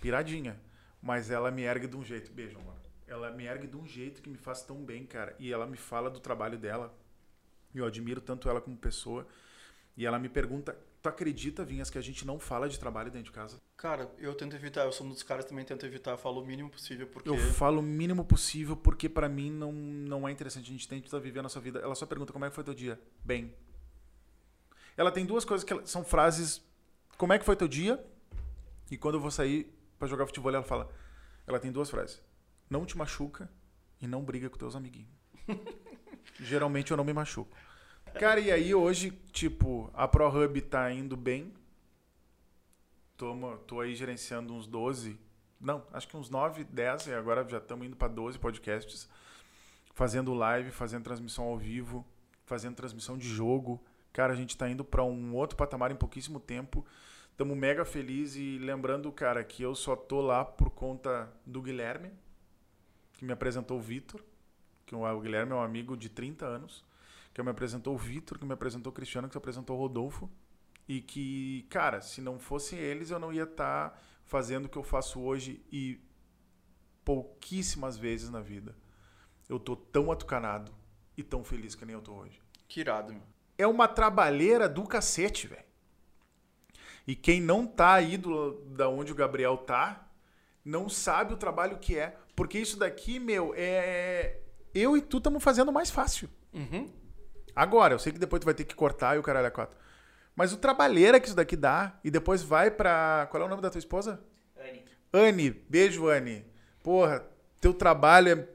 [0.00, 0.60] Piradinha.
[1.00, 2.32] Mas ela me ergue de um jeito.
[2.32, 2.74] Beijo, amor.
[3.06, 5.34] Ela me ergue de um jeito que me faz tão bem, cara.
[5.38, 6.92] E ela me fala do trabalho dela.
[7.74, 9.26] E eu admiro tanto ela como pessoa.
[9.96, 13.26] E ela me pergunta: Tu acredita, Vinhas, que a gente não fala de trabalho dentro
[13.26, 13.60] de casa?
[13.76, 16.42] Cara, eu tento evitar, eu sou um dos caras que também tento evitar, eu falo
[16.42, 17.28] o mínimo possível, porque.
[17.28, 20.64] Eu falo o mínimo possível porque pra mim não, não é interessante.
[20.64, 21.78] A gente tenta viver a nossa vida.
[21.78, 23.00] Ela só pergunta como é que foi teu dia.
[23.24, 23.54] Bem.
[24.96, 26.60] Ela tem duas coisas que são frases.
[27.16, 28.04] Como é que foi teu dia?
[28.90, 30.90] E quando eu vou sair pra jogar futebol, ela fala.
[31.46, 32.22] Ela tem duas frases.
[32.68, 33.50] Não te machuca
[34.00, 35.10] e não briga com teus amiguinhos.
[36.40, 37.56] Geralmente eu não me machuco.
[38.18, 41.52] Cara, e aí hoje, tipo, a ProHub tá indo bem.
[43.16, 43.34] Tô,
[43.66, 45.18] tô aí gerenciando uns 12,
[45.60, 49.08] não, acho que uns 9, 10, e agora já estamos indo para 12 podcasts.
[49.94, 52.06] Fazendo live, fazendo transmissão ao vivo,
[52.44, 53.82] fazendo transmissão de jogo.
[54.12, 56.84] Cara, a gente tá indo para um outro patamar em pouquíssimo tempo.
[57.36, 62.10] Estamos mega felizes e lembrando, cara, que eu só tô lá por conta do Guilherme,
[63.12, 64.24] que me apresentou o Vitor,
[64.86, 66.82] que o Guilherme é um amigo de 30 anos,
[67.34, 70.30] que me apresentou o Vitor, que me apresentou o Cristiano, que se apresentou o Rodolfo.
[70.88, 74.82] E que, cara, se não fossem eles, eu não ia estar fazendo o que eu
[74.82, 76.00] faço hoje e
[77.04, 78.74] pouquíssimas vezes na vida
[79.46, 80.72] eu tô tão atucanado
[81.14, 82.40] e tão feliz que nem eu tô hoje.
[82.66, 83.22] Que irado, meu.
[83.58, 85.65] É uma trabalheira do cacete, velho.
[87.06, 90.08] E quem não tá aí do, da onde o Gabriel tá,
[90.64, 92.16] não sabe o trabalho que é.
[92.34, 94.40] Porque isso daqui, meu, é.
[94.74, 96.28] Eu e tu estamos fazendo mais fácil.
[96.52, 96.92] Uhum.
[97.54, 99.78] Agora, eu sei que depois tu vai ter que cortar e o caralho é quatro.
[100.34, 103.26] Mas o trabalheira que isso daqui dá, e depois vai pra.
[103.30, 104.22] Qual é o nome da tua esposa?
[104.58, 104.84] Anne.
[105.10, 106.44] Anne, beijo, Anne.
[106.82, 107.26] Porra,
[107.58, 108.48] teu trabalho é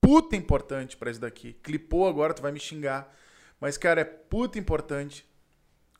[0.00, 1.54] puta importante pra isso daqui.
[1.54, 3.12] Clipou agora, tu vai me xingar.
[3.58, 5.26] Mas, cara, é puta importante.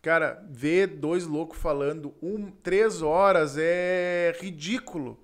[0.05, 5.18] Cara, ver dois loucos falando um, três horas é ridículo.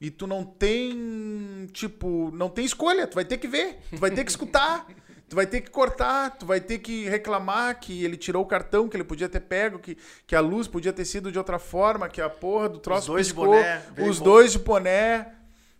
[0.00, 3.08] E tu não tem, tipo, não tem escolha.
[3.08, 4.86] Tu vai ter que ver, tu vai ter que escutar.
[5.28, 8.88] Tu vai ter que cortar, tu vai ter que reclamar que ele tirou o cartão,
[8.88, 12.08] que ele podia ter pego, que, que a luz podia ter sido de outra forma,
[12.08, 14.24] que a porra do troço dois de piscou, boné, veio os bom.
[14.24, 15.34] dois de boné.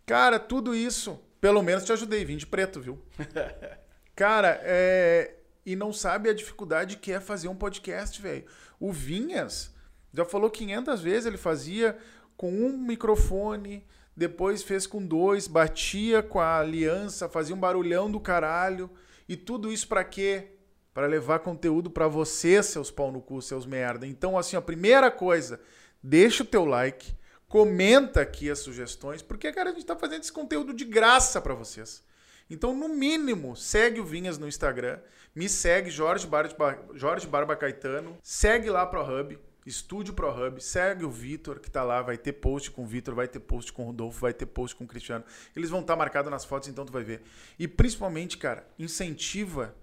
[0.04, 1.16] Cara, tudo isso.
[1.40, 3.00] Pelo menos te ajudei, vim de preto, viu?
[4.16, 5.36] Cara, é...
[5.66, 8.44] E não sabe a dificuldade que é fazer um podcast, velho.
[8.78, 9.74] O Vinhas
[10.14, 11.98] já falou 500 vezes, ele fazia
[12.36, 13.84] com um microfone,
[14.16, 18.88] depois fez com dois, batia com a aliança, fazia um barulhão do caralho.
[19.28, 20.52] E tudo isso pra quê?
[20.94, 24.06] Pra levar conteúdo pra você, seus pau no cu, seus merda.
[24.06, 25.60] Então, assim, a primeira coisa,
[26.00, 27.12] deixa o teu like,
[27.48, 31.54] comenta aqui as sugestões, porque, cara, a gente tá fazendo esse conteúdo de graça pra
[31.54, 32.02] vocês.
[32.48, 34.98] Então, no mínimo, segue o Vinhas no Instagram,
[35.36, 41.04] me segue Jorge Barba, Jorge Barba Caetano, segue lá pro Hub, Estúdio Pro Hub, segue
[41.04, 43.82] o Vitor que tá lá, vai ter post com o Vitor, vai ter post com
[43.82, 45.24] o Rodolfo, vai ter post com o Cristiano.
[45.54, 47.22] Eles vão estar marcados nas fotos, então tu vai ver.
[47.58, 49.76] E principalmente, cara, incentiva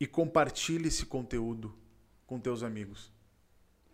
[0.00, 1.76] e compartilha esse conteúdo
[2.26, 3.12] com teus amigos.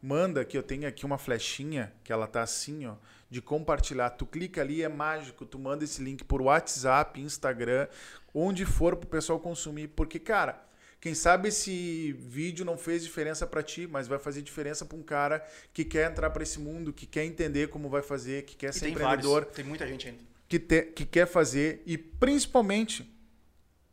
[0.00, 2.94] Manda que eu tenho aqui uma flechinha que ela tá assim, ó,
[3.34, 4.10] de compartilhar.
[4.10, 5.44] Tu clica ali, é mágico.
[5.44, 7.88] Tu manda esse link por WhatsApp, Instagram,
[8.32, 10.64] onde for pro pessoal consumir, porque cara,
[11.00, 15.02] quem sabe esse vídeo não fez diferença para ti, mas vai fazer diferença para um
[15.02, 18.70] cara que quer entrar para esse mundo, que quer entender como vai fazer, que quer
[18.70, 20.20] E ser tem empreendedor vários, tem muita gente ainda.
[20.48, 23.12] que, te- que quer fazer e principalmente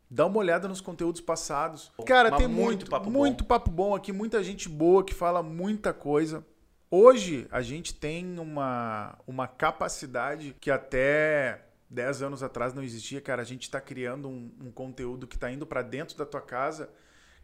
[0.08, 1.92] dá uma olhada nos conteúdos passados.
[2.06, 5.42] Cara, Mas tem muito muito, papo muito papo bom aqui, muita gente boa que fala
[5.42, 6.46] muita coisa.
[6.94, 13.42] Hoje a gente tem uma, uma capacidade que até 10 anos atrás não existia, cara.
[13.42, 16.90] A gente está criando um, um conteúdo que está indo para dentro da tua casa,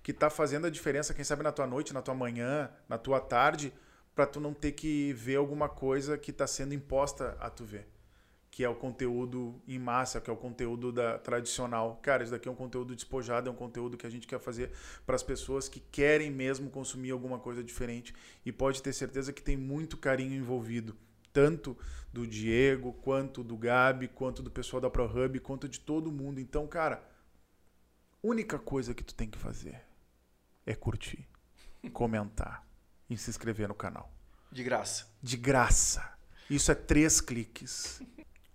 [0.03, 3.21] que está fazendo a diferença, quem sabe na tua noite, na tua manhã, na tua
[3.21, 3.71] tarde,
[4.13, 7.87] para tu não ter que ver alguma coisa que está sendo imposta a tu ver
[8.57, 11.99] que é o conteúdo em massa, que é o conteúdo da tradicional.
[12.01, 14.71] Cara, isso daqui é um conteúdo despojado, é um conteúdo que a gente quer fazer
[15.05, 19.43] para as pessoas que querem mesmo consumir alguma coisa diferente e pode ter certeza que
[19.43, 20.97] tem muito carinho envolvido,
[21.31, 21.77] tanto
[22.11, 26.39] do Diego, quanto do Gabi, quanto do pessoal da ProHub, quanto de todo mundo.
[26.39, 27.07] Então, cara,
[28.23, 29.83] única coisa que tu tem que fazer
[30.65, 31.29] é curtir,
[31.93, 32.67] comentar
[33.07, 34.11] e se inscrever no canal.
[34.51, 35.05] De graça.
[35.21, 36.17] De graça.
[36.49, 38.01] Isso é três cliques.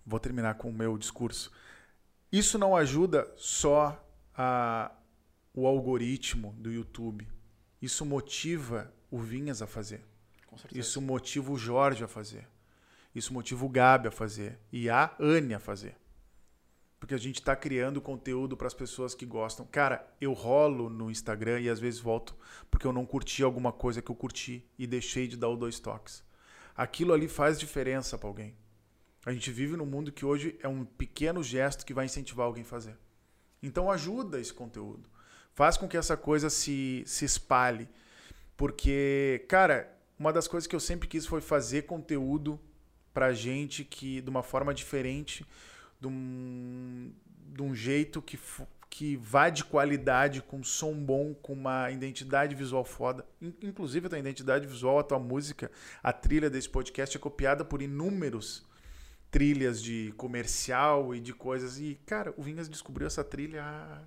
[0.05, 1.51] Vou terminar com o meu discurso.
[2.31, 4.03] Isso não ajuda só
[4.35, 4.91] a,
[5.53, 7.27] o algoritmo do YouTube.
[7.81, 10.03] Isso motiva o Vinhas a fazer.
[10.47, 10.79] Com certeza.
[10.79, 12.47] Isso motiva o Jorge a fazer.
[13.13, 14.59] Isso motiva o Gabi a fazer.
[14.71, 15.95] E a Anne a fazer.
[16.99, 19.65] Porque a gente está criando conteúdo para as pessoas que gostam.
[19.65, 22.35] Cara, eu rolo no Instagram e às vezes volto
[22.71, 25.79] porque eu não curti alguma coisa que eu curti e deixei de dar o dois
[25.79, 26.23] toques.
[26.75, 28.55] Aquilo ali faz diferença para alguém.
[29.25, 32.63] A gente vive num mundo que hoje é um pequeno gesto que vai incentivar alguém
[32.63, 32.97] a fazer.
[33.61, 35.09] Então ajuda esse conteúdo.
[35.53, 37.87] Faz com que essa coisa se, se espalhe.
[38.57, 42.59] Porque, cara, uma das coisas que eu sempre quis foi fazer conteúdo
[43.13, 45.45] pra gente que de uma forma diferente,
[46.01, 47.13] de um,
[47.53, 48.37] de um jeito que,
[48.89, 53.25] que vá de qualidade, com som bom, com uma identidade visual foda.
[53.41, 55.71] In- Inclusive, a tua identidade visual, a tua música,
[56.01, 58.65] a trilha desse podcast é copiada por inúmeros
[59.33, 61.79] trilhas de comercial e de coisas.
[61.79, 64.01] E, cara, o Vinhas descobriu essa trilha há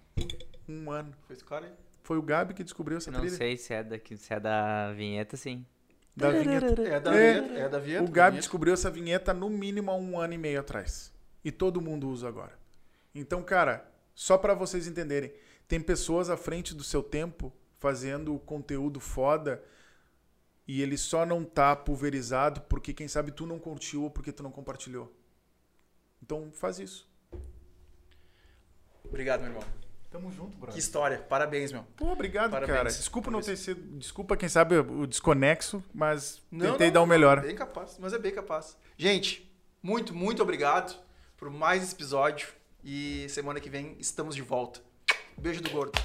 [0.68, 1.12] um ano.
[1.26, 1.72] Foi esse cara aí?
[2.04, 3.36] Foi o Gabi que descobriu essa Não trilha.
[3.36, 5.66] sei se é, daqui, se é da vinheta, sim.
[6.14, 6.80] Da vinheta.
[6.82, 7.40] É da É.
[7.40, 7.54] Vieta.
[7.58, 8.04] É da Vieta.
[8.04, 11.12] O Gabi descobriu essa vinheta no mínimo há um ano e meio atrás.
[11.44, 12.56] E todo mundo usa agora.
[13.12, 15.32] Então, cara, só pra vocês entenderem,
[15.66, 19.60] tem pessoas à frente do seu tempo fazendo conteúdo foda
[20.68, 24.42] e ele só não tá pulverizado porque quem sabe tu não curtiu ou porque tu
[24.44, 25.12] não compartilhou.
[26.22, 27.08] Então, faz isso.
[29.04, 29.64] Obrigado, meu irmão.
[30.10, 30.78] Tamo junto, Que brother.
[30.78, 31.18] história.
[31.18, 31.84] Parabéns, meu.
[31.96, 32.76] Pô, obrigado, Parabéns.
[32.76, 32.88] cara.
[32.90, 33.60] Desculpa não ter Parabéns.
[33.64, 37.40] sido, desculpa quem sabe o desconexo, mas Não, tentei não, dar o melhor.
[37.42, 38.76] Bem capaz, mas é bem capaz.
[38.96, 39.50] Gente,
[39.82, 40.98] muito, muito obrigado
[41.36, 42.48] por mais esse episódio.
[42.82, 44.80] E semana que vem estamos de volta.
[45.36, 46.00] Beijo do gordo.